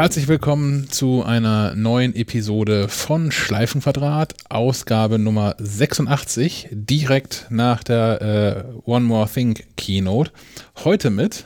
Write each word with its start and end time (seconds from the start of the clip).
Herzlich 0.00 0.28
willkommen 0.28 0.88
zu 0.88 1.22
einer 1.24 1.74
neuen 1.74 2.16
Episode 2.16 2.88
von 2.88 3.30
Schleifenquadrat, 3.30 4.32
Ausgabe 4.48 5.18
Nummer 5.18 5.56
86, 5.58 6.68
direkt 6.72 7.48
nach 7.50 7.84
der 7.84 8.64
äh, 8.86 8.90
One 8.90 9.04
More 9.04 9.28
Thing 9.28 9.58
Keynote. 9.76 10.30
Heute 10.84 11.10
mit 11.10 11.44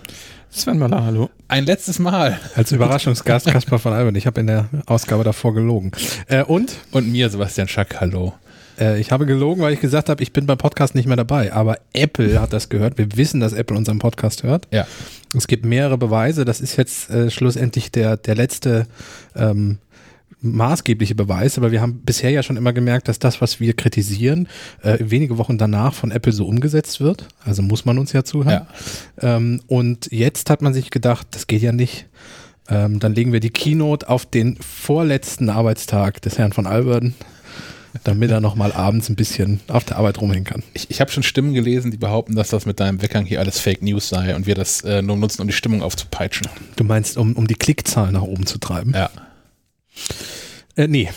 Sven 0.51 0.79
Maler, 0.79 1.05
hallo. 1.05 1.31
Ein 1.49 1.67
letztes 1.67 1.99
Mal. 1.99 2.39
Als 2.55 2.71
Überraschungsgast 2.71 3.47
Kaspar 3.49 3.81
von 3.81 3.93
Albert. 3.93 4.17
Ich 4.17 4.29
habe 4.29 4.41
in 4.41 4.47
der 4.47 4.69
Ausgabe 4.87 5.25
davor 5.25 5.53
gelogen. 5.53 5.91
Äh, 6.29 6.45
und? 6.45 6.77
Und 6.93 7.11
mir, 7.11 7.31
Sebastian 7.31 7.67
Schack, 7.67 8.01
hallo. 8.01 8.35
Äh, 8.79 9.01
ich 9.01 9.13
habe 9.13 9.27
gelogen, 9.27 9.63
weil 9.63 9.73
ich 9.73 9.81
gesagt 9.81 10.09
habe, 10.09 10.23
ich 10.23 10.33
bin 10.33 10.47
beim 10.47 10.59
Podcast 10.59 10.95
nicht 10.95 11.07
mehr 11.07 11.17
dabei. 11.17 11.53
Aber 11.53 11.79
Apple 11.93 12.41
hat 12.41 12.53
das 12.53 12.69
gehört. 12.69 12.99
Wir 12.99 13.17
wissen, 13.17 13.41
dass 13.41 13.53
Apple 13.53 13.77
unseren 13.77 13.99
Podcast 13.99 14.43
hört. 14.43 14.69
Ja. 14.71 14.87
Es 15.37 15.47
gibt 15.47 15.65
mehrere 15.65 15.99
Beweise. 15.99 16.45
Das 16.45 16.61
ist 16.61 16.77
jetzt 16.77 17.11
äh, 17.11 17.31
schlussendlich 17.31 17.91
der, 17.91 18.17
der 18.17 18.35
letzte 18.35 18.87
ähm, 19.35 19.79
maßgebliche 20.45 21.15
Beweis, 21.15 21.57
aber 21.57 21.73
wir 21.73 21.81
haben 21.81 22.03
bisher 22.05 22.31
ja 22.31 22.43
schon 22.43 22.57
immer 22.57 22.73
gemerkt, 22.73 23.09
dass 23.09 23.19
das, 23.19 23.41
was 23.41 23.61
wir 23.61 23.73
kritisieren, 23.75 24.47
äh, 24.83 24.99
wenige 25.01 25.39
Wochen 25.39 25.57
danach 25.57 25.95
von 25.95 26.11
Apple 26.11 26.33
so 26.33 26.47
umgesetzt 26.47 27.01
wird. 27.01 27.27
Also 27.45 27.63
muss 27.63 27.85
man 27.85 27.99
uns 27.99 28.13
ja 28.13 28.25
zuhören. 28.25 28.67
Ja. 29.23 29.37
Ähm, 29.37 29.63
und 29.67 30.13
jetzt 30.13 30.51
hat 30.51 30.61
man 30.61 30.75
sich 30.75 30.91
gedacht, 30.91 31.29
das 31.31 31.47
geht 31.47 31.63
ja 31.63 31.73
nicht. 31.73 32.07
Ähm, 32.69 33.01
dann 33.01 33.15
legen 33.15 33.33
wir 33.33 33.41
die 33.41 33.51
Keynote 33.51 34.09
auf 34.09 34.27
den 34.27 34.57
vorletzten 34.57 35.51
Arbeitstag 35.51 36.23
des 36.23 36.39
Herrn 36.39 36.53
von 36.53 36.67
Alberden 36.67 37.15
damit 38.03 38.31
er 38.31 38.41
nochmal 38.41 38.73
abends 38.73 39.09
ein 39.09 39.17
bisschen 39.17 39.61
auf 39.69 39.85
der 39.85 39.97
Arbeit 39.97 40.21
rumhängen 40.21 40.45
kann. 40.45 40.63
Ich, 40.73 40.91
ich 40.91 41.01
habe 41.01 41.11
schon 41.11 41.23
Stimmen 41.23 41.55
gelesen, 41.55 41.91
die 41.91 41.97
behaupten, 41.97 42.35
dass 42.35 42.49
das 42.49 42.67
mit 42.67 42.81
deinem 42.81 43.01
Weggang 43.03 43.25
hier 43.25 43.41
alles 43.41 43.61
Fake 43.61 43.83
News 43.83 44.09
sei 44.09 44.35
und 44.35 44.47
wir 44.47 44.55
das 44.55 44.81
äh, 44.83 45.03
nur 45.03 45.17
nutzen, 45.17 45.43
um 45.43 45.47
die 45.47 45.55
Stimmung 45.55 45.83
aufzupeitschen. 45.83 46.49
Du 46.77 46.85
meinst, 46.85 47.17
um, 47.17 47.35
um 47.35 47.47
die 47.47 47.55
Klickzahlen 47.55 48.15
nach 48.15 48.23
oben 48.23 48.47
zu 48.47 48.59
treiben? 48.59 48.93
Ja. 48.95 49.11
Äh, 50.77 50.89
nee. 50.89 51.09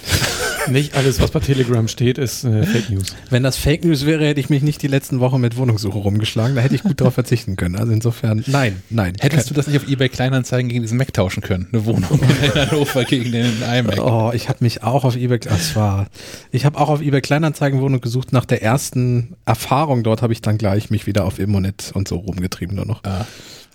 Nicht 0.70 0.96
alles, 0.96 1.20
was 1.22 1.32
bei 1.32 1.40
Telegram 1.40 1.88
steht, 1.88 2.18
ist 2.18 2.44
äh, 2.44 2.64
Fake 2.64 2.90
News. 2.90 3.16
Wenn 3.30 3.44
das 3.44 3.58
Fake 3.58 3.84
News 3.86 4.06
wäre, 4.06 4.26
hätte 4.26 4.40
ich 4.40 4.50
mich 4.50 4.64
nicht 4.64 4.82
die 4.82 4.88
letzten 4.88 5.20
Wochen 5.20 5.40
mit 5.40 5.58
Wohnungssuche 5.58 5.98
rumgeschlagen. 5.98 6.56
Da 6.56 6.62
hätte 6.62 6.76
ich 6.76 6.84
gut 6.84 7.00
darauf 7.00 7.14
verzichten 7.14 7.56
können. 7.56 7.76
Also 7.76 7.92
insofern, 7.92 8.44
nein, 8.48 8.82
nein. 8.90 9.14
Hättest 9.20 9.50
du 9.50 9.54
das 9.54 9.68
nicht 9.68 9.78
auf 9.78 9.88
eBay 9.88 10.10
Kleinanzeigen 10.10 10.70
gegen 10.70 10.82
diesen 10.82 10.98
Mac 10.98 11.14
tauschen 11.14 11.42
können? 11.42 11.68
Eine 11.72 11.86
Wohnung 11.86 12.20
in 12.20 12.54
Hannover 12.70 13.06
gegen 13.06 13.32
den 13.32 13.62
iMac. 13.62 14.00
Oh, 14.00 14.32
ich 14.34 14.50
habe 14.50 14.60
mich 14.62 14.84
auch 14.84 15.04
auf 15.04 15.16
eBay, 15.16 15.40
das 15.40 15.76
war, 15.76 16.08
ich 16.52 16.66
habe 16.66 16.78
auch 16.80 16.90
auf 16.90 17.02
eBay 17.02 17.22
Kleinanzeigen 17.22 17.82
Wohnung 17.82 18.02
gesucht. 18.02 18.34
Nach 18.34 18.46
der 18.46 18.62
ersten 18.62 19.36
Erfahrung 19.46 20.04
dort 20.04 20.22
habe 20.22 20.34
ich 20.34 20.42
dann 20.42 20.58
gleich 20.58 20.90
mich 20.90 21.08
wieder 21.08 21.26
auf 21.26 21.40
Immonet 21.40 21.92
und 21.94 22.08
so 22.08 22.16
rumgetrieben 22.16 22.76
nur 22.76 22.86
noch. 22.86 23.04
Ah 23.04 23.26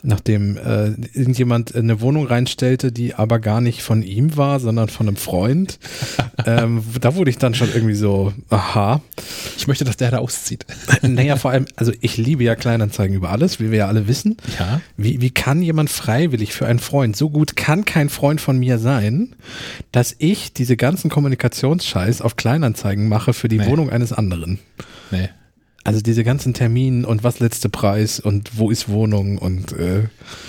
nachdem 0.02 0.56
äh, 0.56 0.88
irgendjemand 1.12 1.74
eine 1.74 2.00
Wohnung 2.00 2.26
reinstellte, 2.26 2.92
die 2.92 3.14
aber 3.14 3.38
gar 3.38 3.60
nicht 3.60 3.82
von 3.82 4.02
ihm 4.02 4.36
war, 4.36 4.60
sondern 4.60 4.88
von 4.88 5.08
einem 5.08 5.16
Freund. 5.16 5.78
ähm, 6.46 6.82
da 7.00 7.14
wurde 7.14 7.30
ich 7.30 7.38
dann 7.38 7.54
schon 7.54 7.68
irgendwie 7.72 7.94
so, 7.94 8.32
aha. 8.50 9.00
Ich 9.56 9.66
möchte, 9.66 9.84
dass 9.84 9.96
der 9.96 10.10
da 10.10 10.18
auszieht. 10.18 10.66
naja, 11.02 11.36
vor 11.36 11.50
allem, 11.50 11.66
also 11.76 11.92
ich 12.00 12.16
liebe 12.16 12.44
ja 12.44 12.54
Kleinanzeigen 12.54 13.16
über 13.16 13.30
alles, 13.30 13.60
wie 13.60 13.70
wir 13.70 13.78
ja 13.78 13.88
alle 13.88 14.08
wissen. 14.08 14.36
Ja. 14.58 14.80
Wie, 14.96 15.20
wie 15.20 15.30
kann 15.30 15.62
jemand 15.62 15.90
freiwillig 15.90 16.52
für 16.52 16.66
einen 16.66 16.80
Freund, 16.80 17.16
so 17.16 17.30
gut 17.30 17.56
kann 17.56 17.84
kein 17.84 18.08
Freund 18.08 18.40
von 18.40 18.58
mir 18.58 18.78
sein, 18.78 19.34
dass 19.92 20.14
ich 20.18 20.52
diese 20.52 20.76
ganzen 20.76 21.10
Kommunikationsscheiß 21.10 22.22
auf 22.22 22.36
Kleinanzeigen 22.36 23.08
mache 23.08 23.32
für 23.32 23.48
die 23.48 23.58
nee. 23.58 23.66
Wohnung 23.66 23.90
eines 23.90 24.12
anderen? 24.12 24.58
Nee. 25.10 25.28
Also 25.84 26.00
diese 26.00 26.22
ganzen 26.22 26.54
Termine 26.54 27.06
und 27.06 27.24
was 27.24 27.40
letzte 27.40 27.68
Preis 27.68 28.20
und 28.20 28.56
wo 28.56 28.70
ist 28.70 28.88
Wohnung 28.88 29.38
und 29.38 29.72
äh 29.72 30.04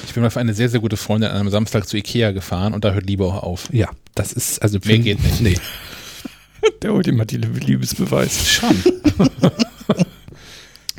Ich 0.05 0.13
bin 0.13 0.21
mal 0.21 0.29
für 0.29 0.39
eine 0.39 0.53
sehr, 0.53 0.69
sehr 0.69 0.79
gute 0.79 0.95
Freundin 0.97 1.31
an 1.31 1.37
einem 1.37 1.49
Samstag 1.49 1.87
zu 1.87 1.97
Ikea 1.97 2.31
gefahren 2.31 2.73
und 2.73 2.85
da 2.85 2.93
hört 2.93 3.07
Liebe 3.07 3.25
auch 3.25 3.41
auf. 3.41 3.67
Ja, 3.71 3.89
das 4.13 4.31
ist 4.31 4.61
also 4.61 4.77
Mehr 4.85 4.99
geht 4.99 5.23
nicht. 5.23 5.41
Nee. 5.41 5.57
Der 6.83 6.93
ultimative 6.93 7.47
Liebesbeweis. 7.59 8.47
Schon. 8.47 8.75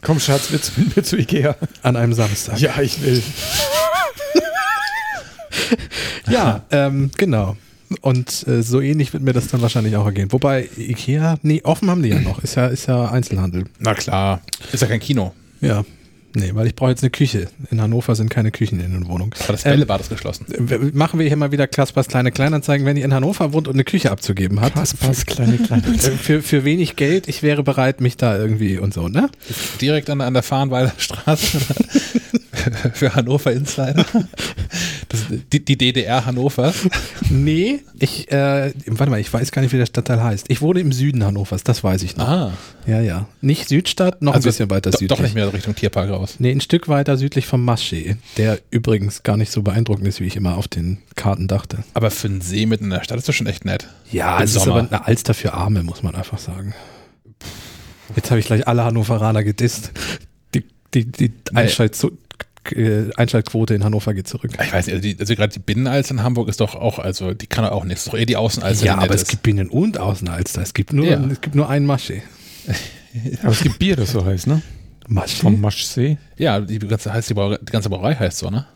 Komm, 0.03 0.21
Schatz, 0.21 0.49
du 0.49 0.81
mit 0.81 0.97
mir 0.97 1.03
zu 1.03 1.17
Ikea? 1.17 1.57
An 1.83 1.97
einem 1.97 2.13
Samstag. 2.13 2.61
Ja, 2.61 2.79
ich 2.83 3.01
will. 3.03 3.23
ja, 6.29 6.65
ähm, 6.71 7.11
genau. 7.17 7.57
Und 8.01 8.47
äh, 8.47 8.63
so 8.63 8.81
ähnlich 8.81 9.13
wird 9.13 9.23
mir 9.23 9.33
das 9.33 9.49
dann 9.49 9.63
wahrscheinlich 9.63 9.97
auch 9.97 10.07
ergehen. 10.07 10.33
Wobei 10.33 10.69
Ikea, 10.77 11.39
nee, 11.43 11.63
offen 11.63 11.91
haben 11.91 12.03
die 12.03 12.11
ja 12.11 12.21
noch. 12.21 12.43
Ist 12.43 12.55
ja, 12.55 12.67
ist 12.67 12.87
ja 12.87 13.11
Einzelhandel. 13.11 13.65
Na 13.79 13.95
klar. 13.95 14.41
Ist 14.73 14.81
ja 14.81 14.87
kein 14.87 15.01
Kino. 15.01 15.33
Ja. 15.61 15.85
Nee, 16.37 16.51
weil 16.55 16.67
ich 16.67 16.75
brauche 16.75 16.91
jetzt 16.91 17.03
eine 17.05 17.11
Küche. 17.11 17.49
In 17.71 17.81
Hannover 17.81 18.17
sind 18.17 18.29
keine 18.29 18.51
Küchen 18.51 18.81
in 18.81 18.93
den 18.93 19.07
Wohnungen. 19.07 19.33
Aber 19.45 19.53
das 19.53 19.63
Bällebad 19.63 20.01
ähm, 20.01 20.03
ist 20.03 20.09
geschlossen. 20.11 20.47
Machen 20.93 21.21
wir 21.21 21.29
hier 21.29 21.37
mal 21.37 21.53
wieder 21.53 21.69
Kaspers 21.69 22.09
kleine 22.09 22.33
Kleinanzeigen, 22.33 22.85
wenn 22.85 22.97
ihr 22.97 23.05
in 23.05 23.15
Hannover 23.15 23.53
wohnt 23.53 23.69
und 23.69 23.75
eine 23.75 23.85
Küche 23.85 24.11
abzugeben 24.11 24.61
hat. 24.61 24.75
Kaspers 24.75 25.27
kleine 25.27 25.59
Kleinanzeigen. 25.59 26.19
Für, 26.25 26.43
für 26.43 26.65
wenig 26.65 26.97
Geld, 26.97 27.29
ich 27.29 27.43
wäre 27.43 27.63
bereit, 27.63 28.01
mich 28.01 28.17
da 28.17 28.37
irgendwie 28.37 28.79
und 28.79 28.93
so, 28.93 29.09
ne? 29.09 29.31
Direkt 29.81 30.11
an, 30.11 30.21
an 30.21 30.35
der 30.35 30.43
Fahrenweiler 30.43 30.93
Straße. 30.97 31.59
für 32.95 33.15
Hannover 33.15 33.53
Insider. 33.53 34.05
Die, 35.53 35.65
die, 35.65 35.77
DDR 35.77 36.27
Hannover. 36.27 36.73
Nee, 37.31 37.81
ich, 37.99 38.31
äh, 38.31 38.73
warte 38.87 39.11
mal, 39.11 39.21
ich 39.21 39.33
weiß 39.33 39.51
gar 39.51 39.63
nicht, 39.63 39.73
wie 39.73 39.77
der 39.77 39.87
Stadtteil 39.87 40.23
heißt. 40.23 40.47
Ich 40.49 40.61
wohne 40.61 40.81
im 40.81 40.93
Süden 40.93 41.25
Hannovers, 41.25 41.65
das 41.65 41.83
weiß 41.83 42.03
ich 42.03 42.17
noch. 42.17 42.29
Ah. 42.29 42.53
Ja, 42.87 43.01
ja. 43.01 43.27
Nicht 43.41 43.69
Südstadt, 43.69 44.23
noch 44.23 44.35
also 44.35 44.47
ein 44.47 44.51
bisschen 44.51 44.71
weiter 44.71 44.93
südlich. 44.93 45.09
Doch 45.09 45.21
nicht 45.21 45.35
mehr 45.35 45.53
Richtung 45.53 45.75
Tierpark 45.75 46.11
raus. 46.11 46.37
Nee, 46.39 46.51
ein 46.51 46.61
Stück 46.61 46.89
weiter 46.89 47.17
südlich 47.17 47.47
vom 47.47 47.65
Maschee, 47.65 48.17
der 48.37 48.59
übrigens 48.71 49.23
gar 49.23 49.37
nicht 49.37 49.51
so 49.51 49.63
beeindruckend 49.63 50.07
ist, 50.07 50.21
wie 50.21 50.27
ich 50.27 50.37
immer 50.37 50.57
auf 50.57 50.69
den 50.69 50.99
Karten 51.15 51.49
dachte. 51.49 51.85
Aber 51.95 52.11
für 52.11 52.29
einen 52.29 52.41
See 52.41 52.67
mitten 52.67 52.85
in 52.85 52.91
der 52.91 53.05
Stadt 53.05 53.19
ist 53.19 53.29
das 53.29 53.35
schon 53.35 53.47
echt 53.47 53.65
nett. 53.65 53.89
Ja, 54.11 54.39
Im 54.39 54.45
es 54.45 54.55
Sommer. 54.55 54.65
ist 54.65 54.69
aber 54.71 54.97
eine 54.97 55.07
Alster 55.07 55.35
für 55.35 55.55
Arme, 55.55 55.83
muss 55.83 56.03
man 56.03 56.15
einfach 56.15 56.39
sagen. 56.39 56.75
Jetzt 58.17 58.31
habe 58.31 58.41
ich 58.41 58.47
gleich 58.47 58.69
alle 58.69 58.85
Hannoveraner 58.85 59.45
gedisst. 59.45 59.93
Die, 60.55 60.65
die, 60.93 61.11
die 61.11 61.29
nee. 61.29 61.61
Einschalt 61.61 61.97
äh, 62.73 63.11
Einschaltquote 63.17 63.75
in 63.75 63.85
Hannover 63.85 64.15
geht 64.15 64.29
zurück. 64.29 64.53
Ich 64.63 64.73
weiß 64.73 64.87
nicht, 64.87 64.97
also, 64.97 65.09
also 65.21 65.35
gerade 65.35 65.53
die 65.53 65.59
Binnenalster 65.59 66.15
in 66.15 66.23
Hamburg 66.23 66.49
ist 66.49 66.61
doch 66.61 66.75
auch, 66.75 66.99
also 66.99 67.35
die 67.35 67.47
kann 67.47 67.65
auch 67.65 67.85
nichts, 67.85 68.05
doch 68.05 68.15
eher 68.15 68.27
die 68.27 68.37
Außenalster. 68.37 68.87
Ja, 68.87 68.99
aber 68.99 69.15
es 69.15 69.27
gibt 69.27 69.43
Binnen- 69.43 69.69
und 69.69 69.99
Außenalster. 69.99 70.63
Es 70.63 70.75
gibt 70.75 70.93
nur, 70.93 71.07
ja. 71.07 71.23
es 71.31 71.41
gibt 71.41 71.55
nur 71.55 71.69
einen 71.69 71.87
Masche. 71.87 72.23
aber 73.43 73.53
es 73.53 73.63
gibt 73.63 73.79
Bier, 73.79 73.97
das 73.97 74.13
so 74.13 74.25
heißt, 74.25 74.47
ne? 74.47 74.63
Masche? 75.09 75.37
Vom 75.37 75.61
Maschsee? 75.61 76.19
Ja, 76.37 76.61
die 76.61 76.79
ganze, 76.79 77.13
heißt 77.13 77.31
die, 77.31 77.35
Brauerei, 77.35 77.59
die 77.61 77.73
ganze 77.73 77.91
Brauerei 77.91 78.15
heißt 78.15 78.39
so, 78.39 78.51
ne? 78.51 78.67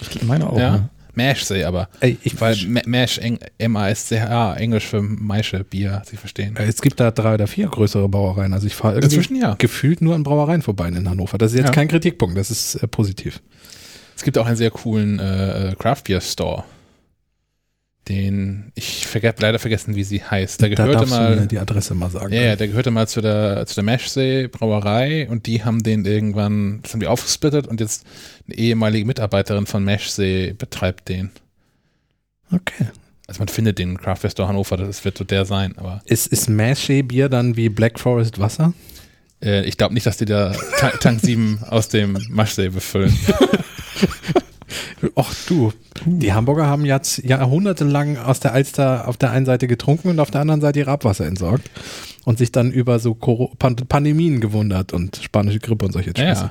Ich 0.00 0.22
meine 0.22 0.48
auch. 0.48 0.58
Ja. 0.58 0.72
Ne? 0.72 0.90
Mashsee, 1.16 1.64
aber. 1.64 1.88
Ey, 2.00 2.18
ich 2.22 2.40
weil 2.40 2.56
Mash, 2.86 3.20
M-A-S-C-H, 3.58 4.54
Englisch 4.54 4.86
für 4.86 5.02
Maische, 5.02 5.64
Bier, 5.64 6.02
Sie 6.04 6.16
verstehen. 6.16 6.56
Es 6.56 6.80
gibt 6.80 7.00
da 7.00 7.10
drei 7.10 7.34
oder 7.34 7.46
vier 7.46 7.68
größere 7.68 8.08
Brauereien. 8.08 8.52
Also 8.52 8.66
ich 8.66 8.74
fahre 8.74 9.00
irgendwie 9.00 9.40
ja. 9.40 9.54
gefühlt 9.54 10.00
nur 10.00 10.14
an 10.14 10.22
Brauereien 10.22 10.62
vorbei 10.62 10.88
in 10.88 11.08
Hannover. 11.08 11.38
Das 11.38 11.52
ist 11.52 11.58
jetzt 11.58 11.68
ja. 11.68 11.72
kein 11.72 11.88
Kritikpunkt, 11.88 12.36
das 12.36 12.50
ist 12.50 12.76
äh, 12.76 12.88
positiv. 12.88 13.40
Es 14.16 14.22
gibt 14.22 14.38
auch 14.38 14.46
einen 14.46 14.56
sehr 14.56 14.70
coolen 14.70 15.18
äh, 15.18 15.70
äh 15.70 15.74
Craft 15.74 16.02
Beer 16.06 16.20
Store 16.20 16.64
den 18.08 18.72
ich 18.74 19.06
verge 19.06 19.34
leider 19.38 19.58
vergessen, 19.58 19.94
wie 19.94 20.04
sie 20.04 20.22
heißt. 20.22 20.60
Der 20.60 20.68
gehörte 20.68 20.92
da 20.92 21.06
mal 21.06 21.46
die 21.46 21.58
Adresse 21.58 21.94
mal 21.94 22.10
sagen. 22.10 22.32
Ja, 22.32 22.42
ja, 22.42 22.56
der 22.56 22.68
gehörte 22.68 22.90
mal 22.90 23.08
zu 23.08 23.20
der 23.20 23.64
zu 23.66 23.74
der 23.74 23.84
Meshsee 23.84 24.48
Brauerei 24.48 25.28
und 25.28 25.46
die 25.46 25.64
haben 25.64 25.82
den 25.82 26.04
irgendwann, 26.04 26.80
das 26.82 26.92
haben 26.92 27.00
die 27.00 27.06
aufgesplittet 27.06 27.66
und 27.66 27.80
jetzt 27.80 28.04
eine 28.46 28.56
ehemalige 28.56 29.06
Mitarbeiterin 29.06 29.66
von 29.66 29.84
Meshsee 29.84 30.52
betreibt 30.52 31.08
den. 31.08 31.30
Okay. 32.52 32.86
Also 33.26 33.38
man 33.38 33.48
findet 33.48 33.78
den 33.78 33.96
Craft 33.96 34.28
Store 34.28 34.48
Hannover, 34.48 34.76
das 34.76 35.04
wird 35.04 35.16
so 35.16 35.24
der 35.24 35.46
sein, 35.46 35.78
aber 35.78 36.02
ist 36.04 36.26
ist 36.26 36.48
Meshsee 36.48 37.02
Bier 37.02 37.30
dann 37.30 37.56
wie 37.56 37.70
Black 37.70 37.98
Forest 37.98 38.38
Wasser? 38.38 38.74
Äh, 39.42 39.64
ich 39.64 39.76
glaube 39.76 39.94
nicht, 39.94 40.06
dass 40.06 40.18
die 40.18 40.26
da 40.26 40.52
Tank 41.00 41.20
7 41.20 41.60
aus 41.68 41.88
dem 41.88 42.18
Maschsee 42.28 42.68
befüllen. 42.68 43.16
Ach 45.16 45.34
du, 45.46 45.72
die 46.04 46.32
Hamburger 46.32 46.66
haben 46.66 46.84
jetzt 46.84 47.18
jahrhundertelang 47.24 48.16
aus 48.16 48.40
der 48.40 48.52
Alster 48.52 49.08
auf 49.08 49.16
der 49.16 49.30
einen 49.30 49.46
Seite 49.46 49.66
getrunken 49.66 50.08
und 50.08 50.20
auf 50.20 50.30
der 50.30 50.40
anderen 50.40 50.60
Seite 50.60 50.80
ihr 50.80 50.88
Abwasser 50.88 51.26
entsorgt 51.26 51.70
und 52.24 52.38
sich 52.38 52.52
dann 52.52 52.70
über 52.70 52.98
so 52.98 53.14
Pandemien 53.14 54.40
gewundert 54.40 54.92
und 54.92 55.16
spanische 55.22 55.60
Grippe 55.60 55.86
und 55.86 55.92
solche 55.92 56.12
Scheiße. 56.16 56.50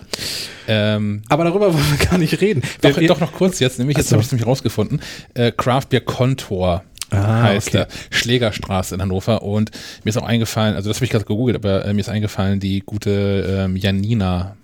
Ja. 0.67 0.95
Ähm, 0.95 1.23
Aber 1.29 1.43
darüber 1.43 1.73
wollen 1.73 1.97
wir 1.97 2.05
gar 2.05 2.17
nicht 2.17 2.39
reden. 2.41 2.61
Doch, 2.81 2.99
doch 2.99 3.19
noch 3.19 3.33
kurz 3.33 3.59
jetzt, 3.59 3.79
nämlich 3.79 3.97
jetzt 3.97 4.11
habe 4.11 4.21
ich 4.21 4.27
es 4.27 4.31
nämlich 4.31 4.47
rausgefunden. 4.47 5.01
Äh, 5.33 5.51
Craft 5.51 5.87
Beer 5.89 6.01
Contour 6.01 6.83
Ah, 7.13 7.43
heißt 7.43 7.67
okay. 7.67 7.77
der 7.77 7.87
Schlägerstraße 8.09 8.95
in 8.95 9.01
Hannover 9.01 9.43
und 9.43 9.69
mir 10.03 10.09
ist 10.09 10.17
auch 10.17 10.25
eingefallen, 10.25 10.75
also 10.75 10.89
das 10.89 10.97
habe 10.97 11.05
ich 11.05 11.11
gerade 11.11 11.25
gegoogelt, 11.25 11.55
aber 11.55 11.85
äh, 11.85 11.93
mir 11.93 11.99
ist 11.99 12.09
eingefallen, 12.09 12.59
die 12.59 12.79
gute 12.79 13.65
ähm, 13.65 13.75
Janina 13.75 14.55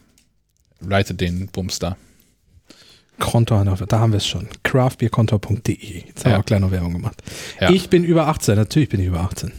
leitet 0.82 1.22
den 1.22 1.48
Bums 1.48 1.78
da. 1.78 1.96
Konto 3.20 3.56
Hannover, 3.56 3.86
da 3.86 4.00
haben 4.00 4.14
wir 4.14 4.18
es 4.18 4.28
schon. 4.28 4.48
craftbeerkonto.de. 4.64 6.04
Jetzt 6.08 6.26
haben 6.26 6.32
ja. 6.32 6.38
wir 6.38 6.40
auch 6.40 6.46
kleine 6.46 6.72
Werbung 6.72 6.94
gemacht. 6.94 7.22
Ja. 7.60 7.70
Ich 7.70 7.90
bin 7.90 8.04
über 8.04 8.28
18, 8.28 8.56
natürlich 8.56 8.90
bin 8.90 9.00
ich 9.00 9.08
über 9.08 9.22
18. 9.22 9.52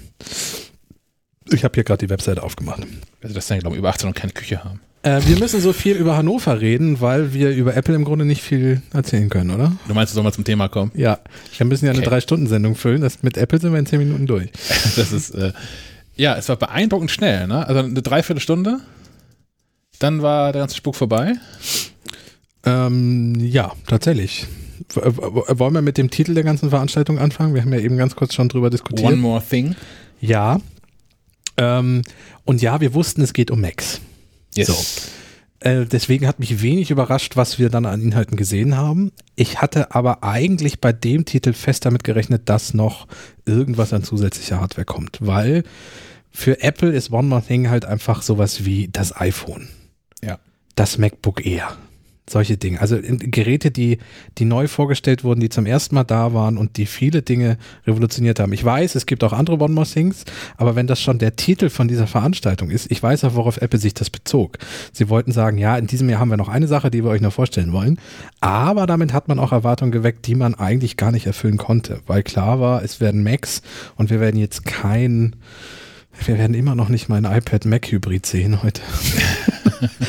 Ich 1.53 1.65
habe 1.65 1.75
hier 1.75 1.85
gerade 1.85 2.05
die 2.05 2.11
Webseite 2.11 2.43
aufgemacht. 2.43 2.83
Also 3.23 3.35
das 3.35 3.47
denn, 3.47 3.61
glaube 3.61 3.77
ich, 3.77 3.79
über 3.79 3.89
18 3.89 4.09
und 4.09 4.15
keine 4.15 4.33
Küche 4.33 4.65
haben. 4.65 4.81
Äh, 5.03 5.23
wir 5.25 5.39
müssen 5.39 5.61
so 5.61 5.73
viel 5.73 5.97
über 5.97 6.17
Hannover 6.17 6.61
reden, 6.61 7.01
weil 7.01 7.33
wir 7.33 7.51
über 7.51 7.75
Apple 7.75 7.95
im 7.95 8.05
Grunde 8.05 8.27
nicht 8.27 8.43
viel 8.43 8.83
erzählen 8.93 9.31
können, 9.31 9.51
oder? 9.51 9.73
Du 9.89 9.95
meinst, 9.95 10.12
du 10.12 10.15
soll 10.15 10.25
mal 10.25 10.33
zum 10.33 10.45
Thema 10.45 10.69
kommen? 10.69 10.93
Ja. 10.95 11.21
Wir 11.57 11.67
müssen 11.67 11.87
ja 11.87 11.93
eine 11.93 12.01
okay. 12.01 12.11
Drei-Stunden-Sendung 12.11 12.75
füllen. 12.75 13.01
Das, 13.01 13.23
mit 13.23 13.39
Apple 13.39 13.61
sind 13.61 13.73
wir 13.73 13.79
in 13.79 13.87
zehn 13.87 13.99
Minuten 13.99 14.27
durch. 14.27 14.51
das 14.97 15.12
ist, 15.12 15.31
äh, 15.31 15.53
ja, 16.17 16.37
es 16.37 16.49
war 16.51 16.57
beeindruckend 16.57 17.11
schnell, 17.11 17.47
ne? 17.47 17.67
Also 17.67 17.81
eine 17.81 18.03
Dreiviertelstunde. 18.03 18.81
Dann 19.99 20.21
war 20.23 20.53
der 20.53 20.61
ganze 20.61 20.77
Spuk 20.77 20.97
vorbei. 20.97 21.35
Ähm, 22.65 23.35
ja, 23.39 23.73
tatsächlich. 23.87 24.47
Wollen 24.95 25.75
wir 25.75 25.83
mit 25.83 25.99
dem 25.99 26.11
Titel 26.11 26.35
der 26.35 26.45
ganzen 26.45 26.71
Veranstaltung 26.71 27.19
anfangen? 27.19 27.55
Wir 27.55 27.62
haben 27.62 27.73
ja 27.73 27.81
eben 27.81 27.97
ganz 27.97 28.17
kurz 28.17 28.35
schon 28.35 28.49
drüber 28.49 28.71
diskutiert. 28.71 29.07
One 29.07 29.17
More 29.17 29.43
Thing. 29.43 29.77
Ja. 30.21 30.59
Ähm, 31.57 32.03
und 32.45 32.62
ja, 32.62 32.81
wir 32.81 32.95
wussten, 32.95 33.23
es 33.23 33.33
geht 33.33 33.51
um 33.51 33.61
Macs. 33.61 34.01
Yes. 34.57 34.67
So. 34.67 35.11
Äh, 35.61 35.85
deswegen 35.85 36.27
hat 36.27 36.41
mich 36.41 36.62
wenig 36.62 36.91
überrascht, 36.91 37.37
was 37.37 37.59
wir 37.59 37.69
dann 37.69 37.85
an 37.85 38.01
Inhalten 38.01 38.37
gesehen 38.37 38.77
haben. 38.77 39.12
Ich 39.37 39.61
hatte 39.61 39.95
aber 39.95 40.25
eigentlich 40.25 40.81
bei 40.81 40.93
dem 40.93 41.27
Titel 41.27 41.53
fest 41.53 41.85
damit 41.85 42.03
gerechnet, 42.03 42.49
dass 42.49 42.73
noch 42.73 43.07
irgendwas 43.45 43.93
an 43.93 44.03
zusätzlicher 44.03 44.61
Hardware 44.61 44.87
kommt, 44.87 45.19
weil 45.21 45.65
für 46.31 46.62
Apple 46.62 46.93
ist 46.93 47.12
One 47.12 47.29
More 47.29 47.43
Thing 47.43 47.69
halt 47.69 47.85
einfach 47.85 48.23
sowas 48.23 48.65
wie 48.65 48.89
das 48.89 49.15
iPhone. 49.15 49.69
Ja. 50.25 50.39
Das 50.77 50.97
MacBook 50.97 51.45
Air 51.45 51.77
solche 52.31 52.56
Dinge. 52.56 52.81
Also 52.81 52.99
Geräte, 53.00 53.71
die, 53.71 53.99
die 54.38 54.44
neu 54.44 54.69
vorgestellt 54.69 55.25
wurden, 55.25 55.41
die 55.41 55.49
zum 55.49 55.67
ersten 55.67 55.94
Mal 55.94 56.05
da 56.05 56.32
waren 56.32 56.56
und 56.56 56.77
die 56.77 56.87
viele 56.87 57.23
Dinge 57.23 57.59
revolutioniert 57.87 58.41
haben. 58.41 58.53
Ich 58.53 58.65
weiß, 58.65 58.94
es 58.94 59.06
gibt 59.06 59.25
auch 59.25 59.32
andere 59.32 59.59
One 59.59 59.75
More 59.75 59.87
Things, 59.87 60.25
aber 60.56 60.77
wenn 60.77 60.87
das 60.87 61.00
schon 61.00 61.19
der 61.19 61.37
Titel 61.37 61.69
von 61.69 61.88
dieser 61.88 62.06
Veranstaltung 62.06 62.71
ist, 62.71 62.91
ich 62.91 63.03
weiß 63.03 63.25
auch, 63.25 63.35
worauf 63.35 63.59
Apple 63.59 63.79
sich 63.79 63.94
das 63.94 64.11
bezog. 64.11 64.59
Sie 64.93 65.09
wollten 65.09 65.32
sagen, 65.32 65.59
ja, 65.59 65.77
in 65.77 65.87
diesem 65.87 66.09
Jahr 66.09 66.21
haben 66.21 66.31
wir 66.31 66.37
noch 66.37 66.49
eine 66.49 66.69
Sache, 66.69 66.91
die 66.91 67.05
wir 67.05 67.11
euch 67.11 67.21
noch 67.21 67.32
vorstellen 67.32 67.73
wollen, 67.73 67.99
aber 68.41 68.87
damit 68.87 69.12
hat 69.12 69.29
man 69.29 69.38
auch 69.38 69.53
Erwartungen 69.53 69.93
geweckt, 69.93 70.26
die 70.26 70.35
man 70.35 70.55
eigentlich 70.55 70.97
gar 70.97 71.12
nicht 71.12 71.26
erfüllen 71.26 71.56
konnte, 71.56 72.00
weil 72.06 72.23
klar 72.23 72.61
war, 72.61 72.83
es 72.83 73.00
werden 73.00 73.23
Macs 73.23 73.62
und 73.97 74.11
wir 74.11 74.21
werden 74.21 74.38
jetzt 74.38 74.65
kein 74.65 75.37
wir 76.26 76.38
werden 76.38 76.55
immer 76.55 76.75
noch 76.75 76.88
nicht 76.88 77.08
mein 77.08 77.25
iPad 77.25 77.64
Mac 77.64 77.90
Hybrid 77.90 78.26
sehen 78.26 78.62
heute. 78.62 78.82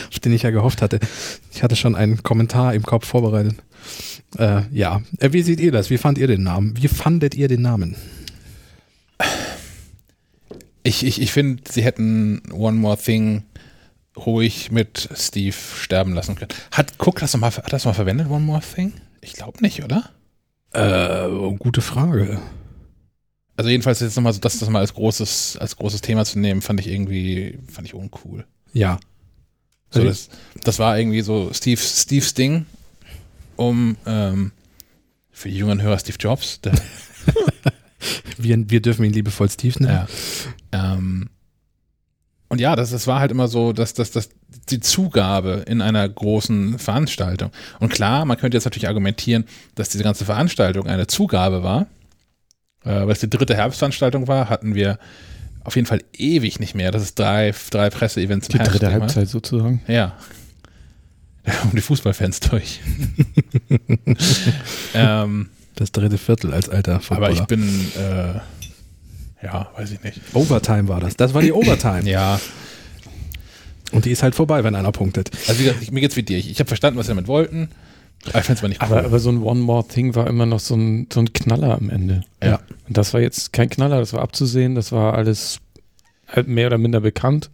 auf 0.10 0.20
den 0.20 0.34
ich 0.34 0.44
ja 0.44 0.50
gehofft 0.52 0.82
hatte. 0.82 1.00
Ich 1.52 1.64
hatte 1.64 1.76
schon 1.76 1.96
einen 1.96 2.24
Kommentar 2.24 2.74
im 2.74 2.84
Kopf 2.84 3.08
vorbereitet. 3.08 3.56
Äh, 4.38 4.62
ja, 4.72 5.02
äh, 5.20 5.34
wie 5.34 5.42
seht 5.42 5.60
ihr 5.60 5.72
das? 5.72 5.90
Wie 5.90 5.98
fand 5.98 6.18
ihr 6.18 6.28
den 6.28 6.44
Namen? 6.44 6.76
Wie 6.78 6.88
fandet 6.88 7.36
ihr 7.36 7.48
den 7.48 7.62
Namen? 7.62 7.96
Ich, 10.84 11.06
ich, 11.06 11.22
ich 11.22 11.32
finde, 11.32 11.64
sie 11.70 11.84
hätten 11.84 12.42
One 12.52 12.78
More 12.78 12.98
Thing 12.98 13.44
ruhig 14.18 14.72
mit 14.72 15.10
Steve 15.16 15.56
sterben 15.56 16.14
lassen 16.14 16.36
können. 16.36 16.52
Hat 16.72 16.94
Cook 16.98 17.20
das 17.20 17.36
mal, 17.38 17.52
hat 17.52 17.72
das 17.72 17.86
mal 17.86 17.94
verwendet, 17.94 18.30
One 18.30 18.46
More 18.46 18.62
Thing? 18.62 18.94
Ich 19.22 19.34
glaube 19.34 19.62
nicht, 19.62 19.84
oder? 19.84 20.10
Äh, 20.74 21.56
gute 21.58 21.82
Frage. 21.82 22.40
Also 23.58 23.70
jedenfalls 23.70 24.00
jetzt 24.00 24.16
nochmal 24.16 24.34
so, 24.34 24.40
das, 24.40 24.60
das 24.60 24.70
mal 24.70 24.80
als 24.80 24.94
großes, 24.94 25.58
als 25.58 25.76
großes 25.76 26.02
Thema 26.02 26.26
zu 26.26 26.40
nehmen, 26.40 26.62
fand 26.62 26.80
ich 26.80 26.88
irgendwie, 26.88 27.60
fand 27.68 27.88
ich 27.88 27.94
uncool. 27.94 28.46
Ja, 28.74 29.00
so, 29.92 30.04
das, 30.04 30.30
das 30.64 30.80
war 30.80 30.98
irgendwie 30.98 31.22
so 31.22 31.52
Steve, 31.54 31.80
Steve's 31.80 32.34
Ding, 32.34 32.66
um 33.58 33.98
ähm, 34.06 34.52
für 35.32 35.50
die 35.50 35.58
jüngeren 35.58 35.82
Hörer 35.82 36.00
Steve 36.00 36.18
Jobs. 36.18 36.60
wir, 38.38 38.70
wir 38.70 38.82
dürfen 38.82 39.04
ihn 39.04 39.14
liebevoll 39.14 39.50
Steve 39.50 39.84
nennen. 39.84 40.08
Ja. 40.72 40.94
Ähm, 40.94 41.30
und 42.48 42.60
ja, 42.60 42.76
das, 42.76 42.92
das 42.92 43.08
war 43.08 43.20
halt 43.20 43.32
immer 43.32 43.48
so, 43.48 43.74
dass, 43.74 43.94
dass, 43.94 44.12
dass 44.12 44.30
die 44.70 44.80
Zugabe 44.80 45.64
in 45.68 45.82
einer 45.82 46.08
großen 46.08 46.80
Veranstaltung. 46.80 47.52
Und 47.80 47.90
klar, 47.90 48.26
man 48.26 48.38
könnte 48.38 48.58
jetzt 48.58 48.66
natürlich 48.66 48.88
argumentieren, 48.88 49.46
dass 49.76 49.90
diese 49.90 50.04
ganze 50.04 50.26
Veranstaltung 50.26 50.88
eine 50.88 51.08
Zugabe 51.08 51.64
war. 51.64 51.88
Äh, 52.84 52.90
weil 52.90 53.12
es 53.12 53.20
die 53.20 53.30
dritte 53.30 53.56
Herbstveranstaltung 53.56 54.28
war, 54.28 54.50
hatten 54.50 54.76
wir 54.76 54.98
auf 55.64 55.76
jeden 55.76 55.86
Fall 55.86 56.02
ewig 56.14 56.60
nicht 56.60 56.74
mehr. 56.76 56.92
Das 56.92 57.04
ist 57.04 57.20
drei, 57.20 57.54
drei 57.70 57.90
Presseevents 57.90 58.50
im 58.50 58.60
Die 58.60 58.64
dritte. 58.70 58.92
Halbzeit 58.92 59.30
sozusagen. 59.30 59.82
Ja. 59.88 60.18
Um 61.64 61.72
die 61.76 61.82
Fußballfans 61.82 62.40
durch. 62.42 62.80
ähm, 64.94 65.50
das 65.76 65.92
dritte 65.92 66.18
Viertel 66.18 66.54
als 66.54 66.70
alter 66.70 67.00
Footballer. 67.00 67.28
Aber 67.28 67.34
ich 67.34 67.46
bin, 67.46 67.64
äh, 67.98 69.46
ja, 69.46 69.70
weiß 69.76 69.92
ich 69.92 70.04
nicht. 70.04 70.20
Overtime 70.34 70.88
war 70.88 71.00
das. 71.00 71.16
Das 71.16 71.34
war 71.34 71.42
die 71.42 71.52
Overtime. 71.52 72.10
ja. 72.10 72.40
Und 73.92 74.06
die 74.06 74.12
ist 74.12 74.24
halt 74.24 74.36
vorbei, 74.36 74.64
wenn 74.64 74.76
einer 74.76 74.92
punktet. 74.92 75.32
Also 75.48 75.60
wie 75.60 75.64
gesagt, 75.66 75.92
mir 75.92 76.00
geht's 76.00 76.16
wie 76.16 76.24
dir. 76.24 76.38
Ich, 76.38 76.50
ich 76.50 76.60
habe 76.60 76.68
verstanden, 76.68 76.98
was 76.98 77.08
sie 77.08 77.12
damit 77.12 77.28
wollten. 77.28 77.70
Aber, 78.30 78.40
ich 78.40 78.50
nicht 78.50 78.64
cool. 78.64 78.76
aber, 78.80 79.04
aber, 79.06 79.20
so 79.20 79.30
ein 79.30 79.42
One 79.42 79.62
More 79.62 79.88
Thing 79.88 80.14
war 80.16 80.28
immer 80.28 80.46
noch 80.46 80.60
so 80.60 80.76
ein, 80.76 81.08
so 81.12 81.20
ein 81.20 81.34
Knaller 81.34 81.76
am 81.76 81.90
Ende. 81.90 82.22
Ja. 82.44 82.60
Und 82.88 82.98
das 82.98 83.14
war 83.14 83.22
jetzt 83.22 83.52
kein 83.52 83.70
Knaller, 83.70 84.00
das 84.00 84.14
war 84.14 84.22
abzusehen, 84.22 84.76
das 84.76 84.92
war 84.92 85.16
alles 85.16 85.60
halt 86.28 86.48
mehr 86.48 86.68
oder 86.68 86.78
minder 86.78 87.02
bekannt. 87.02 87.50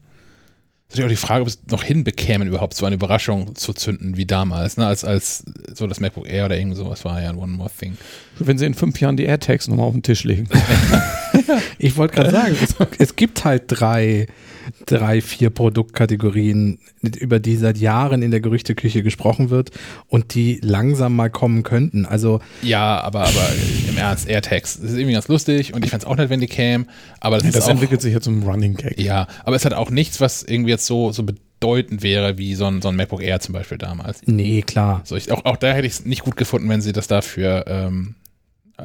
Das 0.89 0.99
ist 0.99 1.03
auch 1.03 1.09
die 1.09 1.15
Frage, 1.17 1.41
ob 1.41 1.47
es 1.47 1.59
noch 1.69 1.83
hinbekämen, 1.83 2.47
überhaupt 2.47 2.73
so 2.73 2.85
eine 2.85 2.95
Überraschung 2.95 3.55
zu 3.55 3.73
zünden 3.73 4.15
wie 4.15 4.25
damals, 4.25 4.77
ne? 4.77 4.87
als, 4.87 5.03
als 5.03 5.43
so 5.73 5.85
das 5.85 5.99
MacBook 5.99 6.29
Air 6.29 6.45
oder 6.45 6.57
irgend 6.57 6.77
sowas 6.77 7.03
war 7.03 7.21
ja 7.21 7.29
ein 7.29 7.37
One 7.37 7.53
More 7.53 7.69
Thing. 7.77 7.97
Wenn 8.39 8.57
sie 8.57 8.65
in 8.65 8.73
fünf 8.73 8.99
Jahren 8.99 9.17
die 9.17 9.25
AirTags 9.25 9.67
nochmal 9.67 9.87
auf 9.87 9.93
den 9.93 10.03
Tisch 10.03 10.23
legen. 10.23 10.47
ich 11.77 11.97
wollte 11.97 12.15
gerade 12.15 12.31
sagen, 12.31 12.55
es, 12.61 12.75
es, 12.99 13.15
gibt 13.15 13.43
halt 13.43 13.63
drei 13.67 14.27
drei, 14.85 15.21
vier 15.21 15.49
Produktkategorien, 15.49 16.79
über 17.01 17.39
die 17.39 17.55
seit 17.57 17.77
Jahren 17.77 18.21
in 18.21 18.31
der 18.31 18.39
Gerüchteküche 18.39 19.03
gesprochen 19.03 19.49
wird 19.49 19.71
und 20.07 20.33
die 20.33 20.59
langsam 20.61 21.15
mal 21.15 21.29
kommen 21.29 21.63
könnten. 21.63 22.05
Also 22.05 22.41
ja, 22.61 22.99
aber, 23.01 23.21
aber 23.21 23.49
im 23.89 23.97
Ernst, 23.97 24.27
AirTags, 24.27 24.79
das 24.79 24.91
ist 24.91 24.97
irgendwie 24.97 25.13
ganz 25.13 25.27
lustig 25.27 25.73
und 25.73 25.83
ich 25.83 25.91
fände 25.91 26.05
es 26.05 26.11
auch 26.11 26.15
nicht, 26.15 26.29
wenn 26.29 26.39
die 26.39 26.47
kämen, 26.47 26.89
aber 27.19 27.37
das, 27.37 27.45
ja, 27.45 27.51
das 27.51 27.65
auch, 27.65 27.71
entwickelt 27.71 28.01
sich 28.01 28.13
jetzt 28.13 28.25
zum 28.25 28.43
Running 28.43 28.75
Gag. 28.75 28.99
Ja, 28.99 29.27
aber 29.43 29.55
es 29.55 29.65
hat 29.65 29.73
auch 29.73 29.89
nichts, 29.89 30.21
was 30.21 30.43
irgendwie 30.43 30.71
jetzt 30.71 30.85
so, 30.85 31.11
so 31.11 31.23
bedeutend 31.23 32.03
wäre 32.03 32.37
wie 32.37 32.55
so 32.55 32.65
ein, 32.65 32.81
so 32.81 32.89
ein 32.89 32.95
MacBook 32.95 33.21
Air 33.21 33.39
zum 33.39 33.53
Beispiel 33.53 33.77
damals. 33.77 34.21
Nee, 34.25 34.61
klar. 34.61 35.01
So, 35.03 35.15
ich, 35.15 35.31
auch, 35.31 35.45
auch 35.45 35.57
da 35.57 35.71
hätte 35.73 35.87
ich 35.87 35.93
es 35.93 36.05
nicht 36.05 36.23
gut 36.23 36.37
gefunden, 36.37 36.69
wenn 36.69 36.81
sie 36.81 36.93
das 36.93 37.07
dafür 37.07 37.65
ähm, 37.67 38.15
äh, 38.77 38.83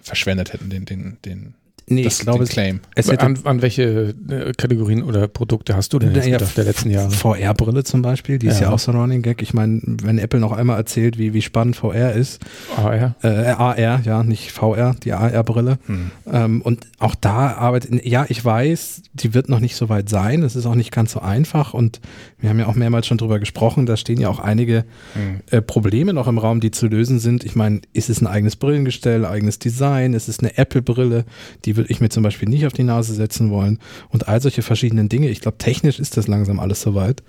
verschwendet 0.00 0.52
hätten, 0.52 0.70
den, 0.70 0.84
den, 0.84 1.18
den 1.24 1.54
Nee, 1.86 2.04
das, 2.04 2.18
ich 2.18 2.20
glaube, 2.20 2.44
Claim. 2.44 2.80
Es 2.94 3.08
an, 3.10 3.38
an, 3.44 3.62
welche 3.62 4.14
äh, 4.28 4.52
Kategorien 4.56 5.02
oder 5.02 5.28
Produkte 5.28 5.76
hast 5.76 5.92
du 5.92 5.98
denn 5.98 6.14
jetzt 6.14 6.26
ja, 6.26 6.38
gedacht 6.38 6.56
der 6.56 6.64
letzten 6.64 6.90
Jahre? 6.90 7.10
VR-Brille 7.10 7.84
zum 7.84 8.02
Beispiel, 8.02 8.38
die 8.38 8.46
ja. 8.46 8.52
ist 8.52 8.60
ja 8.60 8.70
auch 8.70 8.78
so 8.78 8.92
ein 8.92 8.98
Running 8.98 9.22
Gag. 9.22 9.42
Ich 9.42 9.52
meine, 9.52 9.80
wenn 10.02 10.18
Apple 10.18 10.40
noch 10.40 10.52
einmal 10.52 10.76
erzählt, 10.78 11.18
wie, 11.18 11.34
wie 11.34 11.42
spannend 11.42 11.76
VR 11.76 12.12
ist. 12.12 12.40
AR? 12.76 13.14
Äh, 13.22 13.28
AR, 13.28 13.78
ja, 13.78 14.22
nicht 14.22 14.52
VR, 14.52 14.94
die 15.02 15.12
AR-Brille. 15.12 15.78
Hm. 15.86 16.10
Ähm, 16.30 16.62
und 16.62 16.86
auch 16.98 17.14
da 17.14 17.54
arbeitet, 17.54 18.04
ja, 18.04 18.26
ich 18.28 18.44
weiß, 18.44 19.02
die 19.12 19.34
wird 19.34 19.48
noch 19.48 19.60
nicht 19.60 19.76
so 19.76 19.88
weit 19.88 20.08
sein. 20.08 20.42
Es 20.42 20.56
ist 20.56 20.66
auch 20.66 20.74
nicht 20.74 20.92
ganz 20.92 21.12
so 21.12 21.20
einfach 21.20 21.74
und 21.74 22.00
wir 22.38 22.50
haben 22.50 22.58
ja 22.58 22.66
auch 22.66 22.74
mehrmals 22.74 23.06
schon 23.06 23.18
drüber 23.18 23.38
gesprochen. 23.38 23.86
Da 23.86 23.96
stehen 23.96 24.20
ja 24.20 24.28
auch 24.28 24.38
einige 24.38 24.84
hm. 25.14 25.40
äh, 25.50 25.60
Probleme 25.60 26.12
noch 26.12 26.28
im 26.28 26.38
Raum, 26.38 26.60
die 26.60 26.70
zu 26.70 26.86
lösen 26.86 27.18
sind. 27.18 27.44
Ich 27.44 27.56
meine, 27.56 27.80
ist 27.92 28.08
es 28.08 28.20
ein 28.20 28.26
eigenes 28.26 28.56
Brillengestell, 28.56 29.24
eigenes 29.24 29.58
Design? 29.58 30.14
Ist 30.14 30.28
es 30.28 30.40
eine 30.40 30.56
Apple-Brille? 30.56 31.24
Die 31.64 31.71
würde 31.76 31.90
ich 31.90 32.00
mir 32.00 32.08
zum 32.08 32.22
Beispiel 32.22 32.48
nicht 32.48 32.66
auf 32.66 32.72
die 32.72 32.82
Nase 32.82 33.14
setzen 33.14 33.50
wollen 33.50 33.78
und 34.08 34.28
all 34.28 34.40
solche 34.40 34.62
verschiedenen 34.62 35.08
Dinge. 35.08 35.28
Ich 35.28 35.40
glaube, 35.40 35.58
technisch 35.58 35.98
ist 35.98 36.16
das 36.16 36.28
langsam 36.28 36.60
alles 36.60 36.80
soweit. 36.82 37.22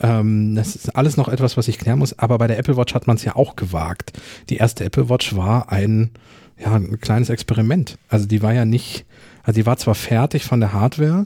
Ähm, 0.00 0.54
das 0.54 0.76
ist 0.76 0.96
alles 0.96 1.16
noch 1.16 1.28
etwas, 1.28 1.56
was 1.56 1.68
ich 1.68 1.78
klären 1.78 1.98
muss, 1.98 2.18
aber 2.18 2.38
bei 2.38 2.46
der 2.46 2.58
Apple 2.58 2.76
Watch 2.76 2.94
hat 2.94 3.06
man 3.06 3.16
es 3.16 3.24
ja 3.24 3.36
auch 3.36 3.56
gewagt. 3.56 4.12
Die 4.50 4.56
erste 4.56 4.84
Apple 4.84 5.08
Watch 5.08 5.34
war 5.36 5.72
ein, 5.72 6.10
ja, 6.58 6.74
ein 6.74 7.00
kleines 7.00 7.30
Experiment. 7.30 7.98
Also 8.08 8.26
die 8.26 8.42
war 8.42 8.52
ja 8.52 8.64
nicht, 8.64 9.06
also 9.42 9.58
die 9.58 9.66
war 9.66 9.76
zwar 9.76 9.94
fertig 9.94 10.44
von 10.44 10.60
der 10.60 10.72
Hardware, 10.72 11.24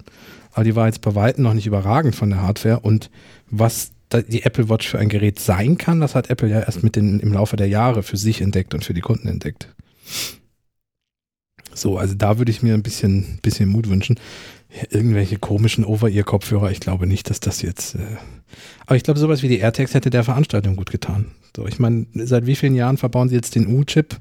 aber 0.52 0.64
die 0.64 0.76
war 0.76 0.86
jetzt 0.86 1.00
bei 1.00 1.14
weitem 1.14 1.44
noch 1.44 1.54
nicht 1.54 1.66
überragend 1.66 2.14
von 2.14 2.30
der 2.30 2.42
Hardware 2.42 2.80
und 2.80 3.10
was 3.50 3.90
die 4.28 4.42
Apple 4.42 4.68
Watch 4.68 4.88
für 4.88 4.98
ein 4.98 5.08
Gerät 5.08 5.38
sein 5.38 5.78
kann, 5.78 6.00
das 6.00 6.14
hat 6.14 6.30
Apple 6.30 6.48
ja 6.48 6.60
erst 6.60 6.82
mit 6.82 6.96
den, 6.96 7.20
im 7.20 7.32
Laufe 7.32 7.56
der 7.56 7.68
Jahre 7.68 8.02
für 8.02 8.16
sich 8.16 8.40
entdeckt 8.40 8.74
und 8.74 8.84
für 8.84 8.94
die 8.94 9.00
Kunden 9.00 9.28
entdeckt. 9.28 9.68
So, 11.74 11.98
also 11.98 12.14
da 12.14 12.38
würde 12.38 12.50
ich 12.50 12.62
mir 12.62 12.74
ein 12.74 12.82
bisschen, 12.82 13.38
bisschen 13.42 13.68
Mut 13.68 13.88
wünschen. 13.88 14.18
Irgendwelche 14.90 15.38
komischen 15.38 15.84
Over-Ear-Kopfhörer, 15.84 16.70
ich 16.70 16.80
glaube 16.80 17.06
nicht, 17.06 17.28
dass 17.30 17.40
das 17.40 17.62
jetzt. 17.62 17.96
Äh 17.96 18.16
aber 18.86 18.96
ich 18.96 19.02
glaube, 19.02 19.20
sowas 19.20 19.42
wie 19.42 19.48
die 19.48 19.58
AirTags 19.58 19.94
hätte 19.94 20.10
der 20.10 20.24
Veranstaltung 20.24 20.76
gut 20.76 20.90
getan. 20.90 21.26
So, 21.56 21.66
ich 21.66 21.78
meine, 21.78 22.06
seit 22.14 22.46
wie 22.46 22.56
vielen 22.56 22.74
Jahren 22.74 22.96
verbauen 22.96 23.28
sie 23.28 23.34
jetzt 23.34 23.54
den 23.54 23.66
U-Chip, 23.66 24.16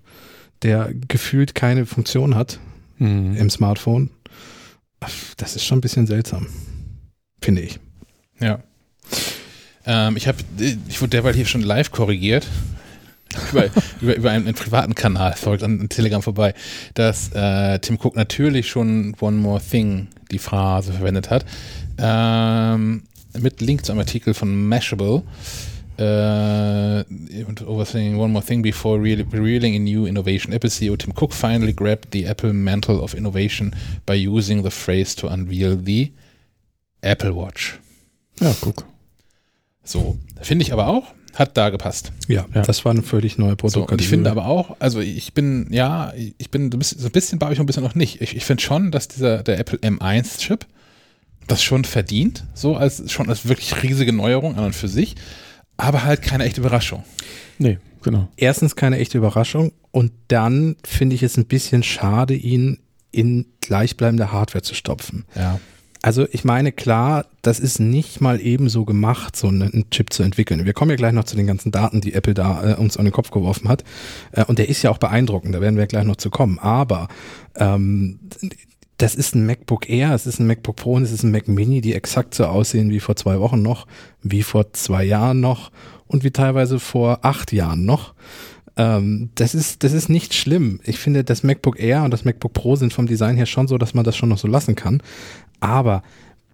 der 0.61 0.91
gefühlt 1.07 1.55
keine 1.55 1.85
Funktion 1.85 2.35
hat 2.35 2.59
mhm. 2.97 3.35
im 3.35 3.49
Smartphone? 3.49 4.09
Das 5.37 5.55
ist 5.55 5.65
schon 5.65 5.77
ein 5.77 5.81
bisschen 5.81 6.07
seltsam, 6.07 6.47
finde 7.41 7.61
ich. 7.61 7.79
Ja. 8.39 8.59
Ähm, 9.85 10.17
ich 10.17 10.27
habe, 10.27 10.37
ich 10.87 11.01
wurde 11.01 11.11
derweil 11.11 11.33
hier 11.33 11.45
schon 11.45 11.61
live 11.61 11.91
korrigiert 11.91 12.47
über, 13.51 13.69
über, 14.01 14.15
über 14.15 14.31
einen, 14.31 14.48
einen, 14.48 14.55
privaten 14.55 14.95
Kanal 14.95 15.33
folgt 15.33 15.63
an 15.63 15.89
Telegram 15.89 16.21
vorbei, 16.21 16.53
dass 16.93 17.31
äh, 17.33 17.79
Tim 17.79 17.98
Cook 18.01 18.15
natürlich 18.15 18.67
schon 18.67 19.15
One 19.19 19.38
More 19.38 19.62
Thing 19.62 20.07
die 20.31 20.39
Phrase 20.39 20.93
verwendet 20.93 21.29
hat. 21.29 21.45
Ähm, 21.98 23.03
mit 23.39 23.62
Link 23.62 23.86
zu 23.86 23.91
einem 23.91 24.00
Artikel 24.00 24.33
von 24.33 24.67
Mashable. 24.67 25.24
Uh, 26.00 27.03
overthinking 27.67 28.17
one 28.17 28.31
more 28.31 28.41
thing 28.41 28.62
before 28.62 28.98
re 28.98 29.15
revealing 29.33 29.75
a 29.75 29.79
new 29.79 30.05
innovation. 30.05 30.53
Apple 30.53 30.69
CEO 30.69 30.98
Tim 30.98 31.12
Cook 31.12 31.33
finally 31.33 31.74
grabbed 31.74 32.12
the 32.12 32.25
Apple 32.25 32.53
mantle 32.53 33.03
of 33.03 33.13
innovation 33.13 33.75
by 34.05 34.13
using 34.13 34.63
the 34.63 34.71
phrase 34.71 35.13
to 35.15 35.27
unveil 35.27 35.75
the 35.75 36.13
Apple 37.03 37.33
Watch. 37.33 37.79
Ja, 38.39 38.55
guck. 38.62 38.86
So, 39.83 40.17
finde 40.41 40.63
ich 40.63 40.71
aber 40.71 40.88
auch, 40.88 41.13
hat 41.39 41.55
da 41.55 41.69
gepasst. 41.69 42.12
Ja, 42.27 42.46
ja. 42.53 42.62
das 42.63 42.84
war 42.84 42.93
ein 42.93 43.01
völlig 43.01 43.38
neuer 43.38 43.55
Produkt. 43.55 43.89
So, 43.89 43.93
und 43.93 44.01
ich 44.01 44.10
finde 44.10 44.29
aber 44.29 44.46
auch, 44.46 44.75
also 44.79 45.00
ich 45.00 45.34
bin, 45.34 45.67
ja, 45.72 46.13
ich 46.38 46.51
bin 46.51 46.69
so 46.69 47.08
ein 47.08 47.12
bisschen, 47.12 47.39
baue 47.39 47.53
ich 47.53 47.60
ein 47.60 47.65
bisschen 47.65 47.81
noch 47.81 47.96
nicht. 47.96 48.22
Ich, 48.22 48.36
ich 48.36 48.43
finde 48.43 48.62
schon, 48.62 48.91
dass 48.91 49.08
dieser, 49.08 49.41
der 49.41 49.58
Apple 49.58 49.79
M1-Chip 49.79 50.65
das 51.48 51.63
schon 51.63 51.86
verdient, 51.86 52.46
so 52.53 52.75
als 52.75 53.10
schon 53.10 53.29
als 53.29 53.48
wirklich 53.48 53.81
riesige 53.81 54.12
Neuerung 54.12 54.58
an 54.58 54.65
und 54.65 54.75
für 54.75 54.89
sich, 54.89 55.15
aber 55.77 56.03
halt 56.03 56.22
keine 56.22 56.43
echte 56.43 56.60
Überraschung. 56.60 57.05
Nee, 57.58 57.79
genau. 58.03 58.27
Erstens 58.36 58.75
keine 58.75 58.98
echte 58.98 59.17
Überraschung 59.17 59.72
und 59.91 60.12
dann 60.27 60.75
finde 60.84 61.15
ich 61.15 61.24
es 61.24 61.38
ein 61.38 61.46
bisschen 61.46 61.84
schade, 61.84 62.36
ihn 62.36 62.79
in 63.12 63.46
gleichbleibende 63.62 64.34
Hardware 64.34 64.62
zu 64.62 64.75
stopfen. 64.75 65.25
Ja. 65.36 65.60
Also 66.01 66.27
ich 66.31 66.45
meine, 66.45 66.71
klar, 66.71 67.25
das 67.41 67.59
ist 67.59 67.79
nicht 67.79 68.21
mal 68.21 68.39
ebenso 68.39 68.85
gemacht, 68.85 69.35
so 69.35 69.47
einen 69.47 69.85
Chip 69.91 70.13
zu 70.13 70.23
entwickeln. 70.23 70.65
Wir 70.65 70.73
kommen 70.73 70.91
ja 70.91 70.97
gleich 70.97 71.11
noch 71.11 71.25
zu 71.25 71.35
den 71.35 71.47
ganzen 71.47 71.71
Daten, 71.71 71.99
die 71.99 72.13
Apple 72.13 72.33
da 72.33 72.71
äh, 72.71 72.75
uns 72.75 72.95
an 72.95 73.05
den 73.05 73.11
Kopf 73.11 73.31
geworfen 73.31 73.67
hat. 73.67 73.83
Äh, 74.31 74.45
und 74.45 74.59
der 74.59 74.69
ist 74.69 74.81
ja 74.81 74.91
auch 74.91 74.97
beeindruckend, 74.97 75.53
da 75.53 75.61
werden 75.61 75.77
wir 75.77 75.87
gleich 75.87 76.05
noch 76.05 76.15
zu 76.15 76.29
kommen. 76.29 76.57
Aber 76.59 77.09
ähm, 77.55 78.19
das 78.97 79.15
ist 79.15 79.35
ein 79.35 79.45
MacBook 79.45 79.89
Air, 79.89 80.13
es 80.13 80.25
ist 80.25 80.39
ein 80.39 80.47
MacBook 80.47 80.77
Pro 80.77 80.93
und 80.93 81.03
es 81.03 81.11
ist 81.11 81.23
ein 81.23 81.31
Mac 81.31 81.47
Mini, 81.47 81.81
die 81.81 81.93
exakt 81.93 82.33
so 82.33 82.45
aussehen 82.45 82.91
wie 82.91 82.99
vor 82.99 83.15
zwei 83.15 83.39
Wochen 83.39 83.61
noch, 83.61 83.85
wie 84.21 84.43
vor 84.43 84.71
zwei 84.73 85.03
Jahren 85.03 85.41
noch 85.41 85.71
und 86.07 86.23
wie 86.23 86.31
teilweise 86.31 86.79
vor 86.79 87.19
acht 87.23 87.51
Jahren 87.51 87.85
noch. 87.85 88.13
Ähm, 88.75 89.29
das 89.35 89.55
ist, 89.55 89.83
das 89.83 89.93
ist 89.93 90.09
nicht 90.09 90.33
schlimm. 90.33 90.79
Ich 90.83 90.99
finde, 90.99 91.23
das 91.25 91.43
MacBook 91.43 91.79
Air 91.79 92.03
und 92.03 92.11
das 92.11 92.25
MacBook 92.25 92.53
Pro 92.53 92.75
sind 92.75 92.93
vom 92.93 93.07
Design 93.07 93.35
her 93.35 93.45
schon 93.45 93.67
so, 93.67 93.77
dass 93.77 93.93
man 93.93 94.05
das 94.05 94.15
schon 94.15 94.29
noch 94.29 94.37
so 94.37 94.47
lassen 94.47 94.75
kann. 94.75 95.01
Aber 95.59 96.03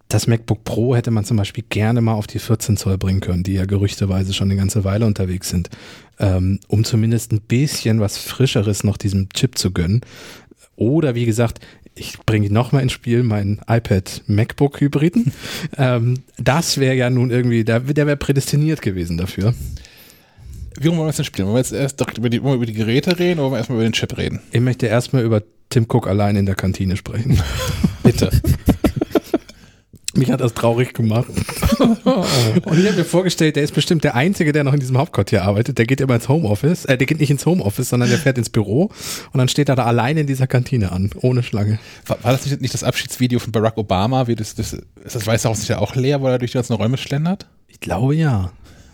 das 0.07 0.27
MacBook 0.27 0.63
Pro 0.63 0.95
hätte 0.95 1.12
man 1.12 1.25
zum 1.25 1.38
Beispiel 1.38 1.63
gerne 1.67 2.01
mal 2.01 2.13
auf 2.13 2.27
die 2.27 2.39
14 2.39 2.77
Zoll 2.77 2.97
bringen 2.97 3.21
können, 3.21 3.43
die 3.43 3.53
ja 3.53 3.65
gerüchteweise 3.65 4.33
schon 4.33 4.50
eine 4.50 4.59
ganze 4.59 4.83
Weile 4.83 5.05
unterwegs 5.05 5.50
sind, 5.50 5.69
ähm, 6.19 6.59
um 6.67 6.83
zumindest 6.83 7.31
ein 7.31 7.41
bisschen 7.41 8.00
was 8.00 8.17
Frischeres 8.17 8.83
noch 8.83 8.97
diesem 8.97 9.29
Chip 9.29 9.57
zu 9.57 9.71
gönnen. 9.71 10.01
Oder 10.75 11.15
wie 11.15 11.25
gesagt, 11.25 11.59
ich 11.95 12.19
bringe 12.25 12.51
nochmal 12.51 12.83
ins 12.83 12.91
Spiel 12.91 13.24
meinen 13.24 13.62
iPad 13.67 14.21
MacBook 14.27 14.81
Hybriden. 14.81 15.31
ähm, 15.77 16.24
das 16.38 16.77
wäre 16.77 16.95
ja 16.95 17.09
nun 17.09 17.31
irgendwie, 17.31 17.63
der, 17.63 17.79
der 17.79 18.05
wäre 18.05 18.17
prädestiniert 18.17 18.81
gewesen 18.81 19.17
dafür. 19.17 19.53
Wie 20.77 20.89
wollen 20.89 21.00
wir 21.00 21.07
das 21.07 21.15
denn 21.15 21.25
spielen? 21.25 21.47
Wollen 21.47 21.55
wir 21.55 21.62
jetzt 21.62 21.71
erst 21.71 22.01
doch 22.01 22.15
über 22.17 22.29
die, 22.29 22.38
über 22.38 22.65
die 22.65 22.74
Geräte 22.74 23.17
reden 23.17 23.39
oder 23.39 23.45
wollen 23.45 23.53
wir 23.53 23.57
erstmal 23.59 23.77
über 23.77 23.88
den 23.88 23.93
Chip 23.93 24.17
reden? 24.17 24.41
Ich 24.51 24.59
möchte 24.59 24.88
erstmal 24.88 25.24
über 25.24 25.41
Tim 25.69 25.85
Cook 25.89 26.07
allein 26.07 26.35
in 26.35 26.45
der 26.45 26.55
Kantine 26.55 26.97
sprechen. 26.97 27.41
Bitte. 28.03 28.29
Mich 30.15 30.31
hat 30.31 30.41
das 30.41 30.53
traurig 30.53 30.93
gemacht. 30.93 31.27
und 31.79 32.79
ich 32.79 32.88
habe 32.88 32.98
mir 32.98 33.05
vorgestellt, 33.05 33.55
der 33.55 33.63
ist 33.63 33.74
bestimmt 33.74 34.03
der 34.03 34.15
Einzige, 34.15 34.51
der 34.51 34.63
noch 34.63 34.74
in 34.74 34.79
diesem 34.79 34.98
Hauptquartier 34.98 35.43
arbeitet. 35.43 35.77
Der 35.77 35.86
geht 35.86 36.00
immer 36.00 36.15
ins 36.15 36.29
Homeoffice. 36.29 36.86
Äh, 36.86 36.98
der 36.98 37.05
geht 37.05 37.19
nicht 37.19 37.29
ins 37.29 37.45
Homeoffice, 37.45 37.89
sondern 37.89 38.10
der 38.10 38.17
fährt 38.17 38.38
ins 38.38 38.50
Büro 38.50 38.91
und 39.31 39.38
dann 39.38 39.48
steht 39.48 39.69
er 39.69 39.75
da 39.75 39.86
alleine 39.86 40.22
in 40.22 40.27
dieser 40.27 40.48
Kantine 40.48 40.91
an, 40.91 41.10
ohne 41.22 41.43
Schlange. 41.43 41.79
War, 42.05 42.17
war 42.24 42.31
das 42.31 42.45
nicht, 42.45 42.62
nicht, 42.62 42.74
das 42.74 42.84
Abschiedsvideo 42.84 43.39
von 43.39 43.51
Barack 43.51 43.77
Obama? 43.77 44.27
Wie 44.27 44.36
das, 44.36 44.55
das, 44.55 44.74
ist 44.74 45.15
das 45.15 45.27
Weiße 45.27 45.50
Haus 45.50 45.60
nicht 45.60 45.69
ja 45.69 45.79
auch 45.79 45.95
leer, 45.95 46.22
weil 46.22 46.34
er 46.34 46.39
durch 46.39 46.51
die 46.51 46.57
ganzen 46.57 46.74
Räume 46.74 46.98
schlendert? 46.98 47.48
Ich 47.67 47.79
glaube 47.79 48.15
ja. 48.15 48.51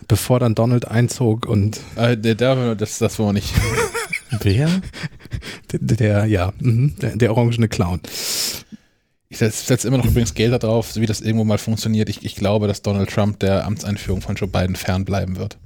Bevor 0.08 0.40
dann 0.40 0.54
Donald 0.54 0.88
einzog 0.88 1.46
und. 1.46 1.80
Äh, 1.96 2.16
der, 2.16 2.34
der, 2.34 2.74
das, 2.74 2.98
das 2.98 3.18
war 3.18 3.32
nicht. 3.32 3.54
Wer? 4.42 4.68
Der, 5.70 5.78
der 5.78 6.26
ja, 6.26 6.52
mhm, 6.58 6.94
der, 7.00 7.16
der 7.16 7.30
orangene 7.30 7.68
Clown. 7.68 8.00
Ich 9.32 9.38
setze 9.38 9.88
immer 9.88 9.96
noch 9.96 10.04
übrigens 10.04 10.34
Geld 10.34 10.62
darauf, 10.62 10.94
wie 10.96 11.06
das 11.06 11.22
irgendwo 11.22 11.44
mal 11.44 11.56
funktioniert. 11.56 12.10
Ich, 12.10 12.22
ich 12.22 12.34
glaube, 12.34 12.66
dass 12.66 12.82
Donald 12.82 13.08
Trump 13.08 13.38
der 13.38 13.64
Amtseinführung 13.64 14.20
von 14.20 14.34
Joe 14.34 14.46
Biden 14.46 14.76
fernbleiben 14.76 15.38
wird. 15.38 15.56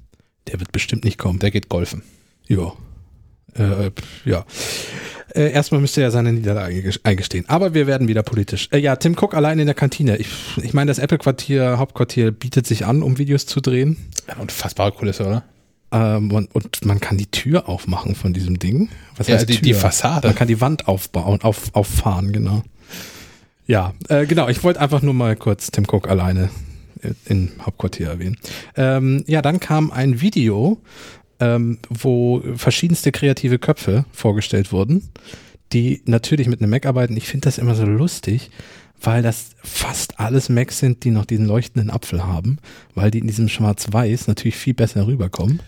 Der 0.46 0.60
wird 0.60 0.70
bestimmt 0.70 1.04
nicht 1.04 1.18
kommen. 1.18 1.40
Der 1.40 1.50
geht 1.50 1.68
golfen. 1.68 2.02
Ja. 2.46 2.74
Äh, 3.54 3.90
ja. 4.24 4.44
Äh, 5.34 5.50
erstmal 5.50 5.80
müsste 5.80 6.00
er 6.00 6.12
seine 6.12 6.32
Niederlage 6.32 6.92
eingestehen. 7.02 7.44
Aber 7.48 7.74
wir 7.74 7.88
werden 7.88 8.06
wieder 8.06 8.22
politisch. 8.22 8.68
Äh, 8.70 8.78
ja, 8.78 8.94
Tim 8.94 9.16
Cook 9.18 9.34
allein 9.34 9.58
in 9.58 9.66
der 9.66 9.74
Kantine. 9.74 10.16
Ich, 10.18 10.28
ich 10.62 10.72
meine, 10.72 10.88
das 10.88 11.00
Apple-Quartier, 11.00 11.76
Hauptquartier 11.78 12.30
bietet 12.30 12.68
sich 12.68 12.86
an, 12.86 13.02
um 13.02 13.18
Videos 13.18 13.46
zu 13.46 13.60
drehen. 13.60 13.96
Ja, 14.28 14.36
unfassbare 14.36 14.92
Kulisse, 14.92 15.26
oder? 15.26 15.42
Ähm, 15.90 16.30
und, 16.30 16.54
und, 16.54 16.84
man 16.84 17.00
kann 17.00 17.18
die 17.18 17.26
Tür 17.26 17.68
aufmachen 17.68 18.14
von 18.14 18.32
diesem 18.32 18.60
Ding. 18.60 18.90
Was 19.16 19.26
ja, 19.26 19.34
heißt 19.34 19.48
die, 19.48 19.54
Tür? 19.54 19.62
die 19.62 19.74
Fassade. 19.74 20.28
Man 20.28 20.36
kann 20.36 20.46
die 20.46 20.60
Wand 20.60 20.86
aufbauen, 20.86 21.42
auf, 21.42 21.74
auffahren, 21.74 22.32
genau. 22.32 22.62
Ja, 23.66 23.94
äh, 24.08 24.26
genau. 24.26 24.48
Ich 24.48 24.62
wollte 24.64 24.80
einfach 24.80 25.02
nur 25.02 25.14
mal 25.14 25.36
kurz 25.36 25.70
Tim 25.70 25.84
Cook 25.84 26.08
alleine 26.08 26.50
im 27.26 27.50
Hauptquartier 27.60 28.08
erwähnen. 28.08 28.36
Ähm, 28.76 29.24
ja, 29.26 29.42
dann 29.42 29.60
kam 29.60 29.90
ein 29.90 30.20
Video, 30.20 30.78
ähm, 31.40 31.78
wo 31.88 32.42
verschiedenste 32.56 33.12
kreative 33.12 33.58
Köpfe 33.58 34.04
vorgestellt 34.12 34.72
wurden, 34.72 35.08
die 35.72 36.02
natürlich 36.06 36.48
mit 36.48 36.60
einem 36.60 36.70
Mac 36.70 36.86
arbeiten. 36.86 37.16
Ich 37.16 37.28
finde 37.28 37.46
das 37.46 37.58
immer 37.58 37.74
so 37.74 37.84
lustig, 37.84 38.50
weil 39.00 39.22
das 39.22 39.50
fast 39.62 40.18
alles 40.18 40.48
Macs 40.48 40.78
sind, 40.78 41.04
die 41.04 41.10
noch 41.10 41.26
diesen 41.26 41.46
leuchtenden 41.46 41.90
Apfel 41.90 42.24
haben, 42.24 42.58
weil 42.94 43.10
die 43.10 43.18
in 43.18 43.26
diesem 43.26 43.48
Schwarz-Weiß 43.48 44.26
natürlich 44.26 44.56
viel 44.56 44.74
besser 44.74 45.06
rüberkommen. 45.06 45.60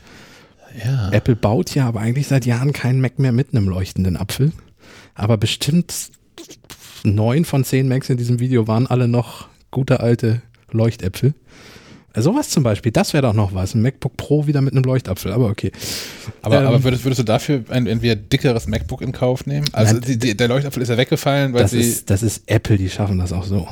Ja. 0.85 1.11
Apple 1.11 1.37
baut 1.37 1.75
ja 1.75 1.87
aber 1.89 2.01
eigentlich 2.01 2.29
seit 2.29 2.47
Jahren 2.47 2.73
keinen 2.73 3.01
Mac 3.01 3.19
mehr 3.19 3.33
mit 3.33 3.53
einem 3.53 3.69
leuchtenden 3.69 4.17
Apfel. 4.17 4.53
Aber 5.15 5.37
bestimmt 5.37 6.11
neun 7.05 7.45
von 7.45 7.65
zehn 7.65 7.89
Macs 7.89 8.11
in 8.11 8.17
diesem 8.17 8.41
Video 8.41 8.67
waren 8.67 8.87
alle 8.87 9.09
noch 9.09 9.49
gute 9.71 10.01
alte 10.01 10.43
Leuchtäpfel. 10.71 11.35
Äh, 12.15 12.23
sowas 12.23 12.49
zum 12.49 12.63
Beispiel, 12.63 12.93
das 12.93 13.13
wäre 13.13 13.23
doch 13.23 13.35
noch 13.35 13.55
was. 13.55 13.75
Ein 13.75 13.83
MacBook 13.83 14.17
Pro 14.17 14.47
wieder 14.47 14.61
mit 14.61 14.75
einem 14.75 14.85
Leuchtapfel, 14.85 15.33
aber 15.33 15.49
okay. 15.49 15.73
Aber, 16.43 16.61
ähm, 16.61 16.67
aber 16.67 16.85
würdest, 16.85 17.05
würdest, 17.05 17.21
du 17.21 17.25
dafür 17.25 17.65
ein 17.69 17.87
entweder 17.87 18.17
dickeres 18.17 18.67
MacBook 18.67 19.03
in 19.03 19.13
Kauf 19.13 19.47
nehmen? 19.47 19.67
Also 19.73 19.95
nein, 19.95 20.03
die, 20.07 20.19
die, 20.19 20.37
der 20.37 20.49
Leuchtapfel 20.49 20.83
ist 20.83 20.89
ja 20.89 20.97
weggefallen, 20.97 21.53
weil 21.53 21.63
das 21.63 21.73
sie. 21.73 21.81
Ist, 21.81 22.11
das 22.11 22.23
ist 22.23 22.43
Apple, 22.47 22.79
die 22.79 22.89
schaffen 22.89 23.19
das 23.19 23.33
auch 23.33 23.45
so. 23.45 23.69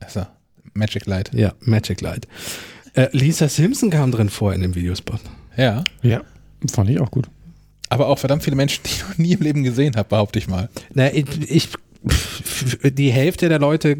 Achso, 0.00 0.26
Magic 0.74 1.06
Light. 1.06 1.30
Ja, 1.34 1.52
Magic 1.60 2.00
Light. 2.00 2.26
Äh, 2.94 3.08
Lisa 3.12 3.48
Simpson 3.48 3.90
kam 3.90 4.10
drin 4.10 4.30
vor 4.30 4.54
in 4.54 4.62
dem 4.62 4.74
Videospot. 4.74 5.20
Ja. 5.56 5.84
Ja, 6.02 6.22
fand 6.70 6.90
ich 6.90 7.00
auch 7.00 7.10
gut. 7.10 7.28
Aber 7.88 8.08
auch 8.08 8.18
verdammt 8.18 8.42
viele 8.42 8.56
Menschen, 8.56 8.82
die 8.84 8.90
ich 8.90 9.02
noch 9.02 9.18
nie 9.18 9.32
im 9.32 9.40
Leben 9.40 9.62
gesehen 9.62 9.96
habe, 9.96 10.08
behaupte 10.08 10.38
ich 10.38 10.48
mal. 10.48 10.68
Na, 10.94 11.12
ich, 11.12 11.26
ich 11.48 11.68
die 12.82 13.10
Hälfte 13.10 13.48
der 13.48 13.58
Leute 13.58 13.98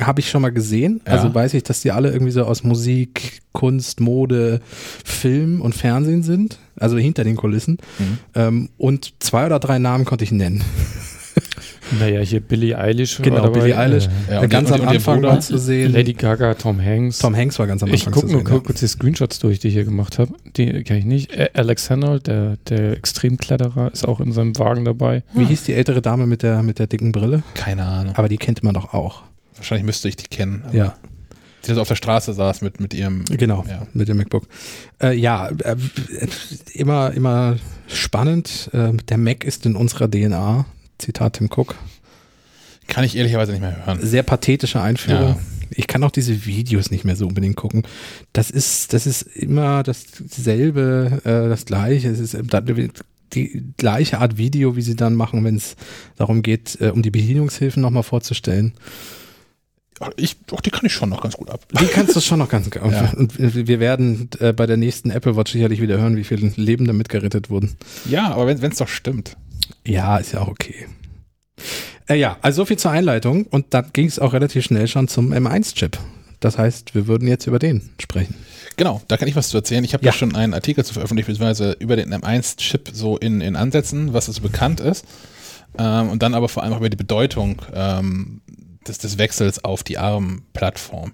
habe 0.00 0.20
ich 0.20 0.28
schon 0.28 0.42
mal 0.42 0.52
gesehen. 0.52 1.00
Ja. 1.06 1.12
Also 1.12 1.34
weiß 1.34 1.54
ich, 1.54 1.62
dass 1.62 1.80
die 1.80 1.92
alle 1.92 2.10
irgendwie 2.10 2.32
so 2.32 2.44
aus 2.44 2.64
Musik, 2.64 3.42
Kunst, 3.52 4.00
Mode, 4.00 4.60
Film 5.04 5.60
und 5.60 5.74
Fernsehen 5.74 6.22
sind. 6.22 6.58
Also 6.76 6.96
hinter 6.98 7.22
den 7.22 7.36
Kulissen. 7.36 7.78
Mhm. 7.98 8.18
Ähm, 8.34 8.68
und 8.76 9.14
zwei 9.20 9.46
oder 9.46 9.60
drei 9.60 9.78
Namen 9.78 10.04
konnte 10.04 10.24
ich 10.24 10.32
nennen. 10.32 10.64
Naja, 11.98 12.20
hier 12.20 12.40
Billie 12.40 12.78
Eilish. 12.78 13.20
Genau, 13.20 13.50
Billie 13.50 13.76
Eilish. 13.76 14.08
Äh, 14.28 14.34
ja, 14.34 14.46
ganz 14.46 14.70
und, 14.70 14.80
am 14.80 14.88
Anfang 14.88 15.22
war 15.22 15.40
zu 15.40 15.58
sehen. 15.58 15.92
Lady 15.92 16.12
Gaga, 16.12 16.54
Tom 16.54 16.80
Hanks. 16.80 17.18
Tom 17.18 17.36
Hanks 17.36 17.58
war 17.58 17.66
ganz 17.66 17.82
am 17.82 17.90
Anfang 17.90 18.12
Ich 18.14 18.20
gucke 18.20 18.32
nur 18.32 18.44
kurz 18.44 18.80
die 18.80 18.86
Screenshots 18.86 19.38
durch, 19.38 19.58
die 19.58 19.68
ich 19.68 19.74
hier 19.74 19.84
gemacht 19.84 20.18
habe. 20.18 20.32
Die 20.56 20.82
kenne 20.82 20.98
ich 20.98 21.04
nicht. 21.04 21.30
Alex 21.54 21.90
Honnold, 21.90 22.26
der, 22.26 22.56
der 22.68 22.92
Extremkletterer, 22.92 23.92
ist 23.92 24.06
auch 24.06 24.20
in 24.20 24.32
seinem 24.32 24.58
Wagen 24.58 24.84
dabei. 24.84 25.22
Wie 25.34 25.44
hieß 25.44 25.64
die 25.64 25.74
ältere 25.74 26.02
Dame 26.02 26.26
mit 26.26 26.42
der, 26.42 26.62
mit 26.62 26.78
der 26.78 26.86
dicken 26.86 27.12
Brille? 27.12 27.42
Keine 27.54 27.84
Ahnung. 27.84 28.14
Aber 28.16 28.28
die 28.28 28.38
kennt 28.38 28.62
man 28.62 28.74
doch 28.74 28.94
auch. 28.94 29.22
Wahrscheinlich 29.56 29.84
müsste 29.84 30.08
ich 30.08 30.16
die 30.16 30.26
kennen. 30.26 30.64
Ja. 30.72 30.96
Die 31.64 31.68
das 31.68 31.78
auf 31.78 31.88
der 31.88 31.96
Straße 31.96 32.32
saß 32.34 32.60
mit, 32.60 32.80
mit 32.80 32.92
ihrem. 32.92 33.24
Genau, 33.24 33.64
ja. 33.68 33.86
mit 33.94 34.08
dem 34.08 34.18
MacBook. 34.18 34.46
Äh, 35.02 35.16
ja, 35.16 35.48
äh, 35.48 35.76
immer, 36.74 37.12
immer 37.12 37.56
spannend. 37.86 38.68
Äh, 38.72 38.92
der 39.08 39.18
Mac 39.18 39.44
ist 39.44 39.64
in 39.64 39.76
unserer 39.76 40.10
DNA. 40.10 40.66
Zitat 40.98 41.34
Tim 41.34 41.48
Cook. 41.54 41.74
Kann 42.86 43.04
ich 43.04 43.16
ehrlicherweise 43.16 43.52
nicht 43.52 43.60
mehr 43.60 43.86
hören. 43.86 43.98
Sehr 44.02 44.22
pathetische 44.22 44.80
Einführung. 44.80 45.30
Ja. 45.30 45.38
Ich 45.70 45.86
kann 45.86 46.04
auch 46.04 46.10
diese 46.10 46.44
Videos 46.46 46.90
nicht 46.90 47.04
mehr 47.04 47.16
so 47.16 47.26
unbedingt 47.26 47.56
gucken. 47.56 47.82
Das 48.32 48.50
ist, 48.50 48.92
das 48.92 49.06
ist 49.06 49.22
immer 49.22 49.82
dasselbe, 49.82 51.20
äh, 51.24 51.48
das 51.48 51.64
gleiche. 51.64 52.08
Es 52.08 52.20
ist 52.20 52.36
die 53.32 53.64
gleiche 53.76 54.18
Art 54.18 54.36
Video, 54.36 54.76
wie 54.76 54.82
sie 54.82 54.96
dann 54.96 55.14
machen, 55.14 55.44
wenn 55.44 55.56
es 55.56 55.76
darum 56.16 56.42
geht, 56.42 56.80
äh, 56.80 56.90
um 56.90 57.02
die 57.02 57.10
Bedienungshilfen 57.10 57.82
nochmal 57.82 58.02
vorzustellen. 58.02 58.74
Ich, 60.16 60.36
doch, 60.46 60.60
die 60.60 60.70
kann 60.70 60.84
ich 60.84 60.92
schon 60.92 61.08
noch 61.08 61.22
ganz 61.22 61.36
gut 61.36 61.50
ab. 61.50 61.66
Die 61.80 61.86
kannst 61.86 62.16
du 62.16 62.20
schon 62.20 62.38
noch 62.38 62.48
ganz 62.48 62.70
gut. 62.70 62.82
Ja. 62.90 63.12
Und 63.16 63.38
wir 63.38 63.80
werden 63.80 64.28
äh, 64.40 64.52
bei 64.52 64.66
der 64.66 64.76
nächsten 64.76 65.10
Apple 65.10 65.36
Watch 65.36 65.52
sicherlich 65.52 65.80
wieder 65.80 65.98
hören, 65.98 66.16
wie 66.16 66.24
viele 66.24 66.52
Leben 66.56 66.86
damit 66.86 67.08
gerettet 67.08 67.48
wurden. 67.48 67.76
Ja, 68.04 68.32
aber 68.32 68.46
wenn 68.46 68.72
es 68.72 68.78
doch 68.78 68.88
stimmt. 68.88 69.36
Ja, 69.86 70.18
ist 70.18 70.32
ja 70.32 70.40
auch 70.40 70.48
okay. 70.48 70.86
Äh, 72.08 72.16
ja, 72.16 72.36
also 72.42 72.62
so 72.62 72.66
viel 72.66 72.78
zur 72.78 72.90
Einleitung 72.90 73.46
und 73.46 73.72
dann 73.74 73.90
ging 73.92 74.06
es 74.06 74.18
auch 74.18 74.32
relativ 74.32 74.64
schnell 74.64 74.88
schon 74.88 75.08
zum 75.08 75.32
M1-Chip. 75.32 75.98
Das 76.40 76.58
heißt, 76.58 76.94
wir 76.94 77.06
würden 77.06 77.26
jetzt 77.26 77.46
über 77.46 77.58
den 77.58 77.90
sprechen. 78.00 78.34
Genau, 78.76 79.00
da 79.08 79.16
kann 79.16 79.28
ich 79.28 79.36
was 79.36 79.48
zu 79.48 79.56
erzählen. 79.56 79.84
Ich 79.84 79.94
habe 79.94 80.04
ja. 80.04 80.10
ja 80.10 80.16
schon 80.16 80.34
einen 80.34 80.52
Artikel 80.52 80.84
zu 80.84 80.92
veröffentlicht, 80.92 81.28
beziehungsweise 81.28 81.76
über 81.78 81.96
den 81.96 82.12
M1-Chip 82.12 82.90
so 82.92 83.16
in, 83.16 83.40
in 83.40 83.56
Ansätzen, 83.56 84.12
was 84.12 84.28
es 84.28 84.36
so 84.36 84.42
bekannt 84.42 84.80
ist. 84.80 85.06
Ähm, 85.78 86.10
und 86.10 86.22
dann 86.22 86.34
aber 86.34 86.48
vor 86.48 86.62
allem 86.62 86.72
auch 86.74 86.78
über 86.78 86.90
die 86.90 86.96
Bedeutung 86.96 87.62
ähm, 87.72 88.42
des, 88.86 88.98
des 88.98 89.18
Wechsels 89.18 89.64
auf 89.64 89.82
die 89.82 89.96
ARM-Plattform. 89.96 91.12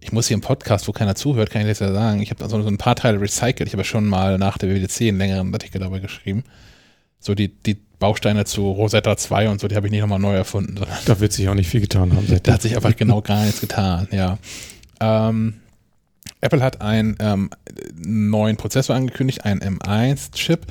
Ich 0.00 0.12
muss 0.12 0.28
hier 0.28 0.34
im 0.34 0.40
Podcast, 0.40 0.86
wo 0.86 0.92
keiner 0.92 1.14
zuhört, 1.14 1.50
kann 1.50 1.62
ich 1.62 1.68
das 1.68 1.78
ja 1.78 1.92
sagen. 1.92 2.20
Ich 2.20 2.30
habe 2.30 2.40
da 2.40 2.48
so 2.48 2.56
ein 2.56 2.78
paar 2.78 2.96
Teile 2.96 3.20
recycelt. 3.20 3.66
Ich 3.66 3.72
habe 3.72 3.84
schon 3.84 4.06
mal 4.06 4.38
nach 4.38 4.58
der 4.58 4.68
WWDC 4.68 5.08
einen 5.08 5.18
längeren 5.18 5.52
Artikel 5.52 5.80
darüber 5.80 6.00
geschrieben. 6.00 6.44
So 7.24 7.34
die, 7.34 7.48
die 7.48 7.78
Bausteine 7.98 8.44
zu 8.44 8.70
Rosetta 8.70 9.16
2 9.16 9.48
und 9.48 9.58
so, 9.58 9.66
die 9.66 9.76
habe 9.76 9.86
ich 9.86 9.90
nicht 9.90 10.02
nochmal 10.02 10.18
neu 10.18 10.34
erfunden. 10.34 10.78
Da 11.06 11.20
wird 11.20 11.32
sich 11.32 11.48
auch 11.48 11.54
nicht 11.54 11.70
viel 11.70 11.80
getan 11.80 12.14
haben. 12.14 12.26
Da 12.42 12.52
hat 12.52 12.62
sich 12.62 12.76
einfach 12.76 12.94
genau 12.96 13.22
gar 13.22 13.44
nichts 13.44 13.62
getan, 13.62 14.08
ja. 14.10 14.38
Ähm, 15.00 15.54
Apple 16.42 16.62
hat 16.62 16.82
einen 16.82 17.16
ähm, 17.20 17.48
neuen 17.94 18.58
Prozessor 18.58 18.94
angekündigt, 18.94 19.46
einen 19.46 19.62
M1-Chip, 19.62 20.66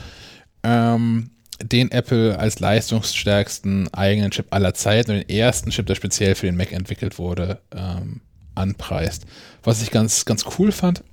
ähm, 0.61 1.31
den 1.63 1.89
Apple 1.89 2.37
als 2.37 2.59
leistungsstärksten 2.59 3.91
eigenen 3.91 4.29
Chip 4.29 4.47
aller 4.51 4.75
Zeiten 4.75 5.11
und 5.11 5.17
den 5.17 5.29
ersten 5.29 5.71
Chip, 5.71 5.87
der 5.87 5.95
speziell 5.95 6.35
für 6.35 6.45
den 6.45 6.55
Mac 6.55 6.71
entwickelt 6.71 7.17
wurde, 7.17 7.61
ähm, 7.75 8.21
anpreist. 8.53 9.25
Was 9.63 9.81
ich 9.81 9.89
ganz, 9.89 10.25
ganz 10.25 10.45
cool 10.59 10.71
fand, 10.71 11.03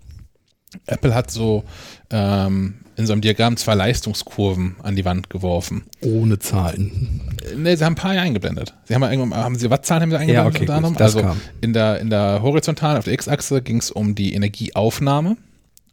Apple 0.87 1.14
hat 1.14 1.30
so 1.30 1.64
ähm, 2.11 2.80
in 3.00 3.07
so 3.07 3.12
einem 3.12 3.23
Diagramm 3.23 3.57
zwei 3.57 3.75
Leistungskurven 3.75 4.76
an 4.83 4.95
die 4.95 5.04
Wand 5.04 5.30
geworfen. 5.30 5.85
Ohne 6.02 6.38
Zahlen. 6.38 7.21
Ne, 7.57 7.76
sie 7.76 7.85
haben 7.85 7.95
ein 7.95 7.97
paar 7.97 8.11
eingeblendet. 8.12 8.75
Sie 8.85 8.95
haben, 8.95 9.02
irgendwann, 9.02 9.42
haben 9.42 9.54
sie 9.57 9.71
Wattzahlen 9.71 10.02
haben 10.02 10.11
sie 10.11 10.19
eingeblendet? 10.19 10.69
Ja, 10.69 10.76
okay, 10.76 10.88
gut, 10.88 11.00
also 11.00 11.21
kam. 11.21 11.40
in 11.61 11.73
der, 11.73 11.99
in 11.99 12.11
der 12.11 12.42
horizontalen, 12.42 12.99
auf 12.99 13.04
der 13.04 13.14
X-Achse 13.14 13.62
ging 13.62 13.78
es 13.78 13.90
um 13.90 14.14
die 14.14 14.35
Energieaufnahme 14.35 15.37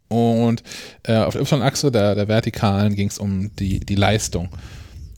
und 0.09 0.63
äh, 1.03 1.15
auf 1.15 1.33
der 1.33 1.41
Y-Achse, 1.41 1.91
der, 1.91 2.15
der 2.15 2.27
vertikalen, 2.27 2.95
ging 2.95 3.07
es 3.07 3.17
um 3.17 3.55
die, 3.55 3.79
die 3.79 3.95
Leistung. 3.95 4.49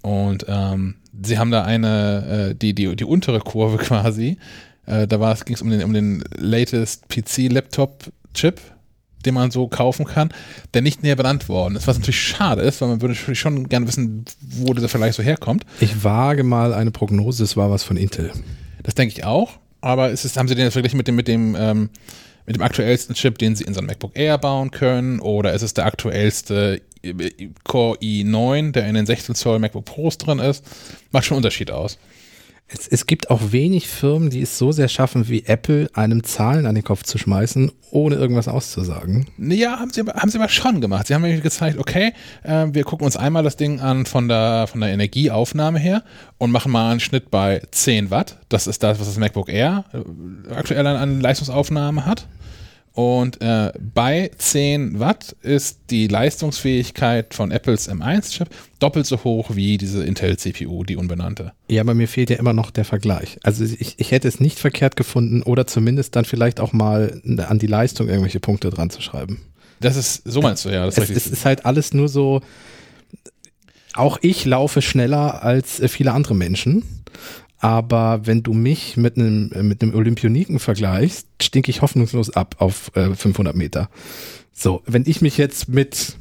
Und 0.02 0.46
ähm, 0.48 0.96
sie 1.22 1.38
haben 1.40 1.52
da 1.52 1.64
eine, 1.64 2.52
äh, 2.52 2.56
die, 2.56 2.74
die, 2.74 2.96
die 2.96 3.04
untere 3.06 3.40
Kurve 3.40 3.78
quasi, 3.84 4.38
äh, 4.86 5.08
da 5.08 5.34
ging 5.44 5.56
es 5.56 5.62
um 5.62 5.70
den, 5.72 5.84
um 5.84 5.94
den 5.94 6.24
latest 6.38 7.10
PC-Laptop-Chip, 7.10 8.62
den 9.26 9.34
man 9.34 9.52
so 9.52 9.68
kaufen 9.68 10.06
kann, 10.06 10.30
der 10.74 10.82
nicht 10.82 11.04
näher 11.04 11.16
benannt 11.16 11.50
worden 11.50 11.76
ist, 11.76 11.88
was 11.88 11.98
natürlich 11.98 12.22
schade 12.22 12.62
ist, 12.62 12.82
weil 12.82 12.90
man 12.90 13.02
würde 13.02 13.14
natürlich 13.14 13.40
schon 13.40 13.68
gerne 13.70 13.88
wissen, 13.88 14.26
wo 14.42 14.74
dieser 14.74 14.90
Vergleich 14.90 15.16
so 15.16 15.24
herkommt. 15.24 15.66
Ich 15.80 16.04
wage 16.04 16.44
mal 16.44 16.74
eine 16.74 16.92
Prognose, 16.92 17.44
es 17.44 17.58
war 17.58 17.72
was 17.72 17.84
von 17.84 17.98
Intel. 17.98 18.32
Das 18.84 18.96
denke 18.96 19.14
ich 19.16 19.26
auch, 19.26 19.52
aber 19.82 20.10
ist 20.10 20.26
es, 20.26 20.38
haben 20.38 20.48
Sie 20.48 20.56
den 20.56 20.66
jetzt 20.66 20.74
verglichen 20.74 20.98
mit 20.98 21.08
dem, 21.08 21.16
mit 21.16 21.28
dem, 21.28 21.56
ähm, 21.58 21.90
mit 22.46 22.56
dem 22.56 22.64
aktuellsten 22.64 23.16
Chip, 23.16 23.38
den 23.38 23.56
Sie 23.56 23.64
in 23.64 23.74
so 23.74 23.82
ein 23.82 23.86
MacBook 23.86 24.18
Air 24.18 24.38
bauen 24.38 24.72
können, 24.72 25.20
oder 25.20 25.54
ist 25.54 25.62
es 25.62 25.74
der 25.74 25.86
aktuellste 25.86 26.82
Core 27.64 27.98
i9, 28.00 28.72
der 28.72 28.88
in 28.88 28.96
den 28.96 29.06
16 29.06 29.36
Zoll 29.36 29.60
MacBook 29.60 29.86
Pros 29.86 30.18
drin 30.18 30.40
ist? 30.40 30.66
Macht 31.12 31.26
schon 31.26 31.36
einen 31.36 31.44
Unterschied 31.44 31.72
aus. 31.72 31.98
Es, 32.72 32.88
es 32.88 33.08
gibt 33.08 33.32
auch 33.32 33.52
wenig 33.52 33.88
Firmen, 33.88 34.30
die 34.30 34.42
es 34.42 34.58
so 34.58 34.72
sehr 34.72 34.88
schaffen 34.88 35.28
wie 35.28 35.44
Apple, 35.46 35.90
einem 35.94 36.24
Zahlen 36.24 36.68
an 36.68 36.76
den 36.76 36.84
Kopf 36.84 37.04
zu 37.04 37.18
schmeißen, 37.18 37.72
ohne 37.90 38.16
irgendwas 38.16 38.48
auszusagen. 38.48 39.26
Ja, 39.40 39.80
haben 39.80 39.92
sie, 39.92 40.02
haben 40.02 40.30
sie 40.30 40.38
aber 40.38 40.50
schon 40.50 40.80
gemacht. 40.80 41.08
Sie 41.08 41.16
haben 41.16 41.24
mir 41.24 41.42
gezeigt, 41.42 41.80
okay, 41.80 42.14
äh, 42.44 42.68
wir 42.72 42.84
gucken 42.84 43.06
uns 43.06 43.18
einmal 43.18 43.44
das 43.44 43.58
Ding 43.58 43.80
an 43.80 44.06
von 44.06 44.28
der, 44.28 44.68
von 44.68 44.82
der 44.82 44.92
Energieaufnahme 44.92 45.80
her 45.80 46.04
und 46.38 46.52
machen 46.52 46.72
mal 46.72 46.92
einen 46.92 47.00
Schnitt 47.00 47.32
bei 47.32 47.62
10 47.72 48.12
Watt. 48.12 48.38
Das 48.50 48.68
ist 48.68 48.84
das, 48.84 49.00
was 49.00 49.08
das 49.08 49.18
MacBook 49.18 49.50
Air 49.50 49.86
äh, 49.92 50.54
aktuell 50.54 50.86
an, 50.86 50.96
an 50.96 51.22
Leistungsaufnahme 51.22 52.06
hat. 52.06 52.28
Und 53.00 53.42
äh, 53.42 53.72
bei 53.80 54.30
10 54.38 55.00
Watt 55.00 55.34
ist 55.42 55.80
die 55.90 56.10
Leistungsfähigkeit 56.10 57.34
von 57.34 57.50
Apples 57.50 57.90
M1-Chip 57.90 58.50
doppelt 58.80 59.06
so 59.06 59.24
hoch 59.24 59.52
wie 59.54 59.78
diese 59.78 60.04
Intel-CPU, 60.04 60.84
die 60.84 60.98
unbenannte. 60.98 61.54
Ja, 61.70 61.80
aber 61.80 61.94
mir 61.94 62.10
fehlt 62.10 62.30
ja 62.30 62.36
immer 62.36 62.52
noch 62.52 62.72
der 62.72 62.84
Vergleich. 62.84 63.40
Also 63.42 63.64
ich, 63.64 63.98
ich 63.98 64.12
hätte 64.12 64.28
es 64.28 64.42
nicht 64.42 64.60
verkehrt 64.60 64.98
gefunden 64.98 65.44
oder 65.44 65.66
zumindest 65.66 66.18
dann 66.18 66.26
vielleicht 66.26 66.60
auch 66.60 66.74
mal 66.74 67.22
an 67.48 67.58
die 67.58 67.68
Leistung 67.68 68.10
irgendwelche 68.10 68.42
Punkte 68.42 68.70
dran 68.70 68.90
zu 68.90 69.02
schreiben. 69.02 69.40
Das 69.80 69.96
ist, 69.96 70.24
so 70.26 70.42
meinst 70.42 70.66
du 70.66 70.70
ja. 70.70 70.86
Das 70.86 70.98
es, 70.98 71.10
es 71.10 71.28
ist 71.28 71.46
halt 71.46 71.66
alles 71.66 71.94
nur 71.94 72.10
so, 72.10 72.42
auch 73.94 74.18
ich 74.22 74.44
laufe 74.44 74.82
schneller 74.82 75.42
als 75.42 75.82
viele 75.88 76.12
andere 76.12 76.36
Menschen. 76.36 76.84
Aber 77.60 78.26
wenn 78.26 78.42
du 78.42 78.54
mich 78.54 78.96
mit 78.96 79.18
einem, 79.18 79.52
mit 79.68 79.82
einem 79.82 79.94
Olympioniken 79.94 80.60
vergleichst, 80.60 81.28
stinke 81.42 81.70
ich 81.70 81.82
hoffnungslos 81.82 82.30
ab 82.30 82.56
auf 82.60 82.92
äh, 82.96 83.14
500 83.14 83.56
Meter. 83.56 83.90
So, 84.54 84.82
wenn 84.86 85.04
ich 85.06 85.22
mich 85.22 85.38
jetzt 85.38 85.68
mit, 85.68 86.16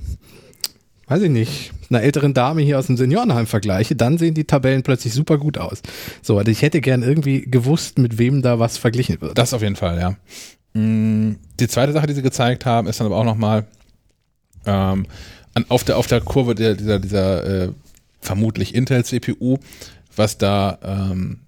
weiß 1.06 1.22
ich 1.22 1.30
nicht, 1.30 1.72
einer 1.90 2.02
älteren 2.02 2.34
Dame 2.34 2.62
hier 2.62 2.78
aus 2.78 2.86
dem 2.86 2.96
Seniorenheim 2.96 3.46
vergleiche, 3.46 3.96
dann 3.96 4.18
sehen 4.18 4.34
die 4.34 4.44
Tabellen 4.44 4.82
plötzlich 4.82 5.14
super 5.14 5.38
gut 5.38 5.58
aus. 5.58 5.80
So, 6.22 6.38
also 6.38 6.50
ich 6.50 6.62
hätte 6.62 6.80
gern 6.80 7.02
irgendwie 7.02 7.42
gewusst, 7.42 7.98
mit 7.98 8.18
wem 8.18 8.42
da 8.42 8.58
was 8.58 8.76
verglichen 8.76 9.20
wird. 9.20 9.38
Das 9.38 9.54
auf 9.54 9.62
jeden 9.62 9.76
Fall, 9.76 9.98
ja. 9.98 10.80
Mm, 10.80 11.36
die 11.58 11.68
zweite 11.68 11.92
Sache, 11.92 12.08
die 12.08 12.14
sie 12.14 12.22
gezeigt 12.22 12.66
haben, 12.66 12.88
ist 12.88 13.00
dann 13.00 13.06
aber 13.06 13.16
auch 13.16 13.24
nochmal 13.24 13.66
ähm, 14.66 15.06
auf, 15.68 15.84
der, 15.84 15.98
auf 15.98 16.06
der 16.08 16.20
Kurve 16.20 16.54
der, 16.54 16.74
dieser, 16.74 16.98
dieser 16.98 17.64
äh, 17.64 17.72
vermutlich 18.20 18.74
Intel-CPU 18.74 19.58
was 20.18 20.38
da 20.38 20.78
ähm, 20.82 21.40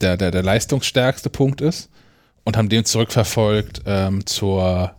der, 0.00 0.16
der, 0.16 0.30
der 0.30 0.42
leistungsstärkste 0.42 1.30
Punkt 1.30 1.60
ist 1.60 1.90
und 2.44 2.56
haben 2.56 2.68
den 2.68 2.84
zurückverfolgt 2.84 3.82
ähm, 3.86 4.26
zur 4.26 4.92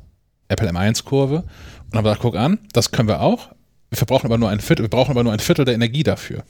Apple 0.48 0.70
M1-Kurve 0.70 1.44
und 1.92 1.98
haben 1.98 2.04
gesagt, 2.04 2.22
guck 2.22 2.36
an, 2.36 2.60
das 2.74 2.92
können 2.92 3.08
wir 3.08 3.22
auch. 3.22 3.50
Wir 3.90 3.98
verbrauchen 3.98 4.26
aber 4.26 4.38
nur 4.38 4.50
ein 4.50 4.60
Viertel, 4.60 4.84
wir 4.84 4.90
brauchen 4.90 5.12
aber 5.12 5.24
nur 5.24 5.34
ein 5.34 5.40
Viertel 5.40 5.66
der 5.66 5.76
Energie 5.76 6.04
dafür. 6.04 6.44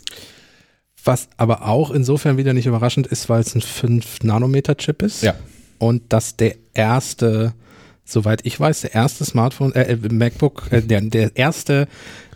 Was 1.03 1.29
aber 1.37 1.67
auch 1.67 1.91
insofern 1.91 2.37
wieder 2.37 2.53
nicht 2.53 2.65
überraschend 2.65 3.07
ist, 3.07 3.29
weil 3.29 3.41
es 3.41 3.55
ein 3.55 3.61
5-Nanometer-Chip 3.61 5.01
ist. 5.03 5.23
Ja. 5.23 5.35
Und 5.77 6.11
dass 6.11 6.35
der 6.35 6.55
erste, 6.73 7.53
soweit 8.03 8.45
ich 8.45 8.59
weiß, 8.59 8.81
der 8.81 8.95
erste 8.95 9.23
Smartphone, 9.23 9.73
äh, 9.75 9.93
äh 9.93 9.97
MacBook, 10.11 10.71
äh, 10.71 10.81
der, 10.81 11.01
der 11.01 11.35
erste 11.35 11.87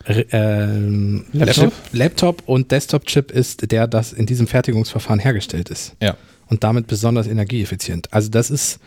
ähm, 0.06 1.24
Laptop? 1.32 1.72
Laptop 1.92 2.42
und 2.46 2.70
Desktop-Chip 2.70 3.30
ist 3.30 3.70
der, 3.70 3.86
das 3.86 4.12
in 4.12 4.26
diesem 4.26 4.46
Fertigungsverfahren 4.46 5.20
hergestellt 5.20 5.70
ist. 5.70 5.94
Ja. 6.00 6.16
Und 6.46 6.64
damit 6.64 6.86
besonders 6.86 7.26
energieeffizient. 7.26 8.12
Also 8.12 8.28
das 8.28 8.50
ist 8.50 8.78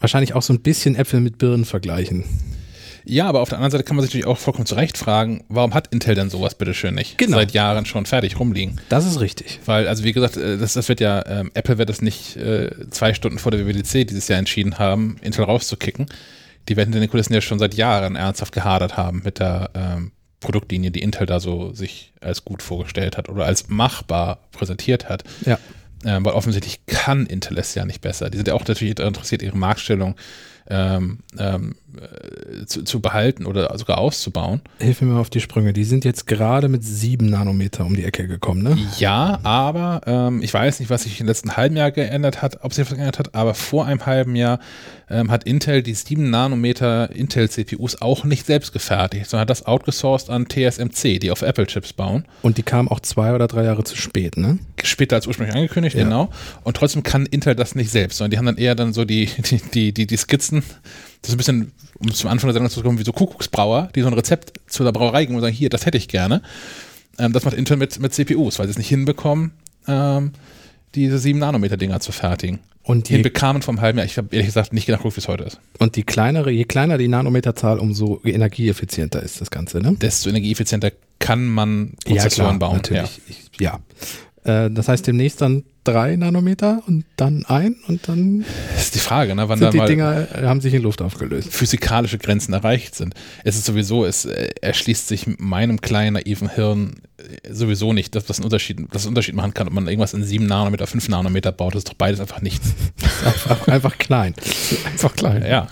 wahrscheinlich 0.00 0.34
auch 0.34 0.42
so 0.42 0.52
ein 0.52 0.60
bisschen 0.60 0.96
Äpfel 0.96 1.20
mit 1.20 1.38
Birnen 1.38 1.64
vergleichen. 1.64 2.24
Ja, 3.04 3.26
aber 3.26 3.40
auf 3.40 3.48
der 3.48 3.56
anderen 3.56 3.70
Seite 3.70 3.84
kann 3.84 3.96
man 3.96 4.04
sich 4.04 4.12
natürlich 4.12 4.26
auch 4.26 4.36
vollkommen 4.36 4.66
zu 4.66 4.74
Recht 4.74 4.98
fragen, 4.98 5.42
warum 5.48 5.72
hat 5.72 5.88
Intel 5.88 6.14
denn 6.14 6.28
sowas 6.28 6.54
bitteschön 6.54 6.94
nicht 6.94 7.16
genau. 7.16 7.38
seit 7.38 7.52
Jahren 7.52 7.86
schon 7.86 8.04
fertig 8.04 8.38
rumliegen? 8.38 8.80
Das 8.90 9.06
ist 9.06 9.20
richtig. 9.20 9.60
Weil, 9.64 9.88
also 9.88 10.04
wie 10.04 10.12
gesagt, 10.12 10.36
äh, 10.36 10.58
das, 10.58 10.74
das 10.74 10.88
wird 10.90 11.00
ja, 11.00 11.24
ähm, 11.26 11.50
Apple 11.54 11.78
wird 11.78 11.88
das 11.88 12.02
nicht 12.02 12.36
äh, 12.36 12.70
zwei 12.90 13.14
Stunden 13.14 13.38
vor 13.38 13.50
der 13.50 13.66
WWDC 13.66 14.06
dieses 14.06 14.28
Jahr 14.28 14.38
entschieden 14.38 14.78
haben, 14.78 15.16
Intel 15.22 15.44
rauszukicken. 15.44 16.06
Die 16.68 16.76
werden 16.76 16.92
in 16.92 17.00
den 17.00 17.08
Kulissen 17.08 17.32
ja 17.32 17.40
schon 17.40 17.58
seit 17.58 17.74
Jahren 17.74 18.14
ernsthaft 18.14 18.52
gehadert 18.52 18.98
haben 18.98 19.22
mit 19.24 19.38
der 19.38 19.70
ähm, 19.74 20.12
Produktlinie, 20.40 20.90
die 20.90 21.02
Intel 21.02 21.26
da 21.26 21.40
so 21.40 21.72
sich 21.72 22.12
als 22.20 22.44
gut 22.44 22.62
vorgestellt 22.62 23.16
hat 23.16 23.28
oder 23.28 23.44
als 23.44 23.68
machbar 23.68 24.38
präsentiert 24.52 25.08
hat. 25.08 25.24
Ja. 25.44 25.58
Ähm, 26.04 26.24
weil 26.24 26.34
offensichtlich 26.34 26.86
kann 26.86 27.26
Intel 27.26 27.58
es 27.58 27.74
ja 27.74 27.84
nicht 27.84 28.00
besser. 28.00 28.30
Die 28.30 28.36
sind 28.36 28.46
ja 28.46 28.54
auch 28.54 28.64
natürlich 28.66 28.98
interessiert, 28.98 29.42
ihre 29.42 29.58
Marktstellung 29.58 30.14
ähm, 30.70 31.20
ähm, 31.38 31.74
äh, 31.87 31.87
zu, 32.66 32.84
zu, 32.84 33.00
behalten 33.00 33.46
oder 33.46 33.76
sogar 33.78 33.98
auszubauen. 33.98 34.60
Hilf 34.78 35.00
mir 35.00 35.08
mal 35.08 35.20
auf 35.20 35.30
die 35.30 35.40
Sprünge. 35.40 35.72
Die 35.72 35.84
sind 35.84 36.04
jetzt 36.04 36.26
gerade 36.26 36.68
mit 36.68 36.84
sieben 36.84 37.30
Nanometer 37.30 37.86
um 37.86 37.96
die 37.96 38.04
Ecke 38.04 38.28
gekommen, 38.28 38.62
ne? 38.62 38.76
Ja, 38.98 39.40
aber 39.42 40.02
ähm, 40.06 40.42
ich 40.42 40.52
weiß 40.52 40.80
nicht, 40.80 40.90
was 40.90 41.04
sich 41.04 41.20
im 41.20 41.26
letzten 41.26 41.56
halben 41.56 41.76
Jahr 41.76 41.90
geändert 41.90 42.42
hat, 42.42 42.62
ob 42.62 42.74
sich 42.74 42.84
was 42.84 42.94
geändert 42.94 43.18
hat, 43.18 43.34
aber 43.34 43.54
vor 43.54 43.86
einem 43.86 44.04
halben 44.04 44.36
Jahr 44.36 44.60
ähm, 45.08 45.30
hat 45.30 45.44
Intel 45.44 45.82
die 45.82 45.94
sieben 45.94 46.28
Nanometer 46.28 47.10
Intel-CPUs 47.10 48.02
auch 48.02 48.24
nicht 48.24 48.44
selbst 48.44 48.72
gefertigt, 48.72 49.30
sondern 49.30 49.42
hat 49.42 49.50
das 49.50 49.64
outgesourced 49.64 50.28
an 50.28 50.46
TSMC, 50.46 51.18
die 51.18 51.30
auf 51.30 51.40
Apple-Chips 51.40 51.94
bauen. 51.94 52.26
Und 52.42 52.58
die 52.58 52.62
kamen 52.62 52.88
auch 52.88 53.00
zwei 53.00 53.34
oder 53.34 53.46
drei 53.46 53.64
Jahre 53.64 53.84
zu 53.84 53.96
spät, 53.96 54.36
ne? 54.36 54.58
Später 54.82 55.16
als 55.16 55.26
ursprünglich 55.26 55.56
angekündigt, 55.56 55.96
ja. 55.96 56.04
genau. 56.04 56.30
Und 56.64 56.76
trotzdem 56.76 57.02
kann 57.02 57.24
Intel 57.24 57.54
das 57.54 57.74
nicht 57.74 57.90
selbst, 57.90 58.18
sondern 58.18 58.30
die 58.32 58.38
haben 58.38 58.46
dann 58.46 58.58
eher 58.58 58.74
dann 58.74 58.92
so 58.92 59.04
die, 59.04 59.26
die, 59.26 59.60
die, 59.72 59.94
die, 59.94 60.06
die 60.06 60.16
Skizzen 60.16 60.62
das 61.22 61.30
ist 61.30 61.34
ein 61.34 61.38
bisschen, 61.38 61.72
um 61.98 62.12
zum 62.12 62.30
Anfang 62.30 62.48
der 62.48 62.54
Sendung 62.54 62.70
zu 62.70 62.82
kommen, 62.82 62.98
wie 62.98 63.04
so 63.04 63.12
Kuckucksbrauer, 63.12 63.90
die 63.94 64.02
so 64.02 64.06
ein 64.06 64.14
Rezept 64.14 64.60
zu 64.66 64.84
der 64.84 64.92
Brauerei 64.92 65.24
gehen 65.24 65.34
und 65.34 65.40
sagen, 65.40 65.54
hier, 65.54 65.68
das 65.68 65.86
hätte 65.86 65.98
ich 65.98 66.08
gerne. 66.08 66.42
Ähm, 67.18 67.32
das 67.32 67.44
macht 67.44 67.54
Intel 67.54 67.76
mit, 67.76 67.98
mit 67.98 68.14
CPUs, 68.14 68.58
weil 68.58 68.66
sie 68.66 68.72
es 68.72 68.78
nicht 68.78 68.88
hinbekommen, 68.88 69.52
ähm, 69.86 70.32
diese 70.94 71.16
7-Nanometer-Dinger 71.16 72.00
zu 72.00 72.12
fertigen. 72.12 72.60
Und 72.82 73.10
die 73.10 73.14
hinbekamen 73.14 73.60
vom 73.60 73.82
halben 73.82 73.98
Jahr. 73.98 74.06
Ich 74.06 74.16
habe 74.16 74.28
ehrlich 74.30 74.46
gesagt 74.46 74.72
nicht 74.72 74.86
gedacht, 74.86 75.04
wie 75.04 75.08
es 75.08 75.28
heute 75.28 75.44
ist. 75.44 75.60
Und 75.78 75.96
die 75.96 76.04
kleinere, 76.04 76.50
je 76.50 76.64
kleiner 76.64 76.96
die 76.96 77.08
Nanometerzahl, 77.08 77.78
umso 77.78 78.20
energieeffizienter 78.24 79.22
ist 79.22 79.42
das 79.42 79.50
Ganze, 79.50 79.80
ne? 79.80 79.94
Desto 80.00 80.30
energieeffizienter 80.30 80.92
kann 81.18 81.46
man 81.46 81.92
Prozessoren 82.06 82.52
ja, 82.52 82.56
klar, 82.56 82.58
bauen. 82.58 82.76
Natürlich. 82.76 83.16
Ja. 83.18 83.22
Ich, 83.28 83.60
ja. 83.60 83.80
Äh, 84.48 84.70
das 84.70 84.88
heißt 84.88 85.06
demnächst 85.06 85.40
dann 85.40 85.64
drei 85.84 86.16
Nanometer 86.16 86.82
und 86.86 87.04
dann 87.16 87.44
ein 87.46 87.76
und 87.86 88.08
dann 88.08 88.44
das 88.74 88.84
ist 88.84 88.94
die 88.94 88.98
Frage, 88.98 89.34
ne, 89.34 89.48
wann 89.48 89.58
sind 89.58 89.74
da 89.74 89.84
die 89.84 89.92
Dinger 89.92 90.28
haben 90.42 90.60
sich 90.60 90.74
in 90.74 90.82
Luft 90.82 91.02
aufgelöst. 91.02 91.52
physikalische 91.52 92.18
Grenzen 92.18 92.52
erreicht 92.52 92.94
sind. 92.94 93.14
Es 93.44 93.56
ist 93.56 93.66
sowieso, 93.66 94.04
es 94.04 94.24
äh, 94.24 94.48
erschließt 94.60 95.08
sich 95.08 95.26
meinem 95.38 95.80
kleinen 95.80 96.14
naiven 96.14 96.48
Hirn 96.50 97.00
äh, 97.18 97.52
sowieso 97.52 97.92
nicht, 97.92 98.14
dass 98.14 98.24
das 98.24 98.38
einen 98.38 98.44
Unterschied, 98.44 98.80
das 98.90 99.02
einen 99.02 99.10
Unterschied 99.10 99.34
machen 99.34 99.54
kann, 99.54 99.68
ob 99.68 99.74
man 99.74 99.86
irgendwas 99.86 100.14
in 100.14 100.24
7 100.24 100.46
Nanometer, 100.46 100.86
5 100.86 101.08
Nanometer 101.08 101.52
baut, 101.52 101.74
das 101.74 101.80
ist 101.80 101.88
doch 101.88 101.94
beides 101.94 102.20
einfach 102.20 102.40
nichts. 102.40 102.74
Einfach, 103.24 103.66
einfach 103.66 103.98
klein. 103.98 104.34
Einfach 104.84 105.14
klein. 105.14 105.44
Ja. 105.44 105.66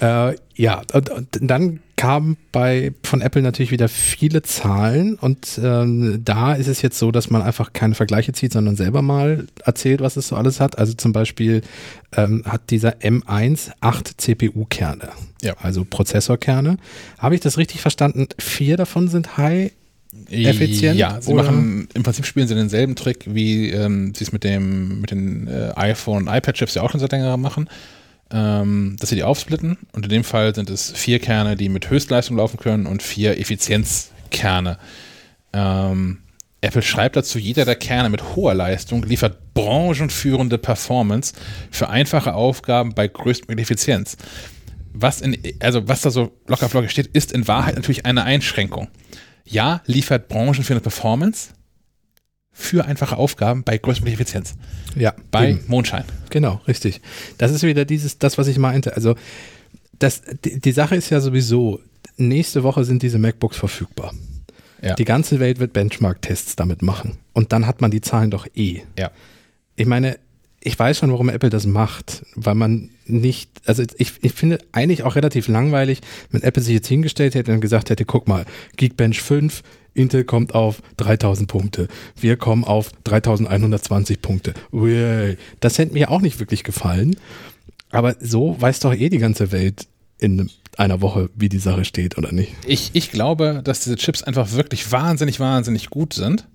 Äh, 0.00 0.36
ja, 0.54 0.82
und, 0.92 1.10
und 1.10 1.28
dann 1.40 1.80
kamen 2.00 2.38
bei 2.50 2.92
von 3.02 3.20
Apple 3.20 3.42
natürlich 3.42 3.70
wieder 3.72 3.88
viele 3.88 4.40
Zahlen 4.40 5.16
und 5.16 5.60
ähm, 5.62 6.22
da 6.24 6.54
ist 6.54 6.66
es 6.66 6.80
jetzt 6.80 6.98
so, 6.98 7.10
dass 7.10 7.28
man 7.28 7.42
einfach 7.42 7.74
keine 7.74 7.94
Vergleiche 7.94 8.32
zieht, 8.32 8.54
sondern 8.54 8.74
selber 8.74 9.02
mal 9.02 9.46
erzählt, 9.66 10.00
was 10.00 10.16
es 10.16 10.28
so 10.28 10.36
alles 10.36 10.60
hat. 10.60 10.78
Also 10.78 10.94
zum 10.94 11.12
Beispiel 11.12 11.60
ähm, 12.16 12.42
hat 12.46 12.70
dieser 12.70 12.96
M1 13.00 13.72
acht 13.80 14.18
CPU-Kerne, 14.18 15.10
Ja. 15.42 15.54
also 15.60 15.84
Prozessorkerne. 15.84 16.78
Habe 17.18 17.34
ich 17.34 17.42
das 17.42 17.58
richtig 17.58 17.82
verstanden? 17.82 18.28
Vier 18.38 18.78
davon 18.78 19.08
sind 19.08 19.36
High 19.36 19.72
Effizient, 20.30 20.96
Ja, 20.96 21.20
sie 21.20 21.32
oder? 21.32 21.42
machen, 21.44 21.86
im 21.94 22.02
Prinzip 22.02 22.24
spielen 22.24 22.48
sie 22.48 22.54
denselben 22.54 22.96
Trick, 22.96 23.26
wie 23.26 23.68
ähm, 23.70 24.12
sie 24.16 24.24
es 24.24 24.32
mit 24.32 24.42
dem, 24.42 25.02
mit 25.02 25.10
den 25.10 25.48
äh, 25.48 25.72
iPhone 25.76 26.26
und 26.28 26.34
iPad-Chips 26.34 26.74
ja 26.74 26.82
auch 26.82 26.90
schon 26.90 26.98
seit 26.98 27.12
längerem 27.12 27.40
machen, 27.40 27.68
ähm, 28.32 28.96
dass 28.98 29.08
sie 29.08 29.16
die 29.16 29.24
aufsplitten 29.24 29.78
und 29.92 30.04
in 30.04 30.10
dem 30.10 30.24
Fall 30.24 30.54
sind 30.54 30.70
es 30.70 30.92
vier 30.92 31.18
Kerne, 31.18 31.56
die 31.56 31.68
mit 31.68 31.90
Höchstleistung 31.90 32.36
laufen 32.36 32.58
können 32.58 32.86
und 32.86 33.02
vier 33.02 33.38
Effizienzkerne. 33.38 34.78
Ähm, 35.52 36.18
Apple 36.60 36.82
schreibt 36.82 37.16
dazu, 37.16 37.38
jeder 37.38 37.64
der 37.64 37.76
Kerne 37.76 38.10
mit 38.10 38.36
hoher 38.36 38.54
Leistung 38.54 39.02
liefert 39.02 39.54
branchenführende 39.54 40.58
Performance 40.58 41.34
für 41.70 41.88
einfache 41.88 42.34
Aufgaben 42.34 42.94
bei 42.94 43.08
größtmöglicher 43.08 43.62
Effizienz. 43.62 44.16
Was, 44.92 45.20
in, 45.20 45.38
also 45.60 45.88
was 45.88 46.02
da 46.02 46.10
so 46.10 46.32
locker 46.46 46.68
flockig 46.68 46.90
steht, 46.90 47.06
ist 47.06 47.32
in 47.32 47.48
Wahrheit 47.48 47.76
natürlich 47.76 48.04
eine 48.04 48.24
Einschränkung. 48.24 48.88
Ja, 49.44 49.82
liefert 49.86 50.28
branchenführende 50.28 50.82
Performance 50.82 51.50
für 52.60 52.84
einfache 52.84 53.16
Aufgaben 53.16 53.64
bei 53.64 53.78
größtmöglicher 53.78 54.20
Effizienz. 54.20 54.54
Ja, 54.94 55.14
Bei 55.30 55.50
eben. 55.50 55.64
Mondschein. 55.66 56.04
Genau, 56.28 56.60
richtig. 56.68 57.00
Das 57.38 57.52
ist 57.52 57.62
wieder 57.62 57.84
dieses, 57.84 58.18
das, 58.18 58.38
was 58.38 58.48
ich 58.48 58.58
meinte. 58.58 58.94
Also, 58.94 59.16
das, 59.98 60.22
die, 60.44 60.60
die 60.60 60.72
Sache 60.72 60.94
ist 60.96 61.10
ja 61.10 61.20
sowieso, 61.20 61.80
nächste 62.16 62.62
Woche 62.62 62.84
sind 62.84 63.02
diese 63.02 63.18
MacBooks 63.18 63.56
verfügbar. 63.56 64.12
Ja. 64.82 64.94
Die 64.94 65.04
ganze 65.04 65.40
Welt 65.40 65.58
wird 65.58 65.72
Benchmark-Tests 65.72 66.56
damit 66.56 66.82
machen. 66.82 67.18
Und 67.32 67.52
dann 67.52 67.66
hat 67.66 67.80
man 67.80 67.90
die 67.90 68.00
Zahlen 68.00 68.30
doch 68.30 68.46
eh. 68.54 68.82
Ja. 68.98 69.10
Ich 69.76 69.86
meine, 69.86 70.18
ich 70.62 70.78
weiß 70.78 70.98
schon, 70.98 71.10
warum 71.10 71.28
Apple 71.28 71.50
das 71.50 71.66
macht, 71.66 72.24
weil 72.34 72.54
man 72.54 72.90
nicht, 73.06 73.50
also 73.64 73.82
ich, 73.96 74.12
ich 74.20 74.32
finde 74.32 74.58
eigentlich 74.72 75.02
auch 75.02 75.16
relativ 75.16 75.48
langweilig, 75.48 76.00
wenn 76.30 76.42
Apple 76.42 76.62
sich 76.62 76.74
jetzt 76.74 76.88
hingestellt 76.88 77.34
hätte 77.34 77.52
und 77.52 77.60
gesagt 77.60 77.90
hätte, 77.90 78.04
guck 78.04 78.28
mal, 78.28 78.44
Geekbench 78.76 79.22
5, 79.22 79.62
Intel 79.94 80.24
kommt 80.24 80.54
auf 80.54 80.82
3000 80.98 81.48
Punkte, 81.48 81.88
wir 82.16 82.36
kommen 82.36 82.64
auf 82.64 82.92
3120 83.04 84.22
Punkte. 84.22 84.54
Ui, 84.72 85.36
Das 85.60 85.78
hätte 85.78 85.92
mir 85.92 86.10
auch 86.10 86.20
nicht 86.20 86.38
wirklich 86.38 86.64
gefallen, 86.64 87.16
aber 87.90 88.16
so 88.20 88.56
weiß 88.60 88.80
doch 88.80 88.94
eh 88.94 89.08
die 89.08 89.18
ganze 89.18 89.52
Welt 89.52 89.86
in 90.18 90.50
einer 90.76 91.00
Woche, 91.00 91.30
wie 91.34 91.48
die 91.48 91.58
Sache 91.58 91.84
steht, 91.84 92.16
oder 92.18 92.32
nicht? 92.32 92.52
Ich, 92.66 92.90
ich 92.94 93.10
glaube, 93.10 93.60
dass 93.64 93.80
diese 93.80 93.96
Chips 93.96 94.22
einfach 94.22 94.52
wirklich 94.52 94.90
wahnsinnig, 94.92 95.40
wahnsinnig 95.40 95.90
gut 95.90 96.14
sind 96.14 96.46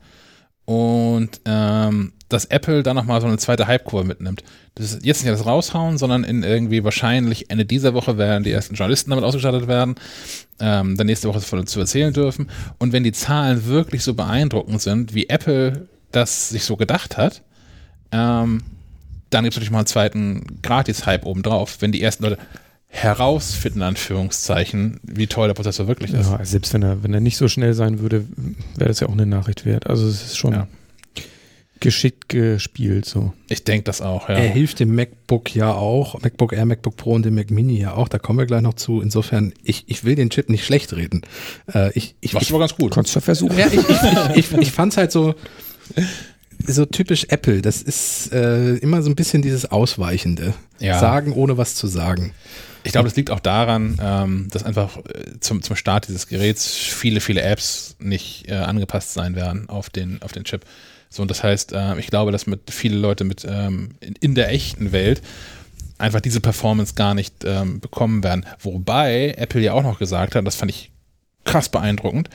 und 0.65 1.41
ähm, 1.45 2.11
dass 2.29 2.45
Apple 2.45 2.81
da 2.83 2.93
nochmal 2.93 3.21
so 3.21 3.27
eine 3.27 3.37
zweite 3.37 3.67
Hype-Kurve 3.67 4.05
mitnimmt. 4.05 4.43
Das 4.73 4.91
ist 4.91 5.05
jetzt 5.05 5.23
nicht 5.23 5.33
das 5.33 5.45
raushauen, 5.45 5.97
sondern 5.97 6.23
in 6.23 6.43
irgendwie 6.43 6.83
wahrscheinlich 6.83 7.49
Ende 7.49 7.65
dieser 7.65 7.93
Woche 7.93 8.17
werden 8.17 8.43
die 8.43 8.51
ersten 8.51 8.75
Journalisten 8.75 9.11
damit 9.11 9.23
ausgestattet 9.23 9.67
werden, 9.67 9.95
ähm, 10.59 10.97
dann 10.97 11.07
nächste 11.07 11.29
Woche 11.29 11.39
von 11.39 11.65
zu 11.67 11.79
erzählen 11.79 12.13
dürfen. 12.13 12.49
Und 12.79 12.93
wenn 12.93 13.03
die 13.03 13.11
Zahlen 13.11 13.67
wirklich 13.67 14.03
so 14.03 14.15
beeindruckend 14.15 14.81
sind, 14.81 15.13
wie 15.13 15.29
Apple 15.29 15.87
das 16.11 16.49
sich 16.49 16.65
so 16.65 16.77
gedacht 16.77 17.17
hat, 17.17 17.43
ähm, 18.11 18.63
dann 19.29 19.43
gibt 19.43 19.53
es 19.53 19.57
natürlich 19.57 19.71
mal 19.71 19.79
einen 19.79 19.87
zweiten 19.87 20.59
Gratis-Hype 20.61 21.25
obendrauf, 21.25 21.77
wenn 21.81 21.91
die 21.91 22.01
ersten 22.01 22.23
Leute 22.23 22.37
herausfinden, 22.95 23.79
in 23.79 23.83
Anführungszeichen, 23.83 24.99
wie 25.03 25.27
toll 25.27 25.47
der 25.47 25.53
Prozessor 25.53 25.87
wirklich 25.87 26.13
ist. 26.13 26.29
Ja, 26.31 26.43
selbst 26.45 26.73
wenn 26.73 26.81
er, 26.81 27.03
wenn 27.03 27.13
er 27.13 27.19
nicht 27.19 27.35
so 27.37 27.47
schnell 27.49 27.73
sein 27.73 27.99
würde, 27.99 28.25
wäre 28.77 28.87
das 28.87 29.01
ja 29.01 29.07
auch 29.07 29.13
eine 29.13 29.25
Nachricht 29.25 29.65
wert. 29.65 29.87
Also 29.87 30.07
es 30.07 30.23
ist 30.23 30.37
schon 30.37 30.53
Ja. 30.53 30.67
geschickt 31.81 32.29
gespielt 32.29 33.05
so. 33.05 33.33
Ich 33.49 33.65
denke 33.65 33.83
das 33.83 34.01
auch, 34.01 34.29
ja. 34.29 34.35
Er 34.35 34.47
hilft 34.49 34.79
dem 34.79 34.95
MacBook 34.95 35.53
ja 35.53 35.73
auch, 35.73 36.21
MacBook 36.21 36.53
Air, 36.53 36.65
MacBook 36.65 36.95
Pro 36.95 37.11
und 37.13 37.25
dem 37.25 37.35
Mac 37.35 37.51
Mini 37.51 37.77
ja 37.77 37.93
auch. 37.95 38.07
Da 38.07 38.17
kommen 38.17 38.39
wir 38.39 38.45
gleich 38.45 38.61
noch 38.61 38.75
zu. 38.75 39.01
Insofern, 39.01 39.53
ich, 39.63 39.83
ich 39.87 40.05
will 40.05 40.15
den 40.15 40.29
Chip 40.29 40.49
nicht 40.49 40.63
schlecht 40.65 40.93
reden. 40.93 41.21
Äh, 41.73 41.91
ich, 41.97 42.15
ich, 42.21 42.33
Machst 42.33 42.43
ich, 42.43 42.49
du 42.49 42.55
aber 42.55 42.63
ganz 42.63 42.75
gut. 42.77 42.93
Kannst 42.93 43.13
du 43.13 43.19
versuchen. 43.19 43.57
ja, 43.57 43.67
ich, 43.67 43.73
ich, 44.37 44.51
ich, 44.51 44.57
ich 44.57 44.71
fand's 44.71 44.95
halt 44.95 45.11
so, 45.11 45.35
so 46.65 46.85
typisch 46.85 47.25
Apple. 47.29 47.61
Das 47.61 47.81
ist 47.81 48.31
äh, 48.31 48.75
immer 48.77 49.01
so 49.03 49.09
ein 49.09 49.15
bisschen 49.15 49.41
dieses 49.41 49.69
Ausweichende. 49.69 50.53
Ja. 50.79 50.97
Sagen, 50.99 51.33
ohne 51.33 51.57
was 51.57 51.75
zu 51.75 51.87
sagen. 51.87 52.31
Ich 52.85 52.91
glaube, 52.91 53.09
das 53.09 53.15
liegt 53.15 53.31
auch 53.31 53.39
daran, 53.39 53.99
ähm, 53.99 54.47
dass 54.51 54.63
einfach 54.63 54.97
äh, 54.97 55.39
zum, 55.39 55.63
zum 55.63 55.75
Start 55.75 56.07
dieses 56.07 56.27
Geräts 56.27 56.75
viele, 56.75 57.19
viele 57.19 57.41
Apps 57.41 57.95
nicht 57.97 58.47
äh, 58.47 58.53
angepasst 58.53 59.13
sein 59.13 59.35
werden 59.35 59.67
auf 59.69 59.89
den, 59.89 60.21
auf 60.21 60.31
den 60.31 60.43
Chip. 60.43 60.65
So, 61.09 61.23
und 61.23 61.31
das 61.31 61.43
heißt, 61.43 61.73
äh, 61.73 61.97
ich 61.97 62.07
glaube, 62.07 62.31
dass 62.31 62.45
mit 62.45 62.69
viele 62.69 62.97
Leute 62.97 63.23
mit 63.23 63.43
ähm, 63.49 63.95
in, 64.01 64.13
in 64.19 64.35
der 64.35 64.51
echten 64.51 64.91
Welt 64.91 65.23
einfach 65.97 66.21
diese 66.21 66.41
Performance 66.41 66.93
gar 66.93 67.15
nicht 67.15 67.43
ähm, 67.43 67.79
bekommen 67.79 68.23
werden. 68.23 68.45
Wobei 68.59 69.33
Apple 69.35 69.61
ja 69.61 69.73
auch 69.73 69.83
noch 69.83 69.97
gesagt 69.97 70.35
hat, 70.35 70.45
das 70.45 70.55
fand 70.55 70.71
ich 70.71 70.91
krass 71.43 71.69
beeindruckend, 71.69 72.29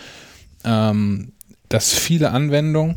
ähm, 0.64 1.32
dass 1.68 1.94
viele 1.94 2.32
Anwendungen, 2.32 2.96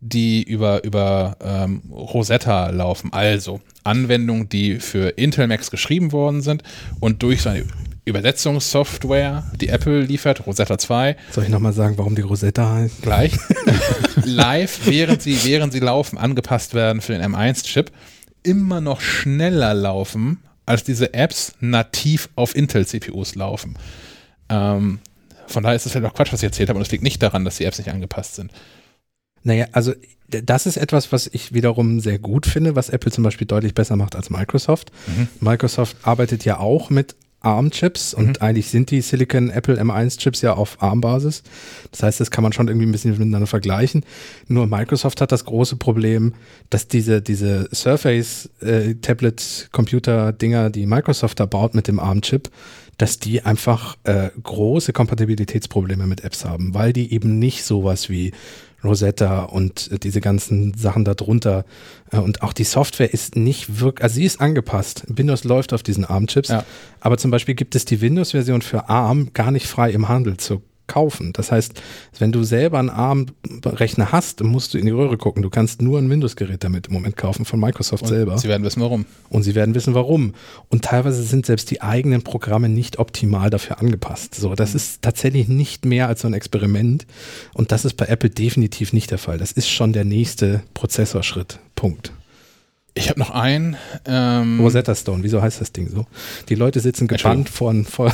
die 0.00 0.42
über, 0.42 0.84
über 0.84 1.36
ähm, 1.42 1.82
Rosetta 1.90 2.70
laufen, 2.70 3.12
also 3.12 3.60
Anwendungen, 3.84 4.48
die 4.48 4.78
für 4.78 5.10
Intel 5.10 5.46
Macs 5.48 5.70
geschrieben 5.70 6.12
worden 6.12 6.40
sind 6.40 6.62
und 7.00 7.22
durch 7.22 7.42
so 7.42 7.48
eine 7.48 7.64
Übersetzungssoftware, 8.04 9.44
die 9.60 9.68
Apple 9.68 10.00
liefert, 10.00 10.46
Rosetta 10.46 10.78
2, 10.78 11.16
Soll 11.30 11.44
ich 11.44 11.50
nochmal 11.50 11.74
sagen, 11.74 11.98
warum 11.98 12.14
die 12.14 12.22
Rosetta 12.22 12.74
heißt? 12.74 13.02
gleich 13.02 13.32
live, 14.24 14.86
während 14.86 15.20
sie, 15.20 15.44
während 15.44 15.72
sie 15.72 15.80
laufen, 15.80 16.16
angepasst 16.16 16.74
werden 16.74 17.02
für 17.02 17.12
den 17.12 17.34
M1-Chip, 17.34 17.90
immer 18.42 18.80
noch 18.80 19.00
schneller 19.00 19.74
laufen, 19.74 20.42
als 20.64 20.84
diese 20.84 21.12
Apps 21.12 21.54
nativ 21.60 22.28
auf 22.34 22.54
Intel-CPUs 22.56 23.34
laufen. 23.34 23.76
Ähm, 24.48 25.00
von 25.46 25.62
daher 25.62 25.76
ist 25.76 25.86
es 25.86 25.92
vielleicht 25.92 26.10
auch 26.10 26.14
Quatsch, 26.14 26.32
was 26.32 26.40
ich 26.40 26.46
erzählt 26.46 26.68
habe, 26.68 26.78
und 26.78 26.86
es 26.86 26.90
liegt 26.90 27.02
nicht 27.02 27.22
daran, 27.22 27.44
dass 27.44 27.56
die 27.56 27.64
Apps 27.64 27.78
nicht 27.78 27.90
angepasst 27.90 28.36
sind. 28.36 28.52
Naja, 29.42 29.66
also 29.72 29.94
das 30.28 30.66
ist 30.66 30.76
etwas, 30.76 31.10
was 31.10 31.28
ich 31.32 31.54
wiederum 31.54 32.00
sehr 32.00 32.18
gut 32.18 32.44
finde, 32.46 32.76
was 32.76 32.90
Apple 32.90 33.10
zum 33.10 33.24
Beispiel 33.24 33.46
deutlich 33.46 33.72
besser 33.74 33.96
macht 33.96 34.14
als 34.14 34.28
Microsoft. 34.28 34.92
Mhm. 35.06 35.28
Microsoft 35.40 35.96
arbeitet 36.02 36.44
ja 36.44 36.58
auch 36.58 36.90
mit 36.90 37.16
ARM-Chips 37.40 38.14
und 38.14 38.42
eigentlich 38.42 38.66
sind 38.68 38.90
die 38.90 39.00
Silicon 39.00 39.48
Apple 39.50 39.80
M1-Chips 39.80 40.42
ja 40.42 40.54
auf 40.54 40.82
ARM-Basis. 40.82 41.44
Das 41.92 42.02
heißt, 42.02 42.18
das 42.20 42.32
kann 42.32 42.42
man 42.42 42.52
schon 42.52 42.68
irgendwie 42.68 42.86
ein 42.86 42.92
bisschen 42.92 43.12
miteinander 43.12 43.46
vergleichen. 43.46 44.04
Nur 44.48 44.66
Microsoft 44.66 45.20
hat 45.20 45.30
das 45.30 45.44
große 45.44 45.76
Problem, 45.76 46.34
dass 46.68 46.88
diese, 46.88 47.22
diese 47.22 47.68
Surface-Tablet-Computer-Dinger, 47.72 50.70
die 50.70 50.86
Microsoft 50.86 51.38
da 51.38 51.46
baut 51.46 51.74
mit 51.74 51.86
dem 51.86 52.00
ARM-Chip, 52.00 52.50
dass 52.96 53.20
die 53.20 53.42
einfach 53.42 53.96
äh, 54.02 54.30
große 54.42 54.92
Kompatibilitätsprobleme 54.92 56.08
mit 56.08 56.24
Apps 56.24 56.44
haben, 56.44 56.74
weil 56.74 56.92
die 56.92 57.12
eben 57.12 57.38
nicht 57.38 57.62
sowas 57.62 58.10
wie 58.10 58.32
Rosetta 58.84 59.44
und 59.44 59.90
äh, 59.92 59.98
diese 59.98 60.20
ganzen 60.20 60.74
Sachen 60.74 61.04
darunter 61.04 61.64
äh, 62.12 62.18
und 62.18 62.42
auch 62.42 62.52
die 62.52 62.64
Software 62.64 63.12
ist 63.12 63.36
nicht 63.36 63.80
wirklich, 63.80 64.02
also 64.04 64.14
sie 64.16 64.24
ist 64.24 64.40
angepasst. 64.40 65.04
Windows 65.08 65.44
läuft 65.44 65.72
auf 65.72 65.82
diesen 65.82 66.04
ARM-Chips, 66.04 66.48
Ja. 66.48 66.64
aber 67.00 67.18
zum 67.18 67.30
Beispiel 67.30 67.54
gibt 67.54 67.74
es 67.74 67.84
die 67.84 68.00
Windows-Version 68.00 68.62
für 68.62 68.88
ARM 68.88 69.32
gar 69.34 69.50
nicht 69.50 69.66
frei 69.66 69.90
im 69.90 70.08
Handel 70.08 70.36
zu 70.36 70.62
kaufen. 70.88 71.32
Das 71.32 71.52
heißt, 71.52 71.80
wenn 72.18 72.32
du 72.32 72.42
selber 72.42 72.78
einen 72.78 72.90
ARM-Rechner 72.90 74.10
hast, 74.10 74.42
musst 74.42 74.74
du 74.74 74.78
in 74.78 74.86
die 74.86 74.92
Röhre 74.92 75.16
gucken. 75.16 75.42
Du 75.42 75.50
kannst 75.50 75.80
nur 75.80 75.98
ein 75.98 76.10
Windows-Gerät 76.10 76.64
damit 76.64 76.88
im 76.88 76.94
Moment 76.94 77.16
kaufen 77.16 77.44
von 77.44 77.60
Microsoft 77.60 78.02
Und 78.02 78.08
selber. 78.08 78.38
Sie 78.38 78.48
werden 78.48 78.64
wissen, 78.64 78.82
warum. 78.82 79.06
Und 79.30 79.42
sie 79.44 79.54
werden 79.54 79.74
wissen, 79.74 79.94
warum. 79.94 80.34
Und 80.68 80.84
teilweise 80.84 81.22
sind 81.22 81.46
selbst 81.46 81.70
die 81.70 81.82
eigenen 81.82 82.22
Programme 82.22 82.68
nicht 82.68 82.98
optimal 82.98 83.50
dafür 83.50 83.80
angepasst. 83.80 84.34
So, 84.34 84.54
das 84.54 84.74
ist 84.74 85.02
tatsächlich 85.02 85.48
nicht 85.48 85.84
mehr 85.84 86.08
als 86.08 86.22
so 86.22 86.28
ein 86.28 86.34
Experiment. 86.34 87.06
Und 87.54 87.70
das 87.70 87.84
ist 87.84 87.94
bei 87.94 88.06
Apple 88.06 88.30
definitiv 88.30 88.92
nicht 88.92 89.10
der 89.10 89.18
Fall. 89.18 89.38
Das 89.38 89.52
ist 89.52 89.68
schon 89.68 89.92
der 89.92 90.04
nächste 90.04 90.62
Prozessorschritt. 90.74 91.60
Punkt. 91.74 92.12
Ich 92.98 93.08
habe 93.08 93.20
noch 93.20 93.30
einen. 93.30 93.76
Ähm, 94.06 94.58
Rosetta 94.60 94.94
Stone, 94.94 95.22
wieso 95.22 95.40
heißt 95.40 95.60
das 95.60 95.72
Ding 95.72 95.88
so? 95.88 96.06
Die 96.48 96.56
Leute 96.56 96.80
sitzen 96.80 97.06
gebannt 97.06 97.48
vor, 97.48 97.72
vor, 97.84 98.12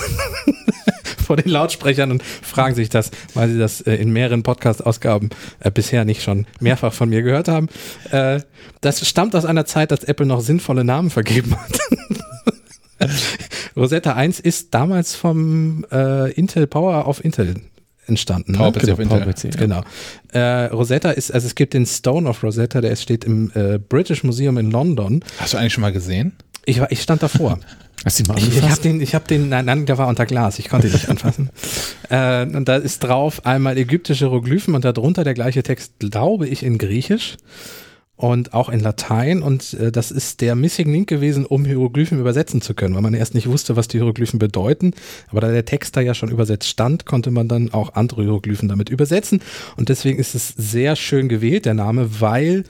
vor 1.35 1.43
den 1.43 1.51
Lautsprechern 1.51 2.13
und 2.13 2.23
fragen 2.23 2.77
sich 2.77 2.89
das, 2.91 3.11
weil 3.35 3.49
sie 3.49 3.59
das 3.59 3.81
äh, 3.81 3.95
in 3.97 4.13
mehreren 4.13 4.45
Podcast-Ausgaben 4.45 5.31
äh, 5.59 5.71
bisher 5.73 6.05
nicht 6.05 6.23
schon 6.23 6.47
mehrfach 6.61 6.93
von 6.93 7.09
mir 7.09 7.23
gehört 7.23 7.49
haben. 7.49 7.69
Äh, 8.13 8.41
das 8.83 9.07
stammt 9.07 9.35
aus 9.35 9.45
einer 9.45 9.65
Zeit, 9.65 9.91
als 9.91 10.05
Apple 10.05 10.27
noch 10.27 10.43
sinnvolle 10.43 10.85
Namen 10.85 11.11
vergeben 11.11 11.57
hat. 11.57 11.81
Rosetta 13.77 14.15
1 14.15 14.39
ist 14.39 14.73
damals 14.75 15.17
vom 15.17 15.85
äh, 15.91 16.31
Intel 16.35 16.69
Power 16.69 17.07
auf 17.07 17.25
Intel 17.25 17.57
entstanden. 18.07 18.53
Ne? 18.53 18.59
PowerPC 18.59 18.81
genau, 18.81 18.93
auf 18.93 18.99
Intel. 19.01 19.21
PowerPC, 19.21 19.59
genau. 19.59 19.83
Äh, 20.33 20.67
Rosetta 20.67 21.11
ist, 21.11 21.35
also 21.35 21.49
es 21.49 21.57
gibt 21.57 21.75
den 21.75 21.87
Stone 21.87 22.29
of 22.29 22.45
Rosetta, 22.45 22.81
der 22.81 22.95
steht 22.95 23.25
im 23.25 23.51
äh, 23.57 23.79
British 23.79 24.23
Museum 24.23 24.57
in 24.59 24.71
London. 24.71 25.25
Hast 25.39 25.55
du 25.55 25.59
eigentlich 25.59 25.73
schon 25.73 25.83
mal 25.83 25.93
gesehen? 25.93 26.37
Ich, 26.65 26.79
war, 26.79 26.93
ich 26.93 27.03
stand 27.03 27.25
davor. 27.25 27.59
Hast 28.05 28.19
du 28.19 28.23
ihn 28.23 28.29
mal 28.29 28.39
Ich, 28.39 28.49
ich 28.49 28.55
habe 28.57 28.63
angefasst? 28.65 28.85
den, 28.85 29.01
ich 29.01 29.15
habe 29.15 29.27
den, 29.27 29.49
nein, 29.49 29.65
nein, 29.65 29.87
der 29.87 29.99
war 29.99 30.09
unter 30.09 30.27
Glas, 30.27 30.59
ich 30.59 30.69
konnte 30.69 30.89
ihn 30.89 30.93
nicht 30.93 31.09
anfassen. 31.09 31.51
äh, 32.11 32.45
und 32.45 32.69
da 32.69 32.77
ist 32.77 33.03
drauf 33.03 33.47
einmal 33.47 33.79
ägyptische 33.79 34.27
Hieroglyphen 34.27 34.75
und 34.75 34.85
darunter 34.85 35.25
der 35.25 35.35
gleiche 35.35 35.63
Text, 35.63 35.95
glaube 35.99 36.47
ich, 36.47 36.63
in 36.63 36.79
Griechisch 36.79 37.37
und 38.17 38.55
auch 38.55 38.69
in 38.69 38.81
Latein. 38.81 39.43
Und 39.43 39.75
äh, 39.75 39.91
das 39.91 40.11
ist 40.11 40.41
der 40.41 40.55
Missing 40.55 40.93
Link 40.93 41.09
gewesen, 41.09 41.47
um 41.47 41.65
Hieroglyphen 41.65 42.21
übersetzen 42.21 42.61
zu 42.61 42.75
können, 42.75 42.95
weil 42.95 43.03
man 43.03 43.15
erst 43.15 43.35
nicht 43.35 43.49
wusste, 43.49 43.77
was 43.77 43.89
die 43.89 43.99
Hieroglyphen 43.99 44.39
bedeuten. 44.39 44.93
Aber 45.29 45.41
da 45.41 45.49
der 45.49 45.65
Text 45.65 45.97
da 45.97 46.01
ja 46.01 46.15
schon 46.15 46.31
übersetzt 46.31 46.69
stand, 46.69 47.07
konnte 47.07 47.31
man 47.31 47.49
dann 47.49 47.73
auch 47.73 47.95
andere 47.95 48.23
Hieroglyphen 48.23 48.69
damit 48.69 48.89
übersetzen. 48.89 49.41
Und 49.77 49.89
deswegen 49.89 50.19
ist 50.19 50.35
es 50.35 50.49
sehr 50.49 50.97
schön 50.97 51.29
gewählt, 51.29 51.65
der 51.65 51.75
Name, 51.75 52.21
weil 52.21 52.65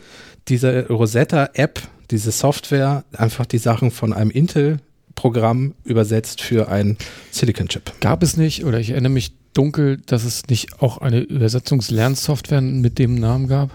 diese 0.49 0.89
Rosetta-App, 0.89 1.81
diese 2.11 2.31
Software, 2.31 3.05
einfach 3.13 3.47
die 3.47 3.59
Sachen 3.59 3.91
von 3.91 4.13
einem 4.13 4.31
Intel 4.31 4.79
Programm 5.15 5.75
übersetzt 5.85 6.41
für 6.41 6.69
ein 6.69 6.97
Silicon 7.31 7.69
Chip. 7.69 7.93
Gab 8.01 8.23
es 8.23 8.37
nicht, 8.37 8.65
oder 8.65 8.81
ich 8.81 8.91
erinnere 8.91 9.13
mich 9.13 9.33
dunkel, 9.53 9.99
dass 10.07 10.25
es 10.25 10.47
nicht 10.49 10.83
auch 10.83 10.99
eine 10.99 11.21
Übersetzungslernsoftware 11.21 12.61
mit 12.61 12.99
dem 12.99 13.15
Namen 13.15 13.47
gab? 13.49 13.71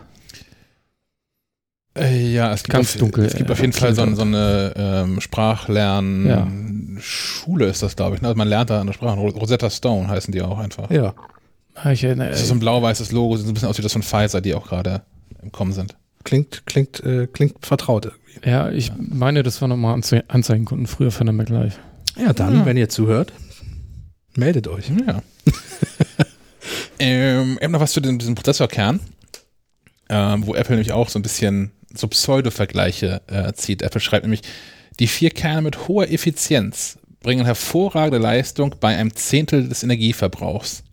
Äh, 1.98 2.32
ja, 2.32 2.54
es 2.54 2.64
gibt, 2.64 2.76
Ganz 2.76 2.94
auf, 2.94 3.00
dunkel, 3.00 3.26
es 3.26 3.36
gibt 3.36 3.50
äh, 3.50 3.54
auf 3.54 3.60
jeden 3.60 3.74
Fall 3.74 3.96
so, 3.96 4.06
so 4.14 4.22
eine 4.22 4.74
ähm, 4.76 5.20
Sprachlernschule 5.20 7.66
ist 7.66 7.84
das, 7.84 7.96
glaube 7.96 8.16
ich. 8.16 8.22
Ne? 8.22 8.28
Also 8.28 8.38
man 8.38 8.48
lernt 8.48 8.70
da 8.70 8.82
eine 8.82 8.94
Sprache. 8.94 9.20
Rosetta 9.20 9.70
Stone 9.70 10.08
heißen 10.08 10.32
die 10.32 10.42
auch 10.42 10.60
einfach. 10.60 10.90
Ja. 10.92 11.14
Ah, 11.76 11.92
Ich 11.92 12.04
erinnere, 12.04 12.30
Das 12.30 12.42
ist 12.42 12.50
so 12.50 12.54
ein 12.54 12.60
blau-weißes 12.60 13.12
Logo, 13.12 13.38
sieht 13.38 13.46
so 13.46 13.52
ein 13.52 13.54
bisschen 13.54 13.70
aus 13.70 13.78
wie 13.78 13.82
das 13.82 13.94
von 13.94 14.04
Pfizer, 14.04 14.42
die 14.42 14.54
auch 14.54 14.68
gerade 14.68 15.02
im 15.42 15.52
Kommen 15.52 15.72
sind. 15.72 15.96
Klingt, 16.24 16.64
klingt, 16.66 17.02
äh, 17.04 17.28
klingt 17.28 17.66
vertraut 17.66 18.12
irgendwie. 18.36 18.50
ja, 18.50 18.70
ich 18.72 18.92
meine, 18.98 19.44
das 19.44 19.62
war 19.62 19.68
nochmal 19.68 19.94
Anze 19.94 20.24
Anzeigenkunden 20.28 20.88
früher 20.88 21.12
von 21.12 21.26
der 21.28 21.34
MacLife. 21.34 21.78
Ja, 22.18 22.34
dann, 22.34 22.60
Ja. 22.60 22.66
wenn 22.66 22.78
ihr 22.78 22.90
zuhört, 22.90 23.32
meldet 24.36 24.68
euch. 24.68 24.90
Ja. 25.08 25.22
ähm, 27.00 27.58
ich 27.58 27.64
habe 27.64 27.74
noch 27.74 27.80
was 27.80 27.92
zu 27.94 28.02
dem, 28.02 28.20
diesem 28.20 28.36
Prozessorkern, 28.36 29.00
ähm, 30.10 30.46
wo 30.46 30.56
Apple 30.56 30.76
nämlich 30.76 30.92
auch 30.92 31.10
so 31.10 31.20
ein 31.20 31.24
bisschen 31.24 31.72
so 31.94 32.08
Pseudo-Vergleiche 32.08 33.22
äh, 33.28 33.54
zieht. 33.54 33.82
Apple 33.82 34.02
schreibt 34.02 34.24
nämlich, 34.26 34.42
die 35.00 35.08
vier 35.08 35.30
Kerne 35.32 35.62
mit 35.62 35.88
hoher 35.88 36.10
Effizienz 36.10 37.00
bringen 37.22 37.46
hervorragende 37.46 38.18
Leistung 38.18 38.76
bei 38.80 38.96
einem 38.96 39.16
Zehntel 39.16 39.68
des 39.68 39.84
Energieverbrauchs. 39.84 40.84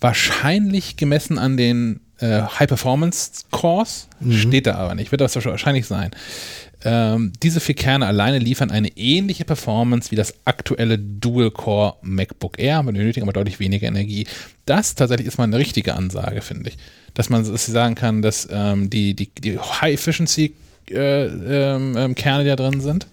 Wahrscheinlich 0.00 0.96
gemessen 0.96 1.38
an 1.38 1.56
den 1.56 2.00
äh, 2.18 2.42
High-Performance-Cores, 2.42 4.08
Mhm. 4.20 4.32
steht 4.32 4.66
da 4.66 4.76
aber 4.76 4.94
nicht, 4.94 5.10
wird 5.10 5.20
das 5.20 5.34
wahrscheinlich 5.36 5.86
sein. 5.86 6.10
Ähm, 6.84 7.32
diese 7.42 7.60
vier 7.60 7.74
Kerne 7.74 8.06
alleine 8.06 8.38
liefern 8.38 8.70
eine 8.70 8.88
ähnliche 8.96 9.44
Performance 9.44 10.10
wie 10.10 10.16
das 10.16 10.34
aktuelle 10.44 10.98
Dual-Core 10.98 11.96
MacBook 12.02 12.58
Air, 12.58 12.82
benötigen 12.82 13.24
aber 13.24 13.32
deutlich 13.32 13.58
weniger 13.58 13.88
Energie. 13.88 14.26
Das 14.66 14.94
tatsächlich 14.94 15.26
ist 15.26 15.38
mal 15.38 15.44
eine 15.44 15.58
richtige 15.58 15.94
Ansage, 15.94 16.42
finde 16.42 16.70
ich. 16.70 16.76
Dass 17.14 17.30
man 17.30 17.44
dass 17.44 17.66
sagen 17.66 17.94
kann, 17.94 18.22
dass 18.22 18.46
ähm, 18.50 18.90
die, 18.90 19.14
die, 19.14 19.30
die 19.38 19.58
High-Efficiency-Kerne, 19.58 21.44
ähm, 21.48 21.96
ähm, 21.96 22.14
Kerne, 22.14 22.44
die 22.44 22.50
da 22.50 22.56
drin 22.56 22.80
sind, 22.80 23.06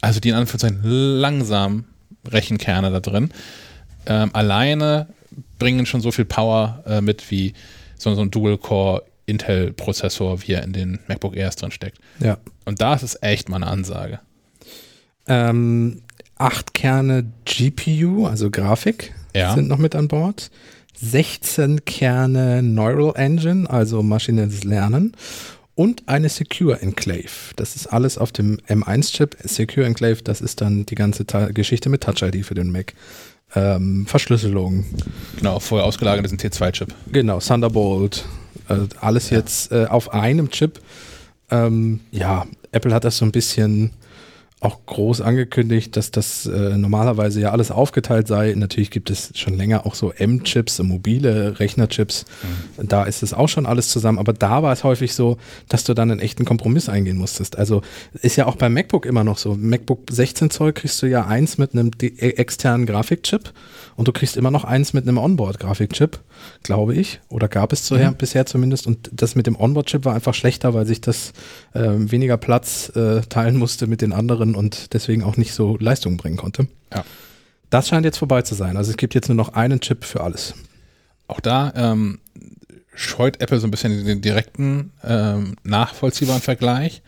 also 0.00 0.20
die 0.20 0.30
in 0.30 0.36
Anführungszeichen 0.36 0.80
langsam 0.82 1.84
Rechenkerne 2.28 2.90
da 2.90 3.00
drin, 3.00 3.30
ähm, 4.06 4.30
alleine 4.32 5.08
bringen 5.58 5.86
schon 5.86 6.00
so 6.00 6.12
viel 6.12 6.24
Power 6.24 6.82
äh, 6.86 7.00
mit 7.00 7.30
wie 7.30 7.52
so, 8.02 8.14
so 8.14 8.22
ein 8.22 8.30
Dual-Core 8.30 9.04
Intel-Prozessor, 9.26 10.42
wie 10.42 10.52
er 10.52 10.64
in 10.64 10.72
den 10.72 10.98
MacBook 11.08 11.36
Airs 11.36 11.56
drin 11.56 11.70
steckt. 11.70 11.98
Ja. 12.18 12.38
Und 12.64 12.80
da 12.80 12.94
ist 12.94 13.02
es 13.02 13.18
echt 13.22 13.48
mal 13.48 13.56
eine 13.56 13.68
Ansage. 13.68 14.18
Ähm, 15.26 16.02
acht 16.36 16.74
Kerne 16.74 17.24
GPU, 17.44 18.26
also 18.26 18.50
Grafik, 18.50 19.14
Ja. 19.34 19.54
sind 19.54 19.68
noch 19.68 19.78
mit 19.78 19.94
an 19.94 20.08
Bord. 20.08 20.50
16 21.00 21.84
Kerne 21.84 22.62
Neural 22.62 23.12
Engine, 23.16 23.68
also 23.70 24.02
maschinelles 24.02 24.64
Lernen. 24.64 25.12
Und 25.74 26.02
eine 26.06 26.28
Secure 26.28 26.80
Enclave. 26.82 27.54
Das 27.56 27.76
ist 27.76 27.86
alles 27.86 28.18
auf 28.18 28.30
dem 28.30 28.58
M1-Chip. 28.68 29.36
Secure 29.42 29.86
Enclave, 29.86 30.18
das 30.22 30.40
ist 30.42 30.60
dann 30.60 30.84
die 30.84 30.94
ganze 30.94 31.26
Ta 31.26 31.46
Geschichte 31.46 31.88
mit 31.88 32.02
Touch 32.02 32.22
ID 32.22 32.44
für 32.44 32.54
den 32.54 32.70
Mac. 32.70 32.92
Ähm, 33.54 34.06
Verschlüsselung, 34.06 34.84
Genau, 35.36 35.58
vorher 35.60 35.86
ausgelagert 35.86 36.24
ist 36.24 36.32
ein 36.32 36.38
T2-Chip. 36.38 36.94
Genau, 37.12 37.38
Thunderbolt. 37.38 38.24
Äh, 38.68 38.76
alles 39.00 39.30
jetzt 39.30 39.72
äh, 39.72 39.86
auf 39.86 40.12
einem 40.14 40.50
Chip. 40.50 40.80
Ähm, 41.50 42.00
ja, 42.10 42.46
Apple 42.70 42.94
hat 42.94 43.04
das 43.04 43.18
so 43.18 43.24
ein 43.24 43.32
bisschen 43.32 43.90
auch 44.62 44.86
groß 44.86 45.20
angekündigt, 45.20 45.96
dass 45.96 46.12
das 46.12 46.46
äh, 46.46 46.76
normalerweise 46.76 47.40
ja 47.40 47.50
alles 47.50 47.70
aufgeteilt 47.72 48.28
sei. 48.28 48.54
Natürlich 48.56 48.90
gibt 48.90 49.10
es 49.10 49.30
schon 49.34 49.54
länger 49.56 49.84
auch 49.86 49.94
so 49.96 50.12
M-Chips, 50.12 50.80
mobile 50.82 51.58
Rechnerchips. 51.58 52.24
Da 52.80 53.02
ist 53.04 53.22
es 53.24 53.34
auch 53.34 53.48
schon 53.48 53.66
alles 53.66 53.88
zusammen. 53.88 54.18
Aber 54.18 54.32
da 54.32 54.62
war 54.62 54.72
es 54.72 54.84
häufig 54.84 55.14
so, 55.14 55.36
dass 55.68 55.82
du 55.84 55.94
dann 55.94 56.10
einen 56.12 56.20
echten 56.20 56.44
Kompromiss 56.44 56.88
eingehen 56.88 57.16
musstest. 57.18 57.58
Also 57.58 57.82
ist 58.20 58.36
ja 58.36 58.46
auch 58.46 58.54
beim 58.56 58.72
MacBook 58.74 59.04
immer 59.04 59.24
noch 59.24 59.38
so. 59.38 59.54
MacBook 59.56 60.02
16 60.10 60.50
Zoll 60.50 60.72
kriegst 60.72 61.02
du 61.02 61.06
ja 61.06 61.26
eins 61.26 61.58
mit 61.58 61.72
einem 61.72 61.90
de- 61.90 62.16
externen 62.18 62.86
Grafikchip 62.86 63.52
und 63.96 64.06
du 64.08 64.12
kriegst 64.12 64.36
immer 64.36 64.50
noch 64.52 64.64
eins 64.64 64.92
mit 64.92 65.06
einem 65.08 65.18
Onboard-Grafikchip, 65.18 66.20
glaube 66.62 66.94
ich. 66.94 67.20
Oder 67.28 67.48
gab 67.48 67.72
es 67.72 67.82
zuher, 67.84 68.12
bisher 68.12 68.46
zumindest. 68.46 68.86
Und 68.86 69.10
das 69.12 69.34
mit 69.34 69.46
dem 69.46 69.56
Onboard-Chip 69.58 70.04
war 70.04 70.14
einfach 70.14 70.34
schlechter, 70.34 70.72
weil 70.72 70.86
sich 70.86 71.00
das 71.00 71.32
ähm, 71.74 72.10
weniger 72.12 72.36
Platz 72.36 72.90
äh, 72.94 73.20
teilen 73.22 73.56
musste 73.56 73.86
mit 73.86 74.00
den 74.02 74.12
anderen 74.12 74.51
und 74.54 74.94
deswegen 74.94 75.22
auch 75.22 75.36
nicht 75.36 75.52
so 75.54 75.76
Leistung 75.78 76.16
bringen 76.16 76.36
konnte. 76.36 76.68
Ja. 76.92 77.04
Das 77.70 77.88
scheint 77.88 78.04
jetzt 78.04 78.18
vorbei 78.18 78.42
zu 78.42 78.54
sein. 78.54 78.76
Also 78.76 78.90
es 78.90 78.96
gibt 78.96 79.14
jetzt 79.14 79.28
nur 79.28 79.36
noch 79.36 79.54
einen 79.54 79.80
Chip 79.80 80.04
für 80.04 80.22
alles. 80.22 80.54
Auch 81.26 81.40
da 81.40 81.72
ähm, 81.74 82.20
scheut 82.94 83.40
Apple 83.40 83.58
so 83.58 83.66
ein 83.66 83.70
bisschen 83.70 84.04
den 84.04 84.20
direkten, 84.20 84.92
ähm, 85.02 85.56
nachvollziehbaren 85.64 86.42
Vergleich 86.42 87.02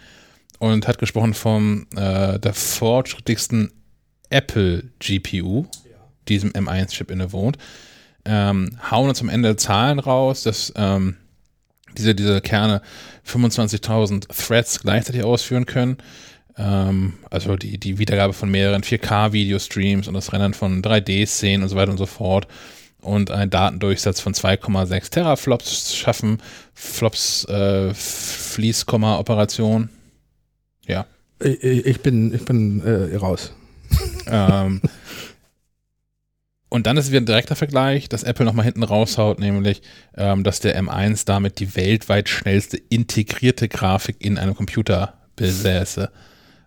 und 0.59 0.89
hat 0.89 0.99
gesprochen 0.99 1.35
vom 1.35 1.87
äh, 1.95 2.39
der 2.39 2.55
fortschrittlichsten 2.55 3.73
Apple 4.31 4.85
GPU, 4.99 5.67
diesem 6.29 6.51
M1-Chip 6.53 7.11
innewohnt. 7.11 7.59
Ähm, 8.25 8.79
hauen 8.91 9.11
uns 9.11 9.21
am 9.21 9.29
Ende 9.29 9.57
Zahlen 9.57 9.99
raus, 9.99 10.45
dass 10.45 10.73
ähm, 10.77 11.17
diese, 11.99 12.15
diese 12.15 12.41
Kerne 12.41 12.81
25.000 13.29 14.29
Threads 14.29 14.81
gleichzeitig 14.81 15.23
ausführen 15.23 15.67
können. 15.67 15.99
Ähm, 16.57 17.15
also 17.31 17.57
die, 17.57 17.79
die 17.79 17.99
Wiedergabe 17.99 18.33
von 18.33 18.51
mehreren 18.51 18.83
4K-Videostreams 18.83 20.09
und 20.09 20.15
das 20.15 20.33
Rendern 20.33 20.55
von 20.55 20.83
3D-Szenen 20.83 21.63
und 21.63 21.69
so 21.69 21.77
weiter 21.77 21.91
und 21.91 21.99
so 21.99 22.07
fort. 22.07 22.47
Und 23.01 23.31
einen 23.31 23.51
Datendurchsatz 23.51 24.21
von 24.21 24.33
2,6 24.33 25.11
Teraflops 25.11 25.95
schaffen. 25.95 26.39
Flops, 26.73 27.45
äh, 27.47 27.93
Fließkomma-Operation. 27.93 29.91
Ja. 30.87 31.07
Ich, 31.41 31.63
ich 31.63 32.01
bin, 32.01 32.33
ich 32.35 32.45
bin 32.45 32.83
äh, 32.83 33.17
raus. 33.17 33.53
ähm, 34.27 34.81
und 36.75 36.87
dann 36.87 36.97
ist 36.97 37.11
wieder 37.11 37.21
ein 37.21 37.27
direkter 37.27 37.57
Vergleich, 37.57 38.09
dass 38.09 38.25
Apple 38.25 38.45
nochmal 38.45 38.65
hinten 38.65 38.83
raushaut, 38.83 39.39
nämlich, 39.39 39.83
ähm, 40.17 40.43
dass 40.43 40.61
der 40.61 40.81
M1 40.81 41.25
damit 41.25 41.61
die 41.61 41.77
weltweit 41.77 42.29
schnellste 42.29 42.77
integrierte 42.77 43.69
Grafik 43.69 44.17
in 44.19 44.39
einem 44.39 44.57
Computer 44.57 45.15
besäße. 45.37 46.11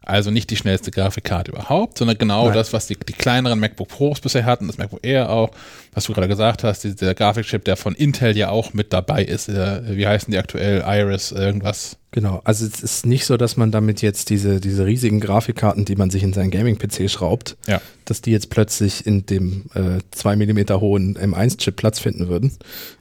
Also 0.08 0.32
nicht 0.32 0.50
die 0.50 0.56
schnellste 0.56 0.90
Grafikkarte 0.92 1.52
überhaupt, 1.52 1.98
sondern 1.98 2.18
genau 2.18 2.46
Nein. 2.46 2.54
das, 2.54 2.72
was 2.72 2.88
die, 2.88 2.96
die 2.98 3.14
kleineren 3.14 3.60
MacBook 3.60 3.90
Pros 3.90 4.22
bisher 4.22 4.46
hatten, 4.46 4.68
das 4.68 4.78
MacBook 4.78 5.02
Air 5.06 5.30
auch, 5.30 5.52
was 5.94 6.06
du 6.06 6.14
gerade 6.14 6.28
gesagt 6.30 6.64
hast, 6.64 6.84
die- 6.86 6.96
der 6.96 7.14
Grafikchip, 7.14 7.66
der 7.66 7.76
von 7.76 7.94
Intel 7.94 8.38
ja 8.38 8.50
auch 8.50 8.74
mit 8.74 8.94
dabei 8.94 9.24
ist. 9.26 9.50
Der, 9.50 9.84
wie 9.86 10.08
heißen 10.08 10.32
die 10.32 10.38
aktuell? 10.38 10.84
Iris, 10.88 11.32
irgendwas. 11.34 11.98
Genau, 12.12 12.40
also 12.46 12.66
es 12.66 12.82
ist 12.82 13.06
nicht 13.06 13.26
so, 13.26 13.36
dass 13.36 13.58
man 13.58 13.70
damit 13.72 14.02
jetzt 14.02 14.30
diese, 14.30 14.62
diese 14.62 14.86
riesigen 14.86 15.20
Grafikkarten, 15.20 15.84
die 15.84 15.98
man 15.98 16.10
sich 16.10 16.24
in 16.24 16.32
seinen 16.32 16.52
Gaming-PC 16.52 17.10
schraubt, 17.12 17.58
Ja. 17.68 17.82
dass 18.06 18.22
die 18.22 18.32
jetzt 18.32 18.50
plötzlich 18.50 19.06
in 19.06 19.26
dem 19.26 19.66
äh, 19.76 20.00
2 20.12 20.38
mm 20.38 20.80
hohen 20.80 21.18
M1-Chip 21.18 21.76
Platz 21.76 22.00
finden 22.00 22.30
würden. 22.30 22.54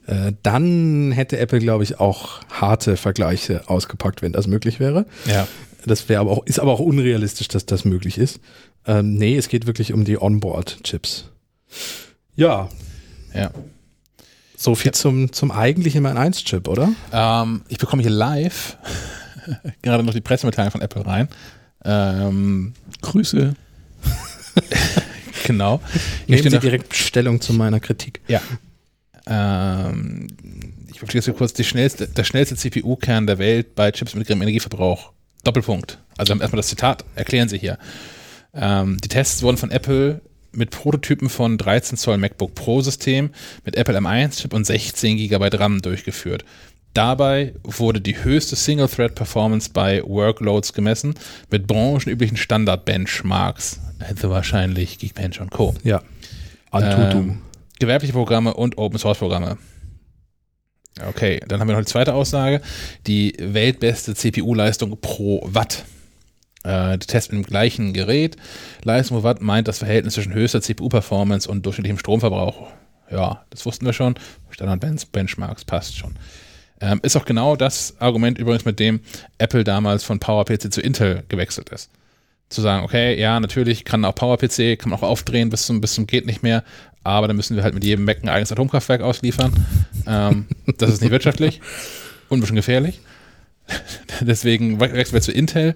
Äh, 0.06 0.32
dann 0.42 1.12
hätte 1.12 1.38
Apple, 1.38 1.60
glaube 1.60 1.84
ich, 1.84 2.00
auch 2.00 2.40
harte 2.50 2.96
Vergleiche 2.96 3.62
ausgepackt, 3.68 4.22
wenn 4.22 4.32
das 4.32 4.48
möglich 4.48 4.80
wäre. 4.80 5.06
Ja. 5.26 5.46
Das 5.87 6.09
wäre 6.09 6.20
aber 6.20 6.33
auch, 6.33 6.44
ist 6.46 6.59
aber 6.59 6.72
auch 6.72 6.81
unrealistisch, 6.81 7.49
dass 7.49 7.64
das 7.64 7.85
möglich 7.85 8.18
ist. 8.18 8.40
Ähm, 8.87 9.14
nee, 9.14 9.37
es 9.37 9.49
geht 9.49 9.66
wirklich 9.66 9.92
um 9.92 10.05
die 10.05 10.20
Onboard-Chips. 10.20 11.31
Ja. 12.35 12.68
Ja. 13.35 13.51
So 14.57 14.75
viel 14.75 14.92
zum, 14.92 15.33
zum 15.33 15.51
eigentlichen 15.51 16.07
M1-Chip, 16.07 16.66
oder? 16.68 16.90
Ähm, 17.12 17.62
ich 17.68 17.79
bekomme 17.79 18.03
hier 18.03 18.11
live 18.11 18.77
gerade 19.83 20.03
noch 20.03 20.14
die 20.14 20.20
Pressemitteilung 20.20 20.72
von 20.72 20.81
Apple 20.81 21.07
rein. 21.07 21.29
Ähm, 21.85 22.72
Grüße. 23.03 23.55
genau. 25.44 25.81
Nehmen 26.27 26.42
Sie 26.42 26.49
nach- 26.51 26.61
direkt 26.61 26.94
Stellung 26.96 27.40
zu 27.40 27.53
meiner 27.53 27.79
Kritik. 27.81 28.20
Ja. 28.29 28.40
Ähm, 29.27 30.29
ich 30.90 30.99
verstehe 30.99 31.18
jetzt 31.18 31.27
hier 31.27 31.35
kurz, 31.35 31.62
schnellste, 31.64 32.09
der 32.09 32.25
schnellste 32.25 32.57
CPU-Kern 32.57 33.27
der 33.27 33.38
Welt 33.38 33.75
bei 33.75 33.90
Chips 33.90 34.14
mit 34.14 34.27
geringem 34.27 34.42
Energieverbrauch. 34.42 35.12
Doppelpunkt. 35.46 35.98
Also 36.16 36.32
erstmal 36.35 36.56
das 36.56 36.68
Zitat, 36.68 37.04
erklären 37.14 37.48
Sie 37.48 37.59
hier. 37.59 37.78
Ähm, 38.54 38.98
die 39.02 39.09
Tests 39.09 39.42
wurden 39.42 39.56
von 39.56 39.70
Apple 39.70 40.20
mit 40.52 40.70
Prototypen 40.70 41.28
von 41.28 41.59
13 41.59 41.98
Zoll 41.98 42.18
MacBook 42.18 42.54
Pro 42.54 42.80
System 42.80 43.30
mit 43.64 43.76
Apple 43.76 43.96
M1-Chip 43.98 44.54
und 44.54 44.64
16 44.64 45.16
GB 45.16 45.48
RAM 45.52 45.82
durchgeführt. 45.82 46.44
Dabei 46.94 47.52
wurde 47.62 48.00
die 48.00 48.24
höchste 48.24 48.56
Single-Thread-Performance 48.56 49.68
bei 49.72 50.02
Workloads 50.02 50.72
gemessen 50.72 51.14
mit 51.50 51.66
branchenüblichen 51.66 52.38
Standard-Benchmarks. 52.38 53.80
Also 53.98 54.30
wahrscheinlich 54.30 54.98
Geekbench 54.98 55.40
und 55.40 55.50
Co. 55.50 55.74
Ja. 55.85 56.00
Antutu. 56.70 57.18
Ähm, 57.18 57.42
gewerbliche 57.78 58.14
Programme 58.14 58.54
und 58.54 58.78
Open 58.78 58.98
Source 58.98 59.18
Programme. 59.18 59.59
Okay, 61.04 61.40
dann 61.46 61.61
haben 61.61 61.68
wir 61.68 61.74
noch 61.74 61.82
die 61.82 61.90
zweite 61.90 62.14
Aussage. 62.14 62.61
Die 63.06 63.35
weltbeste 63.38 64.14
CPU-Leistung 64.14 64.98
pro 65.00 65.40
Watt. 65.44 65.85
Äh, 66.64 66.96
die 66.98 67.06
Test 67.06 67.32
mit 67.32 67.44
dem 67.44 67.46
gleichen 67.46 67.92
Gerät. 67.92 68.37
Leistung 68.82 69.18
pro 69.18 69.24
Watt 69.24 69.42
meint 69.42 69.68
das 69.68 69.78
Verhältnis 69.78 70.14
zwischen 70.14 70.32
höchster 70.32 70.62
CPU-Performance 70.62 71.50
und 71.50 71.66
durchschnittlichem 71.66 71.98
Stromverbrauch. 71.98 72.68
Ja, 73.11 73.44
das 73.50 73.66
wussten 73.66 73.85
wir 73.85 73.92
schon. 73.92 74.14
Standard-Benchmarks 74.50 75.64
passt 75.64 75.96
schon. 75.96 76.14
Ähm, 76.80 77.00
ist 77.02 77.16
auch 77.16 77.24
genau 77.24 77.56
das 77.56 77.94
Argument 78.00 78.38
übrigens, 78.38 78.64
mit 78.64 78.80
dem 78.80 79.00
Apple 79.38 79.64
damals 79.64 80.02
von 80.02 80.18
PowerPC 80.18 80.72
zu 80.72 80.80
Intel 80.80 81.24
gewechselt 81.28 81.70
ist 81.70 81.90
zu 82.48 82.62
sagen, 82.62 82.85
okay, 82.85 83.18
ja, 83.18 83.40
natürlich 83.40 83.85
kann 83.85 84.04
auch 84.04 84.14
PowerPC, 84.14 84.78
kann 84.78 84.90
man 84.90 84.98
auch 84.98 85.02
aufdrehen 85.02 85.50
bis 85.50 85.66
zum, 85.66 85.80
bis 85.80 85.94
zum 85.94 86.06
geht 86.06 86.26
nicht 86.26 86.42
mehr, 86.42 86.62
aber 87.06 87.28
dann 87.28 87.36
müssen 87.36 87.56
wir 87.56 87.62
halt 87.62 87.74
mit 87.74 87.84
jedem 87.84 88.04
Mac 88.04 88.18
ein 88.22 88.28
eigenes 88.28 88.52
Atomkraftwerk 88.52 89.00
ausliefern. 89.00 89.52
ähm, 90.06 90.46
das 90.78 90.90
ist 90.90 91.00
nicht 91.02 91.10
wirtschaftlich 91.10 91.60
und 92.28 92.38
ein 92.38 92.40
bisschen 92.40 92.56
gefährlich. 92.56 93.00
Deswegen 94.20 94.80
we- 94.80 94.92
wechseln 94.92 95.14
wir 95.14 95.20
zu 95.22 95.32
Intel. 95.32 95.74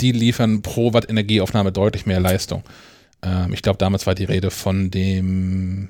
Die 0.00 0.12
liefern 0.12 0.62
pro 0.62 0.92
Watt 0.94 1.08
Energieaufnahme 1.10 1.72
deutlich 1.72 2.06
mehr 2.06 2.20
Leistung. 2.20 2.62
Ähm, 3.22 3.52
ich 3.52 3.62
glaube, 3.62 3.78
damals 3.78 4.06
war 4.06 4.14
die 4.14 4.24
Rede 4.24 4.50
von 4.50 4.90
dem, 4.90 5.88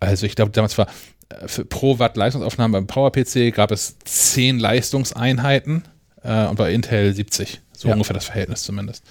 also 0.00 0.26
ich 0.26 0.34
glaube, 0.36 0.50
damals 0.52 0.76
war 0.76 0.86
äh, 1.30 1.48
für 1.48 1.64
pro 1.64 1.98
Watt 1.98 2.16
Leistungsaufnahme 2.16 2.72
beim 2.72 2.86
PowerPC 2.86 3.54
gab 3.54 3.70
es 3.70 3.96
10 4.04 4.58
Leistungseinheiten 4.58 5.84
äh, 6.22 6.46
und 6.46 6.56
bei 6.56 6.72
Intel 6.72 7.14
70. 7.14 7.60
So 7.72 7.88
Ja. 7.88 7.94
ungefähr 7.94 8.14
das 8.14 8.26
Verhältnis 8.26 8.62
zumindest. 8.64 9.02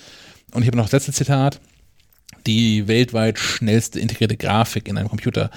Und 0.54 0.62
ich 0.62 0.68
habe 0.68 0.78
noch 0.78 0.86
das 0.86 0.92
letzte 0.94 1.14
Zitat. 1.14 1.60
Die 2.48 2.88
weltweit 2.88 3.40
schnellste 3.40 4.00
integrierte 4.00 4.38
Grafik 4.38 4.88
in 4.88 4.98
einem 4.98 5.10
Computer. 5.10 5.52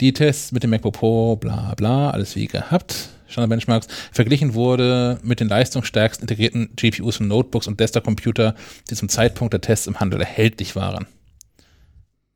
Die 0.00 0.12
Tests 0.12 0.52
mit 0.52 0.62
dem 0.62 0.70
MacBook 0.70 0.94
Pro, 0.94 1.36
bla 1.36 1.74
bla, 1.76 2.10
alles 2.10 2.34
wie 2.36 2.46
gehabt. 2.46 3.10
Standard-Benchmarks. 3.28 3.88
Verglichen 4.12 4.54
wurde 4.54 5.18
mit 5.22 5.40
den 5.40 5.48
leistungsstärksten 5.48 6.24
integrierten 6.24 6.70
GPUs 6.76 7.16
von 7.16 7.28
Notebooks 7.28 7.66
und 7.66 7.80
Desktop-Computer, 7.80 8.54
die 8.90 8.94
zum 8.94 9.08
Zeitpunkt 9.08 9.52
der 9.52 9.60
Tests 9.60 9.86
im 9.86 10.00
Handel 10.00 10.20
erhältlich 10.20 10.76
waren. 10.76 11.06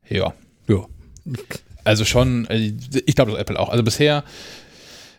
Ja. 0.07 0.33
Ja. 0.67 0.85
Also 1.83 2.05
schon, 2.05 2.47
äh, 2.47 2.73
ich 3.05 3.15
glaube 3.15 3.31
das 3.31 3.39
Apple 3.39 3.59
auch. 3.59 3.69
Also 3.69 3.83
bisher 3.83 4.23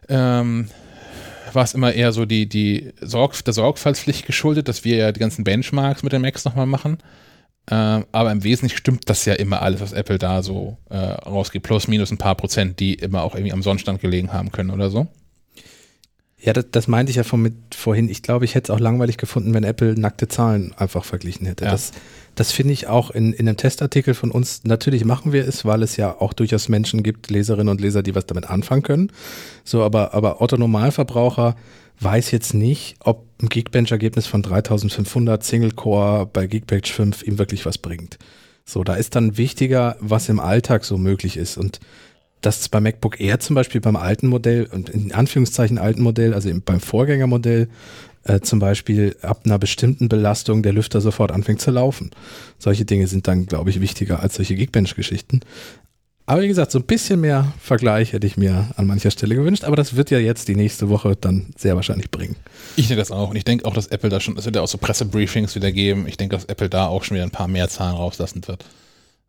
ähm, 0.08 0.68
war 1.52 1.64
es 1.64 1.74
immer 1.74 1.92
eher 1.92 2.12
so 2.12 2.26
die, 2.26 2.48
die 2.48 2.92
Sorg 3.00 3.42
der 3.44 3.54
Sorgfaltspflicht 3.54 4.26
geschuldet, 4.26 4.68
dass 4.68 4.84
wir 4.84 4.96
ja 4.96 5.12
die 5.12 5.20
ganzen 5.20 5.44
Benchmarks 5.44 6.02
mit 6.02 6.12
den 6.12 6.22
Macs 6.22 6.44
nochmal 6.44 6.66
machen. 6.66 6.98
Ähm, 7.70 8.04
aber 8.10 8.32
im 8.32 8.42
Wesentlichen 8.42 8.76
stimmt 8.76 9.08
das 9.08 9.24
ja 9.24 9.34
immer 9.34 9.62
alles, 9.62 9.80
was 9.80 9.92
Apple 9.92 10.18
da 10.18 10.42
so 10.42 10.76
äh, 10.90 10.96
rausgibt. 10.96 11.64
Plus, 11.64 11.86
minus 11.86 12.10
ein 12.10 12.18
paar 12.18 12.34
Prozent, 12.34 12.80
die 12.80 12.94
immer 12.94 13.22
auch 13.22 13.34
irgendwie 13.34 13.52
am 13.52 13.62
Sonnenstand 13.62 14.00
gelegen 14.00 14.32
haben 14.32 14.50
können 14.50 14.70
oder 14.70 14.90
so. 14.90 15.06
Ja, 16.42 16.54
das, 16.54 16.66
das 16.70 16.88
meinte 16.88 17.10
ich 17.10 17.16
ja 17.16 17.24
von 17.24 17.42
mit 17.42 17.54
vorhin. 17.74 18.08
Ich 18.08 18.22
glaube, 18.22 18.46
ich 18.46 18.54
hätte 18.54 18.72
es 18.72 18.76
auch 18.76 18.80
langweilig 18.80 19.18
gefunden, 19.18 19.52
wenn 19.52 19.64
Apple 19.64 19.98
nackte 19.98 20.26
Zahlen 20.26 20.72
einfach 20.76 21.04
verglichen 21.04 21.46
hätte. 21.46 21.64
Ja. 21.66 21.70
Das, 21.70 21.92
das 22.34 22.50
finde 22.50 22.72
ich 22.72 22.86
auch 22.86 23.10
in, 23.10 23.34
in 23.34 23.46
einem 23.46 23.58
Testartikel 23.58 24.14
von 24.14 24.30
uns. 24.30 24.64
Natürlich 24.64 25.04
machen 25.04 25.32
wir 25.32 25.46
es, 25.46 25.66
weil 25.66 25.82
es 25.82 25.96
ja 25.96 26.18
auch 26.18 26.32
durchaus 26.32 26.68
Menschen 26.68 27.02
gibt, 27.02 27.30
Leserinnen 27.30 27.68
und 27.68 27.80
Leser, 27.80 28.02
die 28.02 28.14
was 28.14 28.24
damit 28.24 28.48
anfangen 28.48 28.82
können. 28.82 29.12
So, 29.64 29.82
aber, 29.82 30.14
aber 30.14 30.40
Otto 30.40 30.56
Normalverbraucher 30.56 31.56
weiß 32.00 32.30
jetzt 32.30 32.54
nicht, 32.54 32.96
ob 33.00 33.26
ein 33.42 33.50
Geekbench-Ergebnis 33.50 34.26
von 34.26 34.42
3500 34.42 35.44
Single-Core 35.44 36.26
bei 36.32 36.46
Geekbench 36.46 36.90
5 36.92 37.22
ihm 37.22 37.38
wirklich 37.38 37.66
was 37.66 37.76
bringt. 37.76 38.18
So, 38.64 38.84
da 38.84 38.94
ist 38.94 39.14
dann 39.14 39.36
wichtiger, 39.36 39.96
was 40.00 40.28
im 40.28 40.40
Alltag 40.40 40.84
so 40.84 40.96
möglich 40.96 41.36
ist. 41.36 41.58
Und 41.58 41.80
dass 42.40 42.60
es 42.60 42.68
beim 42.68 42.82
MacBook 42.84 43.20
Air 43.20 43.38
zum 43.40 43.54
Beispiel 43.54 43.80
beim 43.80 43.96
alten 43.96 44.26
Modell 44.28 44.66
und 44.72 44.88
in 44.90 45.12
Anführungszeichen 45.12 45.78
alten 45.78 46.02
Modell, 46.02 46.32
also 46.34 46.48
im- 46.48 46.62
beim 46.62 46.80
Vorgängermodell, 46.80 47.68
äh, 48.24 48.40
zum 48.40 48.58
Beispiel 48.58 49.16
ab 49.22 49.42
einer 49.44 49.58
bestimmten 49.58 50.08
Belastung 50.08 50.62
der 50.62 50.72
Lüfter 50.72 51.00
sofort 51.00 51.32
anfängt 51.32 51.60
zu 51.60 51.70
laufen. 51.70 52.10
Solche 52.58 52.84
Dinge 52.84 53.06
sind 53.06 53.26
dann, 53.28 53.46
glaube 53.46 53.70
ich, 53.70 53.80
wichtiger 53.80 54.20
als 54.20 54.34
solche 54.34 54.54
Geekbench-Geschichten. 54.54 55.40
Aber 56.26 56.42
wie 56.42 56.48
gesagt, 56.48 56.70
so 56.70 56.78
ein 56.78 56.84
bisschen 56.84 57.20
mehr 57.22 57.52
Vergleich 57.60 58.12
hätte 58.12 58.26
ich 58.26 58.36
mir 58.36 58.68
an 58.76 58.86
mancher 58.86 59.10
Stelle 59.10 59.34
gewünscht, 59.34 59.64
aber 59.64 59.74
das 59.74 59.96
wird 59.96 60.10
ja 60.12 60.18
jetzt 60.18 60.46
die 60.46 60.54
nächste 60.54 60.88
Woche 60.88 61.16
dann 61.20 61.46
sehr 61.58 61.74
wahrscheinlich 61.74 62.10
bringen. 62.10 62.36
Ich 62.76 62.86
denke 62.86 63.00
das 63.00 63.10
auch. 63.10 63.30
Und 63.30 63.36
ich 63.36 63.44
denke 63.44 63.64
auch, 63.64 63.74
dass 63.74 63.88
Apple 63.88 64.10
da 64.10 64.20
schon, 64.20 64.36
es 64.38 64.44
wird 64.44 64.54
ja 64.54 64.62
auch 64.62 64.68
so 64.68 64.78
Pressebriefings 64.78 65.56
wieder 65.56 65.72
geben. 65.72 66.06
Ich 66.06 66.16
denke, 66.18 66.36
dass 66.36 66.44
Apple 66.44 66.68
da 66.68 66.86
auch 66.86 67.02
schon 67.02 67.16
wieder 67.16 67.24
ein 67.24 67.32
paar 67.32 67.48
mehr 67.48 67.68
Zahlen 67.68 67.96
rauslassen 67.96 68.46
wird. 68.46 68.64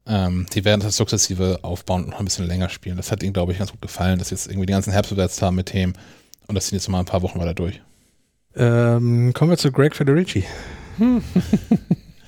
Ähm, 0.07 0.45
die 0.53 0.65
werden 0.65 0.81
das 0.81 0.97
sukzessive 0.97 1.59
aufbauen 1.61 2.03
und 2.05 2.09
noch 2.11 2.19
ein 2.19 2.25
bisschen 2.25 2.47
länger 2.47 2.69
spielen. 2.69 2.97
Das 2.97 3.11
hat 3.11 3.21
ihnen, 3.23 3.33
glaube 3.33 3.51
ich, 3.51 3.59
ganz 3.59 3.71
gut 3.71 3.81
gefallen, 3.81 4.19
dass 4.19 4.29
sie 4.29 4.35
jetzt 4.35 4.47
irgendwie 4.47 4.65
die 4.65 4.73
ganzen 4.73 4.91
Herbst 4.91 5.09
besetzt 5.11 5.41
haben 5.41 5.55
mit 5.55 5.67
Themen 5.67 5.93
und 6.47 6.55
das 6.55 6.67
ziehen 6.67 6.77
jetzt 6.77 6.89
mal 6.89 6.99
ein 6.99 7.05
paar 7.05 7.21
Wochen 7.21 7.39
weiter 7.39 7.53
durch. 7.53 7.81
Ähm, 8.55 9.31
kommen 9.33 9.51
wir 9.51 9.57
zu 9.57 9.71
Greg 9.71 9.95
Federici. 9.95 10.43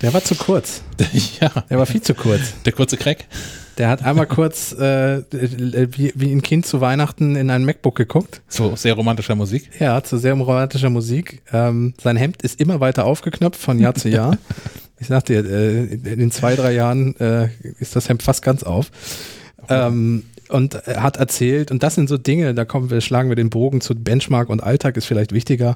Der 0.02 0.14
war 0.14 0.22
zu 0.24 0.36
kurz. 0.36 0.82
ja, 1.40 1.50
Der 1.70 1.78
war 1.78 1.86
viel 1.86 2.02
zu 2.02 2.14
kurz. 2.14 2.54
der 2.66 2.74
kurze 2.74 2.98
Crack. 2.98 3.26
Der 3.78 3.88
hat 3.88 4.04
einmal 4.04 4.28
kurz 4.28 4.74
äh, 4.74 5.24
wie, 5.32 6.12
wie 6.14 6.32
ein 6.32 6.42
Kind 6.42 6.66
zu 6.66 6.82
Weihnachten 6.82 7.38
in 7.38 7.50
ein 7.50 7.64
MacBook 7.64 7.96
geguckt. 7.96 8.42
So 8.50 8.76
sehr 8.76 8.96
romantischer 8.96 9.36
Musik. 9.36 9.70
Ja, 9.80 10.04
zu 10.04 10.18
sehr 10.18 10.34
romantischer 10.34 10.90
Musik. 10.90 11.42
Ähm, 11.54 11.94
sein 12.02 12.18
Hemd 12.18 12.42
ist 12.42 12.60
immer 12.60 12.82
weiter 12.82 13.06
aufgeknöpft 13.06 13.60
von 13.62 13.80
Jahr 13.80 13.96
zu 13.96 14.10
Jahr. 14.10 14.38
Ich 15.04 15.10
sag 15.10 15.26
dir, 15.26 15.44
äh, 15.46 15.84
in 15.84 16.32
zwei, 16.32 16.56
drei 16.56 16.72
Jahren 16.72 17.14
äh, 17.20 17.50
ist 17.80 17.94
das 17.98 18.08
Hemd 18.08 18.24
fast 18.24 18.42
ganz 18.42 18.64
auf. 18.64 18.90
Ähm, 19.68 20.24
und 20.48 20.76
er 20.76 21.04
hat 21.04 21.18
erzählt, 21.18 21.72
und 21.72 21.84
das 21.84 21.96
sind 21.96 22.08
so 22.08 22.18
Dinge, 22.18 22.54
da 22.54 22.64
kommen 22.64 22.90
wir, 22.90 23.02
schlagen 23.02 23.28
wir 23.28 23.36
den 23.36 23.50
Bogen 23.50 23.82
zu 23.82 23.96
Benchmark 23.96 24.50
und 24.50 24.62
Alltag 24.64 24.96
ist 24.96 25.06
vielleicht 25.06 25.34
wichtiger. 25.34 25.76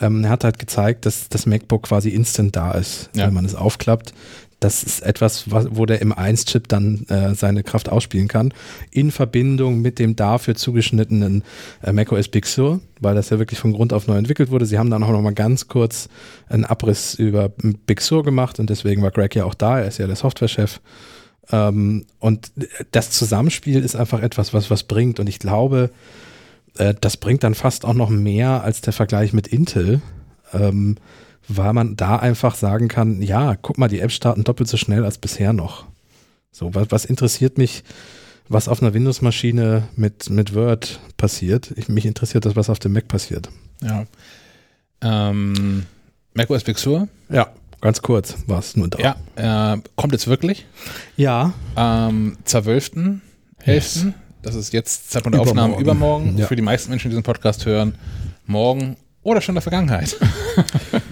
Ähm, 0.00 0.22
er 0.24 0.30
hat 0.30 0.44
halt 0.44 0.58
gezeigt, 0.60 1.06
dass 1.06 1.28
das 1.28 1.44
MacBook 1.46 1.84
quasi 1.84 2.10
instant 2.10 2.54
da 2.54 2.72
ist, 2.72 3.10
Ja. 3.14 3.26
wenn 3.26 3.34
man 3.34 3.44
es 3.44 3.54
aufklappt. 3.56 4.12
Das 4.60 4.82
ist 4.82 5.02
etwas, 5.02 5.50
was, 5.50 5.68
wo 5.70 5.86
der 5.86 6.02
M1-Chip 6.02 6.66
dann 6.66 7.06
äh, 7.08 7.34
seine 7.34 7.62
Kraft 7.62 7.88
ausspielen 7.88 8.26
kann, 8.26 8.52
in 8.90 9.12
Verbindung 9.12 9.80
mit 9.80 9.98
dem 9.98 10.16
dafür 10.16 10.56
zugeschnittenen 10.56 11.44
äh, 11.82 11.92
macOS 11.92 12.28
Big 12.28 12.44
Sur, 12.46 12.80
weil 13.00 13.14
das 13.14 13.30
ja 13.30 13.38
wirklich 13.38 13.60
von 13.60 13.72
Grund 13.72 13.92
auf 13.92 14.08
neu 14.08 14.16
entwickelt 14.16 14.50
wurde. 14.50 14.66
Sie 14.66 14.78
haben 14.78 14.90
dann 14.90 15.04
auch 15.04 15.10
noch 15.10 15.22
mal 15.22 15.34
ganz 15.34 15.68
kurz 15.68 16.08
einen 16.48 16.64
Abriss 16.64 17.14
über 17.14 17.50
Big 17.86 18.00
Sur 18.00 18.24
gemacht 18.24 18.58
und 18.58 18.68
deswegen 18.68 19.02
war 19.02 19.12
Greg 19.12 19.36
ja 19.36 19.44
auch 19.44 19.54
da. 19.54 19.78
Er 19.78 19.88
ist 19.88 19.98
ja 19.98 20.06
der 20.06 20.16
Softwarechef. 20.16 20.80
Ähm, 21.50 22.06
und 22.18 22.50
das 22.90 23.10
Zusammenspiel 23.10 23.84
ist 23.84 23.96
einfach 23.96 24.20
etwas, 24.20 24.52
was 24.52 24.70
was 24.70 24.82
bringt. 24.82 25.20
Und 25.20 25.28
ich 25.28 25.38
glaube, 25.38 25.90
äh, 26.78 26.94
das 27.00 27.16
bringt 27.16 27.44
dann 27.44 27.54
fast 27.54 27.84
auch 27.84 27.94
noch 27.94 28.10
mehr 28.10 28.62
als 28.62 28.80
der 28.80 28.92
Vergleich 28.92 29.32
mit 29.32 29.46
Intel, 29.46 30.00
ähm, 30.52 30.96
weil 31.48 31.72
man 31.72 31.96
da 31.96 32.16
einfach 32.16 32.54
sagen 32.54 32.88
kann, 32.88 33.22
ja, 33.22 33.56
guck 33.56 33.78
mal, 33.78 33.88
die 33.88 34.00
Apps 34.00 34.14
starten 34.14 34.44
doppelt 34.44 34.68
so 34.68 34.76
schnell 34.76 35.04
als 35.04 35.18
bisher 35.18 35.52
noch. 35.52 35.86
So, 36.52 36.74
was, 36.74 36.90
was 36.90 37.04
interessiert 37.04 37.58
mich, 37.58 37.84
was 38.48 38.68
auf 38.68 38.82
einer 38.82 38.94
Windows-Maschine 38.94 39.88
mit, 39.96 40.30
mit 40.30 40.54
Word 40.54 41.00
passiert? 41.16 41.72
Ich, 41.76 41.88
mich 41.88 42.06
interessiert 42.06 42.44
das, 42.44 42.56
was 42.56 42.70
auf 42.70 42.78
dem 42.78 42.92
Mac 42.92 43.08
passiert. 43.08 43.48
Ja. 43.82 44.06
Ähm, 45.00 45.86
macOS 46.34 46.64
Big 46.64 46.78
Sur. 46.78 47.08
Ja, 47.28 47.48
ganz 47.80 48.02
kurz 48.02 48.36
war 48.46 48.58
es 48.58 48.76
nur 48.76 48.88
da. 48.88 48.98
Ja, 49.36 49.74
äh, 49.74 49.80
kommt 49.96 50.12
jetzt 50.12 50.26
wirklich. 50.26 50.66
ja 51.16 51.52
Am 51.74 52.36
12.11. 52.46 53.20
Yes. 53.64 54.06
Das 54.42 54.54
ist 54.54 54.72
jetzt 54.72 55.10
Zeitpunkt 55.10 55.34
der 55.34 55.42
Aufnahme 55.42 55.78
Übermorgen. 55.78 55.82
übermorgen. 55.82 56.38
Ja. 56.38 56.46
Für 56.46 56.56
die 56.56 56.62
meisten 56.62 56.90
Menschen, 56.90 57.08
die 57.08 57.10
diesen 57.10 57.22
Podcast 57.22 57.66
hören, 57.66 57.94
morgen 58.46 58.96
oder 59.22 59.40
schon 59.40 59.52
in 59.52 59.56
der 59.56 59.62
Vergangenheit. 59.62 60.16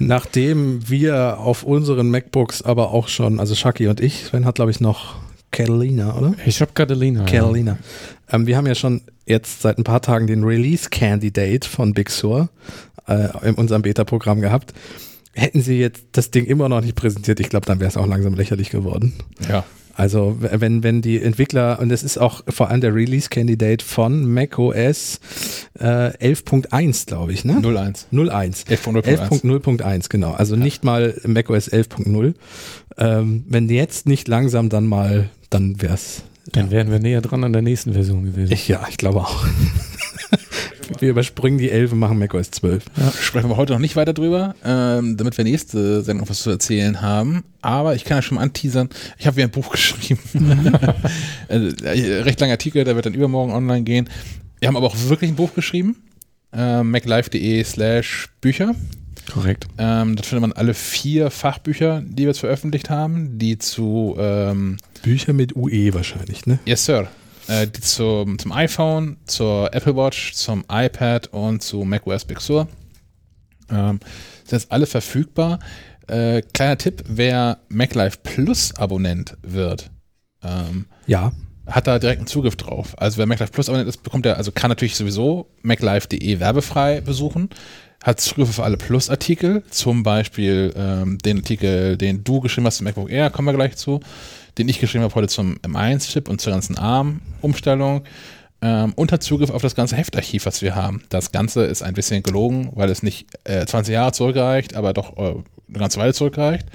Nachdem 0.00 0.88
wir 0.88 1.38
auf 1.38 1.62
unseren 1.62 2.10
MacBooks 2.10 2.62
aber 2.62 2.90
auch 2.90 3.08
schon, 3.08 3.38
also 3.38 3.54
Shaki 3.54 3.86
und 3.86 4.00
ich, 4.00 4.24
Sven 4.24 4.46
hat 4.46 4.54
glaube 4.54 4.70
ich 4.70 4.80
noch 4.80 5.16
Catalina, 5.50 6.16
oder? 6.16 6.34
Ich 6.46 6.62
habe 6.62 6.72
Catalina. 6.72 7.24
Catalina. 7.24 7.72
Ja. 8.30 8.34
Ähm, 8.34 8.46
wir 8.46 8.56
haben 8.56 8.66
ja 8.66 8.74
schon 8.74 9.02
jetzt 9.26 9.60
seit 9.60 9.76
ein 9.76 9.84
paar 9.84 10.00
Tagen 10.00 10.26
den 10.26 10.42
Release 10.42 10.88
Candidate 10.88 11.68
von 11.68 11.92
Big 11.92 12.08
Sur 12.08 12.48
äh, 13.08 13.28
in 13.46 13.56
unserem 13.56 13.82
Beta-Programm 13.82 14.40
gehabt. 14.40 14.72
Hätten 15.34 15.60
sie 15.60 15.78
jetzt 15.78 16.04
das 16.12 16.30
Ding 16.30 16.46
immer 16.46 16.70
noch 16.70 16.80
nicht 16.80 16.96
präsentiert, 16.96 17.38
ich 17.38 17.50
glaube, 17.50 17.66
dann 17.66 17.78
wäre 17.78 17.88
es 17.88 17.98
auch 17.98 18.06
langsam 18.06 18.34
lächerlich 18.34 18.70
geworden. 18.70 19.12
Ja. 19.48 19.64
Also 20.00 20.38
wenn, 20.40 20.82
wenn 20.82 21.02
die 21.02 21.20
Entwickler, 21.20 21.78
und 21.78 21.90
das 21.90 22.02
ist 22.02 22.16
auch 22.16 22.42
vor 22.48 22.70
allem 22.70 22.80
der 22.80 22.94
Release-Candidate 22.94 23.84
von 23.84 24.32
macOS 24.32 25.20
äh, 25.78 25.84
11.1, 25.84 27.06
glaube 27.06 27.34
ich, 27.34 27.44
ne? 27.44 27.60
01. 27.62 28.06
01. 28.10 28.64
11.0.1, 28.66 30.08
genau. 30.08 30.32
Also 30.32 30.54
ja. 30.54 30.62
nicht 30.62 30.84
mal 30.84 31.20
macOS 31.26 31.70
11.0. 31.70 32.32
Ähm, 32.96 33.44
wenn 33.46 33.68
jetzt 33.68 34.06
nicht 34.06 34.26
langsam, 34.26 34.70
dann 34.70 34.86
mal, 34.86 35.28
dann 35.50 35.82
wär's. 35.82 36.22
Dann 36.50 36.70
wären 36.70 36.90
wir 36.90 36.98
näher 36.98 37.20
dran 37.20 37.44
an 37.44 37.52
der 37.52 37.60
nächsten 37.60 37.92
Version 37.92 38.24
gewesen. 38.24 38.54
Ich, 38.54 38.68
ja, 38.68 38.86
ich 38.88 38.96
glaube 38.96 39.20
auch. 39.20 39.44
Wir 40.98 41.10
überspringen 41.10 41.58
die 41.58 41.70
11 41.70 41.92
und 41.92 41.98
machen 41.98 42.18
macOS 42.18 42.50
12. 42.50 42.84
Ja. 42.96 43.12
Sprechen 43.12 43.48
wir 43.48 43.56
heute 43.56 43.72
noch 43.72 43.80
nicht 43.80 43.96
weiter 43.96 44.12
drüber, 44.12 44.54
ähm, 44.64 45.16
damit 45.16 45.36
wir 45.36 45.44
nächste 45.44 46.02
Sendung 46.02 46.28
was 46.28 46.42
zu 46.42 46.50
erzählen 46.50 47.00
haben. 47.00 47.44
Aber 47.62 47.94
ich 47.94 48.04
kann 48.04 48.18
ja 48.18 48.22
schon 48.22 48.36
mal 48.36 48.42
anteasern, 48.42 48.88
ich 49.18 49.26
habe 49.26 49.36
wieder 49.36 49.46
ein 49.46 49.50
Buch 49.50 49.70
geschrieben. 49.72 50.20
also, 51.48 51.76
recht 52.22 52.40
langer 52.40 52.52
Artikel, 52.52 52.84
der 52.84 52.94
wird 52.96 53.06
dann 53.06 53.14
übermorgen 53.14 53.52
online 53.52 53.82
gehen. 53.82 54.08
Wir 54.58 54.68
haben 54.68 54.76
aber 54.76 54.86
auch 54.86 54.96
wirklich 55.08 55.30
ein 55.30 55.36
Buch 55.36 55.54
geschrieben. 55.54 55.96
Äh, 56.52 56.82
maclife.de 56.82 57.62
slash 57.64 58.28
Bücher. 58.40 58.74
Korrekt. 59.32 59.66
Ähm, 59.78 60.16
dort 60.16 60.26
findet 60.26 60.42
man 60.42 60.52
alle 60.52 60.74
vier 60.74 61.30
Fachbücher, 61.30 62.02
die 62.04 62.24
wir 62.24 62.28
jetzt 62.28 62.40
veröffentlicht 62.40 62.90
haben, 62.90 63.38
die 63.38 63.58
zu 63.58 64.16
ähm, 64.18 64.78
Bücher 65.02 65.32
mit 65.32 65.54
UE 65.54 65.94
wahrscheinlich, 65.94 66.46
ne? 66.46 66.58
Yes, 66.64 66.84
Sir. 66.84 67.08
Äh, 67.50 67.72
zum, 67.72 68.38
zum 68.38 68.52
iPhone, 68.52 69.16
zur 69.26 69.74
Apple 69.74 69.96
Watch, 69.96 70.34
zum 70.34 70.64
iPad 70.70 71.26
und 71.32 71.60
zu 71.62 71.82
macOS 71.82 72.24
Big 72.24 72.40
Sur. 72.40 72.68
Ähm, 73.68 73.98
sind 74.44 74.60
jetzt 74.60 74.70
alle 74.70 74.86
verfügbar. 74.86 75.58
Äh, 76.06 76.42
kleiner 76.42 76.78
Tipp, 76.78 77.02
wer 77.08 77.58
MacLife 77.68 78.18
Plus 78.22 78.72
Abonnent 78.76 79.36
wird, 79.42 79.90
ähm, 80.44 80.86
ja. 81.08 81.32
hat 81.66 81.88
da 81.88 81.98
direkt 81.98 82.20
einen 82.20 82.28
Zugriff 82.28 82.54
drauf. 82.54 82.94
Also 82.96 83.18
wer 83.18 83.26
MacLife 83.26 83.52
Plus 83.52 83.68
Abonnent 83.68 83.88
ist, 83.88 84.04
bekommt 84.04 84.26
er, 84.26 84.36
also 84.36 84.52
kann 84.52 84.68
natürlich 84.68 84.94
sowieso 84.94 85.50
maclife.de 85.62 86.38
werbefrei 86.38 87.00
besuchen 87.00 87.50
hat 88.02 88.20
Zugriff 88.20 88.48
auf 88.48 88.60
alle 88.60 88.78
Plus-Artikel, 88.78 89.62
zum 89.70 90.02
Beispiel 90.02 90.72
ähm, 90.74 91.18
den 91.18 91.38
Artikel, 91.38 91.98
den 91.98 92.24
du 92.24 92.40
geschrieben 92.40 92.66
hast 92.66 92.78
zum 92.78 92.84
MacBook 92.84 93.10
Air, 93.10 93.30
kommen 93.30 93.46
wir 93.46 93.52
gleich 93.52 93.76
zu, 93.76 94.00
den 94.60 94.68
ich 94.68 94.78
geschrieben 94.78 95.04
habe 95.04 95.14
heute 95.14 95.28
zum 95.28 95.56
M1-Chip 95.58 96.28
und 96.28 96.40
zur 96.40 96.52
ganzen 96.52 96.76
ARM-Umstellung 96.76 98.02
ähm, 98.60 98.92
und 98.94 99.10
hat 99.10 99.22
Zugriff 99.22 99.48
auf 99.48 99.62
das 99.62 99.74
ganze 99.74 99.96
Heftarchiv, 99.96 100.44
was 100.44 100.60
wir 100.60 100.74
haben. 100.74 101.02
Das 101.08 101.32
Ganze 101.32 101.64
ist 101.64 101.82
ein 101.82 101.94
bisschen 101.94 102.22
gelogen, 102.22 102.70
weil 102.74 102.90
es 102.90 103.02
nicht 103.02 103.26
äh, 103.44 103.64
20 103.64 103.94
Jahre 103.94 104.12
zurückreicht, 104.12 104.76
aber 104.76 104.92
doch 104.92 105.16
äh, 105.16 105.36
eine 105.68 105.78
ganze 105.78 105.98
Weile 105.98 106.12
zurückreicht. 106.12 106.66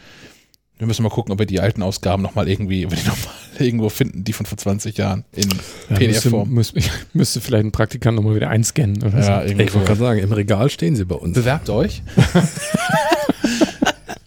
Wir 0.79 0.87
müssen 0.87 1.03
mal 1.03 1.09
gucken, 1.09 1.31
ob 1.31 1.37
wir 1.37 1.45
die 1.45 1.59
alten 1.59 1.83
Ausgaben 1.83 2.23
nochmal 2.23 2.49
irgendwie, 2.49 2.87
ob 2.87 2.91
wir 2.91 2.97
die 2.97 3.07
nochmal 3.07 3.35
irgendwo 3.59 3.89
finden, 3.89 4.23
die 4.23 4.33
von 4.33 4.47
vor 4.47 4.57
20 4.57 4.97
Jahren 4.97 5.25
in 5.31 5.47
ja, 5.91 5.95
PDF-Form. 5.95 6.49
Müsste, 6.49 6.77
müsste, 6.77 6.91
müsste, 7.13 7.39
vielleicht 7.39 7.65
ein 7.65 7.71
Praktikant 7.71 8.15
nochmal 8.15 8.33
wieder 8.33 8.49
einscannen 8.49 9.03
oder 9.03 9.19
ja, 9.19 9.47
so. 9.47 9.53
Ich 9.53 9.73
wollte 9.75 9.85
gerade 9.85 9.99
sagen, 9.99 10.19
im 10.21 10.31
Regal 10.31 10.71
stehen 10.71 10.95
sie 10.95 11.05
bei 11.05 11.15
uns. 11.15 11.35
Bewerbt 11.35 11.69
euch. 11.69 12.01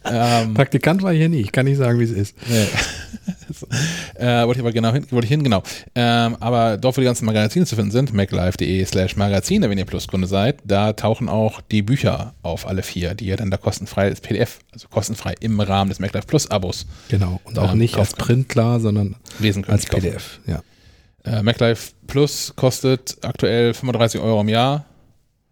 ähm, 0.05 0.55
Praktikant 0.55 1.03
war 1.03 1.13
hier 1.13 1.29
nie, 1.29 1.41
ich 1.41 1.51
kann 1.51 1.67
nicht 1.67 1.79
sagen, 1.79 1.99
wie 1.99 2.05
es 2.05 2.13
ist. 2.13 2.37
Nee. 2.49 2.67
äh, 4.15 4.45
wollte 4.45 4.59
ich 4.59 4.61
aber 4.61 4.73
genau 4.73 4.93
hin, 4.93 5.07
wollte 5.11 5.25
ich 5.27 5.31
hin, 5.31 5.43
genau. 5.43 5.63
Ähm, 5.95 6.37
aber 6.41 6.77
dort, 6.77 6.97
wo 6.97 7.01
die 7.01 7.07
ganzen 7.07 7.25
Magazine 7.25 7.67
zu 7.67 7.77
finden 7.77 7.91
sind, 7.91 8.13
maclife.de 8.13 8.85
slash 8.85 9.17
Magazine, 9.17 9.69
wenn 9.69 9.79
ihr 9.79 9.85
Pluskunde 9.85 10.27
seid, 10.27 10.61
da 10.65 10.93
tauchen 10.93 11.29
auch 11.29 11.61
die 11.61 11.83
Bücher 11.83 12.35
auf, 12.43 12.67
alle 12.67 12.83
vier, 12.83 13.15
die 13.15 13.27
ihr 13.27 13.37
dann 13.37 13.51
da 13.51 13.57
kostenfrei 13.57 14.05
als 14.05 14.21
PDF, 14.21 14.59
also 14.73 14.89
kostenfrei 14.89 15.35
im 15.41 15.61
Rahmen 15.61 15.91
des 15.91 15.99
MacLife 15.99 16.27
Plus 16.27 16.51
Abos. 16.51 16.87
Genau, 17.09 17.41
und 17.45 17.59
auch 17.59 17.73
ähm, 17.73 17.79
nicht 17.79 17.97
als 17.97 18.15
Print 18.15 18.49
klar, 18.49 18.81
sondern 18.81 19.17
als 19.67 19.87
PDF, 19.87 20.41
ja. 20.47 20.63
Äh, 21.25 21.43
MacLife 21.43 21.93
Plus 22.07 22.53
kostet 22.57 23.19
aktuell 23.23 23.75
35 23.75 24.21
Euro 24.21 24.41
im 24.41 24.49
Jahr 24.49 24.85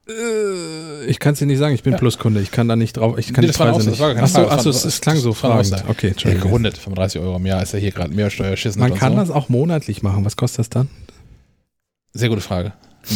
ich 0.09 1.19
kann 1.19 1.33
es 1.33 1.41
dir 1.41 1.47
nicht 1.47 1.59
sagen, 1.59 1.75
ich 1.75 1.83
bin 1.83 1.93
ja. 1.93 1.99
Pluskunde. 1.99 2.41
Ich 2.41 2.53
kann 2.53 2.69
da 2.69 2.77
nicht 2.77 2.97
drauf. 2.97 3.19
Ich 3.19 3.33
kann 3.33 3.43
nee, 3.43 3.49
das 3.49 3.57
die 3.57 3.63
Preise 3.63 3.91
nicht. 3.91 4.01
Achso, 4.01 4.47
achso, 4.47 4.71
es, 4.71 4.85
es 4.85 5.01
klang 5.01 5.17
so 5.17 5.33
fragend. 5.33 5.85
Okay, 5.89 6.09
Entschuldigung. 6.09 6.45
Ja, 6.45 6.49
gerundet, 6.49 6.79
35 6.79 7.21
Euro 7.21 7.37
im 7.37 7.47
Jahr 7.47 7.63
ist 7.63 7.73
ja 7.73 7.81
hier 7.81 7.91
gerade 7.91 8.15
Mehrsteuerschissen. 8.15 8.81
Man 8.81 8.95
kann 8.95 9.15
so. 9.15 9.19
das 9.19 9.31
auch 9.31 9.49
monatlich 9.49 10.03
machen. 10.03 10.25
Was 10.25 10.37
kostet 10.37 10.61
das 10.61 10.71
dann? 10.71 10.89
Sehr 12.13 12.29
gute 12.29 12.41
Frage. 12.41 12.73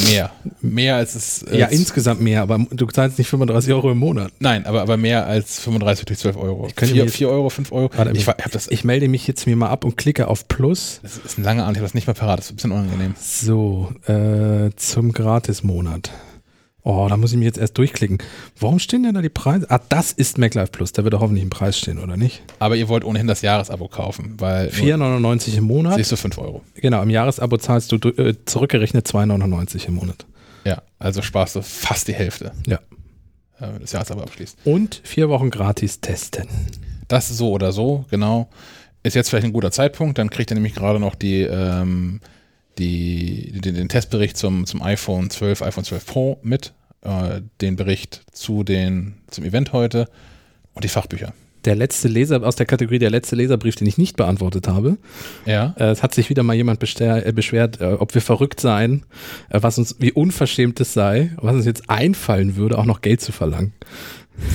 Mehr. 0.07 0.30
Mehr 0.61 0.97
als 0.97 1.14
es. 1.14 1.45
Als 1.45 1.57
ja, 1.57 1.66
insgesamt 1.66 2.20
mehr, 2.20 2.43
aber 2.43 2.59
du 2.70 2.86
zahlst 2.86 3.18
nicht 3.18 3.28
35 3.28 3.72
Euro 3.72 3.91
im 3.91 3.99
Monat. 3.99 4.32
Nein, 4.38 4.66
aber, 4.66 4.82
aber 4.82 4.97
mehr 4.97 5.26
als 5.26 5.61
35 5.61 6.05
durch 6.07 6.18
12 6.18 6.36
Euro. 6.36 6.68
Ich 6.68 6.88
4, 6.88 7.09
4 7.09 7.28
Euro, 7.28 7.51
5 7.51 7.72
Euro. 7.72 7.91
Warte, 7.97 8.12
ich, 8.12 8.26
ich, 8.26 8.51
das, 8.53 8.68
ich 8.68 8.84
melde 8.84 9.09
mich 9.09 9.26
jetzt 9.26 9.47
mir 9.47 9.57
mal 9.57 9.68
ab 9.68 9.84
und 9.84 9.97
klicke 9.97 10.28
auf 10.28 10.47
Plus. 10.49 11.01
Das 11.03 11.18
ist 11.18 11.38
ein 11.38 11.45
langer 11.45 11.66
Anteil, 11.66 11.82
das 11.82 11.95
nicht 11.95 12.07
mehr 12.07 12.14
parat. 12.14 12.38
Das 12.38 12.47
ist 12.47 12.53
ein 12.53 12.57
bisschen 12.57 12.72
unangenehm. 12.72 13.14
So, 13.20 13.93
äh, 14.07 14.70
zum 14.76 15.12
Gratismonat. 15.12 16.11
Oh, 16.83 17.07
da 17.09 17.16
muss 17.16 17.33
ich 17.33 17.39
mich 17.39 17.47
jetzt 17.47 17.59
erst 17.59 17.76
durchklicken. 17.76 18.18
Warum 18.59 18.78
stehen 18.78 19.03
denn 19.03 19.14
da 19.14 19.20
die 19.20 19.28
Preise? 19.28 19.66
Ah, 19.70 19.81
das 19.89 20.12
ist 20.12 20.39
MacLife 20.39 20.72
Plus. 20.72 20.93
Da 20.93 21.05
wird 21.05 21.12
doch 21.12 21.20
hoffentlich 21.20 21.45
ein 21.45 21.51
Preis 21.51 21.78
stehen, 21.78 21.99
oder 21.99 22.16
nicht? 22.16 22.43
Aber 22.59 22.74
ihr 22.76 22.89
wollt 22.89 23.05
ohnehin 23.05 23.26
das 23.26 23.43
Jahresabo 23.43 23.89
kaufen, 23.89 24.35
weil. 24.39 24.68
4,99 24.68 25.59
im 25.59 25.64
Monat. 25.64 25.97
Siehst 25.97 26.12
du 26.12 26.16
5 26.16 26.39
Euro. 26.39 26.62
Genau, 26.74 27.03
im 27.03 27.11
Jahresabo 27.11 27.59
zahlst 27.59 27.93
du 27.93 27.97
äh, 27.97 28.35
zurückgerechnet 28.47 29.07
2,99 29.07 29.89
im 29.89 29.95
Monat. 29.95 30.26
Ja, 30.64 30.83
also 30.99 31.22
sparst 31.22 31.57
du 31.57 31.62
fast 31.62 32.09
die 32.09 32.14
Hälfte. 32.14 32.53
Ja. 32.66 32.78
Wenn 33.59 33.74
du 33.74 33.81
das 33.81 33.93
Jahresabo 33.93 34.22
abschließt. 34.22 34.59
Und 34.64 35.03
vier 35.05 35.28
Wochen 35.28 35.51
gratis 35.51 36.01
testen. 36.01 36.49
Das 37.09 37.28
so 37.28 37.51
oder 37.51 37.72
so, 37.72 38.07
genau. 38.11 38.49
Ist 39.03 39.16
jetzt 39.16 39.28
vielleicht 39.28 39.47
ein 39.47 39.53
guter 39.53 39.70
Zeitpunkt, 39.70 40.18
dann 40.18 40.31
kriegt 40.31 40.51
ihr 40.51 40.55
nämlich 40.55 40.74
gerade 40.74 40.99
noch 40.99 41.14
die. 41.14 41.43
Ähm, 41.43 42.20
die, 42.81 43.53
den, 43.61 43.74
den, 43.74 43.89
Testbericht 43.89 44.37
zum, 44.37 44.66
zum 44.66 44.83
iPhone 44.83 45.31
12, 45.31 45.62
iPhone 45.62 45.85
12 45.85 46.07
Pro 46.07 46.39
mit, 46.43 46.72
äh, 47.03 47.41
den 47.61 47.76
Bericht 47.76 48.22
zu 48.33 48.64
den, 48.64 49.14
zum 49.31 49.45
Event 49.45 49.72
heute 49.72 50.09
und 50.74 50.85
die 50.85 50.89
Fachbücher. 50.89 51.33
Der 51.66 51.76
letzte 51.76 52.09
Leser 52.09 52.43
aus 52.43 52.57
der 52.57 52.64
Kategorie 52.64 52.99
der 52.99 53.11
letzte 53.11 53.37
Leserbrief, 53.37 53.76
den 53.76 53.87
ich 53.87 53.99
nicht 53.99 54.16
beantwortet 54.16 54.66
habe. 54.66 54.97
Ja. 55.45 55.74
Äh, 55.78 55.91
es 55.91 56.03
hat 56.03 56.14
sich 56.14 56.31
wieder 56.31 56.43
mal 56.43 56.55
jemand 56.55 56.83
äh, 57.01 57.33
beschwert, 57.33 57.81
äh, 57.81 57.93
ob 57.93 58.14
wir 58.14 58.22
verrückt 58.22 58.61
seien, 58.61 59.05
äh, 59.51 59.62
was 59.62 59.76
uns, 59.76 59.97
wie 59.99 60.12
unverschämt 60.12 60.81
es 60.81 60.95
sei, 60.95 61.33
was 61.37 61.55
uns 61.55 61.66
jetzt 61.66 61.91
einfallen 61.91 62.57
würde, 62.57 62.78
auch 62.78 62.87
noch 62.87 63.03
Geld 63.03 63.20
zu 63.20 63.33
verlangen. 63.33 63.74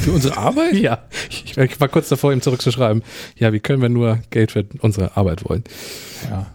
Für 0.02 0.12
unsere 0.14 0.38
Arbeit? 0.38 0.74
ja. 0.82 1.04
Ich, 1.30 1.58
ich, 1.58 1.80
war 1.80 1.90
kurz 1.90 2.10
davor, 2.10 2.34
ihm 2.34 2.42
zurückzuschreiben. 2.42 3.04
Ja, 3.38 3.54
wie 3.54 3.60
können 3.60 3.84
wir 3.84 3.90
nur 3.90 4.20
Geld 4.32 4.52
für 4.52 4.66
unsere 4.80 5.16
Arbeit 5.16 5.48
wollen? 5.48 5.64
Ja. 6.30 6.48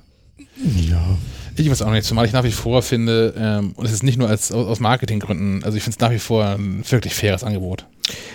Ja. 0.77 1.17
Ich 1.57 1.71
weiß 1.71 1.83
auch 1.83 1.91
nicht, 1.91 2.05
zumal 2.05 2.27
ich 2.27 2.33
nach 2.33 2.45
wie 2.45 2.53
vor 2.53 2.83
finde, 2.83 3.35
ähm, 3.37 3.73
und 3.73 3.85
es 3.85 3.93
ist 3.93 4.03
nicht 4.03 4.19
nur 4.19 4.29
als, 4.29 4.53
aus 4.53 4.81
Marketinggründen, 4.81 5.65
also 5.65 5.77
ich 5.77 5.83
finde 5.83 5.97
es 5.97 6.01
nach 6.01 6.11
wie 6.11 6.19
vor 6.19 6.45
ein 6.45 6.85
wirklich 6.89 7.15
faires 7.15 7.45
Angebot. 7.45 7.87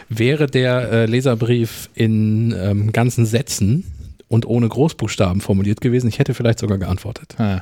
Wäre 0.10 0.48
der 0.48 0.92
äh, 0.92 1.06
Leserbrief 1.06 1.90
in 1.94 2.54
ähm, 2.58 2.92
ganzen 2.92 3.26
Sätzen 3.26 3.84
und 4.28 4.46
ohne 4.46 4.68
Großbuchstaben 4.68 5.42
formuliert 5.42 5.82
gewesen, 5.82 6.08
ich 6.08 6.20
hätte 6.20 6.34
vielleicht 6.34 6.60
sogar 6.60 6.78
geantwortet. 6.78 7.36
Ah, 7.38 7.62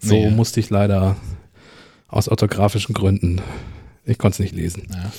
so 0.00 0.14
nee. 0.14 0.30
musste 0.30 0.60
ich 0.60 0.70
leider 0.70 1.16
aus 2.08 2.28
orthografischen 2.28 2.94
Gründen, 2.94 3.40
ich 4.04 4.18
konnte 4.18 4.36
es 4.36 4.38
nicht 4.40 4.54
lesen. 4.54 4.88
Ja. 4.90 5.12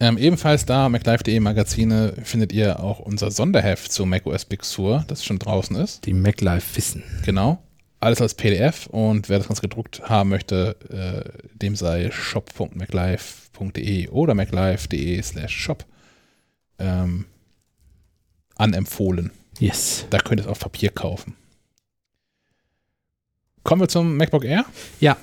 Ähm, 0.00 0.18
ebenfalls 0.18 0.64
da, 0.64 0.88
MacLife.de 0.88 1.38
Magazine, 1.40 2.14
findet 2.22 2.52
ihr 2.52 2.80
auch 2.80 3.00
unser 3.00 3.30
Sonderheft 3.30 3.92
zu 3.92 4.06
macOS 4.06 4.44
Big 4.46 4.64
Sur, 4.64 5.04
das 5.08 5.24
schon 5.24 5.38
draußen 5.38 5.76
ist. 5.76 6.06
Die 6.06 6.14
MacLife 6.14 6.76
Wissen. 6.76 7.02
Genau 7.24 7.60
alles 8.04 8.20
als 8.20 8.34
PDF 8.34 8.86
und 8.86 9.28
wer 9.28 9.38
das 9.38 9.48
Ganze 9.48 9.62
gedruckt 9.62 10.02
haben 10.08 10.30
möchte, 10.30 10.76
äh, 10.90 11.56
dem 11.56 11.74
sei 11.74 12.10
shop.maclife.de 12.10 14.08
oder 14.08 14.34
maclife.de 14.34 15.22
slash 15.22 15.56
shop 15.56 15.84
ähm, 16.78 17.26
anempfohlen. 18.56 19.30
Yes. 19.58 20.06
Da 20.10 20.18
könnt 20.18 20.40
ihr 20.40 20.44
es 20.44 20.50
auf 20.50 20.60
Papier 20.60 20.90
kaufen. 20.90 21.34
Kommen 23.62 23.80
wir 23.80 23.88
zum 23.88 24.16
MacBook 24.16 24.44
Air? 24.44 24.66
Ja. 25.00 25.16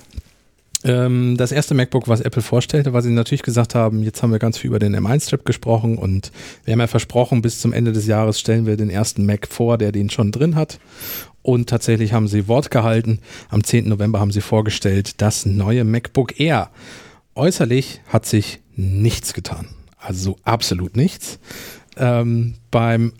Ähm, 0.84 1.36
das 1.36 1.52
erste 1.52 1.74
MacBook, 1.74 2.08
was 2.08 2.20
Apple 2.20 2.42
vorstellte, 2.42 2.92
weil 2.92 3.02
sie 3.02 3.10
natürlich 3.10 3.42
gesagt 3.42 3.74
haben, 3.74 4.02
jetzt 4.02 4.22
haben 4.22 4.32
wir 4.32 4.38
ganz 4.38 4.58
viel 4.58 4.68
über 4.68 4.78
den 4.78 4.96
M1-Chip 4.96 5.44
gesprochen 5.44 5.96
und 5.96 6.32
wir 6.64 6.72
haben 6.72 6.80
ja 6.80 6.86
versprochen, 6.86 7.42
bis 7.42 7.60
zum 7.60 7.72
Ende 7.72 7.92
des 7.92 8.06
Jahres 8.06 8.40
stellen 8.40 8.66
wir 8.66 8.76
den 8.76 8.90
ersten 8.90 9.24
Mac 9.24 9.46
vor, 9.48 9.78
der 9.78 9.92
den 9.92 10.10
schon 10.10 10.32
drin 10.32 10.56
hat. 10.56 10.78
Und 11.42 11.68
tatsächlich 11.68 12.12
haben 12.12 12.28
sie 12.28 12.48
Wort 12.48 12.70
gehalten. 12.70 13.18
Am 13.48 13.64
10. 13.64 13.88
November 13.88 14.20
haben 14.20 14.30
sie 14.30 14.40
vorgestellt 14.40 15.20
das 15.20 15.44
neue 15.44 15.84
MacBook 15.84 16.38
Air. 16.38 16.70
Äußerlich 17.34 18.00
hat 18.08 18.26
sich 18.26 18.60
nichts 18.76 19.34
getan. 19.34 19.68
Also 19.98 20.36
absolut 20.44 20.96
nichts. 20.96 21.38
Ähm, 21.96 22.54
beim 22.70 23.12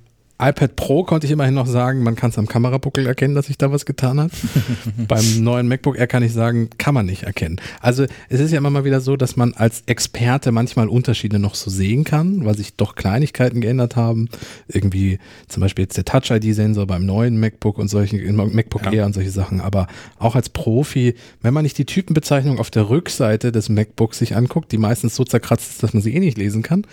iPad 0.43 0.77
Pro 0.77 1.05
konnte 1.05 1.27
ich 1.27 1.33
immerhin 1.33 1.55
noch 1.55 1.67
sagen, 1.67 2.03
man 2.03 2.17
kann 2.17 2.31
es 2.31 2.39
am 2.39 2.49
Kamerabuckel 2.49 3.07
erkennen, 3.07 3.35
dass 3.35 3.47
sich 3.47 3.59
da 3.59 3.71
was 3.71 3.87
getan 3.87 4.21
hat. 4.21 4.33
Beim 5.09 5.25
neuen 5.43 5.69
MacBook 5.69 5.97
Air 5.97 6.09
kann 6.09 6.23
ich 6.23 6.33
sagen, 6.33 6.71
kann 6.79 6.95
man 6.95 7.07
nicht 7.07 7.23
erkennen. 7.23 7.61
Also 7.81 8.07
es 8.29 8.41
ist 8.41 8.51
ja 8.51 8.59
immer 8.59 8.71
mal 8.71 8.85
wieder 8.85 9.01
so, 9.01 9.17
dass 9.17 9.37
man 9.37 9.55
als 9.55 9.83
Experte 9.87 10.51
manchmal 10.51 10.89
Unterschiede 10.89 11.39
noch 11.39 11.55
so 11.55 11.71
sehen 11.71 12.05
kann, 12.05 12.45
weil 12.45 12.57
sich 12.57 12.75
doch 12.75 12.97
Kleinigkeiten 12.97 13.61
geändert 13.61 13.95
haben. 13.95 14.29
Irgendwie 14.67 15.19
zum 15.49 15.61
Beispiel 15.61 15.85
jetzt 15.85 15.97
der 15.97 16.05
Touch-ID-Sensor 16.05 16.87
beim 16.87 17.07
neuen 17.07 17.39
MacBook 17.39 17.79
und 17.79 17.89
solchen 17.89 18.37
MacBook 18.37 18.85
ja. 18.87 18.93
Air 18.93 19.07
und 19.07 19.15
solche 19.15 19.31
Sachen. 19.31 19.61
Aber 19.61 19.87
auch 20.19 20.35
als 20.35 20.49
Profi, 20.49 21.15
wenn 21.41 21.55
man 21.55 21.63
nicht 21.63 21.79
die 21.79 21.87
Typenbezeichnung 21.87 22.59
auf 22.59 22.71
der 22.71 22.89
Rückseite 22.89 23.53
des 23.53 23.69
MacBooks 23.69 24.19
sich 24.19 24.35
anguckt, 24.35 24.73
die 24.73 24.79
meistens 24.79 25.15
so 25.15 25.25
zerkratzt 25.25 25.71
ist, 25.71 25.83
dass 25.83 25.95
man 25.95 26.03
sie 26.03 26.15
eh 26.15 26.21
nicht 26.21 26.39
lesen 26.39 26.63
kann, 26.63 26.87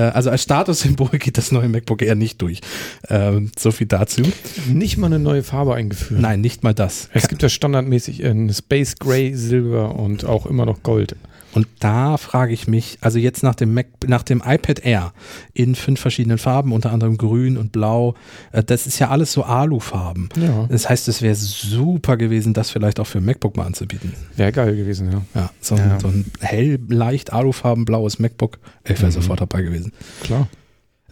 also 0.00 0.30
als 0.30 0.42
Statussymbol 0.42 1.08
geht 1.18 1.38
das 1.38 1.52
neue 1.52 1.68
MacBook 1.68 2.02
Air 2.02 2.14
nicht 2.14 2.40
durch. 2.42 2.60
Ähm, 3.08 3.50
so 3.58 3.70
viel 3.70 3.86
dazu. 3.86 4.22
Nicht 4.68 4.96
mal 4.98 5.06
eine 5.06 5.18
neue 5.18 5.42
Farbe 5.42 5.74
eingeführt. 5.74 6.20
Nein, 6.20 6.40
nicht 6.40 6.62
mal 6.62 6.74
das. 6.74 7.08
Es 7.12 7.28
gibt 7.28 7.42
ja 7.42 7.48
standardmäßig 7.48 8.24
ein 8.24 8.52
Space 8.52 8.96
Gray, 8.98 9.34
Silber 9.34 9.96
und 9.96 10.24
auch 10.24 10.46
immer 10.46 10.66
noch 10.66 10.82
Gold. 10.82 11.16
Und 11.52 11.66
da 11.80 12.16
frage 12.16 12.52
ich 12.52 12.68
mich, 12.68 12.98
also 13.00 13.18
jetzt 13.18 13.42
nach 13.42 13.54
dem 13.54 13.74
Mac, 13.74 13.86
nach 14.06 14.22
dem 14.22 14.42
iPad 14.44 14.84
Air 14.84 15.12
in 15.52 15.74
fünf 15.74 16.00
verschiedenen 16.00 16.38
Farben, 16.38 16.72
unter 16.72 16.92
anderem 16.92 17.16
grün 17.16 17.56
und 17.56 17.72
blau, 17.72 18.14
äh, 18.52 18.62
das 18.62 18.86
ist 18.86 18.98
ja 18.98 19.08
alles 19.08 19.32
so 19.32 19.42
Alufarben. 19.42 20.28
Ja. 20.36 20.66
Das 20.68 20.88
heißt, 20.88 21.08
es 21.08 21.22
wäre 21.22 21.34
super 21.34 22.16
gewesen, 22.16 22.54
das 22.54 22.70
vielleicht 22.70 23.00
auch 23.00 23.06
für 23.06 23.20
MacBook 23.20 23.56
mal 23.56 23.66
anzubieten. 23.66 24.14
Wäre 24.36 24.52
geil 24.52 24.76
gewesen, 24.76 25.10
ja. 25.10 25.22
Ja, 25.34 25.50
so, 25.60 25.76
ja. 25.76 25.94
Ein, 25.94 26.00
so 26.00 26.08
ein 26.08 26.24
hell, 26.40 26.78
leicht 26.88 27.32
Alufarben 27.32 27.84
blaues 27.84 28.18
MacBook, 28.18 28.58
ich 28.84 28.98
wäre 28.98 29.06
mhm. 29.06 29.12
sofort 29.12 29.40
dabei 29.40 29.62
gewesen. 29.62 29.92
Klar. 30.22 30.48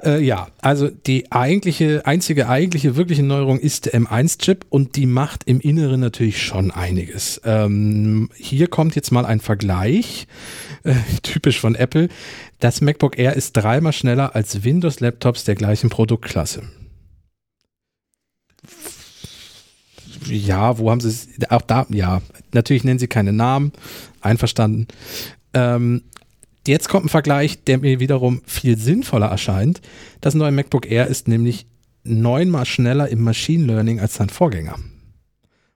Äh, 0.04 0.22
ja, 0.22 0.48
also 0.60 0.88
die 0.88 1.32
eigentliche, 1.32 2.06
einzige 2.06 2.48
eigentliche 2.48 2.96
wirkliche 2.96 3.22
Neuerung 3.22 3.58
ist 3.58 3.86
der 3.86 4.00
M1-Chip 4.00 4.66
und 4.68 4.96
die 4.96 5.06
macht 5.06 5.44
im 5.44 5.60
Inneren 5.60 6.00
natürlich 6.00 6.42
schon 6.42 6.70
einiges. 6.70 7.40
Ähm, 7.44 8.30
hier 8.36 8.68
kommt 8.68 8.94
jetzt 8.94 9.10
mal 9.10 9.26
ein 9.26 9.40
Vergleich, 9.40 10.26
äh, 10.84 10.94
typisch 11.22 11.60
von 11.60 11.74
Apple. 11.74 12.08
Das 12.60 12.80
MacBook 12.80 13.18
Air 13.18 13.34
ist 13.34 13.52
dreimal 13.52 13.92
schneller 13.92 14.34
als 14.34 14.64
Windows-Laptops 14.64 15.44
der 15.44 15.54
gleichen 15.54 15.90
Produktklasse. 15.90 16.62
Ja, 20.26 20.78
wo 20.78 20.90
haben 20.90 21.00
sie 21.00 21.08
es? 21.08 21.28
Auch 21.50 21.62
da, 21.62 21.86
ja, 21.90 22.20
natürlich 22.52 22.84
nennen 22.84 22.98
sie 22.98 23.08
keine 23.08 23.32
Namen, 23.32 23.72
einverstanden. 24.20 24.88
Ähm, 25.54 26.02
Jetzt 26.68 26.90
kommt 26.90 27.06
ein 27.06 27.08
Vergleich, 27.08 27.64
der 27.64 27.78
mir 27.78 27.98
wiederum 27.98 28.42
viel 28.44 28.76
sinnvoller 28.76 29.28
erscheint. 29.28 29.80
Das 30.20 30.34
neue 30.34 30.52
MacBook 30.52 30.90
Air 30.90 31.06
ist 31.06 31.26
nämlich 31.26 31.66
neunmal 32.04 32.66
schneller 32.66 33.08
im 33.08 33.22
Machine 33.22 33.64
Learning 33.64 34.00
als 34.00 34.16
sein 34.16 34.28
Vorgänger. 34.28 34.76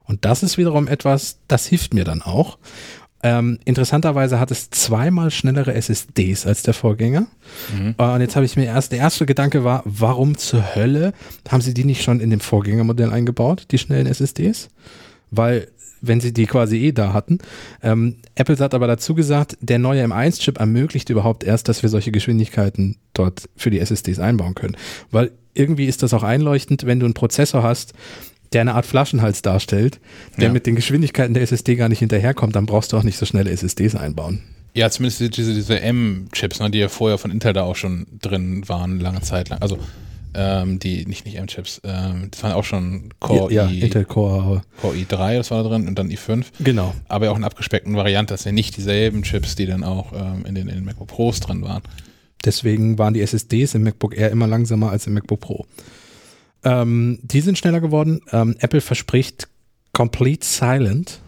Und 0.05 0.27
das 0.27 0.43
ist 0.43 0.59
wiederum 0.59 0.89
etwas, 0.89 1.39
das 1.49 1.67
hilft 1.67 1.95
mir 1.95 2.05
dann 2.05 2.21
auch. 2.21 2.59
Ähm, 3.23 3.59
interessanterweise 3.65 4.39
hat 4.39 4.51
es 4.51 4.69
zweimal 4.69 5.31
schnellere 5.31 5.73
SSDs 5.73 6.45
als 6.45 6.63
der 6.63 6.75
Vorgänger. 6.75 7.27
Mhm. 7.75 7.95
Und 7.97 8.21
jetzt 8.21 8.37
habe 8.37 8.45
ich 8.45 8.57
mir 8.57 8.67
erst, 8.67 8.93
der 8.93 8.99
erste 8.99 9.25
Gedanke 9.25 9.65
war, 9.65 9.83
warum 9.87 10.37
zur 10.37 10.75
Hölle 10.75 11.15
haben 11.49 11.63
sie 11.63 11.73
die 11.73 11.85
nicht 11.85 12.03
schon 12.03 12.21
in 12.21 12.29
dem 12.29 12.41
Vorgängermodell 12.41 13.11
eingebaut, 13.11 13.69
die 13.71 13.79
schnellen 13.79 14.07
SSDs? 14.07 14.69
Weil 15.31 15.69
wenn 16.03 16.21
sie 16.21 16.33
die 16.33 16.47
quasi 16.47 16.77
eh 16.77 16.93
da 16.93 17.15
hatten. 17.15 17.39
Ähm, 17.83 18.17
Apple 18.35 18.59
hat 18.59 18.75
aber 18.75 18.87
dazu 18.87 19.15
gesagt, 19.15 19.57
der 19.61 19.79
neue 19.79 20.05
M1-Chip 20.05 20.59
ermöglicht 20.59 21.09
überhaupt 21.09 21.45
erst, 21.45 21.69
dass 21.69 21.83
wir 21.83 21.89
solche 21.89 22.13
Geschwindigkeiten 22.13 22.97
dort 23.15 23.49
für 23.57 23.71
die 23.71 23.79
SSDs 23.79 24.19
einbauen 24.19 24.55
können. 24.55 24.77
Weil 25.11 25.31
irgendwie 25.55 25.87
ist 25.87 26.03
das 26.03 26.13
auch 26.13 26.23
einleuchtend, 26.23 26.85
wenn 26.85 27.01
du 27.01 27.07
einen 27.07 27.15
Prozessor 27.15 27.63
hast, 27.63 27.95
der 28.53 28.61
eine 28.61 28.75
Art 28.75 28.85
Flaschenhals 28.85 29.43
darstellt, 29.43 30.01
der 30.37 30.49
ja. 30.49 30.53
mit 30.53 30.67
den 30.67 30.77
Geschwindigkeiten 30.77 31.35
der 31.35 31.43
SSD 31.43 31.77
gar 31.77 31.89
nicht 31.89 32.01
hinterherkommt, 32.01 32.55
dann 32.55 32.67
brauchst 32.67 32.93
du 32.93 32.99
auch 32.99 33.03
nicht 33.03 33.17
so 33.17 33.25
schnelle 33.25 33.51
SSDs 33.51 33.95
einbauen. 33.95 34.43
Ja, 34.75 34.91
zumindest 34.91 35.37
diese, 35.37 35.55
diese 35.55 35.81
M-Chips, 35.81 36.61
ne, 36.61 36.71
die 36.71 36.79
ja 36.79 36.89
vorher 36.89 37.19
von 37.19 37.31
Intel 37.31 37.53
da 37.53 37.63
auch 37.63 37.77
schon 37.77 38.07
drin 38.21 38.69
waren, 38.69 39.01
lange 39.01 39.21
Zeit 39.21 39.51
lang. 39.51 39.61
Also 39.61 39.79
ähm, 40.35 40.79
die, 40.79 41.05
nicht, 41.07 41.25
nicht 41.25 41.37
M-Chips, 41.37 41.81
ähm, 41.85 42.29
das 42.31 42.43
waren 42.43 42.53
auch 42.53 42.65
schon 42.65 43.13
Core, 43.21 43.53
ja, 43.53 43.69
I, 43.69 43.79
ja, 43.79 43.85
Intel 43.87 44.05
Core. 44.05 44.63
Core 44.81 44.95
i3, 44.97 45.37
das 45.37 45.51
war 45.51 45.63
da 45.63 45.69
drin, 45.69 45.89
und 45.89 45.99
dann 45.99 46.09
i5. 46.09 46.47
Genau. 46.61 46.95
Aber 47.09 47.31
auch 47.31 47.37
in 47.37 47.45
abgespeckten 47.45 47.97
Variante, 47.97 48.35
das 48.35 48.45
sind 48.45 48.55
nicht 48.55 48.77
dieselben 48.77 49.23
Chips, 49.23 49.55
die 49.55 49.67
dann 49.67 49.85
auch 49.85 50.13
ähm, 50.13 50.45
in, 50.47 50.55
den, 50.55 50.69
in 50.69 50.77
den 50.77 50.85
MacBook 50.85 51.09
Pros 51.09 51.41
drin 51.41 51.63
waren. 51.63 51.83
Deswegen 52.45 52.99
waren 52.99 53.15
die 53.15 53.21
SSDs 53.21 53.75
im 53.75 53.85
MacBook 53.85 54.17
Air 54.17 54.31
immer 54.31 54.47
langsamer 54.47 54.91
als 54.91 55.07
im 55.07 55.15
MacBook 55.15 55.41
Pro. 55.41 55.67
Ähm, 56.65 57.19
die 57.23 57.41
sind 57.41 57.59
schneller 57.59 57.81
geworden. 57.81 58.21
Ähm, 58.33 58.57
Apple 58.59 58.81
verspricht 58.81 59.49
Complete 59.93 60.45
Silent. 60.45 61.21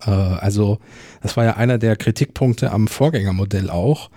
Äh, 0.00 0.10
also, 0.10 0.78
das 1.22 1.36
war 1.36 1.44
ja 1.44 1.56
einer 1.56 1.78
der 1.78 1.96
Kritikpunkte 1.96 2.70
am 2.70 2.88
Vorgängermodell 2.88 3.70
auch 3.70 4.10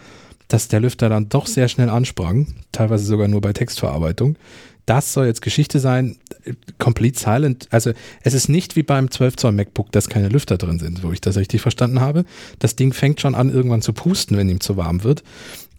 dass 0.51 0.67
der 0.67 0.81
Lüfter 0.81 1.07
dann 1.07 1.29
doch 1.29 1.47
sehr 1.47 1.69
schnell 1.69 1.89
ansprang, 1.89 2.47
teilweise 2.73 3.05
sogar 3.05 3.29
nur 3.29 3.39
bei 3.39 3.53
Textverarbeitung. 3.53 4.35
Das 4.85 5.13
soll 5.13 5.27
jetzt 5.27 5.41
Geschichte 5.41 5.79
sein, 5.79 6.17
complete 6.77 7.17
silent. 7.17 7.67
Also 7.71 7.91
es 8.23 8.33
ist 8.33 8.49
nicht 8.49 8.75
wie 8.75 8.83
beim 8.83 9.09
12 9.09 9.37
Zoll 9.37 9.51
MacBook, 9.53 9.93
dass 9.93 10.09
keine 10.09 10.27
Lüfter 10.27 10.57
drin 10.57 10.77
sind, 10.77 11.03
wo 11.03 11.13
ich 11.13 11.21
das 11.21 11.37
richtig 11.37 11.61
verstanden 11.61 12.01
habe. 12.01 12.25
Das 12.59 12.75
Ding 12.75 12.91
fängt 12.91 13.21
schon 13.21 13.33
an, 13.33 13.49
irgendwann 13.49 13.81
zu 13.81 13.93
pusten, 13.93 14.35
wenn 14.35 14.49
ihm 14.49 14.59
zu 14.59 14.75
warm 14.75 15.03
wird. 15.05 15.23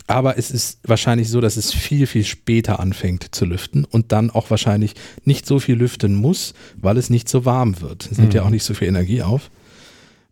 Aber 0.06 0.38
es 0.38 0.50
ist 0.50 0.78
wahrscheinlich 0.84 1.28
so, 1.28 1.42
dass 1.42 1.58
es 1.58 1.74
viel, 1.74 2.06
viel 2.06 2.24
später 2.24 2.80
anfängt 2.80 3.34
zu 3.34 3.44
lüften 3.44 3.84
und 3.84 4.10
dann 4.10 4.30
auch 4.30 4.48
wahrscheinlich 4.48 4.94
nicht 5.24 5.46
so 5.46 5.58
viel 5.58 5.76
lüften 5.76 6.14
muss, 6.14 6.54
weil 6.76 6.96
es 6.96 7.10
nicht 7.10 7.28
so 7.28 7.44
warm 7.44 7.82
wird. 7.82 8.08
Es 8.10 8.16
nimmt 8.16 8.32
mhm. 8.32 8.36
ja 8.36 8.42
auch 8.44 8.50
nicht 8.50 8.64
so 8.64 8.72
viel 8.72 8.88
Energie 8.88 9.22
auf. 9.22 9.50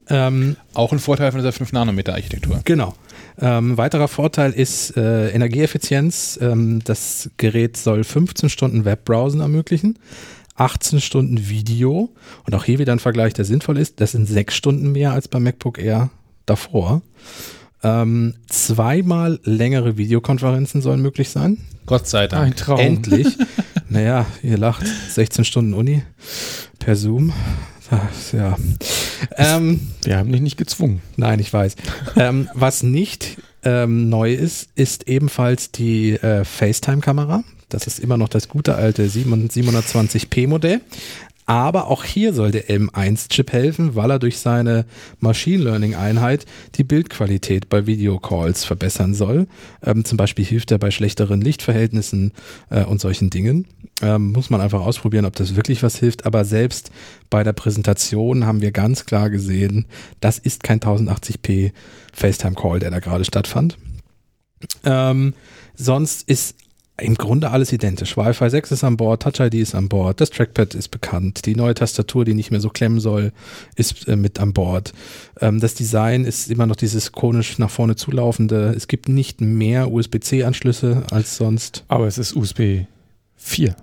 Ähm, 0.08 0.56
auch 0.74 0.92
ein 0.92 0.98
Vorteil 0.98 1.30
von 1.30 1.40
dieser 1.40 1.54
5-Nanometer-Architektur. 1.54 2.62
Genau. 2.64 2.94
Ähm, 3.40 3.78
weiterer 3.78 4.08
Vorteil 4.08 4.52
ist 4.52 4.96
äh, 4.96 5.30
Energieeffizienz. 5.30 6.38
Ähm, 6.42 6.80
das 6.84 7.30
Gerät 7.38 7.76
soll 7.76 8.04
15 8.04 8.50
Stunden 8.50 8.84
Webbrowsen 8.84 9.40
ermöglichen, 9.40 9.98
18 10.56 11.00
Stunden 11.00 11.48
Video 11.48 12.10
und 12.46 12.54
auch 12.54 12.64
hier 12.64 12.78
wieder 12.78 12.92
ein 12.92 12.98
Vergleich, 12.98 13.32
der 13.32 13.46
sinnvoll 13.46 13.78
ist. 13.78 14.00
Das 14.00 14.12
sind 14.12 14.26
sechs 14.26 14.54
Stunden 14.54 14.92
mehr 14.92 15.12
als 15.12 15.28
beim 15.28 15.42
MacBook 15.42 15.78
Air 15.78 16.10
davor. 16.44 17.00
Ähm, 17.82 18.34
zweimal 18.46 19.40
längere 19.44 19.96
Videokonferenzen 19.96 20.82
sollen 20.82 21.00
möglich 21.00 21.30
sein. 21.30 21.58
Gott 21.86 22.06
sei 22.06 22.26
Dank. 22.26 22.46
Ein 22.46 22.56
Traum. 22.56 22.78
Endlich. 22.78 23.38
naja, 23.88 24.26
ihr 24.42 24.58
lacht. 24.58 24.86
16 24.86 25.46
Stunden 25.46 25.72
Uni 25.72 26.02
per 26.78 26.94
Zoom. 26.94 27.32
Das, 27.90 28.32
ja. 28.32 28.56
Ähm, 29.36 29.80
Wir 30.04 30.16
haben 30.18 30.30
dich 30.32 30.40
nicht 30.40 30.56
gezwungen. 30.56 31.02
Nein, 31.16 31.40
ich 31.40 31.52
weiß. 31.52 31.74
ähm, 32.16 32.48
was 32.54 32.82
nicht 32.82 33.38
ähm, 33.64 34.08
neu 34.08 34.32
ist, 34.32 34.68
ist 34.74 35.08
ebenfalls 35.08 35.70
die 35.72 36.12
äh, 36.12 36.44
FaceTime-Kamera. 36.44 37.42
Das 37.68 37.86
ist 37.86 37.98
immer 37.98 38.16
noch 38.16 38.28
das 38.28 38.48
gute 38.48 38.74
alte 38.74 39.06
720p 39.06 40.48
Modell. 40.48 40.80
Aber 41.50 41.88
auch 41.88 42.04
hier 42.04 42.32
soll 42.32 42.52
der 42.52 42.68
M1-Chip 42.68 43.52
helfen, 43.52 43.96
weil 43.96 44.12
er 44.12 44.20
durch 44.20 44.38
seine 44.38 44.86
Machine 45.18 45.64
Learning-Einheit 45.64 46.46
die 46.76 46.84
Bildqualität 46.84 47.68
bei 47.68 47.88
Videocalls 47.88 48.64
verbessern 48.64 49.14
soll. 49.14 49.48
Ähm, 49.84 50.04
zum 50.04 50.16
Beispiel 50.16 50.44
hilft 50.44 50.70
er 50.70 50.78
bei 50.78 50.92
schlechteren 50.92 51.40
Lichtverhältnissen 51.40 52.30
äh, 52.68 52.84
und 52.84 53.00
solchen 53.00 53.30
Dingen. 53.30 53.66
Ähm, 54.00 54.30
muss 54.30 54.48
man 54.50 54.60
einfach 54.60 54.80
ausprobieren, 54.80 55.24
ob 55.24 55.34
das 55.34 55.56
wirklich 55.56 55.82
was 55.82 55.96
hilft. 55.96 56.24
Aber 56.24 56.44
selbst 56.44 56.92
bei 57.30 57.42
der 57.42 57.52
Präsentation 57.52 58.46
haben 58.46 58.60
wir 58.60 58.70
ganz 58.70 59.04
klar 59.04 59.28
gesehen, 59.28 59.86
das 60.20 60.38
ist 60.38 60.62
kein 60.62 60.78
1080p 60.78 61.72
FaceTime-Call, 62.12 62.78
der 62.78 62.92
da 62.92 63.00
gerade 63.00 63.24
stattfand. 63.24 63.76
Ähm, 64.84 65.34
sonst 65.74 66.28
ist 66.28 66.54
im 67.00 67.14
Grunde 67.14 67.50
alles 67.50 67.72
identisch. 67.72 68.16
Wi-Fi 68.16 68.50
6 68.50 68.72
ist 68.72 68.84
an 68.84 68.96
Bord, 68.96 69.22
Touch 69.22 69.40
ID 69.40 69.54
ist 69.54 69.74
an 69.74 69.88
Bord, 69.88 70.20
das 70.20 70.30
Trackpad 70.30 70.74
ist 70.74 70.88
bekannt, 70.88 71.46
die 71.46 71.54
neue 71.54 71.74
Tastatur, 71.74 72.24
die 72.24 72.34
nicht 72.34 72.50
mehr 72.50 72.60
so 72.60 72.70
klemmen 72.70 73.00
soll, 73.00 73.32
ist 73.76 74.08
äh, 74.08 74.16
mit 74.16 74.40
an 74.40 74.52
Bord. 74.52 74.92
Ähm, 75.40 75.60
das 75.60 75.74
Design 75.74 76.24
ist 76.24 76.50
immer 76.50 76.66
noch 76.66 76.76
dieses 76.76 77.12
konisch 77.12 77.58
nach 77.58 77.70
vorne 77.70 77.96
zulaufende. 77.96 78.74
Es 78.76 78.88
gibt 78.88 79.08
nicht 79.08 79.40
mehr 79.40 79.90
USB-C-Anschlüsse 79.90 81.04
als 81.10 81.36
sonst. 81.36 81.84
Aber 81.88 82.06
es 82.06 82.18
ist 82.18 82.34
USB 82.34 82.84
4. 83.36 83.74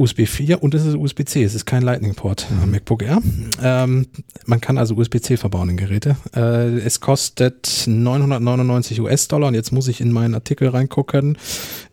USB 0.00 0.26
4 0.26 0.62
und 0.62 0.74
es 0.74 0.86
ist 0.86 0.96
USB-C. 0.96 1.44
Es 1.44 1.54
ist 1.54 1.66
kein 1.66 1.82
Lightning-Port 1.82 2.46
mhm. 2.50 2.62
am 2.62 2.70
MacBook 2.70 3.02
Air. 3.02 3.20
Ähm, 3.62 4.06
man 4.46 4.60
kann 4.62 4.78
also 4.78 4.94
USB-C 4.94 5.36
verbauen 5.36 5.68
in 5.68 5.76
Geräte. 5.76 6.16
Äh, 6.34 6.78
es 6.78 7.00
kostet 7.00 7.84
999 7.86 8.98
US-Dollar 9.02 9.48
und 9.48 9.54
jetzt 9.54 9.72
muss 9.72 9.88
ich 9.88 10.00
in 10.00 10.10
meinen 10.10 10.34
Artikel 10.34 10.68
reingucken. 10.68 11.36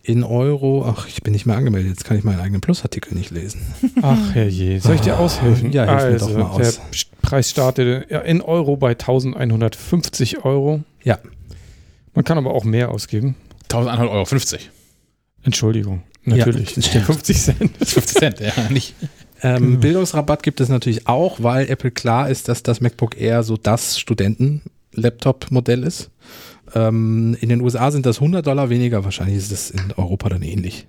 In 0.03 0.24
Euro, 0.24 0.86
ach, 0.88 1.10
ich 1.10 1.22
bin 1.22 1.34
nicht 1.34 1.45
mehr 1.45 1.58
angemeldet, 1.58 1.89
jetzt 1.89 2.05
kann 2.05 2.18
ich 2.18 2.24
meinen 2.24 2.39
eigenen 2.39 2.62
Plus-Artikel 2.62 3.14
nicht 3.14 3.32
lesen. 3.32 3.62
Ach 4.01 4.34
herrje, 4.34 4.80
soll 4.80 4.95
ich 4.95 5.01
dir 5.01 5.20
aushelfen? 5.20 5.74
Ja, 5.74 5.84
hilf 5.84 6.24
also, 6.24 6.28
mir 6.30 6.34
doch 6.36 6.39
mal 6.39 6.66
aus. 6.66 6.76
Der 6.76 6.97
Preis 7.22 7.49
startet 7.49 8.10
in 8.10 8.39
Euro 8.39 8.78
bei 8.78 8.91
1150 8.91 10.45
Euro. 10.45 10.82
Ja. 11.03 11.20
Man 12.14 12.24
kann 12.24 12.38
aber 12.38 12.53
auch 12.53 12.64
mehr 12.64 12.89
ausgeben. 12.89 13.36
1150 13.70 14.60
Euro. 14.60 14.76
Entschuldigung, 15.48 16.04
natürlich. 16.26 16.76
Ja, 16.76 16.82
stimmt. 16.82 17.06
50 17.06 17.38
Cent. 17.41 17.78
50 17.78 18.04
Cent, 18.18 18.39
ja, 18.41 18.52
nicht. 18.70 18.93
Ähm, 19.41 19.64
Genau. 19.64 19.80
Bildungsrabatt 19.80 20.43
gibt 20.43 20.60
es 20.60 20.68
natürlich 20.68 21.08
auch, 21.08 21.41
weil 21.41 21.70
Apple 21.70 21.91
klar 21.91 22.30
ist, 22.30 22.50
dass 22.50 22.64
das 22.64 22.82
MacBook 22.82 23.20
Air 23.20 23.43
so 23.43 23.56
das 23.56 23.98
Studenten-Laptop-Modell 23.98 25.84
ist. 25.84 26.10
Ähm, 26.76 27.38
in 27.39 27.48
den 27.50 27.62
USA 27.62 27.91
sind 27.91 28.06
das 28.06 28.18
100 28.18 28.45
Dollar 28.45 28.70
weniger, 28.70 29.06
wahrscheinlich 29.06 29.38
ist 29.38 29.52
es 29.52 29.72
in 29.72 29.93
Europa 29.95 30.28
dann 30.30 30.41
ähnlich. 30.41 30.88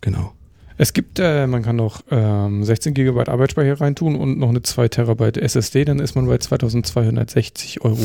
Genau. 0.00 0.32
Es 0.78 0.94
gibt, 0.94 1.18
äh, 1.20 1.46
man 1.46 1.62
kann 1.62 1.76
noch 1.76 2.02
ähm, 2.10 2.64
16 2.64 2.94
GB 2.94 3.20
Arbeitsspeicher 3.30 3.80
reintun 3.80 4.16
und 4.16 4.38
noch 4.38 4.48
eine 4.48 4.62
2 4.62 4.88
Terabyte 4.88 5.36
SSD, 5.36 5.84
dann 5.84 6.00
ist 6.00 6.16
man 6.16 6.26
bei 6.26 6.38
2260 6.38 7.84
Euro 7.84 7.98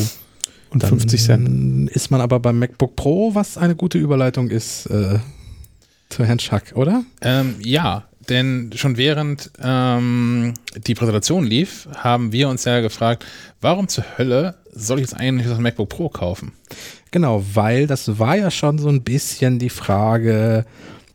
und 0.72 0.84
Dann 0.84 0.89
50 0.89 1.24
Cent. 1.24 1.89
ist 1.89 2.11
man 2.11 2.20
aber 2.20 2.39
beim 2.41 2.59
MacBook 2.59 2.97
Pro, 2.97 3.34
was 3.34 3.57
eine 3.57 3.76
gute 3.76 3.97
Überleitung 3.97 4.49
ist 4.49 4.88
äh, 4.88 5.20
zu 6.16 6.24
Herrn 6.24 6.39
Schack, 6.39 6.72
oder? 6.76 7.03
Ähm, 7.22 7.55
ja, 7.59 8.05
denn 8.30 8.72
schon 8.74 8.95
während 8.95 9.51
ähm, 9.61 10.53
die 10.88 10.95
Präsentation 10.95 11.45
lief, 11.45 11.89
haben 11.97 12.32
wir 12.32 12.47
uns 12.47 12.63
ja 12.63 12.80
gefragt, 12.80 13.26
warum 13.59 13.89
zur 13.89 14.05
Hölle 14.18 14.55
soll 14.72 14.99
ich 14.99 15.07
jetzt 15.07 15.16
eigentlich 15.16 15.47
das 15.47 15.59
MacBook 15.59 15.89
Pro 15.89 16.07
kaufen? 16.07 16.53
Genau, 17.11 17.43
weil 17.53 17.86
das 17.86 18.18
war 18.18 18.38
ja 18.38 18.49
schon 18.49 18.80
so 18.80 18.88
ein 18.88 19.03
bisschen 19.03 19.59
die 19.59 19.70
Frage, 19.70 20.66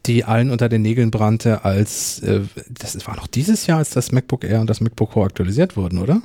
die 0.05 0.25
allen 0.25 0.51
unter 0.51 0.69
den 0.69 0.83
Nägeln 0.83 1.11
brannte, 1.11 1.65
als 1.65 2.21
äh, 2.21 2.41
das 2.69 3.07
war 3.07 3.17
noch 3.17 3.27
dieses 3.27 3.67
Jahr, 3.67 3.79
als 3.79 3.91
das 3.91 4.13
MacBook 4.13 4.45
Air 4.45 4.61
und 4.61 4.69
das 4.69 4.83
MacBook 4.83 5.13
Pro 5.13 5.25
aktualisiert 5.25 5.79
wurden, 5.79 5.99
oder? 5.99 6.21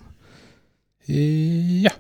Ja, 1.08 1.92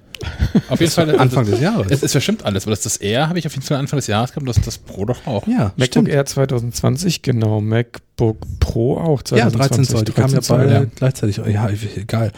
auf 0.70 0.80
jeden 0.80 0.92
Fall. 0.92 1.18
Anfang 1.18 1.46
des 1.46 1.60
Jahres. 1.60 1.88
Es, 1.92 2.04
es 2.04 2.12
verstimmt 2.12 2.46
alles, 2.46 2.66
weil 2.66 2.72
das, 2.72 2.82
das 2.82 2.98
Air 2.98 3.30
habe 3.30 3.40
ich 3.40 3.46
auf 3.46 3.54
jeden 3.54 3.66
Fall 3.66 3.78
Anfang 3.78 3.98
des 3.98 4.08
Jahres 4.08 4.32
gehabt, 4.32 4.48
das, 4.48 4.62
das 4.62 4.78
Pro 4.78 5.06
doch 5.06 5.26
auch. 5.26 5.48
ja, 5.48 5.74
MacBook 5.76 5.86
stimmt. 5.86 6.10
Air 6.10 6.26
2020, 6.26 7.22
genau. 7.22 7.62
MacBook 7.62 8.38
Pro 8.60 8.98
auch 8.98 9.22
Ja, 9.32 9.50
2020. 9.50 9.60
13 9.60 9.84
Zoll, 9.86 10.04
die 10.04 10.12
kamen 10.12 10.34
ja 10.34 10.40
13 10.40 10.42
Zoll, 10.42 10.58
beide 10.58 10.74
ja. 10.74 10.86
gleichzeitig. 10.96 11.38
Ja, 11.38 11.70
egal. 11.96 12.32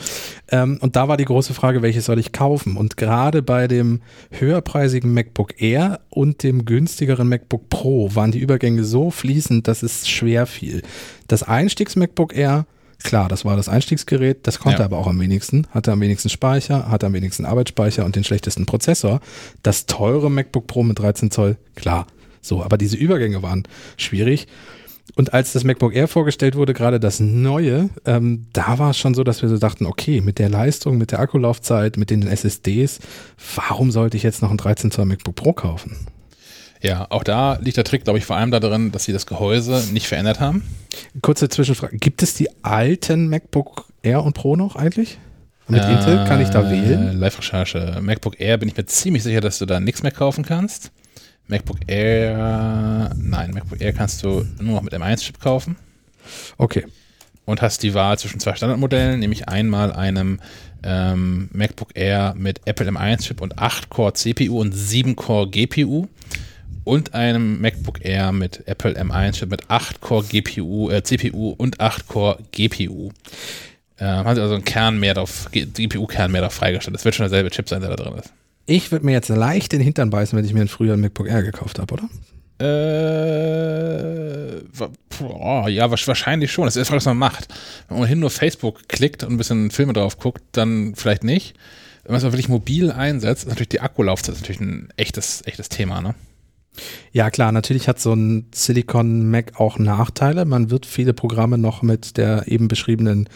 Ähm, 0.50 0.78
und 0.82 0.96
da 0.96 1.08
war 1.08 1.18
die 1.18 1.26
große 1.26 1.54
Frage, 1.54 1.82
welches 1.82 2.06
soll 2.06 2.20
ich 2.20 2.32
kaufen? 2.32 2.78
Und 2.78 2.98
gerade 2.98 3.42
bei 3.42 3.68
dem 3.68 4.02
höherpreisigen 4.32 5.14
MacBook 5.14 5.62
Air 5.62 6.00
und 6.10 6.44
dem 6.44 6.66
günstigeren 6.66 7.28
MacBook 7.28 7.70
Pro 7.70 8.14
waren 8.16 8.32
die 8.32 8.40
Übergänge 8.40 8.84
so 8.84 9.12
fließend, 9.12 9.68
dass 9.68 9.84
es 9.84 10.08
schwer 10.08 10.46
fiel. 10.46 10.82
Das 11.28 11.44
Einstiegs-MacBook 11.44 12.36
Air, 12.36 12.66
klar, 13.04 13.28
das 13.30 13.46
war 13.46 13.56
das 13.56 13.70
Einstiegsgerät, 13.70 14.46
das 14.48 14.60
konnte 14.60 14.80
Ja. 14.80 14.86
aber 14.86 14.98
auch 14.98 15.08
am 15.08 15.20
wenigsten, 15.20 15.68
hatte 15.72 15.92
am 15.92 16.02
wenigsten 16.02 16.30
Speicher, 16.30 16.90
hatte 16.90 17.06
am 17.06 17.14
wenigsten 17.14 17.46
Arbeitsspeicher 17.46 18.06
und 18.06 18.16
den 18.16 18.24
schlechtesten 18.24 18.66
Prozessor. 18.66 19.20
Das 19.64 19.86
teure 19.86 20.30
MacBook 20.32 20.68
Pro 20.68 20.84
mit 20.84 21.00
13 21.00 21.32
Zoll, 21.32 21.58
klar. 21.76 22.08
So, 22.42 22.64
aber 22.64 22.78
diese 22.78 22.98
Übergänge 22.98 23.42
waren 23.44 23.64
schwierig. 23.98 24.48
Und 25.16 25.34
als 25.34 25.54
das 25.54 25.64
MacBook 25.64 25.96
Air 25.96 26.08
vorgestellt 26.08 26.56
wurde, 26.56 26.74
gerade 26.74 27.00
das 27.00 27.20
neue, 27.20 27.90
ähm, 28.06 28.48
da 28.54 28.78
war 28.78 28.92
es 28.92 28.98
schon 28.98 29.14
so, 29.14 29.24
dass 29.24 29.42
wir 29.42 29.50
so 29.50 29.58
dachten, 29.58 29.86
okay, 29.86 30.20
mit 30.22 30.38
der 30.38 30.50
Leistung, 30.50 30.98
mit 30.98 31.12
der 31.12 31.20
Akkulaufzeit, 31.20 31.98
mit 31.98 32.10
den 32.10 32.28
SSDs, 32.28 33.00
warum 33.56 33.92
sollte 33.92 34.18
ich 34.18 34.24
jetzt 34.24 34.42
noch 34.42 34.52
ein 34.52 34.58
13 34.58 34.92
Zoll 34.92 35.06
MacBook 35.06 35.36
Pro 35.36 35.54
kaufen? 35.54 35.96
Ja, 36.82 37.08
auch 37.10 37.24
da 37.24 37.58
liegt 37.62 37.78
der 37.78 37.84
Trick, 37.84 38.04
glaube 38.04 38.20
ich, 38.20 38.26
vor 38.26 38.36
allem 38.36 38.52
darin, 38.52 38.92
dass 38.92 39.06
sie 39.06 39.14
das 39.14 39.26
Gehäuse 39.26 39.84
nicht 39.92 40.08
verändert 40.08 40.40
haben. 40.40 40.64
Kurze 41.22 41.50
Zwischenfrage, 41.50 41.98
gibt 41.98 42.22
es 42.24 42.34
die 42.36 42.50
alten 42.64 43.28
MacBook 43.30 43.86
Air 44.04 44.24
und 44.24 44.34
Pro 44.34 44.56
noch 44.56 44.76
eigentlich? 44.76 45.18
Mit 45.68 45.82
Äh, 45.84 45.92
Intel 45.94 46.26
kann 46.28 46.40
ich 46.40 46.50
da 46.50 46.70
wählen? 46.70 47.18
Live-Recherche. 47.20 47.98
MacBook 48.02 48.40
Air 48.40 48.58
bin 48.58 48.70
ich 48.70 48.78
mir 48.78 48.86
ziemlich 48.86 49.24
sicher, 49.24 49.42
dass 49.42 49.58
du 49.60 49.66
da 49.66 49.80
nichts 49.80 50.02
mehr 50.04 50.12
kaufen 50.12 50.46
kannst. 50.46 50.92
MacBook 51.48 51.78
Air, 51.88 53.12
nein, 53.18 53.52
MacBook 53.52 53.82
Air 53.82 53.94
kannst 53.94 54.24
du 54.24 54.46
nur 54.60 54.76
noch 54.76 54.82
mit 54.82 54.94
M1-Chip 54.94 55.40
kaufen 55.40 55.76
Okay. 56.58 56.86
und 57.46 57.62
hast 57.62 57.84
die 57.84 57.94
Wahl 57.94 58.18
zwischen 58.20 58.40
zwei 58.40 58.54
Standardmodellen, 58.56 59.20
nämlich 59.20 59.48
einmal 59.48 59.92
einem 59.94 60.40
ähm, 60.84 61.50
MacBook 61.54 61.90
Air 61.96 62.34
mit 62.38 62.62
Apple 62.66 62.88
M1-Chip 62.90 63.42
und 63.42 63.56
8-Core 63.58 64.14
CPU 64.14 64.60
und 64.60 64.74
7-Core 64.76 65.50
GPU 65.50 66.08
und 66.88 67.14
einem 67.14 67.60
MacBook 67.60 68.04
Air 68.04 68.32
mit 68.32 68.66
Apple 68.66 68.98
M1-Chip 68.98 69.50
mit 69.50 69.66
8-Core 69.66 70.24
GPU, 70.24 70.90
äh, 70.90 71.04
CPU 71.04 71.54
und 71.58 71.80
8-Core 71.80 72.40
GPU. 72.52 73.12
Äh, 73.98 74.06
haben 74.06 74.36
sie 74.36 74.42
also 74.42 74.56
einen 74.56 74.64
Kern 74.64 74.98
mehr 74.98 75.14
drauf, 75.14 75.50
GPU-Kern 75.52 76.32
mehr 76.32 76.42
drauf 76.42 76.54
freigestellt. 76.54 76.96
Das 76.96 77.04
wird 77.04 77.16
schon 77.16 77.26
derselbe 77.26 77.50
Chip 77.50 77.68
sein, 77.68 77.82
der 77.82 77.90
da 77.90 77.98
drin 77.98 78.18
ist. 78.18 78.32
Ich 78.68 78.92
würde 78.92 79.06
mir 79.06 79.12
jetzt 79.12 79.28
leicht 79.28 79.74
den 79.74 79.82
Hintern 79.82 80.10
beißen, 80.10 80.38
wenn 80.38 80.46
ich 80.46 80.54
mir 80.54 80.62
ein 80.62 80.70
früher 80.70 80.94
ein 80.94 81.02
MacBook 81.02 81.28
Air 81.28 81.44
gekauft 81.44 81.78
habe, 81.78 81.94
oder? 81.94 82.10
Äh, 82.60 84.62
boah, 85.20 85.68
ja, 85.68 85.92
wahrscheinlich 85.92 86.52
schon. 86.52 86.66
Das 86.66 86.78
ist 86.78 86.86
die 86.86 86.88
Frage, 86.88 86.98
was 86.98 87.06
man 87.06 87.18
macht. 87.18 87.50
Wenn 87.88 87.98
man 87.98 88.04
ohnehin 88.04 88.20
nur 88.20 88.30
Facebook 88.30 88.88
klickt 88.88 89.24
und 89.24 89.34
ein 89.34 89.38
bisschen 89.38 89.72
Filme 89.72 89.92
drauf 89.92 90.20
guckt, 90.20 90.42
dann 90.54 90.96
vielleicht 90.96 91.26
nicht. 91.26 91.56
Wenn 92.04 92.14
man 92.14 92.20
es 92.20 92.24
wirklich 92.24 92.48
mobil 92.48 92.92
einsetzt, 92.92 93.44
ist 93.44 93.50
natürlich 93.50 93.70
die 93.70 93.82
Akkulaufzeit 93.82 94.36
natürlich 94.36 94.62
ein 94.62 94.88
echtes, 94.96 95.46
echtes 95.46 95.68
Thema, 95.68 96.02
ne? 96.02 96.16
Ja, 97.12 97.30
klar, 97.30 97.52
natürlich 97.52 97.88
hat 97.88 98.00
so 98.00 98.14
ein 98.14 98.48
Silicon 98.54 99.30
Mac 99.30 99.60
auch 99.60 99.80
Nachteile. 99.80 100.46
Man 100.46 100.70
wird 100.70 100.86
viele 100.86 101.14
Programme 101.14 101.58
noch 101.58 101.82
mit 101.82 102.18
der 102.18 102.48
eben 102.48 102.68
beschriebenen 102.68 103.28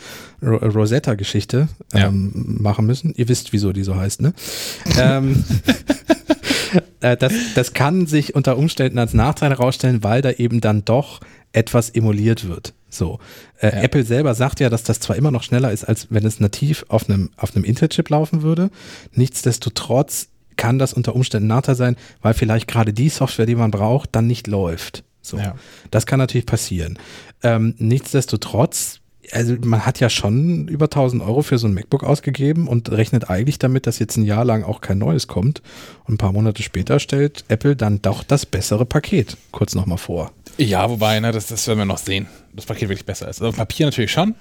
Ro 0.42 0.58
Rosetta-Geschichte 0.58 1.68
Ja. 1.94 2.08
ähm, 2.08 2.58
machen 2.60 2.86
müssen. 2.86 3.14
Ihr 3.16 3.28
wisst, 3.30 3.54
wieso 3.54 3.72
die 3.74 3.84
so 3.84 3.96
heißt, 3.96 4.22
ne? 4.22 4.34
ähm, 5.00 5.44
äh, 7.02 7.18
das, 7.18 7.34
das 7.56 7.74
kann 7.74 8.08
sich 8.08 8.36
unter 8.36 8.58
Umständen 8.58 8.98
als 9.00 9.14
Nachteil 9.14 9.50
herausstellen, 9.52 10.04
weil 10.04 10.22
da 10.22 10.32
eben 10.32 10.62
dann 10.62 10.86
doch 10.86 11.20
etwas 11.54 11.90
emuliert 11.90 12.48
wird. 12.48 12.74
So. 12.90 13.20
Äh, 13.60 13.76
Ja. 13.76 13.82
Apple 13.84 14.04
selber 14.04 14.34
sagt 14.36 14.60
ja, 14.60 14.70
dass 14.70 14.84
das 14.84 15.00
zwar 15.00 15.16
immer 15.16 15.32
noch 15.32 15.44
schneller 15.44 15.72
ist, 15.72 15.84
als 15.86 16.08
wenn 16.10 16.26
es 16.26 16.40
nativ 16.40 16.86
auf 16.88 17.10
einem, 17.10 17.30
auf 17.38 17.56
einem 17.56 17.66
Intel-Chip 17.66 18.10
laufen 18.10 18.42
würde. 18.42 18.70
Nichtsdestotrotz 19.14 20.28
kann 20.62 20.78
das 20.78 20.94
unter 20.94 21.16
Umständen 21.16 21.48
Nachteil 21.48 21.74
sein, 21.74 21.96
weil 22.22 22.36
vielleicht 22.36 22.68
gerade 22.68 22.94
die 22.94 23.10
Software, 23.10 23.48
die 23.48 23.56
man 23.56 23.72
braucht, 23.72 24.10
dann 24.12 24.28
nicht 24.28 24.46
läuft. 24.46 25.04
So. 25.24 25.38
Ja. 25.38 25.56
Das 25.90 26.06
kann 26.06 26.20
natürlich 26.20 26.46
passieren. 26.46 27.00
Ähm, 27.42 27.74
nichtsdestotrotz, 27.80 29.00
also 29.32 29.56
man 29.64 29.88
hat 29.88 30.00
ja 30.00 30.10
schon 30.10 30.68
über 30.68 30.86
1000 30.86 31.24
Euro 31.24 31.42
für 31.42 31.58
so 31.58 31.68
ein 31.68 31.74
MacBook 31.74 32.04
ausgegeben 32.04 32.68
und 32.68 32.92
rechnet 32.92 33.28
eigentlich 33.32 33.58
damit, 33.58 33.88
dass 33.88 33.98
jetzt 33.98 34.18
ein 34.18 34.24
Jahr 34.24 34.46
lang 34.46 34.64
auch 34.64 34.82
kein 34.82 35.00
neues 35.00 35.28
kommt. 35.28 35.64
Und 36.06 36.14
ein 36.14 36.18
paar 36.20 36.32
Monate 36.32 36.62
später 36.62 37.00
stellt 37.00 37.44
Apple 37.48 37.76
dann 37.76 38.00
doch 38.04 38.24
das 38.24 38.46
bessere 38.46 38.86
Paket 38.86 39.38
kurz 39.52 39.74
nochmal 39.74 39.98
vor. 39.98 40.32
Ja, 40.58 40.88
wobei, 40.92 41.20
ne, 41.22 41.32
das, 41.32 41.48
das 41.48 41.66
werden 41.68 41.80
wir 41.80 41.86
noch 41.86 41.98
sehen. 41.98 42.28
Das 42.54 42.68
Paket 42.68 42.90
wirklich 42.90 43.06
besser 43.06 43.30
ist. 43.30 43.42
Also 43.42 43.58
Papier 43.58 43.88
natürlich 43.88 44.12
schon. 44.12 44.36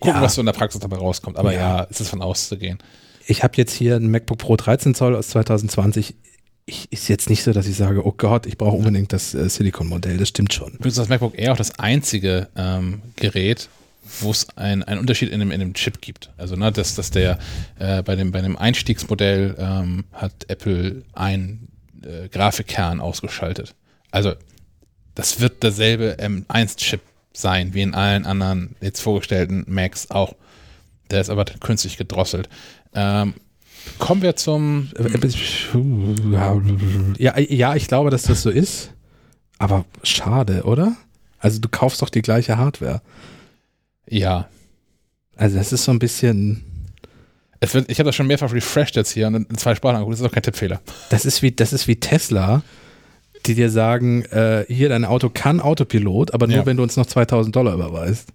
Gucken, 0.00 0.16
Ja. 0.16 0.20
was 0.22 0.34
so 0.34 0.40
in 0.42 0.46
der 0.46 0.52
Praxis 0.52 0.80
dabei 0.80 0.96
rauskommt. 0.96 1.36
Aber 1.36 1.52
Ja. 1.52 1.78
ja, 1.78 1.86
es 1.90 2.00
ist 2.00 2.08
von 2.08 2.22
auszugehen. 2.22 2.78
Ich 3.26 3.42
habe 3.42 3.54
jetzt 3.56 3.72
hier 3.72 3.96
ein 3.96 4.10
MacBook 4.10 4.38
Pro 4.38 4.56
13 4.56 4.94
Zoll 4.94 5.14
aus 5.16 5.28
2020. 5.28 6.14
Ich, 6.66 6.90
ist 6.92 7.08
jetzt 7.08 7.28
nicht 7.28 7.42
so, 7.42 7.52
dass 7.52 7.66
ich 7.66 7.76
sage, 7.76 8.06
oh 8.06 8.12
Gott, 8.16 8.46
ich 8.46 8.56
brauche 8.56 8.76
unbedingt 8.76 9.12
das 9.12 9.34
äh, 9.34 9.48
Silicon-Modell. 9.48 10.16
Das 10.16 10.28
stimmt 10.30 10.52
schon. 10.54 10.72
Übrigens 10.74 10.94
das 10.96 11.08
MacBook 11.08 11.38
Air 11.38 11.52
auch 11.52 11.56
das 11.58 11.78
einzige 11.78 12.48
ähm, 12.56 13.02
Gerät, 13.16 13.68
wo 14.20 14.30
es 14.30 14.48
ein- 14.56 14.82
einen 14.82 15.00
Unterschied 15.00 15.30
in 15.30 15.40
dem, 15.40 15.50
in 15.50 15.60
dem 15.60 15.74
Chip 15.74 16.00
gibt. 16.00 16.30
Also, 16.38 16.56
ne, 16.56 16.72
dass, 16.72 16.94
dass 16.94 17.10
der 17.10 17.38
äh, 17.78 18.02
bei, 18.02 18.16
dem, 18.16 18.32
bei 18.32 18.40
dem 18.40 18.56
Einstiegsmodell 18.56 19.56
ähm, 19.58 20.04
hat 20.12 20.32
Apple 20.48 21.02
einen 21.12 21.68
äh, 22.02 22.28
Grafikkern 22.28 23.00
ausgeschaltet. 23.00 23.74
Also, 24.10 24.32
das 25.14 25.40
wird 25.40 25.62
derselbe 25.62 26.16
M1-Chip 26.18 27.00
sein, 27.32 27.74
wie 27.74 27.82
in 27.82 27.94
allen 27.94 28.24
anderen 28.26 28.74
jetzt 28.80 29.00
vorgestellten 29.00 29.64
Macs 29.68 30.10
auch. 30.10 30.34
Der 31.14 31.20
ist 31.20 31.30
aber 31.30 31.44
künstlich 31.60 31.96
gedrosselt. 31.96 32.48
Ähm, 32.94 33.34
kommen 33.98 34.20
wir 34.22 34.36
zum. 34.36 34.90
Ja, 37.18 37.38
ja, 37.38 37.74
ich 37.76 37.86
glaube, 37.88 38.10
dass 38.10 38.24
das 38.24 38.42
so 38.42 38.50
ist. 38.50 38.90
Aber 39.58 39.84
schade, 40.02 40.64
oder? 40.64 40.96
Also 41.38 41.60
du 41.60 41.68
kaufst 41.68 42.02
doch 42.02 42.10
die 42.10 42.22
gleiche 42.22 42.56
Hardware. 42.58 43.00
Ja, 44.08 44.48
Also 45.36 45.56
das 45.56 45.72
ist 45.72 45.84
so 45.84 45.92
ein 45.92 45.98
bisschen, 45.98 46.62
wird, 47.60 47.90
ich 47.90 47.98
habe 47.98 48.08
das 48.08 48.14
schon 48.16 48.26
mehrfach 48.26 48.52
refreshed 48.52 48.96
jetzt 48.96 49.12
hier 49.12 49.26
und 49.28 49.34
in 49.34 49.56
zwei 49.56 49.74
Sprachen 49.74 49.96
angeguckt. 49.96 50.14
Das 50.14 50.20
ist 50.20 50.26
doch 50.26 50.32
kein 50.34 50.42
Tippfehler. 50.42 50.80
das 51.10 51.24
ist 51.24 51.42
wie, 51.42 51.52
das 51.52 51.72
ist 51.72 51.86
wie 51.88 51.96
Tesla, 51.96 52.62
die 53.46 53.54
dir 53.54 53.70
sagen, 53.70 54.24
äh, 54.26 54.64
hier 54.68 54.88
dein 54.88 55.04
Auto 55.04 55.28
kann 55.28 55.60
Autopilot, 55.60 56.34
aber 56.34 56.46
nur 56.46 56.56
Ja. 56.56 56.66
wenn 56.66 56.76
du 56.76 56.82
uns 56.82 56.96
noch 56.96 57.06
2000 57.06 57.54
Dollar 57.54 57.74
überweist. 57.74 58.30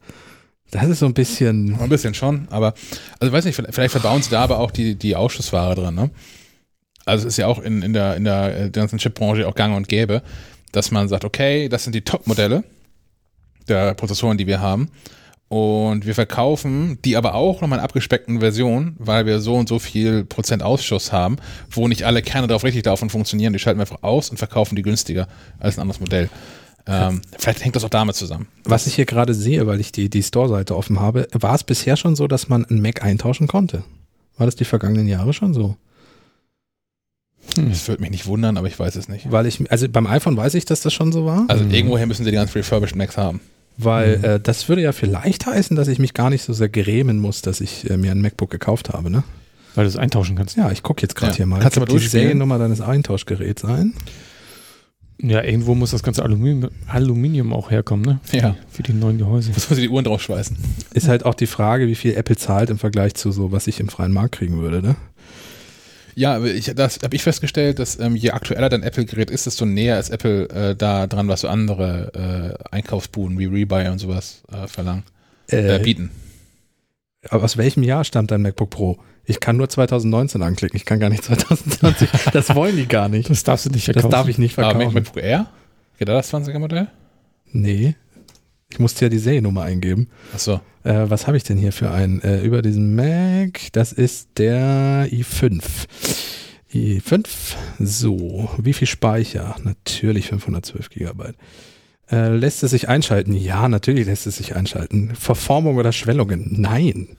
Das 0.72 0.88
ist 0.88 0.99
so 0.99 1.05
ein 1.05 1.13
bisschen, 1.13 1.80
Ein 1.80 1.89
bisschen 1.89 2.13
schon, 2.13 2.47
aber, 2.51 2.74
also 3.20 3.34
weiß 3.34 3.45
nicht, 3.45 3.55
vielleicht, 3.55 3.91
verbauen 3.91 4.22
sie 4.22 4.30
da 4.30 4.41
aber 4.41 4.59
auch 4.59 4.72
die, 4.72 4.95
die 4.95 5.15
Ausschussware 5.15 5.76
drin, 5.76 5.95
ne? 5.95 6.11
Also 7.05 7.28
es 7.28 7.34
ist 7.34 7.38
ja 7.38 7.47
auch 7.47 7.59
in, 7.59 7.82
in 7.82 7.93
der, 7.93 8.15
in 8.15 8.24
der 8.24 8.65
äh, 8.65 8.70
ganzen 8.70 8.99
Chipbranche 8.99 9.47
auch 9.47 9.55
gang 9.55 9.76
und 9.76 9.88
gäbe, 9.88 10.22
dass 10.72 10.91
man 10.91 11.07
sagt, 11.07 11.26
okay, 11.26 11.67
das 11.67 11.84
sind 11.84 11.95
die 11.95 12.03
Top-Modelle 12.03 12.63
der 13.67 13.95
Prozessoren, 13.95 14.38
die 14.38 14.45
wir 14.45 14.61
haben. 14.61 14.89
Und 15.47 16.05
wir 16.05 16.13
verkaufen 16.13 16.99
die 17.03 17.17
aber 17.17 17.34
auch 17.34 17.61
nochmal 17.61 17.80
in 17.80 17.84
abgespeckten 17.86 18.39
Version, 18.39 18.95
weil 18.99 19.26
wir 19.26 19.39
so 19.39 19.55
und 19.55 19.67
so 19.67 19.80
viel 19.80 20.24
Prozent 20.24 20.61
Ausschuss 20.61 21.11
haben, 21.11 21.38
wo 21.72 21.88
nicht 21.88 22.03
alle 22.03 22.22
Kerne 22.22 22.45
drauf 22.45 22.63
richtig 22.63 22.84
davon 22.84 23.09
funktionieren. 23.09 23.53
Die 23.53 23.59
schalten 23.59 23.80
wir 23.80 23.84
einfach 23.84 24.03
aus 24.03 24.30
und 24.30 24.38
verkaufen 24.38 24.76
die 24.76 24.84
günstiger 24.84 25.28
als 25.57 25.78
ein 25.78 25.82
anderes 25.82 25.99
Modell. 25.99 26.30
Ähm, 26.89 27.21
vielleicht 27.37 27.63
hängt 27.63 27.75
das 27.75 27.83
auch 27.83 27.89
damit 27.89 28.15
zusammen. 28.15 28.47
Was 28.63 28.87
ich 28.87 28.95
hier 28.95 29.05
gerade 29.05 29.33
sehe, 29.33 29.67
weil 29.67 29.79
ich 29.79 29.91
die, 29.91 30.09
die 30.09 30.23
Store-Seite 30.23 30.75
offen 30.75 30.99
habe, 30.99 31.27
war 31.33 31.53
es 31.53 31.63
bisher 31.63 31.95
schon 31.97 32.15
so, 32.15 32.27
dass 32.27 32.49
man 32.49 32.65
einen 32.65 32.81
Mac 32.81 33.03
eintauschen 33.03 33.47
konnte? 33.47 33.83
War 34.37 34.47
das 34.47 34.55
die 34.55 34.65
vergangenen 34.65 35.07
Jahre 35.07 35.33
schon 35.33 35.53
so? 35.53 35.75
Hm. 37.55 37.69
Das 37.69 37.87
würde 37.87 38.01
mich 38.01 38.11
nicht 38.11 38.25
wundern, 38.25 38.57
aber 38.57 38.67
ich 38.67 38.77
weiß 38.77 38.95
es 38.95 39.07
nicht. 39.07 39.31
Weil 39.31 39.45
ich, 39.45 39.71
also 39.71 39.87
beim 39.89 40.07
iPhone 40.07 40.35
weiß 40.35 40.55
ich, 40.55 40.65
dass 40.65 40.81
das 40.81 40.93
schon 40.93 41.11
so 41.11 41.25
war. 41.25 41.45
Also 41.47 41.63
mhm. 41.63 41.71
irgendwoher 41.71 42.05
müssen 42.05 42.23
sie 42.23 42.31
die 42.31 42.35
ganzen 42.37 42.53
refurbished 42.53 42.95
Macs 42.95 43.17
haben. 43.17 43.39
Weil 43.77 44.17
mhm. 44.17 44.23
äh, 44.23 44.39
das 44.39 44.67
würde 44.67 44.81
ja 44.81 44.91
vielleicht 44.91 45.45
heißen, 45.45 45.75
dass 45.75 45.87
ich 45.87 45.99
mich 45.99 46.13
gar 46.13 46.29
nicht 46.29 46.43
so 46.43 46.53
sehr 46.53 46.69
grämen 46.69 47.19
muss, 47.19 47.41
dass 47.41 47.61
ich 47.61 47.89
äh, 47.89 47.97
mir 47.97 48.11
ein 48.11 48.21
MacBook 48.21 48.49
gekauft 48.49 48.89
habe, 48.89 49.09
ne? 49.09 49.23
Weil 49.75 49.85
du 49.85 49.89
es 49.89 49.97
eintauschen 49.97 50.35
kannst. 50.35 50.57
Ja, 50.57 50.71
ich 50.71 50.83
gucke 50.83 51.01
jetzt 51.01 51.15
gerade 51.15 51.31
ja. 51.33 51.37
hier 51.37 51.45
mal. 51.45 51.59
Kannst 51.59 51.77
du 51.77 51.81
mal 51.81 51.85
die 51.85 51.99
Seriennummer 51.99 52.57
deines 52.57 52.81
Eintauschgeräts 52.81 53.61
sein? 53.61 53.93
Ja, 55.22 55.43
irgendwo 55.43 55.76
muss 55.76 55.91
das 55.91 56.01
ganze 56.01 56.24
Aluminium, 56.24 56.72
Aluminium 56.88 57.51
auch 57.51 57.72
herkommen, 57.72 58.05
ne? 58.05 58.20
Für 58.24 58.38
ja. 58.38 58.49
Die, 58.51 58.76
für 58.76 58.84
die 58.84 58.93
neuen 58.93 59.17
Gehäuse. 59.17 59.53
Was 59.53 59.70
muss 59.70 59.78
ich 59.78 59.86
die 59.86 59.89
Uhren 59.89 60.05
draufschweißen? 60.05 60.55
Ist 60.93 61.09
halt 61.09 61.26
auch 61.26 61.36
die 61.36 61.47
Frage, 61.47 61.88
wie 61.88 61.95
viel 61.95 62.15
Apple 62.15 62.38
zahlt 62.38 62.70
im 62.70 62.78
Vergleich 62.78 63.15
zu 63.15 63.32
so, 63.32 63.51
was 63.51 63.67
ich 63.67 63.82
im 63.82 63.89
freien 63.89 64.13
Markt 64.13 64.36
kriegen 64.36 64.61
würde, 64.61 64.82
ne? 64.82 64.95
Ja, 66.15 66.43
ich, 66.43 66.72
das 66.76 66.99
habe 67.03 67.15
ich 67.15 67.24
festgestellt, 67.24 67.80
dass 67.80 67.99
ähm, 67.99 68.15
je 68.15 68.32
aktueller 68.32 68.70
dein 68.70 68.84
Apple-Gerät 68.84 69.30
ist, 69.30 69.45
desto 69.45 69.65
näher 69.65 69.99
ist 69.99 70.09
Apple 70.09 70.49
äh, 70.49 70.76
da 70.76 71.07
dran, 71.07 71.28
was 71.28 71.41
so 71.41 71.47
andere 71.47 72.57
äh, 72.72 72.76
Einkaufsbuden 72.76 73.39
wie 73.39 73.45
Rebuy 73.45 73.88
und 73.88 73.99
sowas 73.99 74.41
äh, 74.51 74.67
verlangen, 74.67 75.03
äh, 75.49 75.78
äh, 75.78 75.80
bieten. 75.80 76.11
Aber 77.30 77.43
aus 77.43 77.57
welchem 77.57 77.84
Jahr 77.84 78.03
stammt 78.03 78.32
dein 78.32 78.41
MacBook 78.41 78.70
Pro? 78.70 78.99
Ich 79.26 79.39
kann 79.39 79.57
nur 79.57 79.70
2019 79.70 80.41
anklicken, 80.41 80.76
ich 80.78 80.86
kann 80.86 80.99
gar 80.99 81.09
nicht 81.09 81.24
2020. 81.26 82.09
Das 82.34 82.53
wollen 82.55 82.76
die 82.76 82.88
gar 82.88 83.09
nicht. 83.09 83.30
Das 83.30 83.43
darfst 83.43 83.65
du 83.65 83.70
nicht 83.70 83.86
verkaufen. 83.86 84.09
Das 84.09 84.20
darf 84.20 84.28
ich 84.28 84.38
nicht 84.38 84.55
verkaufen. 84.55 84.82
Aber 84.82 84.91
MacBook 84.91 85.22
Air? 85.22 85.47
Geht 85.97 86.09
da 86.09 86.13
das 86.13 86.34
20er 86.34 86.59
Modell? 86.59 86.88
Nee. 87.51 87.95
Ich 88.72 88.80
musste 88.80 89.05
ja 89.05 89.09
die 89.09 89.17
Seriennummer 89.17 89.63
eingeben. 89.63 90.07
Achso. 90.34 90.61
Äh, 90.84 91.09
was 91.09 91.28
habe 91.28 91.38
ich 91.38 91.43
denn 91.43 91.57
hier 91.57 91.74
für 91.74 91.91
einen? 91.91 92.22
Äh, 92.22 92.41
über 92.41 92.61
diesen 92.61 92.95
Mac, 92.95 93.59
das 93.74 93.91
ist 93.91 94.30
der 94.38 95.07
i5. 95.11 95.61
i5, 96.74 97.26
so, 97.80 98.49
wie 98.61 98.74
viel 98.74 98.88
Speicher? 98.88 99.55
Natürlich 99.63 100.28
512 100.28 100.89
Gigabyte. 100.89 101.36
Äh, 102.11 102.30
lässt 102.36 102.63
es 102.63 102.72
sich 102.72 102.88
einschalten? 102.89 103.34
Ja, 103.34 103.67
natürlich 103.67 104.05
lässt 104.05 104.28
es 104.28 104.38
sich 104.38 104.55
einschalten. 104.55 105.15
Verformung 105.15 105.78
oder 105.78 105.91
Schwellungen? 105.91 106.55
Nein. 106.59 107.09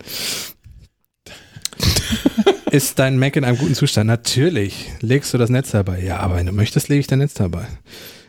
Ist 2.70 2.98
dein 2.98 3.18
Mac 3.18 3.36
in 3.36 3.44
einem 3.44 3.58
guten 3.58 3.74
Zustand? 3.74 4.06
Natürlich. 4.06 4.90
Legst 5.00 5.34
du 5.34 5.38
das 5.38 5.50
Netz 5.50 5.70
dabei? 5.70 6.00
Ja, 6.02 6.18
aber 6.18 6.36
wenn 6.36 6.46
du 6.46 6.52
möchtest, 6.52 6.88
lege 6.88 7.00
ich 7.00 7.06
dein 7.06 7.18
Netz 7.20 7.34
dabei. 7.34 7.66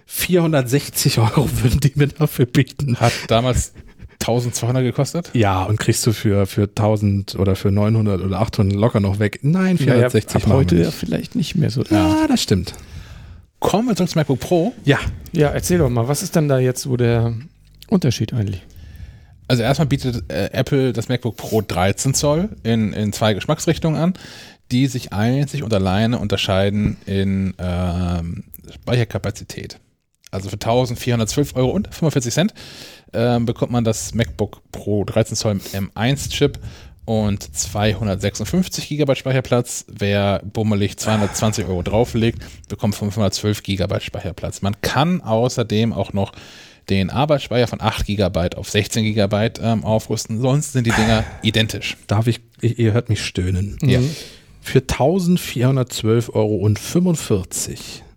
460 0.06 1.20
Euro 1.20 1.50
würden 1.62 1.80
die 1.80 1.94
mir 1.96 2.08
dafür 2.08 2.46
bieten. 2.46 2.98
Hat 3.00 3.14
damals 3.28 3.74
1200 4.22 4.84
gekostet? 4.84 5.30
Ja, 5.34 5.64
und 5.64 5.80
kriegst 5.80 6.06
du 6.06 6.12
für, 6.12 6.46
für 6.46 6.64
1000 6.64 7.36
oder 7.36 7.56
für 7.56 7.72
900 7.72 8.22
oder 8.22 8.40
800 8.40 8.78
locker 8.78 9.00
noch 9.00 9.20
weg. 9.20 9.40
Nein, 9.42 9.78
460 9.78 10.44
ja, 10.44 10.50
ja, 10.50 10.54
heute 10.54 10.76
ja 10.78 10.92
vielleicht 10.92 11.36
nicht 11.36 11.56
mehr 11.56 11.70
so. 11.70 11.84
Ja, 11.90 12.28
das 12.28 12.42
stimmt. 12.42 12.74
Kommen 13.60 13.88
wir 13.88 13.96
zum 13.96 14.08
MacBook 14.16 14.40
Pro. 14.40 14.74
Ja. 14.84 15.00
Ja, 15.32 15.50
erzähl 15.50 15.78
doch 15.78 15.90
mal, 15.90 16.08
was 16.08 16.24
ist 16.24 16.36
denn 16.36 16.48
da 16.48 16.60
jetzt 16.60 16.82
so 16.82 16.98
der 16.98 17.34
Unterschied 17.88 18.34
eigentlich? 18.34 18.62
Also 19.52 19.64
erstmal 19.64 19.88
bietet 19.88 20.32
äh, 20.32 20.50
Apple 20.54 20.94
das 20.94 21.10
MacBook 21.10 21.36
Pro 21.36 21.60
13 21.60 22.14
Zoll 22.14 22.48
in, 22.64 22.94
in 22.94 23.12
zwei 23.12 23.34
Geschmacksrichtungen 23.34 24.02
an, 24.02 24.14
die 24.72 24.88
sich 24.88 25.12
einzig 25.12 25.62
und 25.62 25.74
alleine 25.74 26.20
unterscheiden 26.20 26.96
in 27.06 27.54
ähm, 27.58 28.46
Speicherkapazität. 28.74 29.78
Also 30.32 30.48
für 30.48 30.54
1412 30.54 31.58
Euro 31.58 31.72
und 31.72 31.94
45 31.94 32.34
Cent 32.34 32.54
äh, 33.12 33.42
bekommt 33.42 33.74
man 33.74 33.84
das 33.84 34.14
MacBook 34.14 34.62
Pro 34.72 35.04
13 35.04 35.36
Zoll 35.36 35.60
M1-Chip 35.74 36.58
und 37.04 37.44
256 37.54 38.88
GB 38.88 39.16
Speicherplatz. 39.16 39.84
Wer 39.90 40.44
bummelig 40.46 40.96
220 40.96 41.66
Euro 41.66 41.82
drauflegt, 41.82 42.42
bekommt 42.70 42.96
512 42.96 43.64
GB 43.64 44.00
Speicherplatz. 44.00 44.62
Man 44.62 44.80
kann 44.80 45.20
außerdem 45.20 45.92
auch 45.92 46.14
noch 46.14 46.32
den 46.92 47.10
Arbeitsspeicher 47.10 47.68
von 47.68 47.82
8 47.82 48.06
GB 48.06 48.50
auf 48.58 48.70
16 48.70 49.16
GB 49.16 49.52
ähm, 49.62 49.86
aufrüsten. 49.86 50.42
Sonst 50.42 50.74
sind 50.74 50.86
die 50.86 50.92
Dinger 50.92 51.24
identisch. 51.42 51.96
Darf 52.08 52.28
ich, 52.28 52.42
ihr 52.62 52.92
hört 52.92 53.08
mich 53.08 53.24
stöhnen. 53.24 53.78
Ja. 53.82 54.02
Für 54.62 54.80
1412,45 54.80 56.34
Euro 56.34 56.70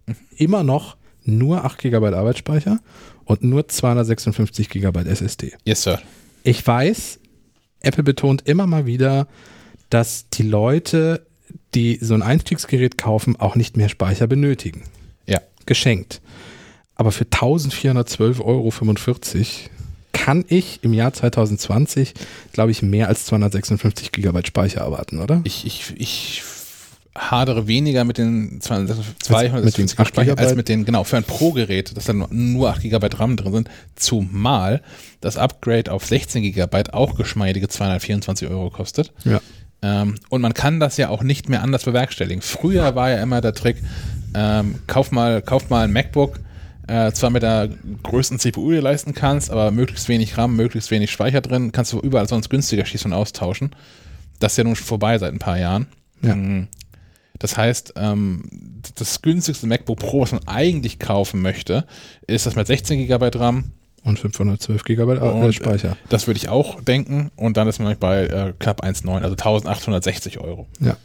mhm. 0.06 0.16
immer 0.36 0.64
noch 0.64 0.96
nur 1.22 1.64
8 1.64 1.78
GB 1.78 2.08
Arbeitsspeicher 2.08 2.80
und 3.24 3.44
nur 3.44 3.68
256 3.68 4.68
GB 4.68 5.00
SSD. 5.08 5.52
Yes, 5.64 5.84
Sir. 5.84 6.02
Ich 6.42 6.66
weiß, 6.66 7.20
Apple 7.80 8.02
betont 8.02 8.46
immer 8.46 8.66
mal 8.66 8.86
wieder, 8.86 9.28
dass 9.88 10.28
die 10.30 10.42
Leute, 10.42 11.24
die 11.74 11.98
so 12.00 12.14
ein 12.14 12.22
Einstiegsgerät 12.22 12.98
kaufen, 12.98 13.36
auch 13.38 13.54
nicht 13.54 13.76
mehr 13.76 13.88
Speicher 13.88 14.26
benötigen. 14.26 14.82
Ja. 15.26 15.40
Geschenkt. 15.64 16.20
Aber 16.96 17.12
für 17.12 17.24
1412,45 17.24 18.40
Euro 18.40 18.72
kann 20.12 20.44
ich 20.48 20.78
im 20.82 20.94
Jahr 20.94 21.12
2020, 21.12 22.14
glaube 22.52 22.70
ich, 22.70 22.82
mehr 22.82 23.08
als 23.08 23.26
256 23.26 24.12
GB 24.12 24.46
Speicher 24.46 24.80
erwarten, 24.80 25.18
oder? 25.20 25.40
Ich, 25.44 25.66
ich, 25.66 25.92
ich 25.96 26.42
hadere 27.16 27.66
weniger 27.68 28.04
mit 28.04 28.18
den 28.18 28.60
250 28.60 29.26
Speicher 30.08 30.38
als 30.38 30.54
mit 30.54 30.68
den, 30.68 30.84
genau, 30.84 31.04
für 31.04 31.16
ein 31.16 31.24
Pro-Gerät, 31.24 31.96
dass 31.96 32.04
da 32.04 32.12
nur 32.12 32.70
8 32.70 32.82
GB 32.82 33.08
RAM 33.14 33.36
drin 33.36 33.52
sind, 33.52 33.70
zumal 33.96 34.82
das 35.20 35.36
Upgrade 35.36 35.92
auf 35.92 36.06
16 36.06 36.42
GB 36.42 36.90
auch 36.92 37.16
geschmeidige 37.16 37.68
224 37.68 38.48
Euro 38.48 38.70
kostet. 38.70 39.12
Ja. 39.24 39.40
Ähm, 39.82 40.16
und 40.28 40.40
man 40.40 40.54
kann 40.54 40.80
das 40.80 40.96
ja 40.96 41.08
auch 41.08 41.22
nicht 41.22 41.48
mehr 41.48 41.62
anders 41.62 41.84
bewerkstelligen. 41.84 42.40
Früher 42.42 42.94
war 42.94 43.10
ja 43.10 43.22
immer 43.22 43.40
der 43.40 43.52
Trick, 43.52 43.76
ähm, 44.34 44.76
kauf 44.86 45.12
mal, 45.12 45.42
kauf 45.42 45.70
mal 45.70 45.84
ein 45.84 45.92
MacBook, 45.92 46.40
äh, 46.86 47.12
zwar 47.12 47.30
mit 47.30 47.42
der 47.42 47.70
größten 48.02 48.38
CPU 48.38 48.70
dir 48.70 48.82
leisten 48.82 49.14
kannst, 49.14 49.50
aber 49.50 49.70
möglichst 49.70 50.08
wenig 50.08 50.36
RAM, 50.36 50.56
möglichst 50.56 50.90
wenig 50.90 51.10
Speicher 51.10 51.40
drin, 51.40 51.72
kannst 51.72 51.92
du 51.92 52.00
überall 52.00 52.28
sonst 52.28 52.50
günstiger 52.50 52.84
schießen 52.84 53.12
und 53.12 53.18
austauschen. 53.18 53.74
Das 54.40 54.52
ist 54.52 54.58
ja 54.58 54.64
nun 54.64 54.76
schon 54.76 54.86
vorbei 54.86 55.16
seit 55.18 55.32
ein 55.32 55.38
paar 55.38 55.58
Jahren. 55.58 55.86
Ja. 56.22 56.34
Mhm. 56.34 56.68
Das 57.38 57.56
heißt, 57.56 57.94
ähm, 57.96 58.80
das 58.94 59.22
günstigste 59.22 59.66
MacBook 59.66 59.98
Pro, 59.98 60.20
was 60.22 60.32
man 60.32 60.46
eigentlich 60.46 60.98
kaufen 60.98 61.42
möchte, 61.42 61.84
ist 62.26 62.46
das 62.46 62.56
mit 62.56 62.66
16 62.66 63.06
GB 63.06 63.30
RAM. 63.34 63.72
Und 64.04 64.18
512 64.18 64.84
GB 64.84 65.02
und, 65.18 65.52
Speicher. 65.54 65.96
Das 66.10 66.26
würde 66.26 66.36
ich 66.36 66.50
auch 66.50 66.82
denken. 66.82 67.30
Und 67.36 67.56
dann 67.56 67.66
ist 67.68 67.78
man 67.80 67.96
bei 67.98 68.26
äh, 68.26 68.52
knapp 68.58 68.84
1,9, 68.84 69.14
also 69.14 69.30
1860 69.30 70.40
Euro. 70.40 70.66
Ja. 70.78 70.96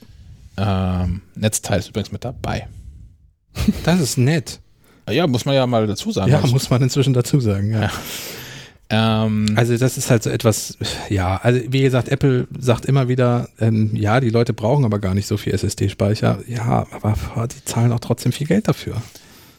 Ähm, 0.57 1.21
Netzteil 1.35 1.79
ist 1.79 1.89
übrigens 1.89 2.11
mit 2.11 2.25
dabei. 2.25 2.67
Das 3.85 4.01
ist 4.01 4.17
nett. 4.17 4.59
Ja, 5.11 5.27
muss 5.27 5.45
man 5.45 5.55
ja 5.55 5.67
mal 5.67 5.87
dazu 5.87 6.11
sagen. 6.11 6.31
Ja, 6.31 6.41
muss 6.47 6.69
man 6.69 6.81
inzwischen 6.81 7.13
dazu 7.13 7.39
sagen, 7.39 7.71
ja. 7.71 7.81
ja. 7.81 7.91
Ähm, 8.91 9.53
also 9.55 9.77
das 9.77 9.97
ist 9.97 10.09
halt 10.09 10.23
so 10.23 10.29
etwas, 10.31 10.77
ja, 11.09 11.37
also 11.43 11.59
wie 11.69 11.81
gesagt, 11.81 12.09
Apple 12.09 12.47
sagt 12.57 12.85
immer 12.85 13.07
wieder, 13.07 13.49
ähm, 13.59 13.91
ja, 13.93 14.19
die 14.19 14.31
Leute 14.31 14.53
brauchen 14.53 14.83
aber 14.83 14.97
gar 14.99 15.13
nicht 15.13 15.27
so 15.27 15.37
viel 15.37 15.53
SSD-Speicher. 15.53 16.39
Ja, 16.47 16.87
aber 16.91 17.15
die 17.47 17.63
zahlen 17.65 17.91
auch 17.91 17.99
trotzdem 17.99 18.31
viel 18.31 18.47
Geld 18.47 18.67
dafür. 18.67 18.95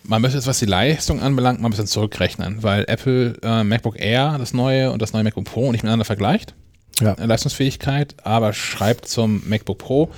Man 0.02 0.22
müsste 0.22 0.38
jetzt, 0.38 0.46
was 0.46 0.58
die 0.58 0.66
Leistung 0.66 1.20
anbelangt, 1.20 1.60
mal 1.60 1.68
ein 1.68 1.70
bisschen 1.70 1.86
zurückrechnen, 1.86 2.62
weil 2.62 2.84
Apple 2.88 3.36
äh, 3.42 3.62
MacBook 3.62 4.00
Air, 4.00 4.36
das 4.38 4.52
neue 4.52 4.90
und 4.90 5.00
das 5.00 5.12
neue 5.12 5.22
MacBook 5.22 5.44
Pro 5.44 5.70
nicht 5.70 5.82
miteinander 5.82 6.04
vergleicht. 6.04 6.54
Ja. 7.00 7.14
Leistungsfähigkeit, 7.18 8.14
aber 8.24 8.52
schreibt 8.52 9.06
zum 9.06 9.42
MacBook 9.48 9.78
Pro 9.78 10.10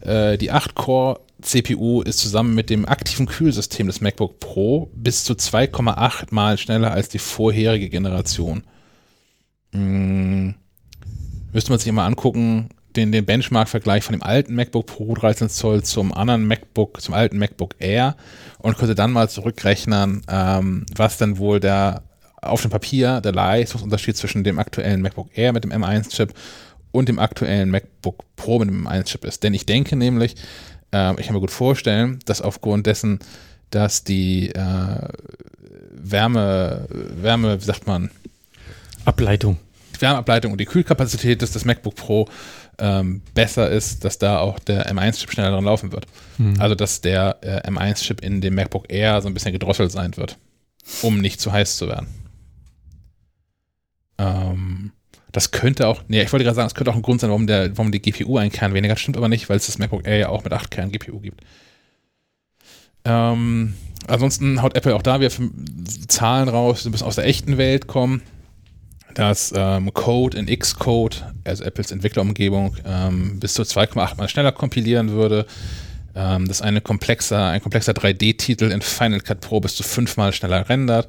äh, 0.00 0.36
die 0.36 0.52
8-Core 0.52 1.20
CPU 1.40 2.02
ist 2.02 2.18
zusammen 2.18 2.54
mit 2.54 2.70
dem 2.70 2.86
aktiven 2.86 3.26
Kühlsystem 3.26 3.86
des 3.86 4.00
MacBook 4.00 4.40
Pro 4.40 4.90
bis 4.94 5.24
zu 5.24 5.34
2,8 5.34 6.26
mal 6.30 6.58
schneller 6.58 6.92
als 6.92 7.08
die 7.08 7.18
vorherige 7.18 7.88
Generation. 7.88 8.62
Hm. 9.72 10.54
Müsste 11.52 11.70
man 11.70 11.78
sich 11.78 11.90
mal 11.92 12.06
angucken, 12.06 12.70
den, 12.96 13.12
den 13.12 13.24
Benchmark-Vergleich 13.24 14.04
von 14.04 14.14
dem 14.14 14.22
alten 14.22 14.54
MacBook 14.54 14.86
Pro 14.86 15.14
13 15.14 15.48
Zoll 15.48 15.82
zum 15.82 16.12
anderen 16.12 16.46
MacBook, 16.46 17.00
zum 17.00 17.14
alten 17.14 17.38
MacBook 17.38 17.76
Air 17.78 18.16
und 18.58 18.76
könnte 18.76 18.94
dann 18.94 19.12
mal 19.12 19.28
zurückrechnen, 19.28 20.22
ähm, 20.28 20.86
was 20.94 21.18
denn 21.18 21.38
wohl 21.38 21.60
der 21.60 22.02
auf 22.42 22.62
dem 22.62 22.70
Papier 22.70 23.20
der 23.20 23.32
Leistungsunterschied 23.32 24.16
zwischen 24.16 24.44
dem 24.44 24.58
aktuellen 24.58 25.02
MacBook 25.02 25.28
Air 25.36 25.52
mit 25.52 25.64
dem 25.64 25.72
M1-Chip 25.72 26.32
und 26.90 27.08
dem 27.08 27.18
aktuellen 27.18 27.70
MacBook 27.70 28.24
Pro 28.36 28.58
mit 28.58 28.68
dem 28.68 28.88
M1-Chip 28.88 29.24
ist. 29.24 29.42
Denn 29.42 29.54
ich 29.54 29.66
denke 29.66 29.94
nämlich, 29.94 30.34
äh, 30.92 31.18
ich 31.20 31.26
kann 31.26 31.34
mir 31.34 31.40
gut 31.40 31.50
vorstellen, 31.50 32.18
dass 32.24 32.40
aufgrund 32.42 32.86
dessen, 32.86 33.18
dass 33.70 34.04
die 34.04 34.50
äh, 34.50 35.08
Wärme, 35.92 36.86
Wärme, 36.90 37.60
wie 37.60 37.64
sagt 37.64 37.86
man? 37.86 38.10
Ableitung. 39.04 39.58
Die 39.96 40.00
Wärmeableitung 40.00 40.52
und 40.52 40.60
die 40.60 40.66
Kühlkapazität 40.66 41.42
des, 41.42 41.52
des 41.52 41.64
MacBook 41.64 41.94
Pro 41.94 42.28
ähm, 42.78 43.22
besser 43.34 43.70
ist, 43.70 44.04
dass 44.04 44.18
da 44.18 44.38
auch 44.38 44.58
der 44.58 44.90
M1-Chip 44.90 45.30
schneller 45.30 45.50
dran 45.50 45.64
laufen 45.64 45.92
wird. 45.92 46.06
Mhm. 46.38 46.60
Also, 46.60 46.74
dass 46.74 47.00
der 47.00 47.38
äh, 47.42 47.68
M1-Chip 47.68 48.22
in 48.22 48.40
dem 48.40 48.54
MacBook 48.54 48.90
Air 48.90 49.20
so 49.20 49.28
ein 49.28 49.34
bisschen 49.34 49.52
gedrosselt 49.52 49.92
sein 49.92 50.16
wird. 50.16 50.38
um 51.02 51.20
nicht 51.20 51.40
zu 51.40 51.52
heiß 51.52 51.76
zu 51.76 51.88
werden. 51.88 52.08
Ähm, 54.18 54.92
das 55.32 55.50
könnte 55.50 55.86
auch, 55.86 56.02
nee, 56.08 56.22
ich 56.22 56.32
wollte 56.32 56.44
gerade 56.44 56.56
sagen, 56.56 56.66
das 56.66 56.74
könnte 56.74 56.90
auch 56.90 56.96
ein 56.96 57.02
Grund 57.02 57.20
sein, 57.20 57.30
warum, 57.30 57.46
der, 57.46 57.76
warum 57.76 57.92
die 57.92 58.00
GPU 58.00 58.36
ein 58.38 58.50
Kern 58.50 58.74
weniger, 58.74 58.94
das 58.94 59.00
stimmt 59.00 59.16
aber 59.16 59.28
nicht, 59.28 59.48
weil 59.48 59.56
es 59.56 59.66
das 59.66 59.78
MacBook 59.78 60.06
Air 60.06 60.18
ja 60.18 60.28
auch 60.28 60.44
mit 60.44 60.52
8 60.52 60.70
Kern 60.70 60.90
GPU 60.90 61.20
gibt. 61.20 61.42
Ähm, 63.04 63.74
ansonsten 64.06 64.62
haut 64.62 64.76
Apple 64.76 64.94
auch 64.94 65.02
da 65.02 65.20
wieder 65.20 65.30
Zahlen 66.08 66.48
raus, 66.48 66.82
die 66.82 66.88
ein 66.88 66.92
bisschen 66.92 67.06
aus 67.06 67.16
der 67.16 67.26
echten 67.26 67.58
Welt 67.58 67.86
kommen, 67.86 68.22
dass 69.14 69.52
ähm, 69.56 69.92
Code 69.94 70.36
in 70.36 70.46
Xcode, 70.46 71.24
also 71.44 71.64
Apples 71.64 71.90
Entwicklerumgebung, 71.90 72.76
ähm, 72.84 73.40
bis 73.40 73.54
zu 73.54 73.62
2,8 73.62 74.16
mal 74.16 74.28
schneller 74.28 74.52
kompilieren 74.52 75.10
würde, 75.10 75.46
ähm, 76.14 76.46
dass 76.46 76.62
eine 76.62 76.80
komplexer, 76.80 77.48
ein 77.48 77.62
komplexer 77.62 77.92
3D-Titel 77.92 78.70
in 78.70 78.82
Final 78.82 79.20
Cut 79.20 79.40
Pro 79.40 79.60
bis 79.60 79.76
zu 79.76 79.82
fünfmal 79.82 80.32
schneller 80.32 80.68
rendert, 80.68 81.08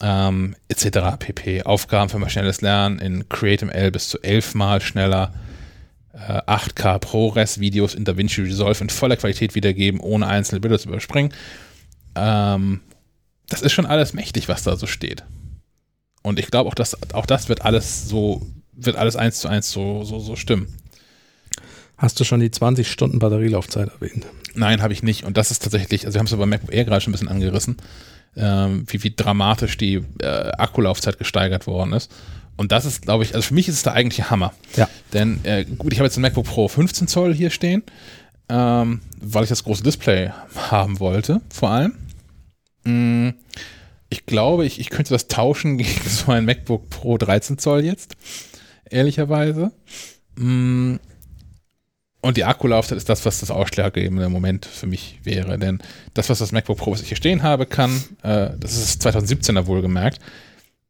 ähm, 0.00 0.56
etc. 0.68 1.16
pp. 1.18 1.62
Aufgaben 1.62 2.10
für 2.10 2.18
maschinelles 2.18 2.60
Lernen 2.60 2.98
in 2.98 3.28
CreateML 3.28 3.90
bis 3.90 4.08
zu 4.08 4.22
elfmal 4.22 4.80
schneller, 4.80 5.32
äh, 6.12 6.40
8K 6.46 6.98
ProRes-Videos 6.98 7.94
in 7.94 8.04
DaVinci 8.04 8.42
Resolve 8.42 8.82
in 8.82 8.90
voller 8.90 9.16
Qualität 9.16 9.54
wiedergeben, 9.54 10.00
ohne 10.00 10.26
einzelne 10.26 10.60
Bilder 10.60 10.78
zu 10.78 10.88
überspringen. 10.88 11.32
Ähm, 12.14 12.80
das 13.48 13.62
ist 13.62 13.72
schon 13.72 13.86
alles 13.86 14.14
mächtig, 14.14 14.48
was 14.48 14.62
da 14.62 14.76
so 14.76 14.86
steht. 14.86 15.24
Und 16.22 16.38
ich 16.38 16.46
glaube 16.46 16.68
auch, 16.68 16.74
dass 16.74 17.12
auch 17.12 17.26
das 17.26 17.48
wird 17.48 17.62
alles 17.62 18.08
so, 18.08 18.46
wird 18.72 18.96
alles 18.96 19.16
eins 19.16 19.40
zu 19.40 19.48
eins 19.48 19.70
so, 19.70 20.04
so, 20.04 20.20
so 20.20 20.36
stimmen. 20.36 20.68
Hast 21.96 22.18
du 22.18 22.24
schon 22.24 22.40
die 22.40 22.50
20 22.50 22.90
Stunden 22.90 23.18
Batterielaufzeit 23.18 23.88
erwähnt? 23.88 24.26
Nein, 24.54 24.82
habe 24.82 24.92
ich 24.92 25.02
nicht. 25.02 25.24
Und 25.24 25.36
das 25.36 25.50
ist 25.50 25.62
tatsächlich, 25.62 26.06
also 26.06 26.14
wir 26.14 26.18
haben 26.20 26.26
es 26.26 26.32
aber 26.32 26.46
MacBook 26.46 26.72
Air 26.72 26.84
gerade 26.84 27.00
schon 27.00 27.10
ein 27.10 27.12
bisschen 27.12 27.28
angerissen, 27.28 27.76
ähm, 28.36 28.84
wie, 28.88 29.02
wie 29.02 29.14
dramatisch 29.14 29.76
die 29.76 30.02
äh, 30.20 30.26
Akkulaufzeit 30.26 31.18
gesteigert 31.18 31.66
worden 31.66 31.92
ist. 31.92 32.10
Und 32.56 32.72
das 32.72 32.84
ist, 32.84 33.02
glaube 33.02 33.24
ich, 33.24 33.34
also 33.34 33.48
für 33.48 33.54
mich 33.54 33.68
ist 33.68 33.76
es 33.76 33.82
der 33.82 33.94
eigentliche 33.94 34.30
Hammer. 34.30 34.52
Ja. 34.76 34.88
Denn 35.12 35.44
äh, 35.44 35.64
gut, 35.64 35.92
ich 35.92 35.98
habe 35.98 36.06
jetzt 36.06 36.16
ein 36.16 36.22
MacBook 36.22 36.46
Pro 36.46 36.68
15 36.68 37.08
Zoll 37.08 37.34
hier 37.34 37.50
stehen, 37.50 37.82
ähm, 38.48 39.00
weil 39.20 39.42
ich 39.42 39.48
das 39.48 39.64
große 39.64 39.82
Display 39.82 40.30
haben 40.70 41.00
wollte, 41.00 41.40
vor 41.50 41.70
allem. 41.70 41.94
Mm, 42.84 43.30
ich 44.08 44.26
glaube, 44.26 44.66
ich, 44.66 44.78
ich 44.78 44.90
könnte 44.90 45.12
das 45.12 45.26
tauschen 45.26 45.78
gegen 45.78 46.08
so 46.08 46.30
ein 46.30 46.44
MacBook 46.44 46.90
Pro 46.90 47.18
13 47.18 47.58
Zoll 47.58 47.84
jetzt, 47.84 48.16
ehrlicherweise. 48.88 49.72
Mm, 50.36 50.96
und 52.24 52.38
die 52.38 52.44
Akkulaufzeit 52.44 52.96
ist 52.96 53.10
das, 53.10 53.26
was 53.26 53.40
das 53.40 53.50
ausschlaggebende 53.50 54.30
Moment 54.30 54.64
für 54.64 54.86
mich 54.86 55.20
wäre. 55.24 55.58
Denn 55.58 55.80
das, 56.14 56.30
was 56.30 56.38
das 56.38 56.52
MacBook 56.52 56.78
Pro, 56.78 56.92
was 56.92 57.02
ich 57.02 57.08
hier 57.08 57.18
stehen 57.18 57.42
habe, 57.42 57.66
kann, 57.66 58.02
äh, 58.22 58.50
das 58.58 58.78
ist 58.78 59.04
das 59.04 59.14
2017er 59.14 59.66
wohlgemerkt, 59.66 60.20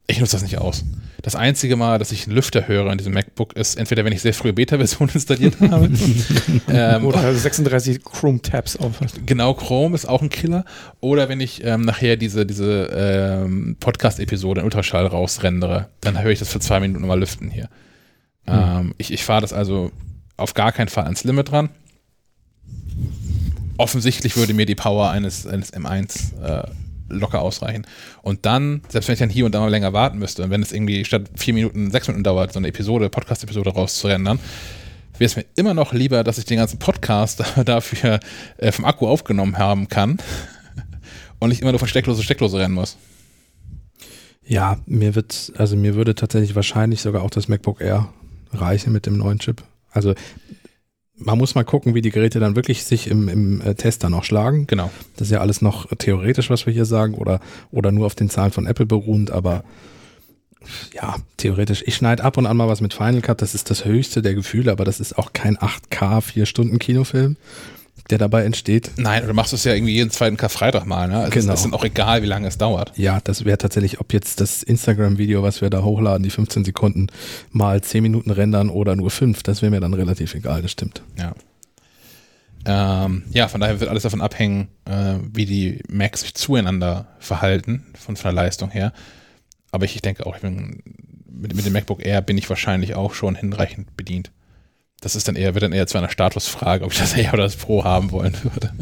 ich 0.06 0.20
nutze 0.20 0.36
das 0.36 0.42
nicht 0.42 0.58
aus. 0.58 0.84
Das 1.22 1.34
einzige 1.34 1.74
Mal, 1.74 1.98
dass 1.98 2.12
ich 2.12 2.26
einen 2.26 2.36
Lüfter 2.36 2.68
höre 2.68 2.92
in 2.92 2.98
diesem 2.98 3.14
MacBook, 3.14 3.54
ist 3.54 3.76
entweder, 3.76 4.04
wenn 4.04 4.12
ich 4.12 4.20
sehr 4.20 4.34
frühe 4.34 4.52
Beta-Version 4.52 5.08
installiert 5.14 5.56
habe. 5.60 5.90
ähm, 6.68 7.06
oder 7.06 7.34
36 7.34 8.04
Chrome-Tabs 8.04 8.76
auf 8.76 9.00
Genau, 9.26 9.54
Chrome 9.54 9.96
ist 9.96 10.06
auch 10.06 10.22
ein 10.22 10.28
Killer. 10.28 10.64
Oder 11.00 11.28
wenn 11.28 11.40
ich 11.40 11.64
ähm, 11.64 11.80
nachher 11.80 12.16
diese, 12.16 12.46
diese 12.46 12.90
ähm, 12.94 13.76
Podcast-Episode 13.80 14.60
in 14.60 14.66
Ultraschall 14.66 15.06
rausrendere, 15.06 15.88
dann 16.00 16.22
höre 16.22 16.30
ich 16.30 16.38
das 16.38 16.50
für 16.50 16.60
zwei 16.60 16.78
Minuten 16.78 17.04
mal 17.06 17.18
lüften 17.18 17.50
hier. 17.50 17.68
Hm. 18.46 18.92
ich 18.98 19.10
ich 19.10 19.24
fahre 19.24 19.40
das 19.40 19.54
also 19.54 19.90
auf 20.36 20.54
gar 20.54 20.72
keinen 20.72 20.88
Fall 20.88 21.04
ans 21.04 21.24
Limit 21.24 21.50
dran. 21.50 21.70
Offensichtlich 23.76 24.36
würde 24.36 24.54
mir 24.54 24.66
die 24.66 24.74
Power 24.74 25.10
eines, 25.10 25.46
eines 25.46 25.72
M1 25.72 26.40
äh, 26.40 26.68
locker 27.08 27.40
ausreichen. 27.40 27.86
Und 28.22 28.46
dann, 28.46 28.82
selbst 28.88 29.08
wenn 29.08 29.14
ich 29.14 29.18
dann 29.18 29.30
hier 29.30 29.46
und 29.46 29.54
da 29.54 29.60
mal 29.60 29.70
länger 29.70 29.92
warten 29.92 30.18
müsste, 30.18 30.42
und 30.44 30.50
wenn 30.50 30.62
es 30.62 30.72
irgendwie 30.72 31.04
statt 31.04 31.28
vier 31.34 31.54
Minuten, 31.54 31.90
sechs 31.90 32.06
Minuten 32.08 32.24
dauert, 32.24 32.52
so 32.52 32.58
eine 32.58 32.68
Episode, 32.68 33.10
Podcast-Episode 33.10 33.70
rauszurendern, 33.70 34.38
wäre 35.18 35.26
es 35.26 35.36
mir 35.36 35.44
immer 35.56 35.74
noch 35.74 35.92
lieber, 35.92 36.24
dass 36.24 36.38
ich 36.38 36.44
den 36.44 36.58
ganzen 36.58 36.78
Podcast 36.78 37.42
dafür 37.64 38.20
äh, 38.58 38.72
vom 38.72 38.84
Akku 38.84 39.06
aufgenommen 39.06 39.58
haben 39.58 39.88
kann 39.88 40.18
und 41.38 41.50
nicht 41.50 41.62
immer 41.62 41.72
nur 41.72 41.78
von 41.78 41.88
Stecklose 41.88 42.22
Stecklose 42.22 42.58
rennen 42.58 42.74
muss. 42.74 42.96
Ja, 44.46 44.78
mir 44.86 45.14
wird, 45.14 45.52
also 45.56 45.74
mir 45.74 45.94
würde 45.94 46.14
tatsächlich 46.14 46.54
wahrscheinlich 46.54 47.00
sogar 47.00 47.22
auch 47.22 47.30
das 47.30 47.48
MacBook 47.48 47.80
Air 47.80 48.12
reichen 48.52 48.92
mit 48.92 49.06
dem 49.06 49.16
neuen 49.16 49.38
Chip. 49.38 49.62
Also 49.94 50.14
man 51.16 51.38
muss 51.38 51.54
mal 51.54 51.64
gucken, 51.64 51.94
wie 51.94 52.02
die 52.02 52.10
Geräte 52.10 52.40
dann 52.40 52.56
wirklich 52.56 52.84
sich 52.84 53.08
im, 53.08 53.28
im 53.28 53.60
äh, 53.60 53.74
Test 53.74 54.04
dann 54.04 54.14
auch 54.14 54.24
schlagen. 54.24 54.66
Genau. 54.66 54.90
Das 55.16 55.28
ist 55.28 55.32
ja 55.32 55.40
alles 55.40 55.62
noch 55.62 55.86
theoretisch, 55.96 56.50
was 56.50 56.66
wir 56.66 56.72
hier 56.72 56.84
sagen, 56.84 57.14
oder, 57.14 57.40
oder 57.70 57.92
nur 57.92 58.06
auf 58.06 58.14
den 58.14 58.28
Zahlen 58.28 58.50
von 58.50 58.66
Apple 58.66 58.86
beruhend, 58.86 59.30
aber 59.30 59.64
ja, 60.92 61.16
theoretisch. 61.36 61.82
Ich 61.86 61.94
schneide 61.94 62.24
ab 62.24 62.36
und 62.36 62.46
an 62.46 62.56
mal 62.56 62.68
was 62.68 62.80
mit 62.80 62.94
Final 62.94 63.20
Cut, 63.20 63.42
das 63.42 63.54
ist 63.54 63.70
das 63.70 63.84
höchste 63.84 64.22
der 64.22 64.34
Gefühle, 64.34 64.72
aber 64.72 64.84
das 64.84 64.98
ist 64.98 65.18
auch 65.18 65.32
kein 65.32 65.56
8K, 65.56 66.20
4-Stunden-Kinofilm 66.20 67.36
der 68.10 68.18
dabei 68.18 68.44
entsteht. 68.44 68.92
Nein, 68.96 69.26
du 69.26 69.32
machst 69.32 69.52
es 69.52 69.64
ja 69.64 69.72
irgendwie 69.72 69.94
jeden 69.94 70.10
zweiten 70.10 70.36
Karfreitag 70.36 70.84
mal, 70.84 71.08
ne? 71.08 71.18
Also 71.20 71.30
genau. 71.30 71.52
Es 71.54 71.60
ist 71.60 71.64
dann 71.64 71.74
auch 71.74 71.84
egal, 71.84 72.22
wie 72.22 72.26
lange 72.26 72.46
es 72.46 72.58
dauert. 72.58 72.92
Ja, 72.96 73.20
das 73.24 73.44
wäre 73.44 73.56
tatsächlich, 73.56 74.00
ob 74.00 74.12
jetzt 74.12 74.40
das 74.40 74.62
Instagram-Video, 74.62 75.42
was 75.42 75.62
wir 75.62 75.70
da 75.70 75.82
hochladen, 75.82 76.22
die 76.22 76.30
15 76.30 76.64
Sekunden 76.64 77.06
mal 77.50 77.80
10 77.80 78.02
Minuten 78.02 78.30
rendern 78.30 78.68
oder 78.68 78.94
nur 78.94 79.10
5, 79.10 79.42
das 79.42 79.62
wäre 79.62 79.70
mir 79.70 79.80
dann 79.80 79.94
relativ 79.94 80.34
egal, 80.34 80.60
das 80.60 80.72
stimmt. 80.72 81.02
Ja. 81.18 81.34
Ähm, 82.66 83.24
ja, 83.30 83.48
von 83.48 83.60
daher 83.60 83.80
wird 83.80 83.90
alles 83.90 84.02
davon 84.02 84.20
abhängen, 84.20 84.68
äh, 84.86 85.16
wie 85.32 85.46
die 85.46 85.82
Macs 85.88 86.20
sich 86.22 86.34
zueinander 86.34 87.06
verhalten, 87.18 87.86
von, 87.94 88.16
von 88.16 88.34
der 88.34 88.42
Leistung 88.42 88.70
her. 88.70 88.92
Aber 89.70 89.84
ich, 89.84 89.96
ich 89.96 90.02
denke 90.02 90.26
auch, 90.26 90.36
ich 90.36 90.42
bin, 90.42 90.82
mit, 91.26 91.54
mit 91.54 91.66
dem 91.66 91.72
MacBook 91.72 92.04
Air 92.04 92.22
bin 92.22 92.38
ich 92.38 92.48
wahrscheinlich 92.48 92.94
auch 92.94 93.14
schon 93.14 93.34
hinreichend 93.34 93.96
bedient. 93.96 94.30
Das 95.04 95.14
ist 95.16 95.28
dann 95.28 95.36
eher, 95.36 95.52
wird 95.52 95.62
dann 95.62 95.72
eher 95.72 95.86
zu 95.86 95.98
einer 95.98 96.08
Statusfrage, 96.08 96.82
ob 96.82 96.92
ich 96.92 96.98
das 96.98 97.12
eher 97.16 97.34
oder 97.34 97.42
das 97.42 97.56
Pro 97.56 97.84
haben 97.84 98.10
wollen 98.10 98.34
würde. 98.42 98.72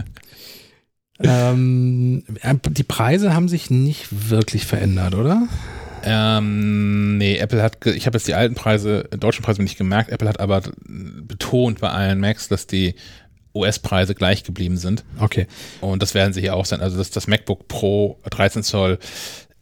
Ähm, 1.19 2.23
äh, 2.43 2.55
die 2.71 2.85
Preise 2.85 3.35
haben 3.35 3.49
sich 3.49 3.71
nicht 3.71 4.31
wirklich 4.31 4.65
verändert, 4.65 5.17
oder? 5.17 5.49
Ähm, 6.05 7.19
nee, 7.19 7.37
Apple 7.37 7.61
hat, 7.61 7.85
ich 7.87 8.07
habe 8.07 8.19
jetzt 8.19 8.29
die 8.29 8.35
alten 8.35 8.55
Preise, 8.55 9.09
deutschen 9.19 9.45
Preise 9.45 9.63
nicht 9.63 9.77
gemerkt, 9.77 10.11
Apple 10.11 10.29
hat 10.29 10.39
aber 10.39 10.63
betont 10.87 11.81
bei 11.81 11.91
allen 11.91 12.21
Macs, 12.21 12.47
dass 12.47 12.69
die 12.69 12.95
US-Preise 13.53 14.15
gleich 14.15 14.45
geblieben 14.45 14.77
sind. 14.77 15.05
Okay. 15.19 15.49
Und 15.81 16.03
das 16.03 16.15
werden 16.15 16.33
sie 16.33 16.41
hier 16.41 16.55
auch 16.55 16.67
sein. 16.67 16.81
Also 16.81 16.99
das, 16.99 17.11
das 17.11 17.27
MacBook 17.27 17.67
Pro 17.67 18.19
13 18.31 18.63
Zoll 18.63 18.99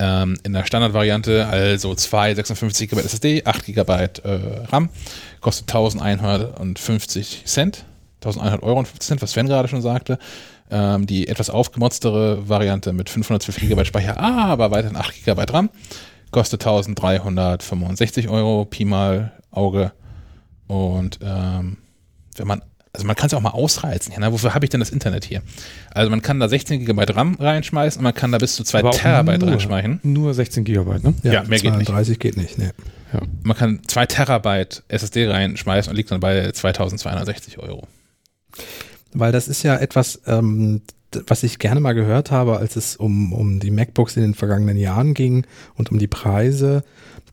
ähm, 0.00 0.38
in 0.42 0.54
der 0.54 0.64
Standardvariante, 0.64 1.46
also 1.46 1.94
zwei 1.94 2.34
56 2.34 2.88
GB 2.88 3.02
SSD, 3.02 3.44
8 3.44 3.66
GB 3.66 3.92
äh, 3.92 4.08
RAM, 4.68 4.88
kostet 5.40 5.68
1150 5.68 7.42
Cent, 7.44 7.84
1100 8.22 8.62
Euro 8.62 8.78
und 8.78 8.88
50 8.88 9.06
Cent, 9.06 9.22
was 9.22 9.32
Sven 9.32 9.46
gerade 9.46 9.68
schon 9.68 9.82
sagte. 9.82 10.18
Ähm, 10.72 11.06
die 11.06 11.28
etwas 11.28 11.50
aufgemotztere 11.50 12.48
Variante 12.48 12.92
mit 12.92 13.10
512 13.10 13.68
GB 13.68 13.84
Speicher, 13.84 14.18
aber 14.18 14.70
weiterhin 14.70 14.96
8 14.96 15.24
GB 15.24 15.44
RAM, 15.52 15.68
kostet 16.30 16.62
1365 16.62 18.28
Euro, 18.28 18.64
Pi 18.64 18.84
mal 18.84 19.32
Auge. 19.50 19.92
Und 20.68 21.18
ähm, 21.22 21.78
wenn 22.36 22.46
man 22.46 22.62
also 22.92 23.06
man 23.06 23.14
kann 23.14 23.28
es 23.28 23.34
auch 23.34 23.40
mal 23.40 23.50
ausreizen. 23.50 24.12
Ja, 24.12 24.20
ne? 24.20 24.32
Wofür 24.32 24.54
habe 24.54 24.64
ich 24.64 24.70
denn 24.70 24.80
das 24.80 24.90
Internet 24.90 25.24
hier? 25.24 25.42
Also 25.92 26.10
man 26.10 26.22
kann 26.22 26.40
da 26.40 26.48
16 26.48 26.84
GB 26.84 27.04
RAM 27.12 27.36
reinschmeißen 27.36 28.00
und 28.00 28.04
man 28.04 28.14
kann 28.14 28.32
da 28.32 28.38
bis 28.38 28.56
zu 28.56 28.64
2 28.64 28.82
Terabyte 28.90 29.40
nur, 29.40 29.50
reinschmeißen. 29.50 30.00
Nur 30.02 30.34
16 30.34 30.64
GB, 30.64 30.98
ne? 30.98 31.14
Ja, 31.22 31.32
ja 31.32 31.42
mehr 31.44 31.60
geht 31.60 31.76
nicht. 31.76 31.88
30 31.88 32.18
geht 32.18 32.36
nicht, 32.36 32.58
ne. 32.58 32.72
Ja. 33.12 33.20
Man 33.42 33.56
kann 33.56 33.80
2 33.86 34.06
Terabyte 34.06 34.82
SSD 34.88 35.28
reinschmeißen 35.28 35.90
und 35.90 35.96
liegt 35.96 36.10
dann 36.10 36.20
bei 36.20 36.50
2260 36.50 37.58
Euro. 37.58 37.86
Weil 39.12 39.30
das 39.30 39.46
ist 39.46 39.62
ja 39.62 39.76
etwas, 39.76 40.20
ähm, 40.26 40.82
was 41.26 41.42
ich 41.42 41.58
gerne 41.58 41.80
mal 41.80 41.92
gehört 41.92 42.30
habe, 42.30 42.58
als 42.58 42.76
es 42.76 42.96
um, 42.96 43.32
um 43.32 43.60
die 43.60 43.70
MacBooks 43.70 44.16
in 44.16 44.22
den 44.22 44.34
vergangenen 44.34 44.76
Jahren 44.76 45.14
ging 45.14 45.46
und 45.76 45.90
um 45.90 45.98
die 45.98 46.06
Preise, 46.06 46.84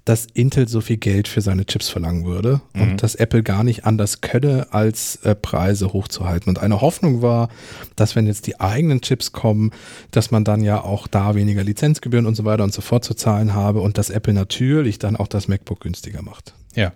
dass 0.07 0.25
Intel 0.33 0.69
so 0.69 0.79
viel 0.79 0.95
Geld 0.95 1.27
für 1.27 1.41
seine 1.41 1.65
Chips 1.65 1.89
verlangen 1.89 2.23
würde 2.23 2.61
mhm. 2.73 2.81
und 2.81 3.03
dass 3.03 3.15
Apple 3.15 3.43
gar 3.43 3.65
nicht 3.65 3.83
anders 3.83 4.21
könne, 4.21 4.67
als 4.71 5.17
äh, 5.17 5.35
Preise 5.35 5.91
hochzuhalten. 5.91 6.49
Und 6.49 6.59
eine 6.59 6.79
Hoffnung 6.79 7.21
war, 7.21 7.49
dass 7.97 8.15
wenn 8.15 8.25
jetzt 8.25 8.47
die 8.47 8.57
eigenen 8.61 9.01
Chips 9.01 9.33
kommen, 9.33 9.71
dass 10.11 10.31
man 10.31 10.45
dann 10.45 10.61
ja 10.61 10.81
auch 10.81 11.07
da 11.07 11.35
weniger 11.35 11.61
Lizenzgebühren 11.61 12.25
und 12.25 12.35
so 12.35 12.45
weiter 12.45 12.63
und 12.63 12.73
so 12.73 12.81
fort 12.81 13.03
zu 13.03 13.15
zahlen 13.15 13.53
habe 13.53 13.81
und 13.81 13.97
dass 13.97 14.09
Apple 14.09 14.33
natürlich 14.33 14.97
dann 14.97 15.17
auch 15.17 15.27
das 15.27 15.49
MacBook 15.49 15.81
günstiger 15.81 16.21
macht. 16.21 16.53
Ja. 16.73 16.93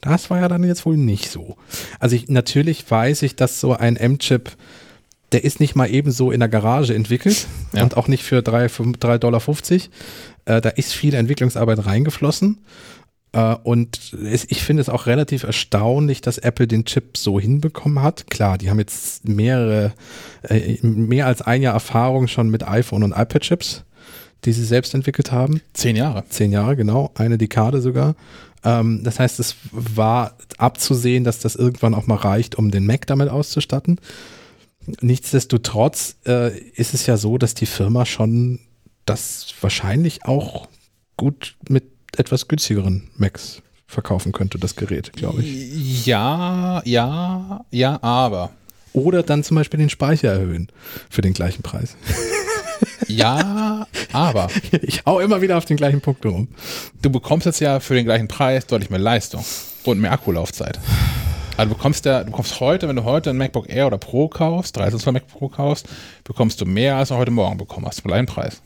Das 0.00 0.28
war 0.28 0.40
ja 0.40 0.48
dann 0.48 0.64
jetzt 0.64 0.84
wohl 0.84 0.96
nicht 0.96 1.30
so. 1.30 1.56
Also 2.00 2.16
ich, 2.16 2.28
natürlich 2.28 2.88
weiß 2.90 3.22
ich, 3.22 3.36
dass 3.36 3.60
so 3.60 3.74
ein 3.74 3.96
M-Chip 3.96 4.56
der 5.32 5.44
ist 5.44 5.60
nicht 5.60 5.76
mal 5.76 5.90
ebenso 5.90 6.30
in 6.30 6.40
der 6.40 6.48
Garage 6.48 6.94
entwickelt 6.94 7.46
ja. 7.74 7.82
und 7.82 7.96
auch 7.96 8.08
nicht 8.08 8.22
für 8.22 8.38
3,50 8.38 9.18
Dollar. 9.18 9.40
Äh, 10.48 10.60
da 10.60 10.70
ist 10.70 10.94
viel 10.94 11.14
Entwicklungsarbeit 11.14 11.84
reingeflossen. 11.84 12.58
Äh, 13.32 13.54
und 13.62 14.14
es, 14.14 14.46
ich 14.48 14.62
finde 14.62 14.80
es 14.80 14.88
auch 14.88 15.06
relativ 15.06 15.42
erstaunlich, 15.42 16.22
dass 16.22 16.38
Apple 16.38 16.66
den 16.66 16.86
Chip 16.86 17.18
so 17.18 17.38
hinbekommen 17.38 18.02
hat. 18.02 18.28
Klar, 18.30 18.56
die 18.56 18.70
haben 18.70 18.78
jetzt 18.78 19.28
mehrere, 19.28 19.92
äh, 20.42 20.78
mehr 20.82 21.26
als 21.26 21.42
ein 21.42 21.60
Jahr 21.60 21.74
Erfahrung 21.74 22.28
schon 22.28 22.48
mit 22.48 22.66
iPhone 22.66 23.02
und 23.02 23.12
iPad-Chips. 23.12 23.84
die 24.44 24.52
sie 24.52 24.64
selbst 24.64 24.94
entwickelt 24.94 25.32
haben. 25.32 25.60
Zehn 25.72 25.96
Jahre. 25.96 26.22
Zehn 26.28 26.52
Jahre, 26.52 26.76
genau. 26.76 27.10
Eine 27.16 27.38
Dekade 27.38 27.80
sogar. 27.80 28.14
Ähm, 28.64 29.00
das 29.02 29.18
heißt, 29.18 29.40
es 29.40 29.56
war 29.72 30.36
abzusehen, 30.58 31.24
dass 31.24 31.40
das 31.40 31.56
irgendwann 31.56 31.92
auch 31.92 32.06
mal 32.06 32.14
reicht, 32.14 32.54
um 32.54 32.70
den 32.70 32.86
Mac 32.86 33.06
damit 33.08 33.28
auszustatten. 33.28 34.00
Nichtsdestotrotz 35.00 36.16
äh, 36.24 36.56
ist 36.56 36.94
es 36.94 37.06
ja 37.06 37.16
so, 37.16 37.36
dass 37.36 37.54
die 37.54 37.66
Firma 37.66 38.06
schon 38.06 38.60
das 39.08 39.54
wahrscheinlich 39.60 40.24
auch 40.24 40.68
gut 41.16 41.56
mit 41.68 41.84
etwas 42.16 42.48
günstigeren 42.48 43.10
Macs 43.16 43.62
verkaufen 43.86 44.32
könnte, 44.32 44.58
das 44.58 44.76
Gerät, 44.76 45.12
glaube 45.14 45.42
ich. 45.42 46.06
Ja, 46.06 46.82
ja, 46.84 47.64
ja, 47.70 48.02
aber. 48.02 48.50
Oder 48.92 49.22
dann 49.22 49.44
zum 49.44 49.56
Beispiel 49.56 49.78
den 49.78 49.90
Speicher 49.90 50.32
erhöhen 50.32 50.68
für 51.08 51.22
den 51.22 51.32
gleichen 51.32 51.62
Preis. 51.62 51.96
Ja, 53.06 53.86
aber. 54.12 54.48
Ich 54.82 55.04
hau 55.06 55.20
immer 55.20 55.40
wieder 55.40 55.56
auf 55.56 55.64
den 55.64 55.76
gleichen 55.76 56.00
Punkt 56.00 56.24
rum. 56.24 56.48
Du 57.02 57.10
bekommst 57.10 57.46
jetzt 57.46 57.60
ja 57.60 57.80
für 57.80 57.94
den 57.94 58.04
gleichen 58.04 58.28
Preis 58.28 58.66
deutlich 58.66 58.90
mehr 58.90 58.98
Leistung 58.98 59.44
und 59.84 60.00
mehr 60.00 60.12
Akkulaufzeit. 60.12 60.78
Also 61.56 61.70
du 61.70 61.76
bekommst 61.76 62.04
ja, 62.04 62.20
du 62.20 62.26
bekommst 62.26 62.60
heute, 62.60 62.88
wenn 62.88 62.96
du 62.96 63.04
heute 63.04 63.30
ein 63.30 63.36
MacBook 63.36 63.68
Air 63.68 63.88
oder 63.88 63.98
Pro 63.98 64.28
kaufst, 64.28 64.76
13 64.76 64.98
Zoll 65.00 65.12
MacBook 65.14 65.38
Pro 65.38 65.48
kaufst, 65.48 65.88
bekommst 66.24 66.60
du 66.60 66.66
mehr, 66.66 66.96
als 66.96 67.08
du 67.08 67.16
heute 67.16 67.30
Morgen 67.30 67.58
bekommen 67.58 67.86
hast, 67.86 68.00
für 68.00 68.08
gleichen 68.08 68.26
Preis. 68.26 68.62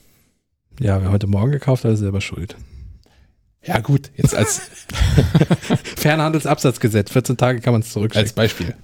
Ja, 0.83 1.01
wer 1.01 1.13
heute 1.13 1.29
Morgen 1.29 1.53
gekauft 1.53 1.85
hat, 1.85 1.93
ist 1.93 2.01
selber 2.01 2.21
schuld. 2.21 2.57
Ja, 3.65 3.79
gut, 3.79 4.11
jetzt 4.17 4.35
als. 4.35 4.63
Fernhandelsabsatzgesetz, 5.97 7.13
14 7.13 7.37
Tage 7.37 7.61
kann 7.61 7.73
man 7.73 7.83
es 7.83 7.93
zurückschicken. 7.93 8.25
Als 8.25 8.33
Beispiel. 8.33 8.75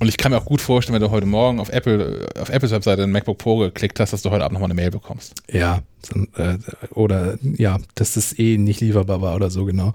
Und 0.00 0.08
ich 0.08 0.16
kann 0.16 0.32
mir 0.32 0.38
auch 0.38 0.44
gut 0.44 0.60
vorstellen, 0.60 0.94
wenn 0.94 1.02
du 1.02 1.12
heute 1.12 1.26
Morgen 1.26 1.60
auf 1.60 1.68
Apple, 1.68 2.26
auf 2.36 2.48
Apples 2.48 2.72
Webseite 2.72 3.04
ein 3.04 3.12
MacBook 3.12 3.38
Pro 3.38 3.58
geklickt 3.58 4.00
hast, 4.00 4.12
dass 4.12 4.22
du 4.22 4.30
heute 4.30 4.42
Abend 4.42 4.54
nochmal 4.54 4.66
eine 4.66 4.74
Mail 4.74 4.90
bekommst. 4.90 5.34
Ja, 5.48 5.82
äh, 6.36 6.58
oder 6.90 7.38
ja, 7.40 7.78
dass 7.94 8.14
das 8.14 8.36
eh 8.36 8.58
nicht 8.58 8.80
lieferbar 8.80 9.22
war 9.22 9.36
oder 9.36 9.50
so, 9.50 9.64
genau. 9.64 9.86
Ja. 9.86 9.92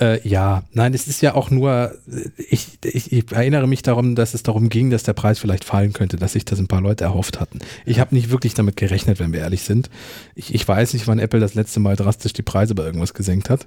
Äh, 0.00 0.26
ja, 0.26 0.64
nein, 0.72 0.94
es 0.94 1.06
ist 1.06 1.20
ja 1.20 1.34
auch 1.34 1.50
nur, 1.50 1.94
ich, 2.36 2.78
ich, 2.82 3.12
ich, 3.12 3.30
erinnere 3.30 3.66
mich 3.66 3.82
darum, 3.82 4.14
dass 4.14 4.32
es 4.32 4.42
darum 4.42 4.70
ging, 4.70 4.88
dass 4.88 5.02
der 5.02 5.12
Preis 5.12 5.38
vielleicht 5.38 5.64
fallen 5.64 5.92
könnte, 5.92 6.16
dass 6.16 6.32
sich 6.32 6.46
das 6.46 6.58
ein 6.58 6.66
paar 6.66 6.80
Leute 6.80 7.04
erhofft 7.04 7.40
hatten. 7.40 7.58
Ich 7.84 8.00
habe 8.00 8.14
nicht 8.14 8.30
wirklich 8.30 8.54
damit 8.54 8.76
gerechnet, 8.76 9.18
wenn 9.18 9.34
wir 9.34 9.40
ehrlich 9.40 9.64
sind. 9.64 9.90
Ich, 10.34 10.54
ich 10.54 10.66
weiß 10.66 10.94
nicht, 10.94 11.06
wann 11.08 11.18
Apple 11.18 11.40
das 11.40 11.54
letzte 11.54 11.80
Mal 11.80 11.96
drastisch 11.96 12.32
die 12.32 12.42
Preise 12.42 12.74
bei 12.74 12.84
irgendwas 12.84 13.12
gesenkt 13.12 13.50
hat. 13.50 13.66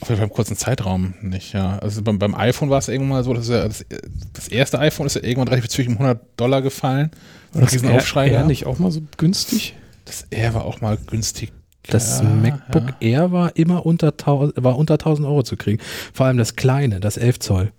Auf 0.00 0.08
jeden 0.08 0.18
Fall 0.18 0.28
im 0.28 0.34
kurzen 0.34 0.56
Zeitraum 0.56 1.14
nicht, 1.22 1.52
ja. 1.52 1.78
Also 1.78 2.02
beim, 2.02 2.18
beim 2.18 2.34
iPhone 2.34 2.70
war 2.70 2.78
es 2.78 2.88
irgendwann 2.88 3.18
mal 3.18 3.24
so, 3.24 3.34
dass 3.34 3.48
ja 3.48 3.66
das, 3.66 3.84
das, 4.32 4.48
erste 4.48 4.78
iPhone 4.78 5.06
ist 5.06 5.16
ja 5.16 5.22
irgendwann 5.22 5.48
relativ 5.48 5.86
um 5.86 5.94
100 5.94 6.20
Dollar 6.36 6.62
gefallen. 6.62 7.10
War 7.52 7.62
das 7.62 7.82
ein 7.82 7.90
Aufschrei 7.90 8.30
Air 8.30 8.44
nicht 8.44 8.66
auch 8.66 8.78
mal 8.78 8.90
so 8.90 9.02
günstig? 9.16 9.74
Das 10.04 10.26
Air 10.30 10.54
war 10.54 10.64
auch 10.64 10.80
mal 10.80 10.96
günstig. 10.96 11.52
Das 11.88 12.20
ja, 12.20 12.28
MacBook 12.28 12.94
ja. 13.00 13.08
Air 13.08 13.32
war 13.32 13.56
immer 13.56 13.86
unter, 13.86 14.12
war 14.56 14.76
unter 14.76 14.94
1000 14.94 15.26
Euro 15.26 15.42
zu 15.42 15.56
kriegen. 15.56 15.80
Vor 16.12 16.26
allem 16.26 16.36
das 16.36 16.56
kleine, 16.56 17.00
das 17.00 17.16
11 17.16 17.38
Zoll 17.40 17.72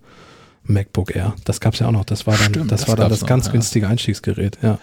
MacBook 0.64 1.14
Air. 1.14 1.34
Das 1.44 1.60
gab 1.60 1.74
es 1.74 1.80
ja 1.80 1.88
auch 1.88 1.92
noch. 1.92 2.04
Das 2.04 2.26
war 2.26 2.36
dann 2.36 2.48
Stimmt, 2.48 2.72
das, 2.72 2.80
das, 2.80 2.88
war 2.88 2.96
dann 2.96 3.10
das 3.10 3.22
noch, 3.22 3.28
ganz 3.28 3.46
ja. 3.46 3.52
günstige 3.52 3.88
Einstiegsgerät, 3.88 4.58
ja. 4.62 4.78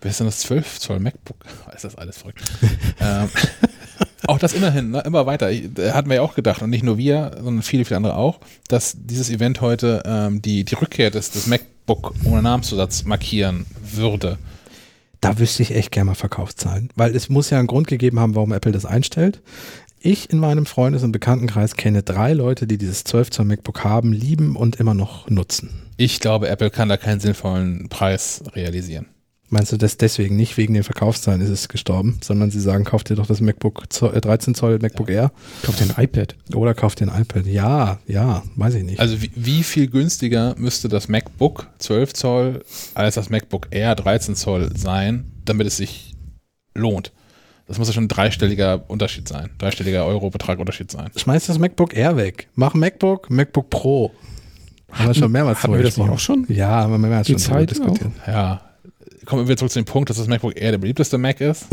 Wer 0.00 0.10
ist 0.10 0.18
denn 0.18 0.26
das 0.26 0.40
12 0.40 0.80
Zoll 0.80 0.98
MacBook? 0.98 1.36
Ist 1.74 1.84
das 1.84 1.94
alles 1.94 2.18
verrückt? 2.18 2.42
ähm, 3.00 3.28
auch 4.26 4.38
das 4.38 4.52
immerhin, 4.52 4.90
ne, 4.90 5.00
immer 5.06 5.26
weiter. 5.26 5.50
Ich, 5.50 5.70
hatten 5.78 6.08
wir 6.08 6.16
ja 6.16 6.22
auch 6.22 6.34
gedacht, 6.34 6.60
und 6.60 6.70
nicht 6.70 6.82
nur 6.82 6.98
wir, 6.98 7.32
sondern 7.36 7.62
viele, 7.62 7.84
viele 7.84 7.98
andere 7.98 8.16
auch, 8.16 8.40
dass 8.68 8.96
dieses 8.98 9.30
Event 9.30 9.60
heute 9.60 10.02
ähm, 10.04 10.42
die, 10.42 10.64
die 10.64 10.74
Rückkehr 10.74 11.10
des, 11.10 11.30
des 11.30 11.46
MacBook 11.46 12.14
ohne 12.24 12.42
Namenszusatz 12.42 13.04
markieren 13.04 13.64
würde. 13.92 14.38
Da 15.22 15.38
wüsste 15.38 15.62
ich 15.62 15.74
echt 15.74 15.92
gerne 15.92 16.10
mal 16.10 16.14
Verkaufszahlen, 16.16 16.90
weil 16.96 17.14
es 17.14 17.28
muss 17.28 17.48
ja 17.48 17.58
einen 17.60 17.68
Grund 17.68 17.86
gegeben 17.86 18.18
haben, 18.18 18.34
warum 18.34 18.52
Apple 18.52 18.72
das 18.72 18.84
einstellt. 18.84 19.40
Ich 20.00 20.30
in 20.30 20.40
meinem 20.40 20.66
Freundes- 20.66 21.04
und 21.04 21.12
Bekanntenkreis 21.12 21.76
kenne 21.76 22.02
drei 22.02 22.32
Leute, 22.32 22.66
die 22.66 22.76
dieses 22.76 23.04
12 23.04 23.30
Zoll 23.30 23.46
MacBook 23.46 23.84
haben, 23.84 24.12
lieben 24.12 24.56
und 24.56 24.76
immer 24.76 24.94
noch 24.94 25.30
nutzen. 25.30 25.70
Ich 25.96 26.18
glaube, 26.18 26.48
Apple 26.48 26.70
kann 26.70 26.88
da 26.88 26.96
keinen 26.96 27.20
sinnvollen 27.20 27.88
Preis 27.88 28.42
realisieren. 28.56 29.06
Meinst 29.52 29.70
du 29.70 29.76
das 29.76 29.98
deswegen 29.98 30.34
nicht 30.34 30.56
wegen 30.56 30.72
den 30.72 30.82
Verkaufszahlen 30.82 31.42
ist 31.42 31.50
es 31.50 31.68
gestorben, 31.68 32.18
sondern 32.22 32.50
sie 32.50 32.58
sagen, 32.58 32.84
kauft 32.84 33.10
dir 33.10 33.16
doch 33.16 33.26
das 33.26 33.42
MacBook 33.42 33.82
13 33.90 34.54
Zoll 34.54 34.78
MacBook 34.78 35.10
Air. 35.10 35.30
Kauft 35.62 35.78
dir 35.78 35.94
ein 35.94 36.04
iPad. 36.04 36.36
Oder 36.54 36.72
kauft 36.72 37.00
dir 37.00 37.12
ein 37.12 37.20
iPad. 37.20 37.44
Ja, 37.44 37.98
ja, 38.06 38.44
weiß 38.56 38.76
ich 38.76 38.84
nicht. 38.84 38.98
Also 38.98 39.20
wie, 39.20 39.30
wie, 39.34 39.62
viel 39.62 39.88
günstiger 39.88 40.54
müsste 40.56 40.88
das 40.88 41.08
MacBook 41.08 41.66
12 41.80 42.14
Zoll 42.14 42.64
als 42.94 43.16
das 43.16 43.28
MacBook 43.28 43.68
Air 43.72 43.94
13 43.94 44.36
Zoll 44.36 44.70
sein, 44.74 45.30
damit 45.44 45.66
es 45.66 45.76
sich 45.76 46.14
lohnt? 46.74 47.12
Das 47.66 47.76
muss 47.76 47.88
ja 47.88 47.92
schon 47.92 48.04
ein 48.04 48.08
dreistelliger 48.08 48.88
Unterschied 48.88 49.28
sein. 49.28 49.50
Dreistelliger 49.58 50.06
Euro-Betrag 50.06 50.60
Unterschied 50.60 50.90
sein. 50.90 51.10
Schmeiß 51.14 51.44
das 51.44 51.58
MacBook 51.58 51.94
Air 51.94 52.16
weg. 52.16 52.48
Mach 52.54 52.72
MacBook, 52.72 53.28
MacBook 53.28 53.68
Pro. 53.68 54.12
Haben 54.90 55.08
wir 55.08 55.14
schon 55.14 55.30
mehrmals 55.30 55.62
Haben 55.62 55.74
wir 55.74 55.82
das 55.82 55.98
auch 55.98 56.18
schon? 56.18 56.46
Ja, 56.48 56.68
haben 56.68 56.92
wir 56.92 56.98
mehrmals 56.98 57.26
Die 57.26 57.32
schon 57.32 57.38
Zeit 57.40 57.70
diskutiert. 57.70 58.12
Auch? 58.22 58.28
Ja, 58.28 58.71
kommen 59.26 59.48
wir 59.48 59.56
zurück 59.56 59.72
zu 59.72 59.78
dem 59.78 59.84
Punkt, 59.84 60.10
dass 60.10 60.16
das 60.16 60.26
MacBook 60.26 60.60
Air 60.60 60.72
der 60.72 60.78
beliebteste 60.78 61.18
Mac 61.18 61.40
ist. 61.40 61.66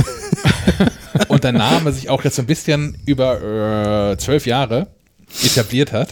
und 1.28 1.44
der 1.44 1.52
Name 1.52 1.92
sich 1.92 2.10
auch 2.10 2.24
jetzt 2.24 2.36
so 2.36 2.42
ein 2.42 2.46
bisschen 2.46 2.98
über 3.06 4.12
äh, 4.12 4.18
zwölf 4.18 4.46
Jahre 4.46 4.88
etabliert 5.44 5.92
hat. 5.92 6.10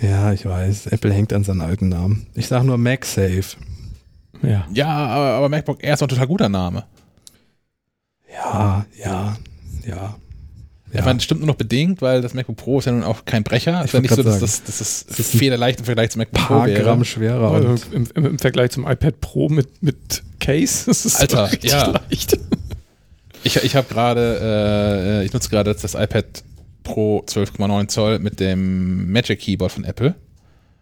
Ja, 0.00 0.32
ich 0.32 0.44
weiß. 0.44 0.88
Apple 0.88 1.12
hängt 1.12 1.32
an 1.32 1.44
seinen 1.44 1.62
alten 1.62 1.88
Namen. 1.88 2.26
Ich 2.34 2.48
sage 2.48 2.66
nur 2.66 2.78
MagSafe. 2.78 3.56
Ja, 4.42 4.66
ja 4.72 4.88
aber, 4.88 5.30
aber 5.30 5.48
MacBook 5.48 5.82
Air 5.82 5.94
ist 5.94 6.02
auch 6.02 6.06
ein 6.06 6.10
total 6.10 6.26
guter 6.26 6.48
Name. 6.48 6.84
Ja, 8.32 8.84
ja, 9.02 9.36
ja. 9.86 10.16
Ja. 10.96 11.00
Ich 11.00 11.06
meine, 11.06 11.18
das 11.18 11.24
stimmt 11.24 11.40
nur 11.40 11.48
noch 11.48 11.56
bedingt, 11.56 12.00
weil 12.02 12.22
das 12.22 12.34
MacBook 12.34 12.56
Pro 12.56 12.78
ist 12.78 12.86
ja 12.86 12.92
nun 12.92 13.04
auch 13.04 13.24
kein 13.24 13.44
Brecher. 13.44 13.80
Ich 13.80 13.86
ist 13.86 13.92
ja 13.92 14.00
nicht 14.00 14.14
so, 14.14 14.22
dass 14.22 14.40
das, 14.40 14.64
das, 14.64 14.78
das, 14.78 15.06
das 15.06 15.18
ist 15.20 15.36
federleicht 15.36 15.78
im 15.80 15.84
Vergleich 15.84 16.10
zum 16.10 16.20
MacBook 16.20 16.46
Pro 16.46 16.64
wäre. 16.64 16.82
Gramm 16.82 17.04
schwerer. 17.04 17.50
Also 17.52 17.86
im, 17.92 18.08
im, 18.14 18.26
im, 18.26 18.38
Vergleich 18.38 18.70
zum 18.70 18.86
iPad 18.86 19.20
Pro 19.20 19.48
mit, 19.48 19.82
mit 19.82 20.22
Case 20.40 20.90
ist 20.90 21.04
es 21.04 21.16
Alter, 21.16 21.50
ja. 21.62 21.86
leicht. 22.08 22.38
Ich, 23.44 23.56
ich 23.56 23.76
habe 23.76 23.86
gerade, 23.92 25.20
äh, 25.22 25.24
ich 25.24 25.32
nutze 25.32 25.50
gerade 25.50 25.74
das 25.74 25.94
iPad 25.94 26.24
Pro 26.82 27.22
12,9 27.26 27.88
Zoll 27.88 28.18
mit 28.18 28.40
dem 28.40 29.12
Magic 29.12 29.40
Keyboard 29.40 29.72
von 29.72 29.84
Apple. 29.84 30.14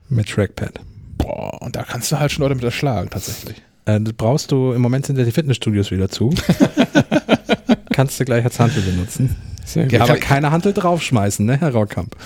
Mit 0.09 0.29
Trackpad. 0.29 0.81
Boah, 1.19 1.61
und 1.63 1.75
da 1.77 1.83
kannst 1.83 2.13
du 2.13 2.19
halt 2.19 2.31
schon 2.31 2.43
Leute 2.43 2.55
mit 2.55 2.65
erschlagen, 2.65 3.11
tatsächlich. 3.11 3.57
Äh, 3.87 4.01
das 4.01 4.13
brauchst 4.13 4.53
du, 4.53 4.73
im 4.73 4.83
Moment 4.83 5.07
sind 5.07 5.19
ja 5.19 5.25
die 5.25 5.33
Fitnessstudios 5.33 5.91
wieder 5.91 6.09
zu. 6.09 6.31
kannst 7.95 8.19
du 8.21 8.25
gleich 8.25 8.45
als 8.45 8.59
Handel 8.59 8.83
benutzen. 8.83 9.37
Sehr 9.65 9.89
gut. 9.89 10.01
Aber 10.01 10.17
keine 10.17 10.51
Handel 10.51 10.73
draufschmeißen, 10.73 11.45
ne, 11.45 11.59
Herr 11.59 11.73
Raukamp? 11.73 12.17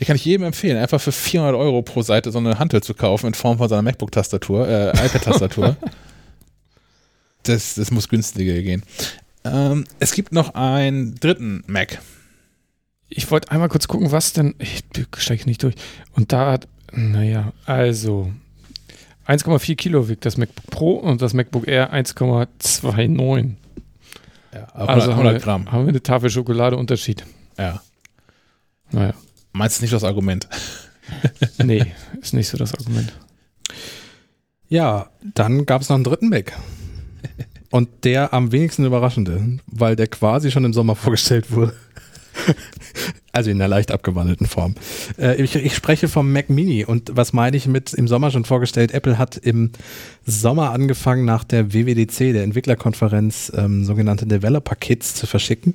Ich 0.00 0.06
kann 0.06 0.16
ich 0.16 0.24
jedem 0.24 0.46
empfehlen, 0.46 0.76
einfach 0.76 1.00
für 1.00 1.12
400 1.12 1.54
Euro 1.54 1.82
pro 1.82 2.02
Seite 2.02 2.32
so 2.32 2.38
eine 2.38 2.58
Hantel 2.58 2.82
zu 2.82 2.94
kaufen 2.94 3.28
in 3.28 3.34
Form 3.34 3.58
von 3.58 3.68
seiner 3.68 3.82
MacBook-Tastatur, 3.82 4.68
äh, 4.68 4.90
iPad-Tastatur. 4.90 5.76
das, 7.44 7.76
das 7.76 7.90
muss 7.90 8.08
günstiger 8.08 8.60
gehen. 8.62 8.82
Ähm, 9.44 9.84
es 10.00 10.12
gibt 10.12 10.32
noch 10.32 10.54
einen 10.54 11.14
dritten 11.14 11.62
Mac. 11.66 12.00
Ich 13.08 13.30
wollte 13.30 13.50
einmal 13.52 13.68
kurz 13.68 13.88
gucken, 13.88 14.12
was 14.12 14.32
denn. 14.32 14.54
Ich 14.58 14.82
steige 15.16 15.46
nicht 15.46 15.62
durch. 15.62 15.76
Und 16.12 16.32
da 16.32 16.52
hat, 16.52 16.68
naja, 16.92 17.52
also 17.64 18.32
1,4 19.26 19.76
Kilo 19.76 20.08
wiegt 20.08 20.26
das 20.26 20.36
MacBook 20.36 20.66
Pro 20.66 20.92
und 20.92 21.22
das 21.22 21.32
MacBook 21.32 21.68
Air 21.68 21.92
1,29. 21.94 23.54
Ja, 24.54 24.64
also 24.74 25.10
100 25.10 25.42
Gramm. 25.42 25.60
Haben 25.60 25.64
wir, 25.64 25.72
haben 25.72 25.84
wir 25.86 25.88
eine 25.90 26.02
Tafel 26.02 26.30
Schokolade 26.30 26.76
Unterschied. 26.76 27.24
Ja. 27.58 27.82
Naja. 28.90 29.14
Meinst 29.52 29.78
du 29.78 29.82
nicht 29.82 29.92
das 29.92 30.04
Argument? 30.04 30.48
nee, 31.64 31.92
ist 32.20 32.34
nicht 32.34 32.48
so 32.48 32.56
das 32.56 32.74
Argument. 32.74 33.12
Ja, 34.68 35.08
dann 35.34 35.66
gab 35.66 35.82
es 35.82 35.88
noch 35.88 35.96
einen 35.96 36.04
dritten 36.04 36.28
Mac. 36.28 36.52
Und 37.70 38.04
der 38.04 38.32
am 38.32 38.52
wenigsten 38.52 38.84
überraschende, 38.84 39.58
weil 39.66 39.96
der 39.96 40.06
quasi 40.06 40.50
schon 40.50 40.64
im 40.64 40.72
Sommer 40.72 40.94
vorgestellt 40.96 41.50
wurde. 41.50 41.74
Also 43.30 43.50
in 43.50 43.58
einer 43.58 43.68
leicht 43.68 43.92
abgewandelten 43.92 44.46
Form. 44.46 44.74
Äh, 45.18 45.42
ich, 45.42 45.54
ich, 45.54 45.74
spreche 45.74 46.08
vom 46.08 46.32
Mac 46.32 46.48
Mini 46.48 46.84
und 46.84 47.10
was 47.14 47.34
meine 47.34 47.56
ich 47.56 47.66
mit 47.66 47.92
im 47.92 48.08
Sommer 48.08 48.30
schon 48.30 48.44
vorgestellt? 48.44 48.92
Apple 48.92 49.18
hat 49.18 49.36
im 49.36 49.70
Sommer 50.24 50.70
angefangen, 50.70 51.26
nach 51.26 51.44
der 51.44 51.74
WWDC, 51.74 52.32
der 52.32 52.42
Entwicklerkonferenz, 52.42 53.52
ähm, 53.54 53.84
sogenannte 53.84 54.26
Developer 54.26 54.74
Kits 54.74 55.14
zu 55.14 55.26
verschicken, 55.26 55.72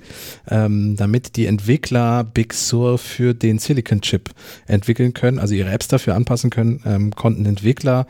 ähm, 0.49 0.95
damit 0.95 1.35
die 1.35 1.45
Entwickler 1.45 2.23
Big 2.23 2.53
Sur 2.53 2.97
für 2.97 3.35
den 3.35 3.59
Silicon 3.59 4.01
Chip 4.01 4.31
entwickeln 4.65 5.13
können, 5.13 5.37
also 5.37 5.53
ihre 5.53 5.71
Apps 5.71 5.87
dafür 5.87 6.15
anpassen 6.15 6.49
können, 6.49 6.81
ähm, 6.85 7.11
konnten 7.11 7.45
Entwickler 7.45 8.07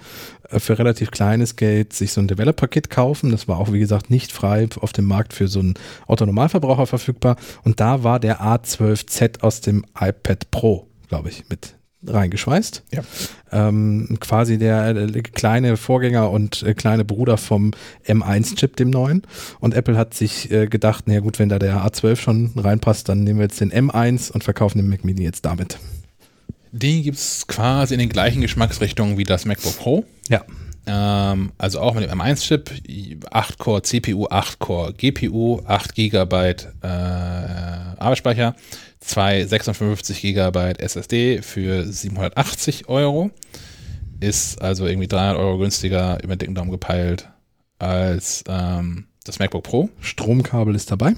für 0.59 0.79
relativ 0.79 1.11
kleines 1.11 1.55
Geld 1.55 1.93
sich 1.93 2.13
so 2.13 2.21
ein 2.21 2.27
Developer-Kit 2.27 2.89
kaufen. 2.89 3.31
Das 3.31 3.47
war 3.47 3.57
auch, 3.57 3.71
wie 3.71 3.79
gesagt, 3.79 4.09
nicht 4.09 4.31
frei 4.31 4.67
auf 4.79 4.93
dem 4.93 5.05
Markt 5.05 5.33
für 5.33 5.47
so 5.47 5.59
einen 5.59 5.75
Autonormalverbraucher 6.07 6.87
verfügbar. 6.87 7.37
Und 7.63 7.79
da 7.79 8.03
war 8.03 8.19
der 8.19 8.41
A12Z 8.41 9.41
aus 9.41 9.61
dem 9.61 9.85
iPad 9.99 10.51
Pro, 10.51 10.87
glaube 11.07 11.29
ich, 11.29 11.43
mit 11.49 11.75
reingeschweißt. 12.05 12.83
Ja. 12.91 13.01
Ähm, 13.51 14.17
quasi 14.19 14.57
der 14.57 14.95
äh, 14.95 15.21
kleine 15.21 15.77
Vorgänger 15.77 16.31
und 16.31 16.63
äh, 16.63 16.73
kleine 16.73 17.05
Bruder 17.05 17.37
vom 17.37 17.71
M1-Chip, 18.05 18.75
dem 18.75 18.89
neuen. 18.89 19.23
Und 19.59 19.73
Apple 19.73 19.97
hat 19.97 20.13
sich 20.13 20.51
äh, 20.51 20.67
gedacht, 20.67 21.07
naja 21.07 21.21
gut, 21.21 21.39
wenn 21.39 21.49
da 21.49 21.59
der 21.59 21.85
A12 21.85 22.15
schon 22.17 22.51
reinpasst, 22.55 23.09
dann 23.09 23.23
nehmen 23.23 23.39
wir 23.39 23.45
jetzt 23.45 23.61
den 23.61 23.71
M1 23.71 24.31
und 24.31 24.43
verkaufen 24.43 24.79
den 24.79 24.89
Mac 24.89 25.03
Mini 25.05 25.23
jetzt 25.23 25.45
damit. 25.45 25.77
Den 26.73 27.03
gibt 27.03 27.19
es 27.19 27.45
quasi 27.45 27.93
in 27.93 27.99
den 27.99 28.09
gleichen 28.09 28.41
Geschmacksrichtungen 28.41 29.19
wie 29.19 29.25
das 29.25 29.45
MacBook 29.45 29.77
Pro. 29.77 30.05
Ja. 30.27 30.43
Ähm, 30.87 31.51
also 31.59 31.79
auch 31.79 31.93
mit 31.93 32.03
dem 32.03 32.19
M1-Chip, 32.19 32.71
8-Core 33.31 33.83
CPU, 33.83 34.25
8-Core 34.27 34.93
GPU, 34.93 35.61
8 35.65 35.93
GB 35.93 36.35
äh, 36.35 36.87
Arbeitsspeicher, 36.87 38.55
zwei 38.99 39.45
56 39.45 40.19
GB 40.23 40.73
SSD 40.79 41.43
für 41.43 41.85
780 41.85 42.89
Euro. 42.89 43.29
Ist 44.19 44.59
also 44.59 44.87
irgendwie 44.87 45.07
300 45.07 45.37
Euro 45.37 45.59
günstiger 45.59 46.17
über 46.23 46.35
den 46.35 46.39
dicken 46.39 46.55
Daumen 46.55 46.71
gepeilt 46.71 47.29
als 47.77 48.43
ähm, 48.47 49.05
das 49.25 49.37
MacBook 49.37 49.63
Pro. 49.63 49.89
Stromkabel 49.99 50.73
ist 50.73 50.89
dabei. 50.89 51.13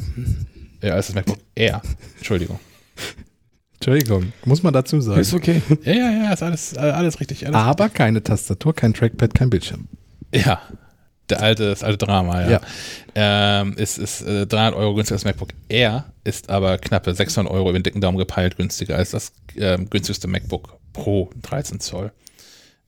Ja, 0.82 0.95
als 0.95 1.08
das 1.08 1.16
MacBook 1.16 1.39
Air. 1.56 1.82
Entschuldigung. 2.18 2.60
Entschuldigung, 3.76 4.34
muss 4.45 4.63
man 4.63 4.73
dazu 4.73 4.99
sagen. 5.01 5.19
Ist 5.21 5.34
okay. 5.34 5.61
Ja, 5.84 5.93
ja, 5.93 6.11
ja, 6.11 6.34
ist 6.34 6.43
alles, 6.43 6.78
alles 6.78 7.19
richtig. 7.19 7.45
Alles 7.45 7.55
Aber 7.55 7.89
keine 7.89 8.23
Tastatur, 8.23 8.73
kein 8.73 8.93
Trackpad, 8.93 9.34
kein 9.34 9.49
Bildschirm. 9.49 9.88
Ja, 10.34 10.61
der 11.30 11.41
alte, 11.41 11.69
das 11.69 11.84
alte 11.84 12.05
Drama, 12.05 12.41
ja. 12.41 12.49
Ja. 12.51 12.61
Ähm, 13.61 13.73
ist 13.78 13.97
ist 13.97 14.21
äh, 14.21 14.45
300 14.47 14.76
Euro 14.76 14.93
günstiger 14.95 15.15
als 15.15 15.26
MacBook 15.26 15.49
Air, 15.69 16.05
ist 16.23 16.49
aber 16.49 16.78
knappe 16.78 17.13
600 17.13 17.51
Euro 17.51 17.69
über 17.69 17.78
den 17.80 17.84
dicken 17.84 18.01
Daumen 18.01 18.17
gepeilt 18.17 18.57
günstiger 18.57 18.95
als 18.97 19.11
das 19.11 19.34
ähm, 19.55 19.89
günstigste 19.89 20.28
MacBook 20.28 20.78
Pro 20.93 21.30
13 21.41 21.80
Zoll. 21.80 22.11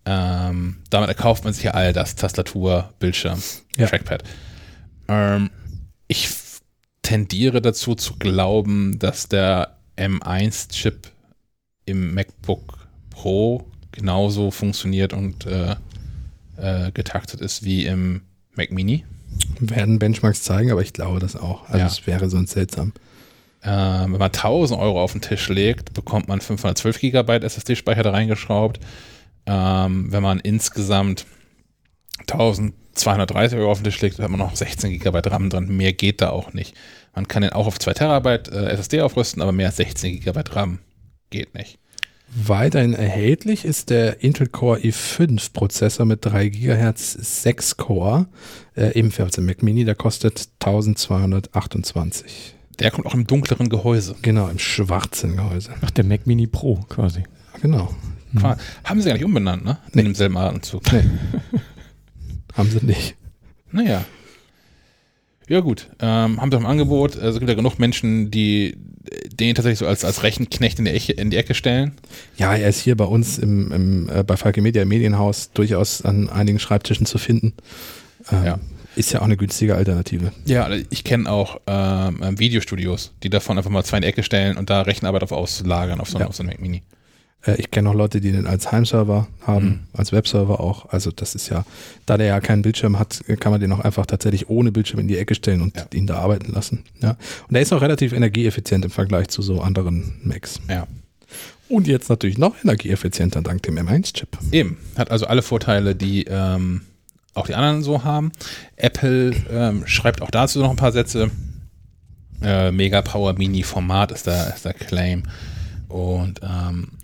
Ähm, 0.06 0.78
damit 0.90 1.10
erkauft 1.10 1.44
man 1.44 1.54
sich 1.54 1.64
ja 1.64 1.72
all 1.72 1.92
das, 1.94 2.16
Tastatur, 2.16 2.94
Bildschirm, 3.00 3.42
Ja. 3.76 3.88
Trackpad. 3.88 4.24
Ähm, 5.10 5.50
ich 6.08 6.30
tendiere 7.02 7.62
dazu 7.62 7.96
zu 7.96 8.16
glauben, 8.18 9.00
dass 9.00 9.28
der 9.28 9.77
M1-Chip 9.98 11.08
im 11.86 12.14
MacBook 12.14 12.88
Pro 13.10 13.66
genauso 13.92 14.52
funktioniert 14.52 15.14
und 15.14 15.46
äh, 15.46 15.76
äh, 16.58 16.92
getaktet 16.92 17.42
ist 17.42 17.64
wie 17.64 17.86
im 17.86 18.22
Mac 18.56 18.72
Mini. 18.72 19.06
Werden 19.60 20.00
Benchmarks 20.00 20.44
zeigen, 20.44 20.72
aber 20.72 20.82
ich 20.82 20.94
glaube 20.94 21.20
das 21.20 21.36
auch. 21.36 21.66
Also 21.66 21.78
Ja. 21.80 21.86
es 21.88 22.08
wäre 22.08 22.30
sonst 22.30 22.52
seltsam. 22.52 22.94
Ähm, 23.64 24.14
wenn 24.14 24.20
man 24.20 24.32
1000 24.32 24.80
Euro 24.80 25.02
auf 25.02 25.12
den 25.14 25.22
Tisch 25.22 25.50
legt, 25.50 25.94
bekommt 25.94 26.28
man 26.28 26.42
512 26.42 27.00
GB 27.00 27.38
SSD-Speicher 27.44 28.04
da 28.04 28.12
reingeschraubt. 28.12 28.80
Ähm, 29.46 30.12
wenn 30.12 30.22
man 30.24 30.40
insgesamt 30.40 31.26
1230 32.28 33.58
Euro 33.58 33.72
auf 33.72 33.80
den 33.80 33.86
Tisch 33.86 34.02
legt, 34.02 34.20
hat 34.20 34.30
man 34.30 34.40
noch 34.40 34.56
16 34.56 35.00
GB 35.00 35.20
RAM 35.30 35.50
dran. 35.50 35.68
Mehr 35.76 35.94
geht 35.94 36.22
da 36.22 36.30
auch 36.30 36.54
nicht. 36.54 36.76
Man 37.18 37.28
kann 37.28 37.42
den 37.42 37.52
auch 37.52 37.66
auf 37.66 37.80
2 37.80 37.94
Terabyte 37.94 38.48
äh, 38.50 38.66
SSD 38.68 39.02
aufrüsten, 39.02 39.42
aber 39.42 39.52
mehr 39.52 39.66
als 39.70 39.78
16 39.78 40.20
GB 40.20 40.40
RAM 40.52 40.78
geht 41.32 41.56
nicht. 41.56 41.80
Weiterhin 42.30 42.94
erhältlich 42.94 43.66
ist 43.66 43.90
der 43.90 44.22
Intel 44.24 44.46
Core 44.46 44.78
i5 44.82 45.52
Prozessor 45.52 46.06
mit 46.06 46.24
3 46.24 46.50
GHz 46.50 47.14
6 47.42 47.78
Core, 47.78 48.28
äh, 48.76 48.94
ebenfalls 48.94 49.36
im 49.40 49.48
Mac 49.48 49.64
Mini, 49.64 49.84
der 49.84 49.96
kostet 49.96 50.48
1228. 50.60 52.54
Der 52.78 52.92
kommt 52.92 53.08
auch 53.08 53.16
im 53.16 53.26
dunkleren 53.26 53.70
Gehäuse. 53.70 54.16
Genau, 54.22 54.48
im 54.50 54.60
schwarzen 54.60 55.38
Gehäuse. 55.38 55.72
Ach, 55.82 55.90
der 55.90 56.04
Mac 56.04 56.28
Mini 56.28 56.46
Pro 56.46 56.76
quasi. 56.88 57.24
Genau. 57.64 57.96
Qua- 58.40 58.58
Haben 58.84 59.02
sie 59.02 59.08
gar 59.08 59.16
nicht 59.16 59.26
umbenannt, 59.26 59.66
ne? 59.66 59.80
In 59.88 59.92
Nee. 59.96 60.04
demselben 60.04 60.38
Atemzug. 60.38 60.84
Nee. 60.94 61.02
Haben 62.54 62.70
sie 62.70 62.86
nicht. 62.86 63.16
Naja. 63.72 64.06
Ja, 65.48 65.62
gut. 65.62 65.88
Ähm, 66.00 66.42
haben 66.42 66.52
sie 66.52 66.58
auch 66.58 66.62
im 66.62 66.66
Angebot. 66.66 67.16
Also, 67.16 67.30
es 67.30 67.40
gibt 67.40 67.50
ja 67.50 67.56
genug 67.56 67.80
Menschen, 67.80 68.32
die 68.32 68.78
den 69.34 69.56
tatsächlich 69.56 69.80
so 69.80 69.88
als, 69.88 70.04
als 70.04 70.24
Rechenknecht 70.24 70.80
in 70.80 70.86
die, 70.86 70.92
Ecke, 70.92 71.14
in 71.14 71.30
die 71.30 71.38
Ecke 71.38 71.54
stellen. 71.54 71.94
Ja, 72.36 72.54
er 72.56 72.68
ist 72.68 72.82
hier 72.82 72.98
bei 72.98 73.06
uns 73.06 73.38
im, 73.38 73.72
im, 73.72 74.10
äh, 74.10 74.24
bei 74.24 74.36
Falke 74.36 74.62
Media 74.62 74.82
im 74.82 74.90
Medienhaus 74.90 75.52
durchaus 75.54 76.02
an 76.02 76.30
einigen 76.30 76.60
Schreibtischen 76.60 77.06
zu 77.06 77.18
finden. 77.18 77.54
Ähm, 78.32 78.44
Ja. 78.46 78.60
Ist 78.98 79.12
ja 79.14 79.20
auch 79.20 79.26
eine 79.26 79.38
günstige 79.38 79.76
Alternative. 79.76 80.32
Ja, 80.46 80.70
ich 80.90 81.04
kenne 81.04 81.30
auch 81.32 81.62
ähm, 81.68 82.40
Videostudios, 82.40 83.14
die 83.22 83.30
davon 83.30 83.58
einfach 83.60 83.70
mal 83.70 83.84
zwei 83.86 83.98
in 83.98 84.02
die 84.02 84.08
Ecke 84.08 84.24
stellen 84.24 84.58
und 84.58 84.72
da 84.72 84.82
Rechenarbeit 84.82 85.22
auf 85.22 85.32
auslagern 85.32 86.02
auf 86.02 86.10
so, 86.10 86.18
Ja. 86.20 86.26
auf 86.26 86.36
so 86.36 86.42
einen 86.42 86.50
Mac 86.50 86.60
Mini. 86.60 86.82
Äh, 87.46 87.56
ich 87.56 87.72
kenne 87.72 87.90
auch 87.90 87.94
Leute, 87.94 88.20
die 88.22 88.32
den 88.32 88.48
als 88.48 88.72
Heimserver 88.72 89.28
haben, 89.46 89.66
Mhm. 89.66 89.80
als 89.94 90.12
Webserver 90.12 90.60
auch. 90.60 90.90
Also 90.90 91.12
das 91.12 91.36
ist 91.36 91.50
ja, 91.50 91.66
da 92.06 92.18
der 92.18 92.28
ja 92.28 92.40
keinen 92.40 92.62
Bildschirm 92.62 93.00
hat, 93.00 93.24
kann 93.40 93.52
man 93.52 93.62
den 93.62 93.72
auch 93.72 93.80
einfach 93.80 94.06
tatsächlich 94.06 94.50
ohne 94.50 94.72
Bildschirm 94.72 95.00
in 95.00 95.08
die 95.08 95.18
Ecke 95.18 95.36
stellen 95.36 95.62
und 95.62 95.76
Ja. 95.78 95.86
ihn 95.94 96.08
da 96.08 96.18
arbeiten 96.20 96.52
lassen. 96.52 96.84
Ja. 97.02 97.18
Und 97.48 97.56
er 97.56 97.62
ist 97.62 97.74
auch 97.74 97.82
relativ 97.82 98.14
energieeffizient 98.14 98.86
im 98.86 98.92
Vergleich 98.92 99.28
zu 99.30 99.42
so 99.42 99.62
anderen 99.62 100.14
Macs. 100.24 100.60
Ja. 100.70 100.88
Und 101.70 101.86
jetzt 101.88 102.10
natürlich 102.10 102.38
noch 102.38 102.56
energieeffizienter 102.64 103.42
dank 103.42 103.62
dem 103.64 103.78
M1-Chip. 103.78 104.30
Eben. 104.52 104.78
Hat 104.98 105.12
also 105.12 105.28
alle 105.28 105.42
Vorteile, 105.42 105.96
die 105.96 106.24
ähm, 106.30 106.82
auch 107.34 107.46
die 107.48 107.56
anderen 107.56 107.84
so 107.84 108.06
haben. 108.06 108.32
Apple 108.78 109.36
ähm, 109.52 109.84
schreibt 109.86 110.22
auch 110.22 110.32
dazu 110.32 110.60
noch 110.60 110.70
ein 110.70 110.78
paar 110.78 110.94
Sätze. 110.94 111.30
Äh, 112.42 112.72
Mega 112.72 113.02
Power 113.02 113.34
Mini 113.34 113.64
Format 113.64 114.12
ist 114.12 114.28
der, 114.28 114.54
ist 114.56 114.64
der 114.64 114.74
Claim. 114.74 115.24
Und 115.90 116.40
ähm, 116.42 116.88
äh, 116.90 116.97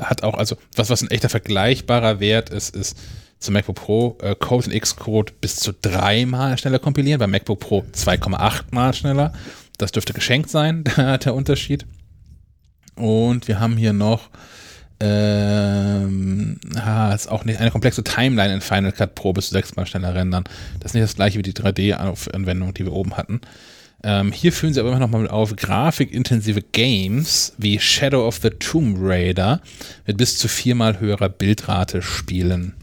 hat 0.00 0.22
auch, 0.22 0.34
also 0.34 0.56
was, 0.74 0.90
was 0.90 1.02
ein 1.02 1.10
echter 1.10 1.28
vergleichbarer 1.28 2.20
Wert 2.20 2.50
ist, 2.50 2.74
ist 2.74 2.98
zum 3.38 3.54
MacBook 3.54 3.76
Pro 3.76 4.18
äh, 4.22 4.34
Code 4.34 4.70
und 4.70 4.80
Xcode 4.80 5.40
bis 5.40 5.56
zu 5.56 5.72
dreimal 5.72 6.56
schneller 6.58 6.78
kompilieren, 6.78 7.18
beim 7.18 7.30
MacBook 7.30 7.60
Pro 7.60 7.84
2,8 7.92 8.64
mal 8.70 8.92
schneller. 8.94 9.32
Das 9.78 9.92
dürfte 9.92 10.12
geschenkt 10.12 10.50
sein, 10.50 10.84
der, 10.96 11.18
der 11.18 11.34
Unterschied. 11.34 11.86
Und 12.94 13.46
wir 13.46 13.60
haben 13.60 13.76
hier 13.76 13.92
noch 13.92 14.30
ähm, 14.98 16.58
ah, 16.74 17.12
ist 17.12 17.30
auch 17.30 17.44
nicht 17.44 17.60
eine 17.60 17.70
komplexe 17.70 18.02
Timeline 18.02 18.54
in 18.54 18.60
Final 18.62 18.92
Cut 18.92 19.14
Pro 19.14 19.34
bis 19.34 19.48
zu 19.48 19.52
sechsmal 19.52 19.86
schneller 19.86 20.14
rendern. 20.14 20.44
Das 20.80 20.90
ist 20.90 20.94
nicht 20.94 21.04
das 21.04 21.16
gleiche 21.16 21.38
wie 21.38 21.42
die 21.42 21.52
3D-Anwendung, 21.52 22.72
die 22.72 22.86
wir 22.86 22.92
oben 22.92 23.16
hatten. 23.16 23.42
Ähm, 24.02 24.32
hier 24.32 24.52
führen 24.52 24.74
sie 24.74 24.80
aber 24.80 24.90
immer 24.90 24.98
noch 24.98 25.10
mal 25.10 25.28
auf 25.28 25.56
grafikintensive 25.56 26.62
Games 26.62 27.54
wie 27.58 27.78
Shadow 27.78 28.26
of 28.26 28.38
the 28.42 28.50
Tomb 28.50 28.98
Raider 29.00 29.60
mit 30.06 30.16
bis 30.16 30.38
zu 30.38 30.48
viermal 30.48 31.00
höherer 31.00 31.28
Bildrate 31.28 32.02
spielen. 32.02 32.74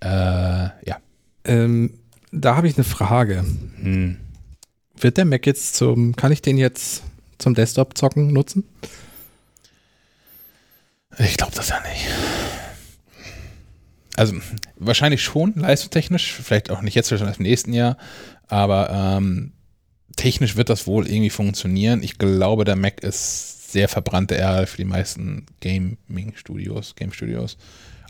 Äh, 0.00 0.08
ja. 0.08 0.98
Ähm, 1.44 1.94
da 2.32 2.56
habe 2.56 2.68
ich 2.68 2.76
eine 2.76 2.84
Frage. 2.84 3.44
Hm. 3.80 4.18
Wird 4.98 5.16
der 5.16 5.24
Mac 5.24 5.46
jetzt 5.46 5.76
zum, 5.76 6.14
kann 6.16 6.32
ich 6.32 6.42
den 6.42 6.58
jetzt 6.58 7.02
zum 7.38 7.54
Desktop-Zocken 7.54 8.32
nutzen? 8.32 8.64
Ich 11.18 11.36
glaube 11.36 11.52
das 11.54 11.68
ja 11.70 11.80
nicht. 11.80 12.06
Also 14.16 14.34
wahrscheinlich 14.76 15.22
schon, 15.22 15.54
leistungstechnisch, 15.54 16.34
vielleicht 16.34 16.70
auch 16.70 16.82
nicht 16.82 16.94
jetzt, 16.94 17.08
vielleicht 17.08 17.38
im 17.38 17.42
nächsten 17.42 17.72
Jahr, 17.72 17.96
aber 18.48 18.90
ähm, 18.90 19.52
technisch 20.20 20.56
wird 20.56 20.68
das 20.68 20.86
wohl 20.86 21.06
irgendwie 21.06 21.30
funktionieren. 21.30 22.02
Ich 22.02 22.18
glaube, 22.18 22.64
der 22.64 22.76
Mac 22.76 23.02
ist 23.02 23.72
sehr 23.72 23.88
verbrannte 23.88 24.34
Erde 24.34 24.66
für 24.66 24.76
die 24.76 24.84
meisten 24.84 25.46
Gaming-Studios, 25.60 26.94
Game-Studios. 26.96 27.56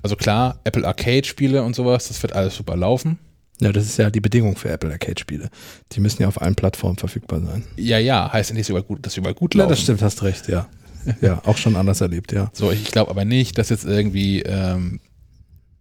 Also 0.03 0.16
klar, 0.16 0.61
Apple 0.65 0.87
Arcade-Spiele 0.87 1.62
und 1.62 1.77
sowas, 1.77 2.09
das 2.09 2.23
wird 2.23 2.32
alles 2.32 2.57
super 2.57 2.77
laufen. 2.77 3.19
Ja, 3.61 3.70
das 3.73 3.85
ist 3.85 3.99
ja 3.99 4.09
die 4.11 4.20
Bedingung 4.20 4.57
für 4.57 4.70
Apple 4.70 4.91
Arcade-Spiele. 4.91 5.51
Die 5.93 6.01
müssen 6.01 6.23
ja 6.23 6.28
auf 6.28 6.41
allen 6.41 6.55
Plattformen 6.55 6.97
verfügbar 6.97 7.41
sein. 7.43 7.62
Ja, 7.77 7.99
ja, 7.99 8.32
heißt 8.32 8.51
ja 8.51 8.55
nicht, 8.55 8.62
dass 8.62 8.66
sie 8.69 8.73
überall 8.73 8.85
gut, 8.87 9.05
dass 9.07 9.12
sie 9.12 9.20
überall 9.20 9.35
gut 9.35 9.55
Ja, 9.55 9.61
laufen. 9.61 9.70
das 9.70 9.82
stimmt, 9.82 10.03
hast 10.03 10.23
recht, 10.23 10.49
ja. 10.49 10.69
Ja, 11.20 11.41
auch 11.45 11.57
schon 11.59 11.77
anders 11.77 12.01
erlebt, 12.01 12.32
ja. 12.32 12.51
So, 12.55 12.70
ich 12.73 12.85
glaube 12.91 13.11
aber 13.11 13.24
nicht, 13.24 13.57
dass 13.59 13.69
jetzt 13.69 13.85
irgendwie 13.85 14.41
ähm, 14.43 15.01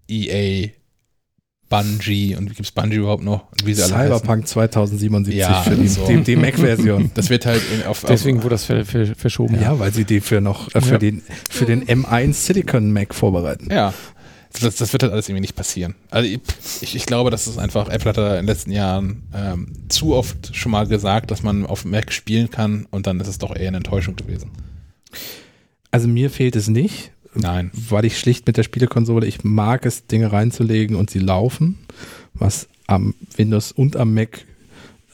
EA, 0.10 0.70
Bungie 1.70 2.36
und 2.36 2.46
wie 2.50 2.56
gibt 2.56 2.66
es 2.66 2.72
Bungie 2.72 2.96
überhaupt 2.96 3.24
noch? 3.24 3.52
Und 3.52 3.66
wie 3.66 3.74
sie 3.74 3.84
alle 3.84 3.96
heißen. 3.96 4.18
Cyberpunk 4.18 4.48
2077 4.48 5.36
Ja, 5.40 5.62
für 5.62 5.76
die, 5.76 5.88
so. 5.88 6.06
die, 6.08 6.22
die 6.24 6.36
Mac-Version. 6.36 7.12
Das 7.16 7.30
wird 7.30 7.46
halt 7.46 7.62
in, 7.74 7.86
auf, 7.86 8.04
Deswegen 8.08 8.40
auf, 8.40 8.44
wurde 8.44 8.56
das 8.56 8.66
ver 8.66 8.86
ver 8.86 9.06
verschoben. 9.16 9.60
Ja, 9.62 9.78
weil 9.80 9.94
sie 9.94 10.04
die 10.06 10.20
für 10.20 10.42
noch 10.42 10.74
äh, 10.76 10.82
für 10.82 10.94
Ja. 10.94 10.98
den 10.98 11.22
für 11.50 11.66
den 11.66 11.86
M1 11.86 12.34
Silicon 12.34 12.92
Mac 12.92 13.14
vorbereiten. 13.14 13.70
ja. 13.72 13.94
Das, 14.62 14.78
das 14.78 14.92
wird 14.94 15.04
halt 15.04 15.14
alles 15.14 15.30
irgendwie 15.30 15.42
nicht 15.42 15.56
passieren. 15.56 15.94
Also 16.10 16.28
ich, 16.82 16.96
ich 16.96 17.06
glaube, 17.06 17.30
das 17.30 17.46
ist 17.48 17.60
einfach, 17.60 17.88
Apple 17.88 18.10
hat 18.10 18.18
da 18.18 18.32
in 18.32 18.38
den 18.38 18.46
letzten 18.48 18.72
Jahren 18.72 19.22
ähm, 19.32 19.74
zu 19.90 20.16
oft 20.16 20.56
schon 20.56 20.72
mal 20.72 20.88
gesagt, 20.88 21.30
dass 21.30 21.44
man 21.44 21.68
auf 21.68 21.86
Mac 21.86 22.12
spielen 22.12 22.50
kann 22.50 22.88
und 22.90 23.06
dann 23.06 23.20
ist 23.20 23.28
es 23.28 23.38
doch 23.38 23.56
eher 23.56 23.68
eine 23.68 23.78
Enttäuschung 23.78 24.16
gewesen. 24.16 24.50
Also 25.92 26.08
mir 26.08 26.32
fehlt 26.32 26.56
es 26.56 26.68
nicht, 26.68 27.12
Nein. 27.34 27.72
weil 27.90 28.06
ich 28.06 28.18
schlicht 28.18 28.48
mit 28.48 28.58
der 28.58 28.64
Spielekonsole, 28.64 29.28
ich 29.28 29.44
mag 29.44 29.86
es, 29.86 30.08
Dinge 30.08 30.32
reinzulegen 30.32 30.96
und 30.96 31.10
sie 31.10 31.20
laufen, 31.20 31.78
was 32.34 32.68
am 32.88 33.14
Windows 33.36 33.72
und 33.72 33.96
am 33.98 34.14
Mac, 34.14 34.46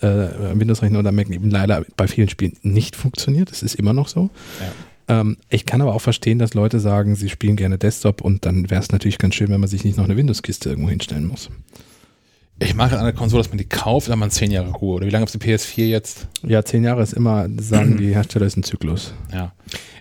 äh, 0.01 0.07
am 0.07 0.59
Windows-Rechner 0.59 0.99
und 0.99 1.07
am 1.07 1.15
Mac 1.15 1.29
eben 1.29 1.49
leider 1.49 1.85
bei 1.97 2.07
vielen 2.07 2.29
Spielen 2.29 2.57
nicht 2.61 2.95
funktioniert. 2.95 3.51
Das 3.51 3.63
ist 3.63 3.75
immer 3.75 3.93
noch 3.93 4.07
so. 4.07 4.29
Ähm, 5.07 5.37
ich 5.49 5.65
kann 5.65 5.81
aber 5.81 5.93
auch 5.93 6.01
verstehen, 6.01 6.39
dass 6.39 6.53
Leute 6.53 6.79
sagen, 6.79 7.15
sie 7.15 7.29
spielen 7.29 7.55
gerne 7.55 7.77
Desktop 7.77 8.21
und 8.21 8.45
dann 8.45 8.69
wäre 8.69 8.81
es 8.81 8.91
natürlich 8.91 9.17
ganz 9.17 9.35
schön, 9.35 9.49
wenn 9.49 9.59
man 9.59 9.69
sich 9.69 9.83
nicht 9.83 9.97
noch 9.97 10.05
eine 10.05 10.17
Windows-Kiste 10.17 10.69
irgendwo 10.69 10.89
hinstellen 10.89 11.27
muss. 11.27 11.49
Ich 12.57 12.73
mag 12.73 12.93
an 12.93 13.03
der 13.03 13.13
Konsole, 13.13 13.43
dass 13.43 13.49
man 13.49 13.57
die 13.57 13.65
kauft, 13.65 14.07
dann 14.07 14.19
man 14.19 14.31
zehn 14.31 14.49
Jahre 14.49 14.71
Ruhe. 14.71 14.95
Oder 14.95 15.07
wie 15.07 15.09
lange 15.09 15.25
ist 15.25 15.33
die 15.33 15.39
PS4 15.39 15.87
jetzt? 15.87 16.27
Ja, 16.41 16.63
zehn 16.63 16.83
Jahre 16.85 17.03
ist 17.03 17.13
immer, 17.13 17.47
sagen 17.59 17.97
die 17.97 18.13
Hersteller, 18.13 18.45
ist 18.45 18.55
ein 18.55 18.63
Zyklus. 18.63 19.13
Ja. 19.33 19.53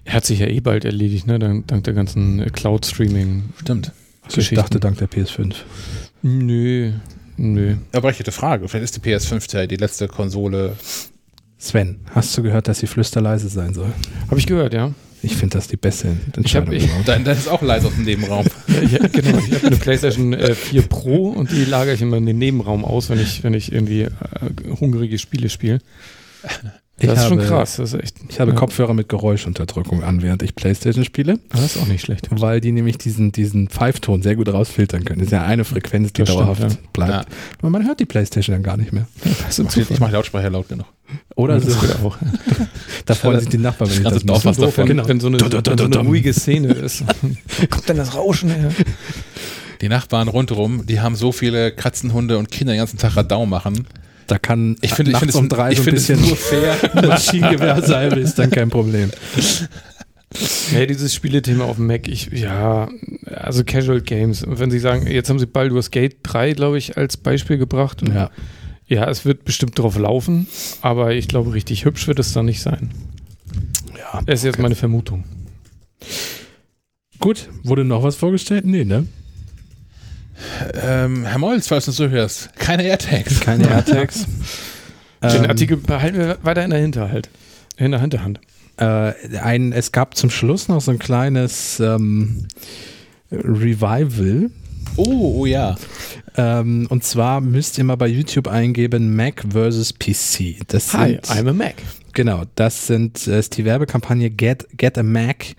Er 0.04 0.12
hat 0.12 0.24
sich 0.24 0.38
ja 0.38 0.46
eh 0.46 0.60
bald 0.60 0.84
erledigt, 0.84 1.26
ne? 1.26 1.38
Dank, 1.38 1.66
dank 1.66 1.84
der 1.84 1.94
ganzen 1.94 2.40
äh, 2.40 2.50
Cloud-Streaming. 2.50 3.44
Stimmt. 3.60 3.92
Also 4.22 4.40
ich 4.40 4.50
dachte 4.50 4.78
dank 4.78 4.98
der 4.98 5.08
PS5. 5.08 5.54
Nö, 6.22 6.92
nö. 7.36 7.76
Aber 7.92 8.02
berechtigte 8.02 8.32
Frage. 8.32 8.68
Vielleicht 8.68 8.84
ist 8.84 9.04
die 9.04 9.10
PS5 9.10 9.66
die 9.66 9.76
letzte 9.76 10.06
Konsole. 10.06 10.76
Sven, 11.58 12.00
hast 12.14 12.36
du 12.36 12.42
gehört, 12.42 12.68
dass 12.68 12.78
sie 12.78 12.86
flüsterleise 12.86 13.48
sein 13.48 13.74
soll? 13.74 13.92
Habe 14.28 14.38
ich 14.38 14.46
gehört, 14.46 14.74
ja. 14.74 14.92
Ich 15.24 15.36
finde 15.36 15.56
das 15.56 15.68
die 15.68 15.76
beste 15.76 16.08
Entscheidung. 16.36 16.74
Ich 16.74 16.88
hab, 16.88 16.98
ich, 17.00 17.04
Dein, 17.06 17.24
ist 17.26 17.48
auch 17.48 17.62
leise 17.62 17.86
aus 17.86 17.94
dem 17.94 18.04
Nebenraum. 18.04 18.46
ja, 18.68 19.06
genau. 19.08 19.38
Ich 19.38 19.54
habe 19.54 19.66
eine 19.66 19.76
PlayStation 19.76 20.32
äh, 20.34 20.54
4 20.54 20.82
Pro 20.82 21.30
und 21.30 21.50
die 21.50 21.64
lagere 21.64 21.94
ich 21.94 22.02
immer 22.02 22.18
in 22.18 22.26
den 22.26 22.38
Nebenraum 22.38 22.84
aus, 22.84 23.08
wenn 23.10 23.20
ich, 23.20 23.42
wenn 23.42 23.54
ich 23.54 23.72
irgendwie 23.72 24.02
äh, 24.02 24.10
hungrige 24.80 25.18
Spiele 25.18 25.48
spiele. 25.48 25.80
Das 26.96 27.04
ich 27.04 27.10
ist 27.10 27.18
habe, 27.24 27.28
schon 27.28 27.38
krass. 27.48 27.76
Das 27.76 27.92
ist 27.92 28.00
echt, 28.00 28.16
ich 28.28 28.38
habe 28.38 28.52
ja. 28.52 28.56
Kopfhörer 28.56 28.94
mit 28.94 29.08
Geräuschunterdrückung 29.08 30.04
an, 30.04 30.22
während 30.22 30.44
ich 30.44 30.54
Playstation 30.54 31.04
spiele. 31.04 31.40
Das 31.48 31.64
ist 31.64 31.76
auch 31.82 31.86
nicht 31.86 32.02
schlecht. 32.02 32.28
Weil 32.30 32.60
die 32.60 32.70
nämlich 32.70 32.98
diesen, 32.98 33.32
diesen 33.32 33.68
Pfeifton 33.68 34.22
sehr 34.22 34.36
gut 34.36 34.48
rausfiltern 34.48 35.04
können. 35.04 35.18
Das 35.18 35.26
ist 35.26 35.32
ja 35.32 35.42
eine 35.42 35.64
Frequenz, 35.64 36.12
die 36.12 36.22
das 36.22 36.32
dauerhaft 36.32 36.58
stimmt, 36.58 36.74
ja. 36.74 36.88
bleibt. 36.92 37.12
Ja. 37.12 37.36
Aber 37.58 37.70
man 37.70 37.84
hört 37.84 37.98
die 37.98 38.04
Playstation 38.04 38.54
dann 38.54 38.62
gar 38.62 38.76
nicht 38.76 38.92
mehr. 38.92 39.08
Das 39.44 39.58
ist 39.58 39.76
ich 39.76 39.98
mache 39.98 40.12
Lautsprecher 40.12 40.50
laut 40.50 40.68
genug. 40.68 40.86
Oder 41.34 41.60
so. 41.60 41.76
auch. 42.04 42.16
da 43.06 43.14
freuen 43.14 43.40
sich 43.40 43.48
die 43.48 43.58
Nachbarn, 43.58 43.90
wenn 43.90 43.98
ich 43.98 44.08
das 44.08 44.24
mache. 44.24 44.44
Was 44.44 44.56
davon. 44.56 44.86
Genau. 44.86 45.08
Wenn 45.08 45.18
so 45.18 45.26
eine, 45.26 45.40
wenn 45.40 45.78
so 45.78 45.84
eine 45.84 45.98
ruhige 45.98 46.32
Szene 46.32 46.74
ist. 46.74 47.02
kommt 47.70 47.88
dann 47.88 47.96
das 47.96 48.14
Rauschen 48.14 48.50
her? 48.50 48.70
Die 49.80 49.88
Nachbarn 49.88 50.28
rundherum, 50.28 50.86
die 50.86 51.00
haben 51.00 51.16
so 51.16 51.32
viele 51.32 51.72
Katzenhunde 51.72 52.38
und 52.38 52.52
Kinder 52.52 52.72
den 52.72 52.78
ganzen 52.78 52.98
Tag 52.98 53.16
Radau 53.16 53.46
machen 53.46 53.84
da 54.26 54.38
kann 54.38 54.76
ich 54.80 54.94
finde, 54.94 55.12
nachts 55.12 55.28
ich 55.28 55.34
um 55.34 55.48
drei 55.48 55.74
so 55.74 55.82
ein 55.82 55.94
bisschen 55.94 56.20
nur 56.20 56.36
fair 56.36 56.76
Maschinengewehrsalbe 56.94 58.20
ist 58.20 58.38
dann 58.38 58.50
kein 58.50 58.70
Problem. 58.70 59.10
Ja, 60.72 60.84
dieses 60.86 61.14
Spielethema 61.14 61.64
auf 61.64 61.76
dem 61.76 61.86
Mac, 61.86 62.08
ich, 62.08 62.30
ja, 62.32 62.88
also 63.26 63.62
Casual 63.64 64.00
Games. 64.00 64.42
Und 64.42 64.58
wenn 64.58 64.70
Sie 64.70 64.80
sagen, 64.80 65.06
jetzt 65.06 65.30
haben 65.30 65.38
Sie 65.38 65.46
Baldur's 65.46 65.90
Gate 65.90 66.16
3, 66.24 66.52
glaube 66.52 66.78
ich, 66.78 66.96
als 66.96 67.16
Beispiel 67.16 67.58
gebracht. 67.58 68.02
Ja. 68.08 68.30
Ja, 68.86 69.08
es 69.08 69.24
wird 69.24 69.44
bestimmt 69.44 69.78
drauf 69.78 69.96
laufen, 69.96 70.46
aber 70.82 71.14
ich 71.14 71.28
glaube, 71.28 71.54
richtig 71.54 71.84
hübsch 71.84 72.06
wird 72.06 72.18
es 72.18 72.32
dann 72.32 72.44
nicht 72.46 72.60
sein. 72.60 72.90
Ja. 73.96 74.22
Das 74.26 74.40
ist 74.40 74.44
jetzt 74.44 74.54
okay. 74.54 74.62
meine 74.62 74.74
Vermutung. 74.74 75.24
Gut, 77.18 77.48
wurde 77.62 77.84
noch 77.84 78.02
was 78.02 78.16
vorgestellt? 78.16 78.66
Nee, 78.66 78.84
ne? 78.84 79.06
Ähm, 80.82 81.24
Herr 81.24 81.38
Molz, 81.38 81.68
falls 81.68 81.84
du 81.86 81.92
so 81.92 82.08
hörst, 82.08 82.54
keine 82.56 82.84
AirTags. 82.84 83.40
Keine 83.40 83.68
AirTags. 83.68 84.26
Den 85.22 85.44
ähm, 85.44 85.50
Artikel 85.50 85.76
behalten 85.78 86.18
wir 86.18 86.38
weiter 86.42 86.64
in 86.64 86.70
der 86.70 86.80
Hinterhalt. 86.80 87.30
In 87.76 87.92
der 87.92 88.00
Hinterhand. 88.00 88.40
Äh, 88.76 89.12
ein, 89.38 89.72
es 89.72 89.92
gab 89.92 90.16
zum 90.16 90.30
Schluss 90.30 90.68
noch 90.68 90.80
so 90.80 90.90
ein 90.90 90.98
kleines 90.98 91.80
ähm, 91.80 92.48
Revival. 93.30 94.50
Oh, 94.96 95.40
oh 95.40 95.46
ja. 95.46 95.76
Ähm, 96.36 96.86
und 96.88 97.04
zwar 97.04 97.40
müsst 97.40 97.78
ihr 97.78 97.84
mal 97.84 97.96
bei 97.96 98.08
YouTube 98.08 98.48
eingeben 98.48 99.14
Mac 99.16 99.44
versus 99.50 99.92
PC. 99.92 100.66
Das 100.68 100.92
Hi, 100.94 101.18
I'm 101.28 101.48
a 101.48 101.52
Mac. 101.52 101.76
Genau, 102.14 102.44
das 102.54 102.86
sind, 102.86 103.26
äh, 103.26 103.40
ist 103.40 103.56
die 103.56 103.64
Werbekampagne 103.64 104.30
Get, 104.30 104.68
Get 104.76 104.96
a 104.96 105.02
Mac. 105.02 105.56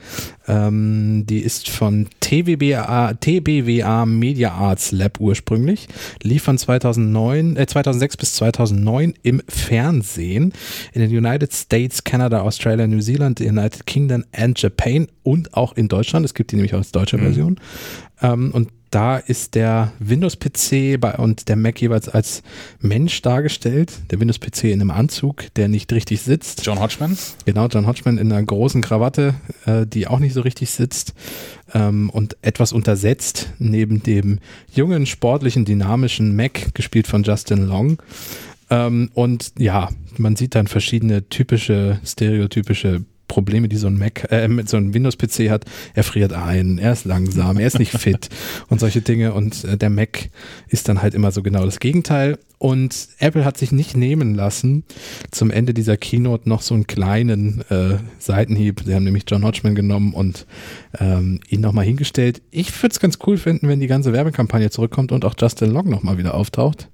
Ähm, 0.47 1.25
die 1.27 1.39
ist 1.39 1.69
von 1.69 2.07
TWBA, 2.21 3.13
TBWA 3.15 4.05
Media 4.05 4.53
Arts 4.53 4.93
Lab 4.93 5.19
ursprünglich. 5.19 5.87
Lief 6.23 6.43
von 6.43 6.57
2009, 6.57 7.57
äh, 7.57 7.67
2006 7.67 8.15
bis 8.15 8.35
2009 8.35 9.15
im 9.21 9.41
Fernsehen 9.49 10.53
in 10.93 11.01
den 11.01 11.11
United 11.11 11.51
States, 11.51 12.05
Canada, 12.05 12.41
Australia, 12.41 12.87
New 12.87 13.01
Zealand, 13.01 13.41
United 13.41 13.85
Kingdom 13.85 14.23
and 14.31 14.59
Japan 14.59 15.07
und 15.23 15.53
auch 15.55 15.75
in 15.75 15.89
Deutschland. 15.89 16.25
Es 16.25 16.33
gibt 16.33 16.51
die 16.51 16.55
nämlich 16.55 16.73
auch 16.73 16.79
als 16.79 16.93
deutsche 16.93 17.17
mhm. 17.17 17.21
Version. 17.21 17.59
Ähm, 18.21 18.51
und 18.53 18.69
da 18.95 19.17
ist 19.17 19.55
der 19.55 19.91
Windows-PC 19.99 20.97
und 21.17 21.49
der 21.49 21.57
Mac 21.57 21.81
jeweils 21.81 22.07
als 22.07 22.43
Mensch 22.79 23.21
dargestellt. 23.21 23.91
Der 24.09 24.21
Windows-PC 24.21 24.71
in 24.71 24.79
einem 24.79 24.91
Anzug, 24.91 25.53
der 25.55 25.67
nicht 25.67 25.91
richtig 25.91 26.21
sitzt. 26.21 26.65
John 26.65 26.79
Hodgman? 26.79 27.17
Genau, 27.43 27.67
John 27.67 27.87
Hodgman 27.87 28.17
in 28.17 28.31
einer 28.31 28.41
großen 28.41 28.81
Krawatte, 28.81 29.35
äh, 29.65 29.85
die 29.85 30.07
auch 30.07 30.19
nicht 30.19 30.31
so 30.31 30.39
richtig 30.39 30.69
sitzt 30.69 31.13
ähm, 31.73 32.09
und 32.09 32.37
etwas 32.41 32.71
untersetzt 32.71 33.49
neben 33.59 34.01
dem 34.01 34.39
jungen, 34.73 35.05
sportlichen, 35.05 35.65
dynamischen 35.65 36.33
Mac, 36.33 36.73
gespielt 36.73 37.07
von 37.07 37.23
Justin 37.23 37.67
Long. 37.67 38.01
Ähm, 38.69 39.09
und 39.13 39.51
ja, 39.59 39.89
man 40.15 40.37
sieht 40.37 40.55
dann 40.55 40.67
verschiedene 40.67 41.27
typische, 41.27 41.99
stereotypische 42.05 43.03
Probleme, 43.27 43.67
die 43.67 43.77
so 43.77 43.87
ein 43.87 43.97
Mac, 43.97 44.31
äh, 44.31 44.47
so 44.65 44.77
ein 44.77 44.93
Windows-PC 44.93 45.49
hat. 45.49 45.65
Er 45.93 46.03
friert 46.03 46.33
ein, 46.33 46.77
er 46.77 46.93
ist 46.93 47.05
langsam, 47.05 47.57
er 47.57 47.67
ist 47.67 47.79
nicht 47.79 47.91
fit 47.91 48.29
und 48.69 48.79
solche 48.79 49.01
Dinge. 49.01 49.33
Und 49.33 49.63
äh, 49.63 49.77
der 49.77 49.89
Mac 49.89 50.29
ist 50.67 50.89
dann 50.89 51.01
halt 51.01 51.13
immer 51.13 51.31
so 51.31 51.41
genau 51.41 51.65
das 51.65 51.79
Gegenteil. 51.79 52.37
Und 52.57 53.09
Apple 53.19 53.43
hat 53.43 53.57
sich 53.57 53.71
nicht 53.71 53.97
nehmen 53.97 54.33
lassen, 54.33 54.85
zum 55.29 55.51
Ende 55.51 55.73
dieser 55.73 55.97
Keynote 55.97 56.47
noch 56.47 56.61
so 56.61 56.73
einen 56.73 56.87
kleinen 56.87 57.61
äh, 57.69 57.97
Seitenhieb. 58.17 58.81
Sie 58.85 58.95
haben 58.95 59.03
nämlich 59.03 59.25
John 59.27 59.43
Hodgman 59.43 59.75
genommen 59.75 60.13
und 60.13 60.45
ähm, 60.99 61.41
ihn 61.49 61.61
nochmal 61.61 61.85
hingestellt. 61.85 62.41
Ich 62.51 62.71
würde 62.81 62.93
es 62.93 62.99
ganz 62.99 63.19
cool 63.27 63.37
finden, 63.37 63.67
wenn 63.67 63.81
die 63.81 63.87
ganze 63.87 64.13
Werbekampagne 64.13 64.69
zurückkommt 64.69 65.11
und 65.11 65.25
auch 65.25 65.35
Justin 65.39 65.71
Long 65.71 65.89
nochmal 65.89 66.17
wieder 66.17 66.33
auftaucht 66.33 66.89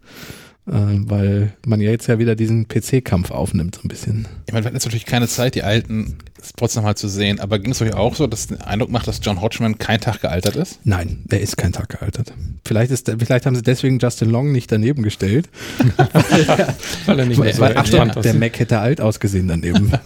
weil 0.71 1.53
man 1.65 1.81
ja 1.81 1.91
jetzt 1.91 2.07
ja 2.07 2.17
wieder 2.17 2.35
diesen 2.35 2.67
PC-Kampf 2.67 3.31
aufnimmt, 3.31 3.75
so 3.75 3.81
ein 3.83 3.89
bisschen. 3.89 4.27
Ich 4.45 4.53
meine, 4.53 4.63
wir 4.63 4.67
hatten 4.67 4.75
jetzt 4.75 4.85
natürlich 4.85 5.05
keine 5.05 5.27
Zeit, 5.27 5.55
die 5.55 5.63
alten 5.63 6.17
Spots 6.43 6.75
nochmal 6.75 6.95
zu 6.95 7.07
sehen, 7.07 7.39
aber 7.39 7.59
ging 7.59 7.71
es 7.71 7.81
euch 7.81 7.93
auch 7.93 8.15
so, 8.15 8.25
dass 8.25 8.47
den 8.47 8.61
Eindruck 8.61 8.89
macht, 8.89 9.07
dass 9.07 9.19
John 9.21 9.41
Hodgman 9.41 9.77
kein 9.77 9.99
Tag 9.99 10.21
gealtert 10.21 10.55
ist? 10.55 10.79
Nein, 10.83 11.23
der 11.25 11.41
ist 11.41 11.57
kein 11.57 11.73
Tag 11.73 11.89
gealtert. 11.89 12.33
Vielleicht, 12.65 12.91
ist, 12.91 13.13
vielleicht 13.19 13.45
haben 13.45 13.55
sie 13.55 13.61
deswegen 13.61 13.99
Justin 13.99 14.29
Long 14.29 14.51
nicht 14.51 14.71
daneben 14.71 15.03
gestellt. 15.03 15.49
weil 17.05 17.19
er 17.19 17.25
nicht 17.25 17.39
mehr 17.39 17.57
weil, 17.59 17.77
ach, 17.77 17.89
der, 17.89 18.05
der 18.05 18.33
Mac 18.33 18.57
hätte 18.59 18.79
alt 18.79 19.01
ausgesehen 19.01 19.47
daneben. 19.47 19.91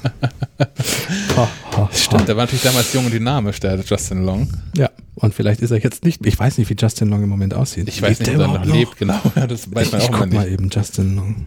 Stimmt, 1.94 2.28
der 2.28 2.36
war 2.36 2.44
natürlich 2.44 2.64
damals 2.64 2.94
jung 2.94 3.06
und 3.06 3.14
dynamisch, 3.14 3.60
der 3.60 3.80
Justin 3.80 4.26
Long. 4.26 4.48
Ja, 4.76 4.90
und 5.16 5.34
vielleicht 5.34 5.62
ist 5.62 5.72
er 5.72 5.80
jetzt 5.80 6.04
nicht. 6.04 6.26
Ich 6.26 6.38
weiß 6.38 6.58
nicht, 6.58 6.70
wie 6.70 6.76
Justin 6.78 7.10
Long 7.10 7.24
im 7.24 7.30
Moment 7.30 7.54
aussieht. 7.54 7.88
Ich 7.88 8.02
weiß 8.02 8.20
lebt 8.20 8.32
nicht, 8.32 8.40
ob 8.40 8.54
er 8.54 8.60
noch 8.60 8.66
lebt, 8.66 8.98
genau. 8.98 9.20
Das 9.48 9.74
weiß 9.74 9.92
man 9.92 10.02
ich, 10.02 10.08
auch 10.08 10.14
ich 10.14 10.20
guck 10.20 10.34
mal 10.34 10.48
eben, 10.48 10.70
Justin 10.70 11.16
Long. 11.16 11.46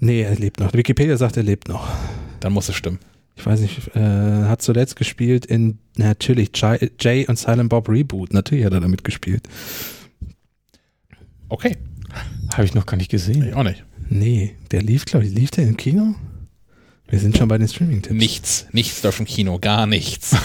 Nee, 0.00 0.22
er 0.22 0.36
lebt 0.36 0.60
noch. 0.60 0.72
Wikipedia 0.72 1.16
sagt, 1.16 1.36
er 1.36 1.42
lebt 1.42 1.68
noch. 1.68 1.88
Dann 2.40 2.52
muss 2.52 2.68
es 2.68 2.76
stimmen. 2.76 2.98
Ich 3.36 3.46
weiß 3.46 3.60
nicht, 3.60 3.94
äh, 3.94 4.00
hat 4.00 4.62
zuletzt 4.62 4.96
gespielt 4.96 5.46
in 5.46 5.78
natürlich 5.96 6.50
Jay, 6.54 6.90
Jay 7.00 7.26
und 7.26 7.38
Silent 7.38 7.68
Bob 7.68 7.88
Reboot. 7.88 8.32
Natürlich 8.32 8.64
hat 8.64 8.72
er 8.72 8.80
damit 8.80 9.04
gespielt. 9.04 9.48
Okay. 11.48 11.76
Habe 12.52 12.64
ich 12.64 12.74
noch 12.74 12.86
gar 12.86 12.96
nicht 12.96 13.10
gesehen. 13.10 13.46
Ich 13.46 13.54
auch 13.54 13.62
nicht. 13.62 13.84
Nee, 14.08 14.54
der 14.70 14.82
lief, 14.82 15.04
glaube 15.04 15.26
ich, 15.26 15.34
lief 15.34 15.50
der 15.50 15.66
im 15.66 15.76
Kino? 15.76 16.14
Wir 17.10 17.18
sind 17.18 17.38
schon 17.38 17.48
bei 17.48 17.56
den 17.56 17.66
Streaming-Tipps. 17.66 18.14
Nichts, 18.14 18.66
nichts 18.72 19.00
da 19.00 19.10
im 19.18 19.24
Kino, 19.24 19.58
gar 19.58 19.86
nichts. 19.86 20.36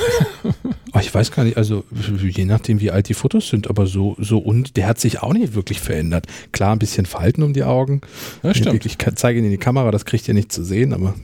oh, 0.93 0.99
ich 0.99 1.13
weiß 1.13 1.31
gar 1.31 1.43
nicht, 1.43 1.57
also 1.57 1.83
je 2.21 2.45
nachdem, 2.45 2.79
wie 2.79 2.89
alt 2.89 3.09
die 3.09 3.13
Fotos 3.13 3.49
sind, 3.49 3.69
aber 3.69 3.85
so, 3.85 4.15
so 4.17 4.37
und 4.37 4.77
der 4.77 4.87
hat 4.87 4.97
sich 4.97 5.21
auch 5.21 5.33
nicht 5.33 5.55
wirklich 5.55 5.81
verändert. 5.81 6.25
Klar, 6.53 6.71
ein 6.71 6.79
bisschen 6.79 7.05
Falten 7.05 7.43
um 7.43 7.51
die 7.51 7.63
Augen. 7.63 7.99
Ja, 8.43 8.53
stimmt. 8.53 8.85
Ich 8.85 8.97
zeige 9.15 9.39
ihn 9.39 9.45
in 9.45 9.51
die 9.51 9.57
Kamera, 9.57 9.91
das 9.91 10.05
kriegt 10.05 10.25
ihr 10.29 10.33
nicht 10.33 10.53
zu 10.53 10.63
sehen, 10.63 10.93
aber 10.93 11.15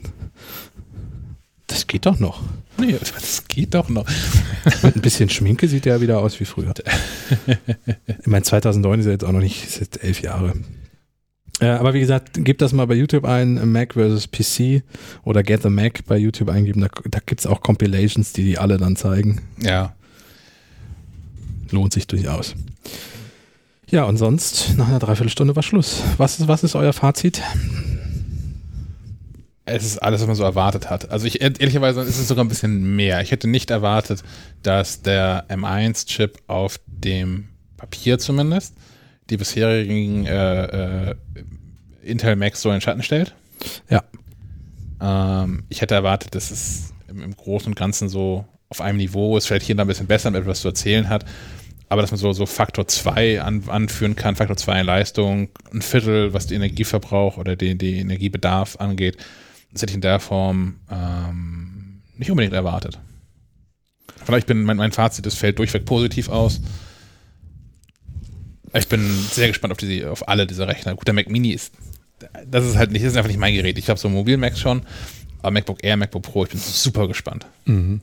das 1.66 1.86
geht 1.86 2.04
doch 2.04 2.18
noch. 2.18 2.42
Nee, 2.76 2.96
das 3.00 3.48
geht 3.48 3.74
doch 3.74 3.88
noch. 3.88 4.06
Mit 4.82 4.96
ein 4.96 5.02
bisschen 5.02 5.30
Schminke 5.30 5.68
sieht 5.68 5.86
er 5.86 6.02
wieder 6.02 6.18
aus 6.18 6.38
wie 6.40 6.44
früher. 6.44 6.74
ich 8.06 8.26
meine, 8.26 8.42
2009 8.42 9.00
ist 9.00 9.06
er 9.06 9.12
jetzt 9.12 9.24
auch 9.24 9.32
noch 9.32 9.40
nicht, 9.40 9.64
ist 9.64 9.80
jetzt 9.80 10.04
elf 10.04 10.20
Jahre. 10.20 10.52
Äh, 11.60 11.66
aber 11.66 11.92
wie 11.92 12.00
gesagt, 12.00 12.42
gebt 12.44 12.62
das 12.62 12.72
mal 12.72 12.86
bei 12.86 12.94
YouTube 12.94 13.24
ein, 13.24 13.70
Mac 13.70 13.92
versus 13.92 14.26
PC 14.26 14.82
oder 15.24 15.42
Get 15.42 15.62
the 15.62 15.68
Mac 15.68 16.04
bei 16.06 16.16
YouTube 16.16 16.48
eingeben. 16.48 16.80
Da, 16.80 16.88
da 17.04 17.18
gibt 17.24 17.40
es 17.40 17.46
auch 17.46 17.60
Compilations, 17.60 18.32
die 18.32 18.44
die 18.44 18.58
alle 18.58 18.78
dann 18.78 18.96
zeigen. 18.96 19.42
Ja. 19.62 19.94
Lohnt 21.70 21.92
sich 21.92 22.06
durchaus. 22.06 22.54
Ja, 23.90 24.04
und 24.04 24.16
sonst, 24.16 24.76
nach 24.76 24.88
einer 24.88 25.00
Dreiviertelstunde 25.00 25.54
war 25.54 25.62
Schluss. 25.62 26.02
Was 26.16 26.40
ist, 26.40 26.48
was 26.48 26.64
ist 26.64 26.74
euer 26.76 26.92
Fazit? 26.92 27.42
Es 29.66 29.84
ist 29.84 29.98
alles, 29.98 30.20
was 30.20 30.26
man 30.26 30.36
so 30.36 30.44
erwartet 30.44 30.90
hat. 30.90 31.10
Also 31.10 31.26
ich 31.26 31.40
ehrlicherweise 31.40 32.00
ist 32.00 32.18
es 32.18 32.26
sogar 32.26 32.44
ein 32.44 32.48
bisschen 32.48 32.96
mehr. 32.96 33.20
Ich 33.20 33.30
hätte 33.30 33.48
nicht 33.48 33.70
erwartet, 33.70 34.22
dass 34.62 35.02
der 35.02 35.44
M1-Chip 35.48 36.38
auf 36.46 36.80
dem 36.86 37.48
Papier 37.76 38.18
zumindest 38.18 38.74
die 39.30 39.36
bisherigen 39.36 40.26
äh, 40.26 41.08
äh, 41.10 41.14
Intel 42.02 42.36
Macs 42.36 42.62
so 42.62 42.68
in 42.70 42.76
den 42.76 42.80
Schatten 42.80 43.02
stellt. 43.02 43.34
Ja. 43.88 44.02
Ähm, 45.00 45.64
ich 45.68 45.80
hätte 45.80 45.94
erwartet, 45.94 46.34
dass 46.34 46.50
es 46.50 46.92
im, 47.08 47.22
im 47.22 47.36
Großen 47.36 47.68
und 47.68 47.76
Ganzen 47.76 48.08
so 48.08 48.44
auf 48.68 48.80
einem 48.80 48.98
Niveau 48.98 49.36
ist, 49.36 49.46
vielleicht 49.46 49.66
hier 49.66 49.78
ein 49.78 49.86
bisschen 49.86 50.06
besser, 50.06 50.30
mit 50.30 50.42
etwas 50.42 50.60
zu 50.60 50.68
erzählen 50.68 51.08
hat. 51.08 51.24
Aber 51.88 52.02
dass 52.02 52.12
man 52.12 52.18
so, 52.18 52.32
so 52.32 52.46
Faktor 52.46 52.86
2 52.86 53.42
an, 53.42 53.64
anführen 53.66 54.14
kann, 54.14 54.36
Faktor 54.36 54.56
2 54.56 54.80
in 54.80 54.86
Leistung, 54.86 55.48
ein 55.72 55.82
Viertel, 55.82 56.32
was 56.32 56.46
den 56.46 56.56
Energieverbrauch 56.62 57.36
oder 57.36 57.56
den, 57.56 57.78
den 57.78 57.96
Energiebedarf 57.96 58.76
angeht, 58.76 59.16
das 59.72 59.82
hätte 59.82 59.90
ich 59.90 59.96
in 59.96 60.00
der 60.00 60.20
Form 60.20 60.76
ähm, 60.88 62.02
nicht 62.16 62.30
unbedingt 62.30 62.54
erwartet. 62.54 63.00
Vielleicht 64.24 64.46
bin 64.46 64.62
mein, 64.62 64.76
mein 64.76 64.92
Fazit, 64.92 65.26
das 65.26 65.34
fällt 65.34 65.58
durchweg 65.58 65.84
positiv 65.84 66.28
aus. 66.28 66.60
Ich 68.72 68.88
bin 68.88 69.00
sehr 69.30 69.48
gespannt 69.48 69.72
auf, 69.72 69.78
diese, 69.78 70.10
auf 70.10 70.28
alle 70.28 70.46
diese 70.46 70.66
Rechner. 70.66 70.94
Gut, 70.94 71.06
der 71.06 71.14
Mac 71.14 71.28
Mini 71.28 71.50
ist, 71.50 71.72
das 72.46 72.66
ist 72.66 72.76
halt 72.76 72.92
nicht, 72.92 73.04
das 73.04 73.12
ist 73.12 73.16
einfach 73.16 73.28
nicht 73.28 73.40
mein 73.40 73.54
Gerät. 73.54 73.78
Ich 73.78 73.88
habe 73.88 73.98
so 73.98 74.08
Mobil 74.08 74.36
Macs 74.36 74.60
schon, 74.60 74.82
aber 75.42 75.52
MacBook 75.52 75.82
Air, 75.82 75.96
MacBook 75.96 76.22
Pro, 76.22 76.44
ich 76.44 76.50
bin 76.50 76.60
super 76.60 77.08
gespannt. 77.08 77.46
Mhm. 77.64 78.00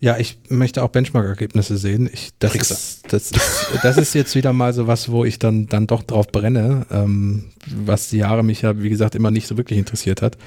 Ja, 0.00 0.16
ich 0.16 0.38
möchte 0.48 0.84
auch 0.84 0.90
Benchmark-Ergebnisse 0.90 1.76
sehen. 1.76 2.08
Ich, 2.12 2.30
das, 2.38 2.54
ist, 2.54 3.02
das, 3.12 3.32
ist, 3.32 3.50
das 3.82 3.96
ist 3.96 4.14
jetzt 4.14 4.36
wieder 4.36 4.52
mal 4.52 4.72
so 4.72 4.86
was, 4.86 5.10
wo 5.10 5.24
ich 5.24 5.40
dann, 5.40 5.66
dann 5.66 5.88
doch 5.88 6.04
drauf 6.04 6.28
brenne, 6.28 6.86
ähm, 6.92 7.50
was 7.66 8.08
die 8.08 8.18
Jahre 8.18 8.44
mich 8.44 8.62
ja, 8.62 8.80
wie 8.80 8.90
gesagt, 8.90 9.16
immer 9.16 9.32
nicht 9.32 9.48
so 9.48 9.56
wirklich 9.56 9.78
interessiert 9.78 10.22
hat. 10.22 10.38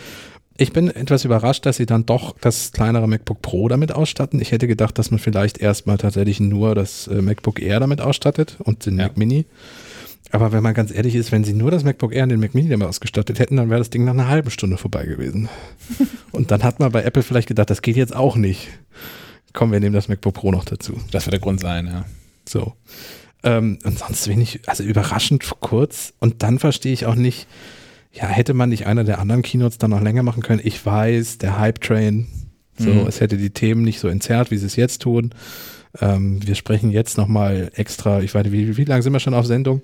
Ich 0.57 0.73
bin 0.73 0.90
etwas 0.90 1.26
überrascht, 1.26 1.65
dass 1.65 1.78
sie 1.78 1.86
dann 1.86 2.06
doch 2.06 2.36
das 2.40 2.72
kleinere 2.72 3.07
MacBook 3.07 3.41
Pro 3.41 3.68
damit 3.68 3.91
ausstatten. 3.91 4.41
Ich 4.41 4.52
hätte 4.52 4.68
gedacht, 4.68 4.98
dass 4.99 5.10
man 5.10 5.19
vielleicht 5.19 5.57
erstmal 5.57 5.98
tatsächlich 5.98 6.40
nur 6.40 6.76
das 6.76 7.07
äh, 7.07 7.22
MacBook 7.22 7.60
Air 7.61 7.80
damit 7.80 8.02
ausstattet 8.02 8.57
und 8.60 8.86
den 8.86 8.98
ja. 8.98 9.06
Mac 9.06 9.18
Mini. 9.18 9.45
Aber 10.32 10.52
wenn 10.52 10.64
man 10.64 10.73
ganz 10.73 10.91
ehrlich 10.91 11.15
ist, 11.15 11.32
wenn 11.32 11.44
sie 11.44 11.53
nur 11.53 11.72
das 11.72 11.84
MacBook 11.84 12.14
Air 12.14 12.23
und 12.23 12.30
den 12.30 12.40
Mac 12.40 12.53
Mini 12.53 12.69
damit 12.69 12.88
ausgestattet 12.88 13.40
hätten, 13.40 13.57
dann 13.57 13.69
wäre 13.69 13.80
das 13.80 13.90
Ding 13.90 14.06
nach 14.06 14.14
einer 14.14 14.28
halben 14.28 14.49
Stunde 14.49 14.78
vorbei 14.78 15.06
gewesen. 15.06 15.49
und 16.32 16.52
dann 16.52 16.64
hat 16.64 16.80
man 16.80 16.91
bei 16.91 17.03
Apple 17.03 17.23
vielleicht 17.23 17.48
gedacht, 17.48 17.69
das 17.69 17.82
geht 17.82 17.98
jetzt 17.98 18.15
auch 18.15 18.36
nicht. 18.36 18.68
Komm, 19.53 19.72
wir 19.72 19.80
nehmen 19.80 19.95
das 19.95 20.07
MacBook 20.07 20.36
Pro 20.36 20.52
noch 20.52 20.64
dazu. 20.64 20.99
Das 21.11 21.26
wird 21.26 21.34
der 21.34 21.41
Grund 21.41 21.60
sein, 21.60 21.88
ja. 21.88 22.06
So. 22.48 22.73
Ähm, 23.44 23.80
und 23.84 23.99
sonst 23.99 24.28
wenig, 24.28 24.61
also 24.68 24.84
überraschend 24.84 25.49
kurz. 25.60 26.14
Und 26.19 26.44
dann 26.44 26.60
verstehe 26.60 26.94
ich 26.94 27.06
auch 27.06 27.15
nicht, 27.15 27.48
ja, 28.14 28.28
hätte 28.28 28.54
man 28.54 28.70
nicht 28.70 28.88
einer 28.88 29.04
der 29.04 29.20
anderen 29.20 29.42
Keynotes 29.42 29.78
dann 29.78 29.92
noch 29.92 30.02
länger 30.02 30.24
machen 30.24 30.44
können? 30.44 30.62
Ich 30.64 30.86
weiß, 30.86 31.38
der 31.38 31.58
Hype-Train, 31.60 32.28
so, 32.78 32.90
mhm. 32.90 33.08
es 33.08 33.22
hätte 33.22 33.38
die 33.38 33.52
Themen 33.52 33.84
nicht 33.84 34.00
so 34.00 34.08
entzerrt, 34.08 34.52
wie 34.52 34.58
sie 34.58 34.66
es 34.66 34.76
jetzt 34.76 35.02
tun. 35.02 35.34
Ähm, 36.00 36.46
wir 36.46 36.56
sprechen 36.56 36.92
jetzt 36.92 37.18
nochmal 37.18 37.72
extra, 37.76 38.22
ich 38.22 38.34
weiß 38.34 38.52
wie, 38.52 38.78
wie 38.78 38.84
lange 38.86 39.04
sind 39.04 39.14
wir 39.14 39.20
schon 39.20 39.34
auf 39.34 39.46
Sendung? 39.46 39.82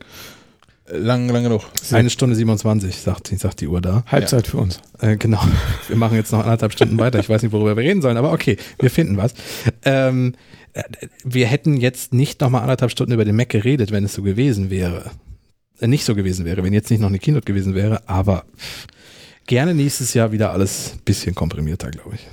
Lang, 0.89 1.27
lang 1.27 1.43
genug. 1.43 1.63
Eine 1.91 2.09
Stunde 2.09 2.35
27, 2.35 2.95
sagt, 2.95 3.27
sagt 3.27 3.59
die 3.59 3.67
Uhr 3.67 3.81
da. 3.81 4.03
Halbzeit 4.07 4.45
ja. 4.45 4.51
für 4.51 4.57
uns. 4.57 4.79
Äh, 4.99 5.17
genau. 5.17 5.41
Wir 5.89 5.97
machen 5.97 6.15
jetzt 6.15 6.31
noch 6.31 6.39
anderthalb 6.39 6.71
Stunden 6.71 6.97
weiter. 6.97 7.19
Ich 7.19 7.27
weiß 7.27 7.43
nicht, 7.43 7.51
worüber 7.51 7.75
wir 7.75 7.83
reden 7.83 8.01
sollen, 8.01 8.15
aber 8.15 8.31
okay, 8.31 8.55
wir 8.79 8.89
finden 8.89 9.17
was. 9.17 9.33
Ähm, 9.83 10.33
äh, 10.71 10.83
wir 11.25 11.45
hätten 11.47 11.75
jetzt 11.75 12.13
nicht 12.13 12.39
nochmal 12.39 12.61
anderthalb 12.61 12.91
Stunden 12.91 13.11
über 13.11 13.25
den 13.25 13.35
Mac 13.35 13.49
geredet, 13.49 13.91
wenn 13.91 14.05
es 14.05 14.13
so 14.13 14.23
gewesen 14.23 14.69
wäre. 14.69 15.11
Nicht 15.79 16.05
so 16.05 16.15
gewesen 16.15 16.45
wäre, 16.45 16.63
wenn 16.63 16.73
jetzt 16.73 16.89
nicht 16.89 16.99
noch 16.99 17.09
eine 17.09 17.19
Keynote 17.19 17.45
gewesen 17.45 17.75
wäre, 17.75 18.01
aber 18.07 18.45
gerne 19.45 19.73
nächstes 19.73 20.13
Jahr 20.13 20.31
wieder 20.31 20.51
alles 20.51 20.95
bisschen 21.05 21.35
komprimierter, 21.35 21.91
glaube 21.91 22.15
ich. 22.15 22.27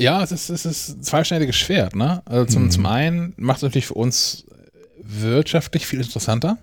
Ja, 0.00 0.22
es 0.22 0.30
ist, 0.30 0.50
es 0.50 0.64
ist 0.64 0.88
ein 0.90 1.02
zweischneidiges 1.02 1.56
Schwert, 1.56 1.96
ne? 1.96 2.22
Also 2.26 2.44
zum, 2.44 2.64
hm. 2.64 2.70
zum 2.70 2.86
einen 2.86 3.32
macht 3.36 3.58
es 3.58 3.62
natürlich 3.62 3.86
für 3.86 3.94
uns 3.94 4.44
wirtschaftlich 5.02 5.86
viel 5.86 6.00
interessanter 6.00 6.58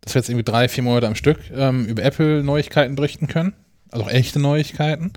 dass 0.00 0.14
wir 0.14 0.20
jetzt 0.20 0.28
irgendwie 0.28 0.44
drei, 0.44 0.68
vier 0.68 0.84
Monate 0.84 1.06
am 1.06 1.14
Stück 1.14 1.38
ähm, 1.54 1.86
über 1.86 2.02
Apple-Neuigkeiten 2.02 2.94
berichten 2.94 3.26
können. 3.26 3.52
Also 3.90 4.06
auch 4.06 4.10
echte 4.10 4.38
Neuigkeiten. 4.38 5.12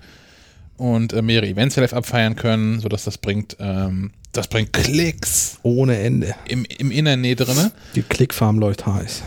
Und 0.76 1.12
äh, 1.12 1.22
mehrere 1.22 1.48
Events 1.48 1.76
live 1.76 1.92
abfeiern 1.92 2.34
können, 2.34 2.80
sodass 2.80 3.04
das 3.04 3.18
bringt, 3.18 3.56
ähm, 3.60 4.10
das 4.32 4.48
bringt 4.48 4.72
Klicks. 4.72 5.58
Ohne 5.62 5.96
Ende. 5.98 6.34
Im, 6.48 6.64
im 6.64 6.90
Innernähe 6.90 7.36
drin. 7.36 7.70
Die 7.94 8.02
Klickfarm 8.02 8.58
läuft 8.58 8.84
heiß. 8.84 9.22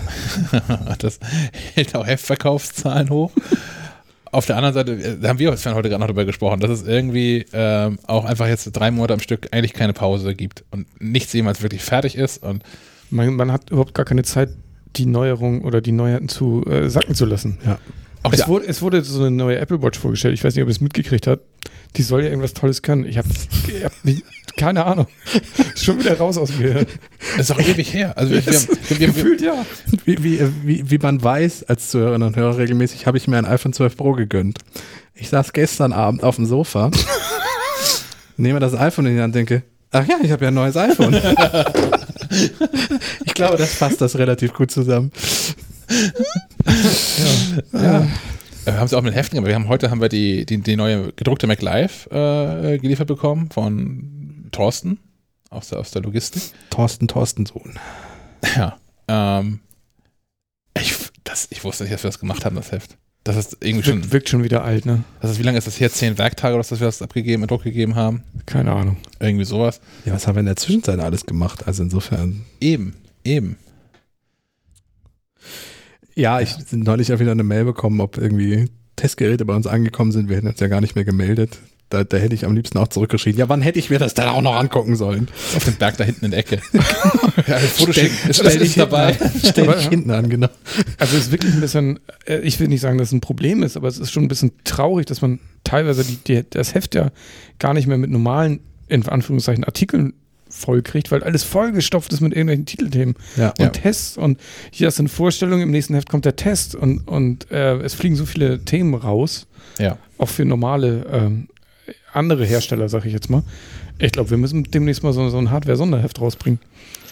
das 0.99 1.19
hält 1.75 1.95
auch 1.95 2.05
Heftverkaufszahlen 2.05 3.09
hoch. 3.09 3.31
Auf 4.31 4.45
der 4.45 4.57
anderen 4.57 4.73
Seite, 4.73 4.91
äh, 4.91 5.17
da 5.17 5.29
haben 5.29 5.39
wir 5.39 5.51
heute 5.51 5.63
gerade 5.63 5.99
noch 5.99 6.07
darüber 6.07 6.25
gesprochen, 6.25 6.59
dass 6.59 6.69
es 6.69 6.83
irgendwie 6.85 7.45
ähm, 7.53 7.99
auch 8.07 8.25
einfach 8.25 8.47
jetzt 8.47 8.69
drei 8.71 8.91
Monate 8.91 9.13
am 9.13 9.21
Stück 9.21 9.47
eigentlich 9.51 9.73
keine 9.73 9.93
Pause 9.93 10.35
gibt 10.35 10.65
und 10.71 10.85
nichts 11.01 11.31
jemals 11.31 11.61
wirklich 11.61 11.81
fertig 11.81 12.17
ist. 12.17 12.43
Und 12.43 12.63
man, 13.09 13.33
man 13.35 13.51
hat 13.53 13.69
überhaupt 13.69 13.93
gar 13.93 14.05
keine 14.05 14.23
Zeit, 14.23 14.49
die 14.97 15.05
Neuerung 15.05 15.63
oder 15.63 15.79
die 15.79 15.91
Neuheiten 15.93 16.27
zu 16.27 16.65
äh, 16.65 16.89
sacken 16.89 17.15
zu 17.15 17.25
lassen. 17.25 17.57
Ja. 17.65 17.79
Auch 18.23 18.33
es, 18.33 18.47
wurde, 18.47 18.65
es 18.65 18.81
wurde 18.81 19.03
so 19.03 19.21
eine 19.21 19.31
neue 19.31 19.57
Apple 19.57 19.81
Watch 19.81 19.99
vorgestellt. 19.99 20.33
Ich 20.33 20.43
weiß 20.43 20.55
nicht, 20.55 20.63
ob 20.63 20.69
ihr 20.69 20.71
es 20.71 20.81
mitgekriegt 20.81 21.27
habt. 21.27 21.43
Die 21.95 22.03
soll 22.03 22.23
ja 22.23 22.29
irgendwas 22.29 22.53
Tolles 22.53 22.81
können. 22.81 23.05
Ich 23.05 23.17
habe 23.17 23.27
hab 23.83 23.93
keine 24.57 24.85
Ahnung. 24.85 25.07
Schon 25.75 25.99
wieder 25.99 26.17
raus 26.17 26.37
aus 26.37 26.49
dem 26.49 26.59
Gehirn. 26.59 26.85
Das 27.37 27.49
ist 27.49 27.51
auch 27.55 27.59
ewig 27.59 27.93
her. 27.93 28.17
Also 28.17 28.31
wir, 28.31 28.45
wir, 28.45 28.53
wir, 28.53 28.99
wir 28.99 29.07
gefühlt 29.07 29.41
ja. 29.41 29.65
Wie, 30.05 30.23
wie, 30.23 30.39
wie, 30.63 30.91
wie 30.91 30.97
man 30.97 31.23
weiß 31.23 31.63
als 31.65 31.89
Zuhörerinnen 31.89 32.27
und 32.27 32.35
Hörer 32.35 32.57
regelmäßig, 32.57 33.05
habe 33.05 33.17
ich 33.17 33.27
mir 33.27 33.37
ein 33.37 33.45
iPhone 33.45 33.73
12 33.73 33.95
Pro 33.95 34.13
gegönnt. 34.13 34.59
Ich 35.13 35.29
saß 35.29 35.53
gestern 35.53 35.93
Abend 35.93 36.23
auf 36.23 36.35
dem 36.35 36.45
Sofa, 36.45 36.91
nehme 38.37 38.59
das 38.59 38.75
iPhone 38.75 39.05
in 39.07 39.15
die 39.15 39.21
Hand 39.21 39.35
und 39.35 39.35
denke, 39.35 39.63
ach 39.91 40.05
ja, 40.07 40.17
ich 40.21 40.31
habe 40.31 40.43
ja 40.43 40.49
ein 40.49 40.53
neues 40.53 40.75
iPhone. 40.75 41.13
ich 43.25 43.33
glaube, 43.33 43.57
das 43.57 43.73
fasst 43.73 44.01
das 44.01 44.17
relativ 44.17 44.53
gut 44.53 44.71
zusammen. 44.71 45.11
Ja. 47.73 47.81
ja. 47.81 48.07
Wir 48.65 48.77
haben 48.77 48.85
es 48.85 48.93
auch 48.93 49.01
mit 49.01 49.15
Heften, 49.15 49.37
aber 49.37 49.47
wir 49.47 49.55
haben 49.55 49.69
heute 49.69 49.89
haben 49.89 50.01
wir 50.01 50.09
die, 50.09 50.45
die, 50.45 50.57
die 50.57 50.75
neue 50.75 51.13
gedruckte 51.13 51.47
Mac 51.47 51.61
Live 51.61 52.07
äh, 52.07 52.77
geliefert 52.79 53.07
bekommen 53.07 53.49
von 53.49 54.49
Thorsten 54.51 54.99
aus 55.49 55.69
der, 55.69 55.79
aus 55.79 55.91
der 55.91 56.01
Logistik. 56.01 56.43
Thorsten 56.69 57.07
Thorstensohn. 57.07 57.79
Ja. 58.55 58.77
Ähm, 59.07 59.61
ich, 60.77 60.95
das, 61.23 61.47
ich 61.49 61.63
wusste 61.63 61.83
nicht, 61.83 61.93
dass 61.93 62.03
wir 62.03 62.09
das 62.09 62.19
gemacht 62.19 62.43
haben, 62.43 62.55
das 62.55 62.71
Heft. 62.71 62.97
Das 63.23 63.35
ist 63.35 63.57
irgendwie 63.59 63.85
wirkt, 63.85 64.03
schon. 64.03 64.11
Wirkt 64.11 64.29
schon 64.29 64.43
wieder 64.43 64.63
alt, 64.63 64.85
ne? 64.85 65.03
Das 65.21 65.31
ist, 65.31 65.39
wie 65.39 65.43
lange 65.43 65.57
ist 65.57 65.67
das 65.67 65.79
her? 65.79 65.91
Zehn 65.91 66.17
Werktage 66.17 66.55
oder 66.55 66.63
dass 66.63 66.79
wir 66.79 66.87
das 66.87 67.01
abgegeben, 67.01 67.43
in 67.43 67.47
Druck 67.47 67.63
gegeben 67.63 67.95
haben? 67.95 68.23
Keine 68.45 68.71
Ahnung. 68.71 68.97
Irgendwie 69.19 69.45
sowas. 69.45 69.81
Ja, 70.05 70.13
was 70.13 70.27
haben 70.27 70.35
wir 70.35 70.41
in 70.41 70.45
der 70.45 70.55
Zwischenzeit 70.55 70.99
alles 70.99 71.25
gemacht? 71.25 71.67
Also 71.67 71.83
insofern. 71.83 72.45
Eben, 72.61 72.95
eben. 73.23 73.57
Ja, 76.17 76.41
ich 76.41 76.51
ja. 76.51 76.57
neulich 76.71 77.13
auch 77.13 77.19
wieder 77.19 77.31
eine 77.31 77.43
Mail 77.43 77.63
bekommen, 77.63 78.01
ob 78.01 78.17
irgendwie 78.17 78.65
Testgeräte 78.95 79.45
bei 79.45 79.55
uns 79.55 79.67
angekommen 79.67 80.11
sind. 80.11 80.29
Wir 80.29 80.37
hätten 80.37 80.47
uns 80.47 80.59
ja 80.59 80.67
gar 80.67 80.81
nicht 80.81 80.95
mehr 80.95 81.05
gemeldet. 81.05 81.59
Da, 81.89 82.03
da 82.03 82.17
hätte 82.17 82.33
ich 82.33 82.43
am 82.43 82.55
liebsten 82.55 82.79
auch 82.79 82.87
zurückgeschrieben. 82.87 83.39
Ja, 83.39 83.47
wann 83.47 83.61
hätte 83.61 83.77
ich 83.77 83.91
mir 83.91 83.99
das 83.99 84.15
dann 84.15 84.27
auch 84.27 84.41
noch 84.41 84.55
angucken 84.55 84.95
sollen? 84.95 85.29
Auf 85.55 85.63
dem 85.63 85.75
Berg 85.75 85.95
da 85.97 86.03
hinten 86.03 86.25
in 86.25 86.31
der 86.31 86.39
Ecke. 86.39 86.59
ja, 86.73 87.59
Foto 87.59 87.93
stell, 87.93 88.09
ist, 88.27 88.35
stell 88.35 88.57
dich 88.57 88.73
dabei. 88.73 89.15
Stell 89.45 89.67
dich 89.67 89.87
hinten 89.87 90.09
an, 90.09 90.27
genau. 90.27 90.49
Also 90.97 91.15
es 91.15 91.27
ist 91.27 91.31
wirklich 91.31 91.53
ein 91.53 91.61
bisschen, 91.61 91.99
äh, 92.25 92.39
ich 92.39 92.59
will 92.59 92.67
nicht 92.67 92.81
sagen, 92.81 92.97
dass 92.97 93.09
es 93.09 93.13
ein 93.13 93.21
Problem 93.21 93.61
ist, 93.61 93.77
aber 93.77 93.87
es 93.87 93.99
ist 93.99 94.11
schon 94.11 94.23
ein 94.23 94.27
bisschen 94.27 94.51
traurig, 94.63 95.05
dass 95.05 95.21
man 95.21 95.39
teilweise 95.63 96.03
die, 96.03 96.17
die, 96.17 96.43
das 96.49 96.73
Heft 96.73 96.95
ja 96.95 97.11
gar 97.59 97.75
nicht 97.75 97.87
mehr 97.87 97.97
mit 97.97 98.09
normalen, 98.09 98.59
in 98.87 99.07
Anführungszeichen, 99.07 99.63
Artikeln 99.63 100.13
vollkriegt, 100.57 101.11
weil 101.11 101.23
alles 101.23 101.43
vollgestopft 101.43 102.11
ist 102.13 102.21
mit 102.21 102.33
irgendwelchen 102.33 102.65
Titelthemen 102.65 103.15
ja, 103.35 103.49
und 103.49 103.59
ja. 103.59 103.69
Tests 103.69 104.17
und 104.17 104.39
hier 104.71 104.87
hast 104.87 104.97
du 104.97 105.03
eine 105.03 105.09
Vorstellung, 105.09 105.61
im 105.61 105.71
nächsten 105.71 105.93
Heft 105.93 106.09
kommt 106.09 106.25
der 106.25 106.35
Test 106.35 106.75
und, 106.75 107.07
und 107.07 107.49
äh, 107.51 107.77
es 107.77 107.93
fliegen 107.93 108.15
so 108.15 108.25
viele 108.25 108.59
Themen 108.65 108.93
raus, 108.93 109.47
ja. 109.79 109.97
auch 110.17 110.29
für 110.29 110.45
normale 110.45 111.05
ähm, 111.11 111.47
andere 112.11 112.45
Hersteller, 112.45 112.89
sag 112.89 113.05
ich 113.05 113.13
jetzt 113.13 113.29
mal. 113.29 113.43
Ich 113.99 114.11
glaube, 114.11 114.29
wir 114.29 114.37
müssen 114.37 114.63
demnächst 114.63 115.03
mal 115.03 115.13
so, 115.13 115.29
so 115.29 115.37
ein 115.37 115.51
Hardware-Sonderheft 115.51 116.19
rausbringen, 116.21 116.59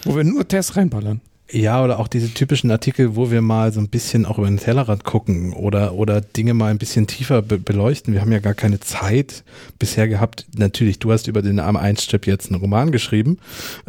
wo 0.04 0.16
wir 0.16 0.24
nur 0.24 0.46
Tests 0.46 0.76
reinballern. 0.76 1.20
Ja, 1.50 1.84
oder 1.84 2.00
auch 2.00 2.08
diese 2.08 2.34
typischen 2.34 2.70
Artikel, 2.72 3.14
wo 3.14 3.30
wir 3.30 3.40
mal 3.40 3.72
so 3.72 3.78
ein 3.78 3.88
bisschen 3.88 4.26
auch 4.26 4.38
über 4.38 4.48
den 4.48 4.58
Tellerrand 4.58 5.04
gucken 5.04 5.52
oder, 5.52 5.94
oder 5.94 6.20
Dinge 6.20 6.54
mal 6.54 6.72
ein 6.72 6.78
bisschen 6.78 7.06
tiefer 7.06 7.40
be 7.40 7.58
beleuchten. 7.58 8.12
Wir 8.12 8.20
haben 8.20 8.32
ja 8.32 8.40
gar 8.40 8.54
keine 8.54 8.80
Zeit 8.80 9.44
bisher 9.78 10.08
gehabt. 10.08 10.46
Natürlich, 10.56 10.98
du 10.98 11.12
hast 11.12 11.28
über 11.28 11.42
den 11.42 11.60
Arm 11.60 11.76
1 11.76 12.02
Strip 12.02 12.26
jetzt 12.26 12.50
einen 12.50 12.60
Roman 12.60 12.90
geschrieben. 12.90 13.38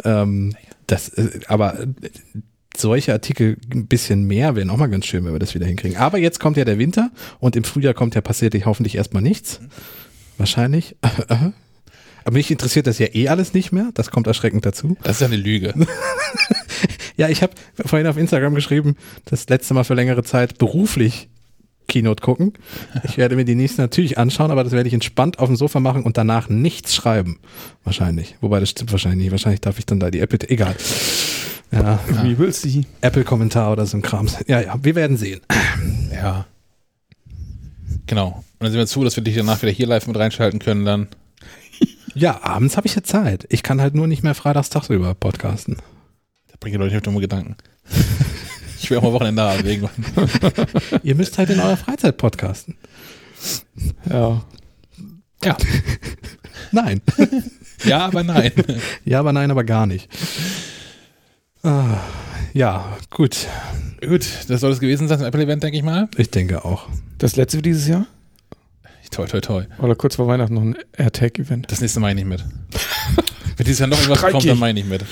Ähm, 0.04 0.56
das, 0.86 1.10
äh, 1.10 1.40
aber 1.48 1.88
solche 2.76 3.14
Artikel 3.14 3.58
ein 3.74 3.88
bisschen 3.88 4.26
mehr 4.28 4.56
wären 4.56 4.70
auch 4.70 4.78
mal 4.78 4.88
ganz 4.88 5.08
schön, 5.08 5.26
wenn 5.26 5.34
wir 5.34 5.40
das 5.40 5.56
wieder 5.56 5.66
hinkriegen. 5.66 5.98
Aber 5.98 6.20
jetzt 6.20 6.40
kommt 6.40 6.58
ja 6.58 6.66
der 6.66 6.78
Winter 6.78 7.12
und 7.40 7.56
im 7.56 7.64
Frühjahr 7.64 7.96
kommt 7.96 8.14
ja 8.14 8.22
passiert 8.22 8.54
hoffentlich 8.66 8.96
erstmal 8.96 9.24
nichts. 9.24 9.62
Wahrscheinlich. 10.38 10.96
Aber 12.24 12.34
mich 12.34 12.52
interessiert 12.52 12.88
das 12.88 13.00
ja 13.00 13.08
eh 13.14 13.30
alles 13.30 13.54
nicht 13.54 13.72
mehr. 13.72 13.90
Das 13.94 14.12
kommt 14.12 14.28
erschreckend 14.28 14.66
dazu. 14.66 14.98
Das 15.02 15.16
ist 15.16 15.22
ja 15.22 15.28
eine 15.28 15.38
Lüge. 15.38 15.74
ja, 17.18 17.30
ich 17.30 17.44
habe 17.44 17.54
vorhin 17.86 18.08
auf 18.08 18.18
Instagram 18.18 18.56
geschrieben, 18.56 18.96
das 19.26 19.50
letzte 19.50 19.74
Mal 19.74 19.84
für 19.84 19.96
längere 19.96 20.24
Zeit 20.24 20.58
beruflich 20.58 21.30
Keynote 21.88 22.22
gucken. 22.22 22.54
Ich 23.04 23.18
werde 23.18 23.36
mir 23.36 23.46
die 23.46 23.56
nächsten 23.56 23.82
natürlich 23.82 24.18
anschauen, 24.18 24.52
aber 24.52 24.64
das 24.64 24.74
werde 24.74 24.88
ich 24.88 24.94
entspannt 24.94 25.40
auf 25.40 25.48
dem 25.48 25.56
Sofa 25.56 25.80
machen 25.80 26.04
und 26.04 26.18
danach 26.18 26.50
nichts 26.50 26.94
schreiben. 26.94 27.40
Wahrscheinlich. 27.84 28.36
Wobei 28.42 28.60
das 28.60 28.70
stimmt 28.70 28.92
wahrscheinlich 28.92 29.24
nicht. 29.26 29.32
Wahrscheinlich 29.32 29.62
darf 29.62 29.80
ich 29.80 29.86
dann 29.86 30.00
da 30.00 30.12
die 30.12 30.20
Apple, 30.20 30.40
egal. 30.50 30.76
Ja. 31.72 32.00
Wie 32.24 32.38
willst 32.38 32.66
du? 32.66 32.84
Apple-Kommentar 33.02 33.72
oder 33.72 33.86
so 33.86 33.98
ein 33.98 34.02
Kram. 34.02 34.28
Ja, 34.48 34.62
ja, 34.62 34.76
wir 34.82 34.96
werden 34.96 35.18
sehen. 35.18 35.42
Ja. 36.14 36.46
Genau. 38.06 38.44
Und 38.60 38.64
dann 38.64 38.72
sehen 38.72 38.80
wir 38.80 38.88
zu, 38.88 39.04
dass 39.04 39.16
wir 39.16 39.24
dich 39.24 39.36
danach 39.36 39.62
wieder 39.62 39.72
hier 39.72 39.88
live 39.88 40.08
mit 40.08 40.18
reinschalten 40.18 40.60
können 40.60 40.86
dann. 40.86 41.08
Ja, 42.16 42.42
abends 42.42 42.78
habe 42.78 42.88
ich 42.88 42.96
ja 42.96 43.04
Zeit. 43.04 43.46
Ich 43.50 43.64
kann 43.64 43.80
halt 43.80 43.94
nur 43.94 44.08
nicht 44.08 44.24
mehr 44.24 44.34
freitags 44.34 44.70
tagsüber 44.70 45.14
podcasten. 45.14 45.78
Bringt 46.60 46.74
ihr 46.74 46.80
Leute 46.80 46.92
nicht 46.92 46.98
auf 46.98 47.04
dumme 47.04 47.22
Gedanken. 47.22 47.56
ich 48.80 48.90
will 48.90 48.98
auch 48.98 49.04
mal 49.04 49.14
Wochenende 49.14 49.42
haben 49.42 49.64
wegen. 49.64 49.90
Ihr 51.04 51.16
müsst 51.16 51.38
halt 51.38 51.50
in 51.50 51.60
eurer 51.60 51.78
Freizeit 51.78 52.18
podcasten. 52.18 52.76
Ja. 54.10 54.44
Ja. 55.44 55.58
Nein. 56.72 57.02
Ja, 57.84 58.06
aber 58.08 58.24
nein. 58.24 58.52
Ja, 59.06 59.20
aber 59.20 59.34
nein, 59.34 59.52
aber 59.52 59.64
gar 59.64 59.86
nicht. 59.86 60.10
Ah, 61.62 62.00
ja, 62.54 62.98
gut. 63.12 63.48
Gut, 64.02 64.26
das 64.48 64.62
soll 64.62 64.72
es 64.72 64.80
gewesen 64.80 65.08
sein, 65.08 65.20
das 65.20 65.28
Apple-Event, 65.28 65.62
denke 65.62 65.78
ich 65.78 65.84
mal. 65.84 66.10
Ich 66.18 66.32
denke 66.32 66.66
auch. 66.66 66.88
Das 67.20 67.36
letzte 67.36 67.58
für 67.58 67.62
dieses 67.62 67.88
Jahr? 67.88 68.08
Toi, 69.12 69.26
toi, 69.26 69.42
toi. 69.42 69.64
Oder 69.80 69.96
kurz 69.96 70.16
vor 70.16 70.28
Weihnachten 70.28 70.56
noch 70.56 70.62
ein 70.64 70.76
AirTag-Event? 70.94 71.72
Das 71.72 71.82
nächste 71.82 72.00
Mal 72.00 72.10
ich 72.10 72.16
nicht 72.16 72.28
mit. 72.28 72.44
Wenn 73.58 73.66
dieses 73.66 73.80
Jahr 73.80 73.88
noch 73.90 73.98
irgendwas 73.98 74.20
Streik 74.20 74.32
kommt, 74.34 74.44
ich. 74.46 74.50
dann 74.52 74.60
meine 74.60 74.80
ich 74.80 74.86
mit. 74.86 75.04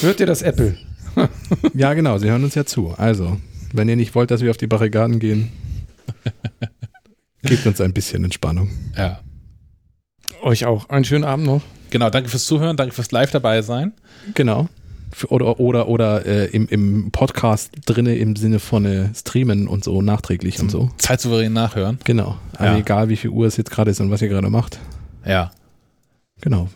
Hört 0.00 0.20
ihr 0.20 0.26
das 0.26 0.42
Apple? 0.42 0.76
Ja, 1.74 1.94
genau, 1.94 2.18
Sie 2.18 2.28
hören 2.28 2.42
uns 2.42 2.56
ja 2.56 2.64
zu. 2.64 2.92
Also, 2.98 3.38
wenn 3.72 3.88
ihr 3.88 3.94
nicht 3.94 4.16
wollt, 4.16 4.32
dass 4.32 4.40
wir 4.40 4.50
auf 4.50 4.56
die 4.56 4.66
Barrikaden 4.66 5.20
gehen, 5.20 5.52
gebt 7.42 7.66
uns 7.66 7.80
ein 7.80 7.92
bisschen 7.92 8.24
Entspannung. 8.24 8.70
Ja. 8.96 9.20
Euch 10.42 10.64
auch. 10.64 10.88
Einen 10.88 11.04
schönen 11.04 11.22
Abend 11.24 11.46
noch. 11.46 11.62
Genau, 11.90 12.10
danke 12.10 12.28
fürs 12.28 12.46
Zuhören, 12.46 12.76
danke 12.76 12.94
fürs 12.94 13.12
Live 13.12 13.30
dabei 13.30 13.62
sein. 13.62 13.92
Genau. 14.34 14.68
Oder, 15.28 15.60
oder, 15.60 15.86
oder 15.88 16.26
äh, 16.26 16.46
im, 16.46 16.66
im 16.66 17.10
Podcast 17.12 17.70
drinne 17.86 18.16
im 18.16 18.34
Sinne 18.34 18.58
von 18.58 18.84
äh, 18.84 19.14
Streamen 19.14 19.68
und 19.68 19.84
so 19.84 20.02
nachträglich 20.02 20.58
und 20.58 20.70
so. 20.70 20.90
Zeitsouverän 20.98 21.52
nachhören. 21.52 21.98
Genau. 22.02 22.36
Also 22.56 22.72
Ja. 22.74 22.78
egal, 22.80 23.08
wie 23.08 23.16
viel 23.16 23.30
Uhr 23.30 23.46
es 23.46 23.56
jetzt 23.56 23.70
gerade 23.70 23.92
ist 23.92 24.00
und 24.00 24.10
was 24.10 24.20
ihr 24.22 24.28
gerade 24.28 24.50
macht. 24.50 24.80
Ja. 25.24 25.52
Genau. 26.40 26.68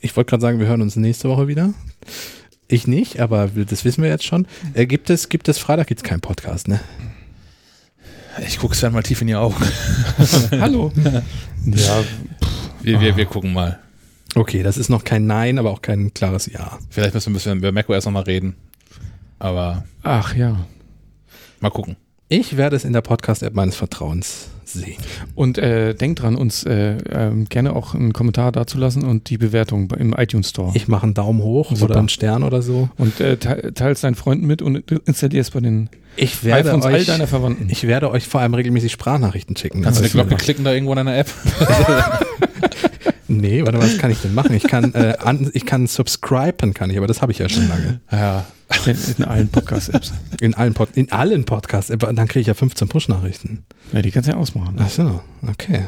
Ich 0.00 0.16
wollte 0.16 0.30
gerade 0.30 0.42
sagen, 0.42 0.58
wir 0.60 0.66
hören 0.66 0.82
uns 0.82 0.96
nächste 0.96 1.28
Woche 1.28 1.48
wieder. 1.48 1.72
Ich 2.68 2.86
nicht, 2.86 3.20
aber 3.20 3.48
das 3.48 3.84
wissen 3.84 4.02
wir 4.02 4.10
jetzt 4.10 4.24
schon. 4.24 4.46
Äh, 4.74 4.86
gibt 4.86 5.08
es, 5.10 5.28
gibt 5.28 5.48
es 5.48 5.58
Freitag 5.58 5.86
gibt's 5.86 6.02
keinen 6.02 6.20
Podcast, 6.20 6.68
ne? 6.68 6.80
Ich 8.46 8.58
gucke 8.58 8.74
Sven 8.74 8.92
mal 8.92 9.02
tief 9.02 9.20
in 9.22 9.28
die 9.28 9.34
Augen. 9.34 9.56
Hallo. 10.50 10.92
ja, 11.64 12.04
Wir, 12.82 13.00
wir, 13.00 13.16
wir 13.16 13.26
gucken 13.26 13.52
mal. 13.52 13.78
Okay, 14.34 14.62
das 14.62 14.76
ist 14.76 14.90
noch 14.90 15.04
kein 15.04 15.26
Nein, 15.26 15.58
aber 15.58 15.70
auch 15.70 15.80
kein 15.80 16.12
klares 16.12 16.46
Ja. 16.46 16.78
Vielleicht 16.90 17.14
müssen 17.14 17.28
wir 17.28 17.30
ein 17.30 17.34
bisschen 17.34 17.58
über 17.58 17.72
macOS 17.72 18.04
nochmal 18.04 18.24
reden. 18.24 18.54
Aber 19.38 19.84
ach 20.02 20.34
ja. 20.34 20.66
mal 21.60 21.70
gucken. 21.70 21.96
Ich 22.28 22.56
werde 22.56 22.76
es 22.76 22.84
in 22.84 22.92
der 22.92 23.00
Podcast-App 23.00 23.54
meines 23.54 23.76
Vertrauens 23.76 24.50
sehen. 24.68 24.96
Und 25.34 25.58
äh, 25.58 25.94
denkt 25.94 26.22
dran, 26.22 26.36
uns 26.36 26.64
äh, 26.64 26.96
ähm, 27.10 27.46
gerne 27.46 27.74
auch 27.74 27.94
einen 27.94 28.12
Kommentar 28.12 28.52
dazulassen 28.52 29.04
und 29.04 29.30
die 29.30 29.38
Bewertung 29.38 29.90
im 29.98 30.12
iTunes 30.12 30.50
Store. 30.50 30.72
Ich 30.74 30.88
mache 30.88 31.04
einen 31.04 31.14
Daumen 31.14 31.42
hoch 31.42 31.70
Super. 31.70 31.90
oder 31.90 31.98
einen 31.98 32.08
Stern 32.08 32.42
oder 32.42 32.62
so. 32.62 32.88
und 32.98 33.20
äh, 33.20 33.36
te 33.36 33.72
teilst 33.74 34.04
deinen 34.04 34.14
Freunden 34.14 34.46
mit 34.46 34.62
und 34.62 34.90
installier 35.06 35.40
es 35.40 35.50
bei 35.50 35.60
den 35.60 35.88
Ich 36.16 36.44
werde, 36.44 36.68
iPhones 36.68 36.86
all 36.86 36.94
euch, 36.94 37.06
deiner 37.06 37.26
Verwandten. 37.26 37.68
ich 37.70 37.86
werde 37.86 38.10
euch 38.10 38.26
vor 38.26 38.40
allem 38.40 38.54
regelmäßig 38.54 38.92
Sprachnachrichten 38.92 39.56
schicken. 39.56 39.82
Kannst 39.82 40.00
du 40.00 40.04
eine 40.04 40.12
Glocke 40.12 40.36
klicken 40.36 40.64
da 40.64 40.72
irgendwo 40.72 40.92
in 40.92 40.96
deiner 40.96 41.16
App? 41.16 41.28
Nee, 43.28 43.62
warte 43.64 43.78
mal, 43.78 43.84
was 43.84 43.98
kann 43.98 44.10
ich 44.10 44.20
denn 44.20 44.34
machen? 44.34 44.54
Ich 44.54 44.62
kann, 44.64 44.94
äh, 44.94 45.16
an, 45.18 45.50
ich 45.52 45.66
kann 45.66 45.86
subscriben, 45.86 46.74
kann 46.74 46.90
ich, 46.90 46.96
aber 46.96 47.06
das 47.06 47.22
habe 47.22 47.32
ich 47.32 47.38
ja 47.38 47.48
schon 47.48 47.68
lange. 47.68 48.00
Ja. 48.10 48.46
in, 48.86 48.96
in 49.18 49.24
allen 49.24 49.48
Podcast-Apps. 49.48 50.12
In 50.40 50.54
allen, 50.54 50.74
Pod 50.74 50.90
in 50.94 51.10
allen 51.12 51.44
Podcasts. 51.44 51.90
Aber 51.90 52.12
Dann 52.12 52.28
kriege 52.28 52.40
ich 52.40 52.46
ja 52.46 52.54
15 52.54 52.88
Push-Nachrichten. 52.88 53.64
Ja, 53.92 54.02
die 54.02 54.10
kannst 54.10 54.28
du 54.28 54.32
ja 54.32 54.38
ausmachen. 54.38 54.76
Ne? 54.76 54.82
Ach 54.84 54.90
so, 54.90 55.20
okay. 55.46 55.86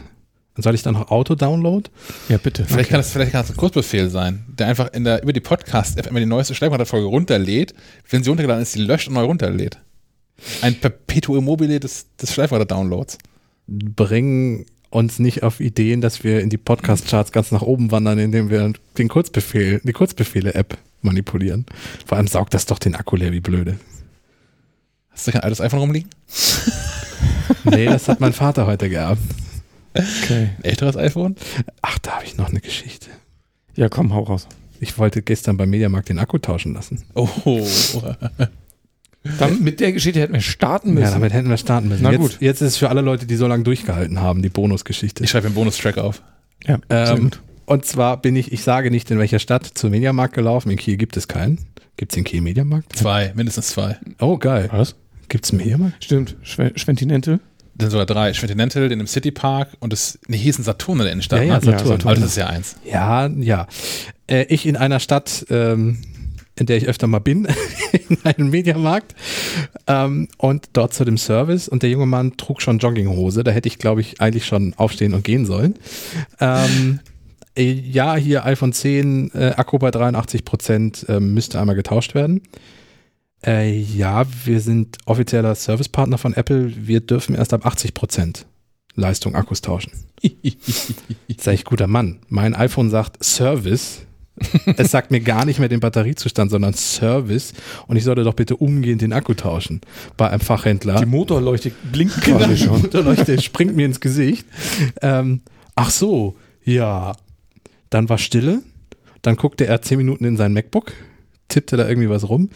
Und 0.56 0.62
soll 0.62 0.74
ich 0.74 0.82
dann 0.82 0.94
noch 0.94 1.10
Auto-Download? 1.10 1.88
Ja, 2.28 2.38
bitte. 2.38 2.64
Vielleicht 2.64 2.90
kann 2.90 2.98
das 2.98 3.12
vielleicht 3.12 3.30
kann 3.30 3.42
das 3.42 3.50
ein 3.50 3.56
Kurzbefehl 3.56 4.10
sein, 4.10 4.44
der 4.48 4.66
einfach 4.66 4.92
in 4.92 5.04
der, 5.04 5.22
über 5.22 5.32
die 5.32 5.40
Podcast-App 5.40 6.06
immer 6.08 6.18
die 6.18 6.26
neueste 6.26 6.54
Schleifmann-Folge 6.54 7.06
runterlädt. 7.06 7.74
Wenn 8.10 8.24
sie 8.24 8.30
runtergeladen 8.30 8.62
ist, 8.62 8.74
die 8.74 8.80
löscht 8.80 9.06
und 9.06 9.14
neu 9.14 9.24
runterlädt. 9.24 9.78
Ein 10.62 10.74
Perpetuum 10.74 11.44
mobile 11.44 11.78
des, 11.78 12.06
des 12.16 12.32
Schleifmann-Downloads. 12.32 13.18
Bringen 13.68 14.66
uns 14.90 15.18
nicht 15.18 15.42
auf 15.42 15.60
Ideen, 15.60 16.00
dass 16.00 16.24
wir 16.24 16.40
in 16.40 16.50
die 16.50 16.56
Podcast-Charts 16.56 17.32
ganz 17.32 17.52
nach 17.52 17.62
oben 17.62 17.90
wandern, 17.90 18.18
indem 18.18 18.50
wir 18.50 18.72
den 18.96 19.08
Kurzbefehl, 19.08 19.80
die 19.84 19.92
Kurzbefehle-App 19.92 20.78
manipulieren. 21.02 21.66
Vor 22.06 22.16
allem 22.18 22.26
saugt 22.26 22.54
das 22.54 22.66
doch 22.66 22.78
den 22.78 22.94
Akku 22.94 23.16
leer, 23.16 23.32
wie 23.32 23.40
blöde. 23.40 23.78
Hast 25.10 25.26
du 25.26 25.32
kein 25.32 25.42
altes 25.42 25.60
iPhone 25.60 25.80
rumliegen? 25.80 26.10
Nee, 27.64 27.86
das 27.86 28.08
hat 28.08 28.20
mein 28.20 28.32
Vater 28.32 28.66
heute 28.66 28.90
gehabt. 28.90 29.22
Okay. 29.94 30.50
Ein 30.58 30.64
älteres 30.64 30.96
iPhone? 30.96 31.34
Ach, 31.82 31.98
da 31.98 32.12
habe 32.12 32.24
ich 32.24 32.36
noch 32.36 32.50
eine 32.50 32.60
Geschichte. 32.60 33.08
Ja, 33.74 33.88
komm, 33.88 34.12
hau 34.12 34.22
raus. 34.22 34.46
Ich 34.80 34.98
wollte 34.98 35.22
gestern 35.22 35.56
beim 35.56 35.70
Mediamarkt 35.70 36.08
den 36.08 36.18
Akku 36.18 36.38
tauschen 36.38 36.74
lassen. 36.74 37.04
Oh. 37.14 37.28
Dann, 39.38 39.62
mit 39.62 39.80
der 39.80 39.92
Geschichte 39.92 40.20
hätten 40.20 40.32
wir 40.32 40.40
starten 40.40 40.94
müssen. 40.94 41.04
Ja, 41.04 41.10
damit 41.10 41.32
hätten 41.32 41.50
wir 41.50 41.56
starten 41.56 41.88
müssen. 41.88 42.02
Na 42.02 42.12
jetzt, 42.12 42.20
gut. 42.20 42.36
jetzt 42.40 42.60
ist 42.62 42.68
es 42.68 42.76
für 42.76 42.88
alle 42.88 43.00
Leute, 43.00 43.26
die 43.26 43.36
so 43.36 43.46
lange 43.46 43.64
durchgehalten 43.64 44.20
haben, 44.20 44.42
die 44.42 44.48
Bonusgeschichte. 44.48 45.24
Ich 45.24 45.30
schreibe 45.30 45.46
einen 45.46 45.54
Bonustrack 45.54 45.98
auf. 45.98 46.22
ja, 46.66 46.78
Ähm, 46.88 47.30
und 47.66 47.84
zwar 47.84 48.16
bin 48.22 48.36
ich, 48.36 48.52
ich 48.52 48.62
sage 48.62 48.90
nicht 48.90 49.10
in 49.10 49.18
welcher 49.18 49.38
Stadt, 49.38 49.66
zum 49.66 49.90
Mediamarkt 49.90 50.34
gelaufen. 50.34 50.70
In 50.70 50.78
Kiel 50.78 50.96
gibt 50.96 51.16
es 51.16 51.28
keinen. 51.28 51.58
Gibt 51.96 52.12
es 52.12 52.18
in 52.18 52.24
Kiel 52.24 52.40
Mediamarkt? 52.40 52.96
Zwei, 52.96 53.32
mindestens 53.34 53.68
zwei. 53.68 53.98
Oh, 54.20 54.38
geil. 54.38 54.68
Was? 54.72 54.94
Gibt 55.28 55.44
es 55.44 55.50
einen 55.50 55.58
Mediamarkt? 55.58 56.02
Stimmt. 56.02 56.36
Schwe 56.42 56.72
Schwentinental. 56.76 57.40
Dann 57.74 57.90
sogar 57.90 58.06
drei. 58.06 58.32
Schwentinental, 58.32 58.88
den 58.88 59.00
im 59.00 59.06
City 59.06 59.30
Park 59.30 59.68
und 59.80 59.92
das, 59.92 60.18
nee, 60.26 60.36
hier 60.38 60.50
ist 60.50 60.58
ein 60.58 60.64
Saturn 60.64 60.98
in 60.98 61.04
der 61.04 61.12
Innenstadt. 61.12 61.40
Ja, 61.40 61.44
ja, 61.44 61.54
ne? 61.58 61.64
Saturn. 61.78 62.00
Aber 62.02 62.14
das 62.14 62.24
ist 62.24 62.36
ja 62.36 62.46
eins. 62.46 62.76
Ja, 62.84 63.26
ja. 63.26 63.66
Äh, 64.26 64.44
ich 64.48 64.64
in 64.66 64.76
einer 64.76 64.98
Stadt, 65.00 65.44
ähm, 65.50 65.98
in 66.58 66.66
der 66.66 66.76
ich 66.76 66.86
öfter 66.86 67.06
mal 67.06 67.18
bin, 67.18 67.46
in 68.08 68.18
einem 68.24 68.50
Mediamarkt 68.50 69.14
ähm, 69.86 70.28
und 70.36 70.70
dort 70.72 70.94
zu 70.94 71.04
dem 71.04 71.18
Service 71.18 71.68
und 71.68 71.82
der 71.82 71.90
junge 71.90 72.06
Mann 72.06 72.36
trug 72.36 72.62
schon 72.62 72.78
Jogginghose. 72.78 73.44
Da 73.44 73.50
hätte 73.50 73.68
ich, 73.68 73.78
glaube 73.78 74.00
ich, 74.00 74.20
eigentlich 74.20 74.46
schon 74.46 74.74
aufstehen 74.76 75.14
und 75.14 75.24
gehen 75.24 75.46
sollen. 75.46 75.74
Ähm, 76.40 77.00
äh, 77.56 77.72
ja, 77.72 78.16
hier 78.16 78.44
iPhone 78.44 78.72
10, 78.72 79.32
äh, 79.34 79.54
Akku 79.56 79.78
bei 79.78 79.90
83 79.90 80.44
Prozent, 80.44 81.06
ähm, 81.08 81.34
müsste 81.34 81.60
einmal 81.60 81.76
getauscht 81.76 82.14
werden. 82.14 82.42
Äh, 83.44 83.78
ja, 83.78 84.24
wir 84.44 84.60
sind 84.60 84.98
offizieller 85.06 85.54
Servicepartner 85.54 86.18
von 86.18 86.34
Apple. 86.34 86.72
Wir 86.86 87.00
dürfen 87.00 87.34
erst 87.34 87.52
ab 87.52 87.64
80 87.66 87.94
Prozent 87.94 88.46
Leistung 88.94 89.34
Akkus 89.36 89.60
tauschen. 89.60 89.92
Sag 91.38 91.54
ich, 91.54 91.64
guter 91.64 91.86
Mann. 91.86 92.18
Mein 92.28 92.54
iPhone 92.54 92.90
sagt 92.90 93.22
Service. 93.24 94.00
Es 94.76 94.90
sagt 94.90 95.10
mir 95.10 95.20
gar 95.20 95.44
nicht 95.44 95.58
mehr 95.58 95.68
den 95.68 95.80
Batteriezustand, 95.80 96.50
sondern 96.50 96.74
Service. 96.74 97.52
Und 97.86 97.96
ich 97.96 98.04
sollte 98.04 98.24
doch 98.24 98.34
bitte 98.34 98.56
umgehend 98.56 99.02
den 99.02 99.12
Akku 99.12 99.34
tauschen 99.34 99.80
bei 100.16 100.30
einem 100.30 100.40
Fachhändler. 100.40 101.00
Die 101.00 101.06
Motorleuchte 101.06 101.72
blinkt 101.92 102.22
Genau, 102.22 102.38
quasi 102.38 102.54
die 102.54 102.60
schon. 102.60 102.82
Motorleuchte 102.82 103.40
springt 103.40 103.76
mir 103.76 103.86
ins 103.86 104.00
Gesicht. 104.00 104.46
Ähm, 105.02 105.40
ach 105.74 105.90
so, 105.90 106.36
ja. 106.64 107.14
Dann 107.90 108.08
war 108.08 108.18
Stille. 108.18 108.62
Dann 109.22 109.36
guckte 109.36 109.66
er 109.66 109.82
zehn 109.82 109.98
Minuten 109.98 110.24
in 110.24 110.36
sein 110.36 110.52
MacBook, 110.52 110.92
tippte 111.48 111.76
da 111.76 111.88
irgendwie 111.88 112.08
was 112.08 112.28
rum. 112.28 112.50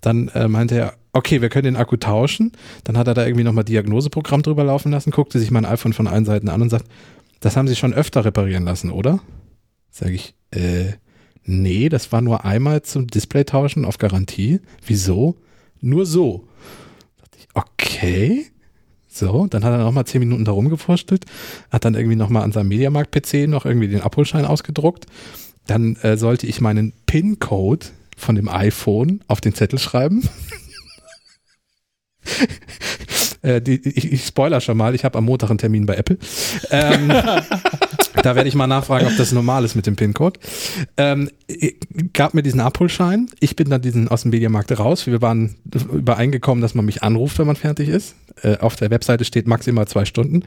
Dann 0.00 0.28
äh, 0.28 0.48
meinte 0.48 0.76
er, 0.76 0.94
okay, 1.12 1.42
wir 1.42 1.48
können 1.48 1.64
den 1.64 1.76
Akku 1.76 1.96
tauschen. 1.96 2.52
Dann 2.84 2.96
hat 2.96 3.06
er 3.06 3.14
da 3.14 3.24
irgendwie 3.24 3.44
nochmal 3.44 3.64
Diagnoseprogramm 3.64 4.42
drüber 4.42 4.64
laufen 4.64 4.90
lassen, 4.90 5.10
guckte 5.10 5.38
sich 5.38 5.50
mein 5.50 5.64
iPhone 5.64 5.92
von 5.92 6.06
allen 6.06 6.24
Seiten 6.24 6.48
an 6.48 6.62
und 6.62 6.70
sagt, 6.70 6.86
das 7.40 7.56
haben 7.56 7.68
Sie 7.68 7.76
schon 7.76 7.94
öfter 7.94 8.24
reparieren 8.24 8.64
lassen, 8.64 8.90
oder? 8.90 9.20
Sag 9.90 10.10
ich, 10.10 10.34
äh, 10.50 10.92
nee, 11.48 11.88
das 11.88 12.12
war 12.12 12.20
nur 12.20 12.44
einmal 12.44 12.82
zum 12.82 13.06
Display 13.06 13.44
tauschen 13.44 13.84
auf 13.84 13.98
Garantie. 13.98 14.60
Wieso? 14.86 15.36
Nur 15.80 16.06
so. 16.06 16.46
Dachte 17.18 17.38
ich, 17.38 17.48
okay. 17.54 18.46
So, 19.08 19.46
dann 19.48 19.64
hat 19.64 19.72
er 19.72 19.78
nochmal 19.78 20.06
zehn 20.06 20.20
Minuten 20.20 20.44
da 20.44 20.52
rumgefurstelt, 20.52 21.24
hat 21.70 21.84
dann 21.84 21.94
irgendwie 21.94 22.14
nochmal 22.14 22.44
an 22.44 22.52
seinem 22.52 22.68
Mediamarkt-PC 22.68 23.48
noch 23.48 23.64
irgendwie 23.64 23.88
den 23.88 24.02
Abholschein 24.02 24.44
ausgedruckt. 24.44 25.06
Dann 25.66 25.96
äh, 25.96 26.16
sollte 26.16 26.46
ich 26.46 26.60
meinen 26.60 26.92
PIN-Code 27.06 27.86
von 28.16 28.34
dem 28.34 28.48
iPhone 28.48 29.22
auf 29.26 29.40
den 29.40 29.54
Zettel 29.54 29.78
schreiben. 29.78 30.28
äh, 33.42 33.60
die, 33.60 33.80
ich, 33.88 34.12
ich 34.12 34.24
spoiler 34.26 34.60
schon 34.60 34.76
mal, 34.76 34.94
ich 34.94 35.04
habe 35.04 35.18
am 35.18 35.24
Montag 35.24 35.50
einen 35.50 35.58
Termin 35.58 35.86
bei 35.86 35.96
Apple. 35.96 36.18
Ähm, 36.70 37.10
da 38.22 38.36
werde 38.36 38.48
ich 38.48 38.54
mal 38.54 38.66
nachfragen, 38.66 39.06
ob 39.06 39.16
das 39.16 39.32
normal 39.32 39.64
ist 39.64 39.74
mit 39.74 39.86
dem 39.86 39.96
PIN-Code. 39.96 40.38
Ähm, 40.96 41.30
gab 42.12 42.34
mir 42.34 42.42
diesen 42.42 42.60
Abholschein. 42.60 43.28
Ich 43.40 43.56
bin 43.56 43.70
dann 43.70 43.82
diesen 43.82 44.08
aus 44.08 44.22
dem 44.22 44.30
Mediamarkt 44.30 44.78
raus. 44.78 45.06
Wir 45.06 45.22
waren 45.22 45.56
übereingekommen, 45.92 46.62
dass 46.62 46.74
man 46.74 46.84
mich 46.84 47.02
anruft, 47.02 47.38
wenn 47.38 47.46
man 47.46 47.56
fertig 47.56 47.88
ist. 47.88 48.14
Äh, 48.42 48.58
auf 48.58 48.76
der 48.76 48.90
Webseite 48.90 49.24
steht 49.24 49.46
maximal 49.46 49.86
zwei 49.86 50.04
Stunden. 50.04 50.44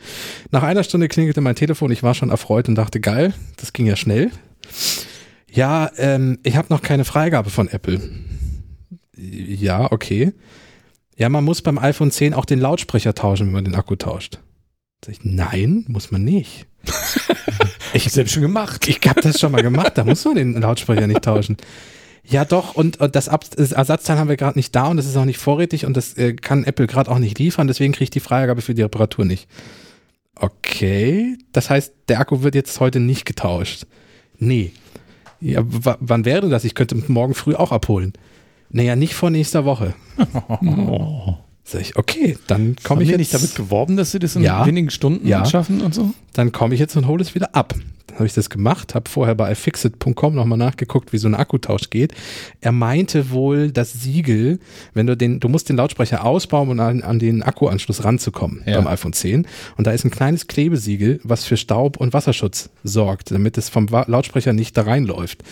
Nach 0.52 0.64
einer 0.64 0.84
Stunde 0.84 1.08
klingelte 1.08 1.42
mein 1.42 1.56
Telefon. 1.56 1.92
Ich 1.92 2.04
war 2.04 2.14
schon 2.14 2.30
erfreut 2.30 2.70
und 2.70 2.76
dachte, 2.76 3.00
geil, 3.00 3.34
das 3.58 3.74
ging 3.74 3.86
ja 3.86 3.96
schnell. 3.96 4.32
Ja, 5.52 5.92
ähm, 5.98 6.40
ich 6.44 6.56
habe 6.56 6.68
noch 6.70 6.82
keine 6.82 7.06
Freigabe 7.06 7.50
von 7.50 7.68
Apple. 7.68 8.02
Ja, 9.18 9.92
okay. 9.92 10.34
Ja, 11.18 11.30
man 11.30 11.44
muss 11.44 11.62
beim 11.62 11.78
iPhone 11.78 12.10
10 12.10 12.34
auch 12.34 12.46
den 12.46 12.60
Lautsprecher 12.60 13.14
tauschen, 13.14 13.48
wenn 13.48 13.54
man 13.54 13.66
den 13.66 13.76
Akku 13.76 13.96
tauscht. 13.96 14.40
Sag 15.04 15.14
ich, 15.14 15.24
nein, 15.24 15.86
muss 15.88 16.12
man 16.12 16.24
nicht. 16.24 16.68
ich 17.94 18.04
habe 18.04 18.12
selbst 18.12 18.34
schon 18.34 18.44
gemacht. 18.44 18.88
Ich 18.88 19.00
habe 19.08 19.22
das 19.22 19.40
schon 19.40 19.52
mal 19.52 19.64
gemacht, 19.64 19.94
da 19.96 20.04
muss 20.04 20.24
man 20.26 20.36
den 20.36 20.54
Lautsprecher 20.54 21.08
nicht 21.08 21.24
tauschen. 21.24 21.58
Ja, 22.24 22.46
doch, 22.46 22.76
und, 22.76 23.00
und 23.02 23.16
das, 23.16 23.28
Ab 23.28 23.46
das 23.56 23.72
Ersatzteil 23.72 24.18
haben 24.18 24.30
wir 24.30 24.38
gerade 24.38 24.58
nicht 24.58 24.76
da 24.76 24.88
und 24.88 24.98
das 24.98 25.08
ist 25.08 25.18
auch 25.18 25.26
nicht 25.26 25.40
vorrätig 25.40 25.86
und 25.86 25.98
das 25.98 26.14
äh, 26.18 26.34
kann 26.34 26.64
Apple 26.64 26.86
gerade 26.86 27.10
auch 27.10 27.18
nicht 27.18 27.40
liefern, 27.40 27.68
deswegen 27.68 27.94
kriege 27.94 28.06
ich 28.06 28.10
die 28.12 28.20
Freigabe 28.20 28.62
für 28.62 28.76
die 28.76 28.84
Reparatur 28.84 29.26
nicht. 29.26 29.48
Okay, 30.36 31.38
das 31.52 31.70
heißt, 31.70 31.94
der 32.08 32.20
Akku 32.20 32.44
wird 32.44 32.56
jetzt 32.56 32.80
heute 32.80 33.00
nicht 33.00 33.26
getauscht. 33.26 33.86
Nee. 34.38 34.72
Ja, 35.40 35.62
wann 35.66 36.26
wäre 36.26 36.48
das? 36.50 36.64
Ich 36.64 36.76
könnte 36.76 36.96
morgen 37.08 37.34
früh 37.34 37.56
auch 37.56 37.72
abholen. 37.72 38.14
Naja, 38.70 38.96
nicht 38.96 39.16
vor 39.16 39.30
nächster 39.32 39.66
Woche. 39.66 39.94
Oh. 40.62 41.38
Sag 41.64 41.82
ich, 41.82 41.96
okay, 41.96 42.38
dann 42.48 42.76
komme 42.84 43.04
ich 43.04 43.10
jetzt. 43.10 43.20
nicht 43.20 43.34
damit 43.34 43.56
geworben, 43.56 43.96
dass 43.96 44.12
sie 44.12 44.20
das 44.20 44.36
in 44.36 44.44
ja, 44.44 44.66
wenigen 44.66 44.90
Stunden 44.90 45.28
ja. 45.28 45.46
schaffen 45.46 45.82
und 45.82 45.94
so? 45.94 46.14
Dann 46.34 46.52
komme 46.52 46.74
ich 46.74 46.80
jetzt 46.80 46.96
und 46.96 47.08
hole 47.08 47.22
es 47.22 47.36
wieder 47.36 47.56
ab. 47.56 47.76
Dann 48.08 48.16
habe 48.16 48.26
ich 48.26 48.34
das 48.34 48.50
gemacht, 48.50 48.96
habe 48.96 49.10
vorher 49.10 49.36
bei 49.36 49.52
ifixit.com 49.52 50.36
nochmal 50.36 50.58
nachgeguckt, 50.58 51.14
wie 51.14 51.18
so 51.18 51.28
ein 51.28 51.36
Akkutausch 51.36 51.90
geht. 51.90 52.14
Er 52.62 52.72
meinte 52.72 53.30
wohl, 53.30 53.72
das 53.72 53.94
Siegel, 53.94 54.60
wenn 54.94 55.08
du 55.08 55.16
den, 55.16 55.40
du 55.40 55.48
musst 55.50 55.70
den 55.70 55.78
Lautsprecher 55.78 56.26
ausbauen, 56.26 56.70
um 56.70 56.80
an, 56.80 57.04
an 57.04 57.20
den 57.20 57.44
Akkuanschluss 57.44 58.04
ranzukommen 58.04 58.64
ja. 58.66 58.78
beim 58.78 58.88
iPhone 58.88 59.14
10. 59.14 59.48
Und 59.78 59.88
da 59.88 59.92
ist 59.92 60.04
ein 60.04 60.12
kleines 60.12 60.48
Klebesiegel, 60.48 61.22
was 61.24 61.46
für 61.46 61.58
Staub 61.58 61.98
und 61.98 62.12
Wasserschutz 62.14 62.70
sorgt, 62.84 63.32
damit 63.32 63.58
es 63.58 63.70
vom 63.70 63.88
Lautsprecher 63.88 64.52
nicht 64.52 64.76
da 64.76 64.82
reinläuft. 64.82 65.44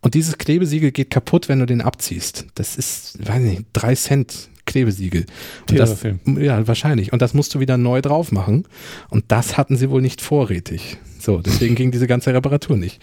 Und 0.00 0.14
dieses 0.14 0.38
Klebesiegel 0.38 0.90
geht 0.90 1.10
kaputt, 1.10 1.48
wenn 1.48 1.60
du 1.60 1.66
den 1.66 1.80
abziehst. 1.80 2.46
Das 2.56 2.74
ist, 2.74 3.24
weiß 3.24 3.40
nicht, 3.40 3.66
drei 3.72 3.94
Cent 3.94 4.48
Klebesiegel. 4.64 5.26
Und 5.68 5.78
das, 5.78 6.02
ja, 6.38 6.66
wahrscheinlich. 6.66 7.12
Und 7.12 7.22
das 7.22 7.34
musst 7.34 7.54
du 7.54 7.60
wieder 7.60 7.76
neu 7.76 8.00
drauf 8.00 8.32
machen. 8.32 8.64
Und 9.10 9.24
das 9.28 9.56
hatten 9.56 9.76
sie 9.76 9.90
wohl 9.90 10.02
nicht 10.02 10.20
vorrätig. 10.20 10.98
So, 11.18 11.38
deswegen 11.38 11.74
ging 11.74 11.90
diese 11.90 12.06
ganze 12.06 12.32
Reparatur 12.34 12.76
nicht. 12.76 13.00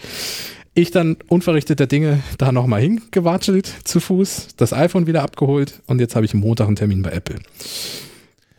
Ich 0.74 0.90
dann 0.90 1.16
unverrichteter 1.28 1.86
Dinge 1.86 2.20
da 2.38 2.52
nochmal 2.52 2.80
hingewatschelt 2.80 3.72
zu 3.84 3.98
Fuß, 3.98 4.48
das 4.56 4.72
iPhone 4.72 5.06
wieder 5.06 5.22
abgeholt 5.22 5.82
und 5.86 6.00
jetzt 6.00 6.14
habe 6.14 6.24
ich 6.24 6.32
Montag 6.32 6.68
einen 6.68 6.76
Termin 6.76 7.02
bei 7.02 7.10
Apple. 7.10 7.40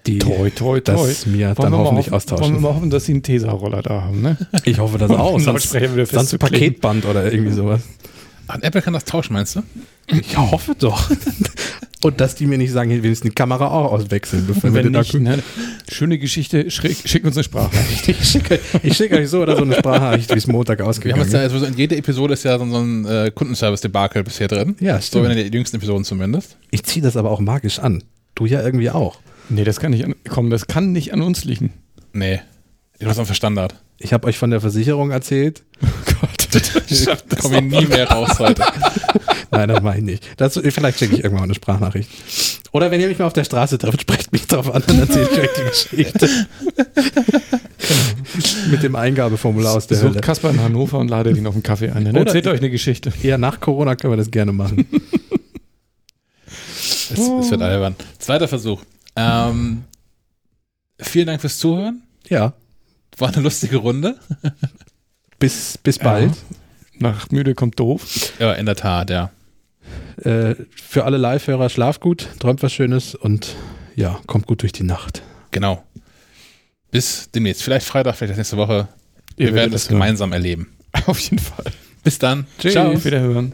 Die 0.07 0.17
toi, 0.17 0.49
toi, 0.49 0.79
toi. 0.81 0.81
das 0.81 1.25
mir 1.25 1.55
wollen 1.57 1.71
dann 1.71 1.79
hoffentlich 1.79 2.07
hoffen, 2.07 2.15
austauschen. 2.15 2.43
Wollen 2.43 2.55
wir 2.55 2.61
mal 2.61 2.75
hoffen, 2.75 2.89
dass 2.89 3.05
sie 3.05 3.13
einen 3.13 3.23
Tesa-Roller 3.23 3.81
da 3.81 4.01
haben, 4.01 4.21
ne? 4.21 4.37
Ich 4.65 4.79
hoffe 4.79 4.97
das 4.97 5.11
auch. 5.11 5.39
sonst, 5.39 5.69
sonst 5.69 6.33
ein 6.33 6.39
Paketband 6.39 7.05
oder 7.05 7.31
irgendwie 7.31 7.53
sowas. 7.53 7.81
Ach, 8.51 8.57
Apple 8.61 8.81
kann 8.81 8.93
das 8.93 9.05
tauschen, 9.05 9.33
meinst 9.33 9.55
du? 9.55 9.63
Ich 10.07 10.37
hoffe 10.37 10.75
doch. 10.77 11.09
Und 12.03 12.19
dass 12.19 12.35
die 12.35 12.47
mir 12.47 12.57
nicht 12.57 12.71
sagen, 12.71 12.89
wir 12.89 13.09
müssen 13.09 13.27
die 13.27 13.33
Kamera 13.33 13.67
auch 13.67 13.91
auswechseln, 13.91 14.45
bevor 14.47 14.73
wir 14.73 14.81
den 14.81 14.91
nicht, 14.91 15.13
ne? 15.13 15.41
Schöne 15.89 16.17
Geschichte, 16.17 16.69
schick, 16.71 16.97
schick 17.05 17.23
uns 17.23 17.37
eine 17.37 17.43
Sprachnachricht. 17.43 18.07
ich 18.09 18.23
schicke 18.27 18.59
ich 18.81 18.97
schick 18.97 19.13
euch 19.13 19.29
so 19.29 19.41
oder 19.43 19.55
so 19.55 19.61
eine 19.61 19.75
Sprachnachricht, 19.75 20.33
wie 20.33 20.37
es 20.37 20.47
Montag 20.47 20.81
ausgegangen 20.81 21.21
ist. 21.21 21.31
Ja, 21.31 21.41
also 21.41 21.63
in 21.63 21.77
jeder 21.77 21.95
Episode 21.95 22.33
ist 22.33 22.43
ja 22.43 22.57
so 22.57 22.65
ein 22.65 23.05
äh, 23.05 23.31
Kundenservice-Debakel 23.33 24.23
bisher 24.23 24.47
drin. 24.47 24.75
Ja, 24.79 24.99
stimmt. 24.99 25.25
So 25.25 25.31
in 25.31 25.37
den 25.37 25.53
jüngsten 25.53 25.77
Episoden 25.77 26.03
zumindest. 26.03 26.57
Ich 26.71 26.83
ziehe 26.83 27.03
das 27.03 27.15
aber 27.15 27.29
auch 27.29 27.39
magisch 27.39 27.77
an. 27.79 28.03
Du 28.33 28.47
ja 28.47 28.61
irgendwie 28.61 28.89
auch. 28.89 29.19
Nee, 29.49 29.63
das 29.63 29.79
kann 29.79 29.91
nicht 29.91 30.03
an, 30.03 30.15
komm, 30.27 30.49
das 30.49 30.65
kann 30.65 30.91
nicht 30.91 31.13
an 31.13 31.21
uns 31.21 31.45
liegen. 31.45 31.71
Nee. 32.13 32.41
Ich 32.97 33.05
was 33.05 33.19
für 33.19 33.35
Standard. 33.35 33.75
Ich 34.03 34.13
habe 34.13 34.27
euch 34.27 34.37
von 34.37 34.49
der 34.49 34.61
Versicherung 34.61 35.11
erzählt. 35.11 35.63
Oh 36.23 36.27
Gott, 36.27 36.47
da 37.29 37.35
komme 37.37 37.57
ich 37.57 37.63
nie 37.63 37.85
mehr 37.87 38.07
raus 38.07 38.37
heute. 38.37 38.63
Nein, 39.51 39.69
das 39.69 39.81
mache 39.81 39.97
ich 39.97 40.03
nicht. 40.03 40.23
Das, 40.37 40.59
vielleicht 40.63 40.99
schicke 40.99 41.15
ich 41.15 41.23
irgendwann 41.23 41.45
eine 41.45 41.55
Sprachnachricht. 41.55 42.09
Oder 42.71 42.91
wenn 42.91 43.01
ihr 43.01 43.07
mich 43.07 43.17
mal 43.17 43.25
auf 43.25 43.33
der 43.33 43.43
Straße 43.43 43.79
trefft, 43.79 44.01
sprecht 44.01 44.31
mich 44.31 44.45
drauf 44.45 44.71
an, 44.71 44.83
dann 44.85 44.99
erzähle 44.99 45.27
ich 45.31 45.39
euch 45.39 45.49
die 45.57 45.95
Geschichte. 45.97 46.29
Mit 48.69 48.83
dem 48.83 48.95
Eingabeformular 48.95 49.75
aus 49.75 49.87
der 49.87 49.97
Sucht 49.97 50.09
Hölle. 50.11 50.21
Kasper 50.21 50.51
in 50.51 50.61
Hannover 50.61 50.99
und 50.99 51.07
lade 51.07 51.31
ihn 51.31 51.47
auf 51.47 51.55
einen 51.55 51.63
Kaffee 51.63 51.89
ein. 51.89 52.05
Dann 52.05 52.15
erzählt 52.15 52.45
euch 52.45 52.59
eine 52.59 52.69
Geschichte. 52.69 53.11
Ja, 53.23 53.39
nach 53.39 53.59
Corona 53.59 53.95
können 53.95 54.13
wir 54.13 54.17
das 54.17 54.29
gerne 54.29 54.51
machen. 54.51 54.85
Es, 57.11 57.19
es 57.19 57.51
wird 57.51 57.61
albern. 57.61 57.95
Zweiter 58.19 58.47
Versuch. 58.47 58.83
Ähm, 59.15 59.83
vielen 60.99 61.27
Dank 61.27 61.41
fürs 61.41 61.57
Zuhören. 61.57 62.03
Ja. 62.29 62.53
War 63.21 63.29
eine 63.29 63.41
lustige 63.43 63.77
Runde. 63.77 64.17
bis, 65.39 65.77
bis 65.77 65.99
bald. 65.99 66.31
Ja. 66.31 67.11
Nach 67.11 67.29
müde 67.29 67.55
kommt 67.55 67.79
doof. 67.79 68.33
Ja, 68.39 68.53
in 68.53 68.65
der 68.65 68.75
Tat, 68.75 69.09
ja. 69.09 69.31
Äh, 70.23 70.55
für 70.75 71.05
alle 71.05 71.17
Live-Hörer, 71.17 71.69
schlaf 71.69 71.99
gut, 71.99 72.27
träumt 72.39 72.61
was 72.63 72.73
Schönes 72.73 73.15
und 73.15 73.55
ja, 73.95 74.19
kommt 74.27 74.47
gut 74.47 74.63
durch 74.63 74.71
die 74.71 74.83
Nacht. 74.83 75.21
Genau. 75.51 75.83
Bis 76.89 77.29
demnächst. 77.31 77.63
Vielleicht 77.63 77.85
Freitag, 77.85 78.15
vielleicht 78.15 78.37
nächste 78.37 78.57
Woche. 78.57 78.87
Wir 79.37 79.49
Ihr 79.49 79.53
werden 79.53 79.73
es 79.73 79.87
gemeinsam 79.87 80.33
erleben. 80.33 80.75
Auf 81.05 81.19
jeden 81.19 81.39
Fall. 81.39 81.65
Bis 82.03 82.19
dann. 82.19 82.47
Tschüss. 82.59 82.73
Ciao. 82.73 83.03
Wiederhören. 83.03 83.53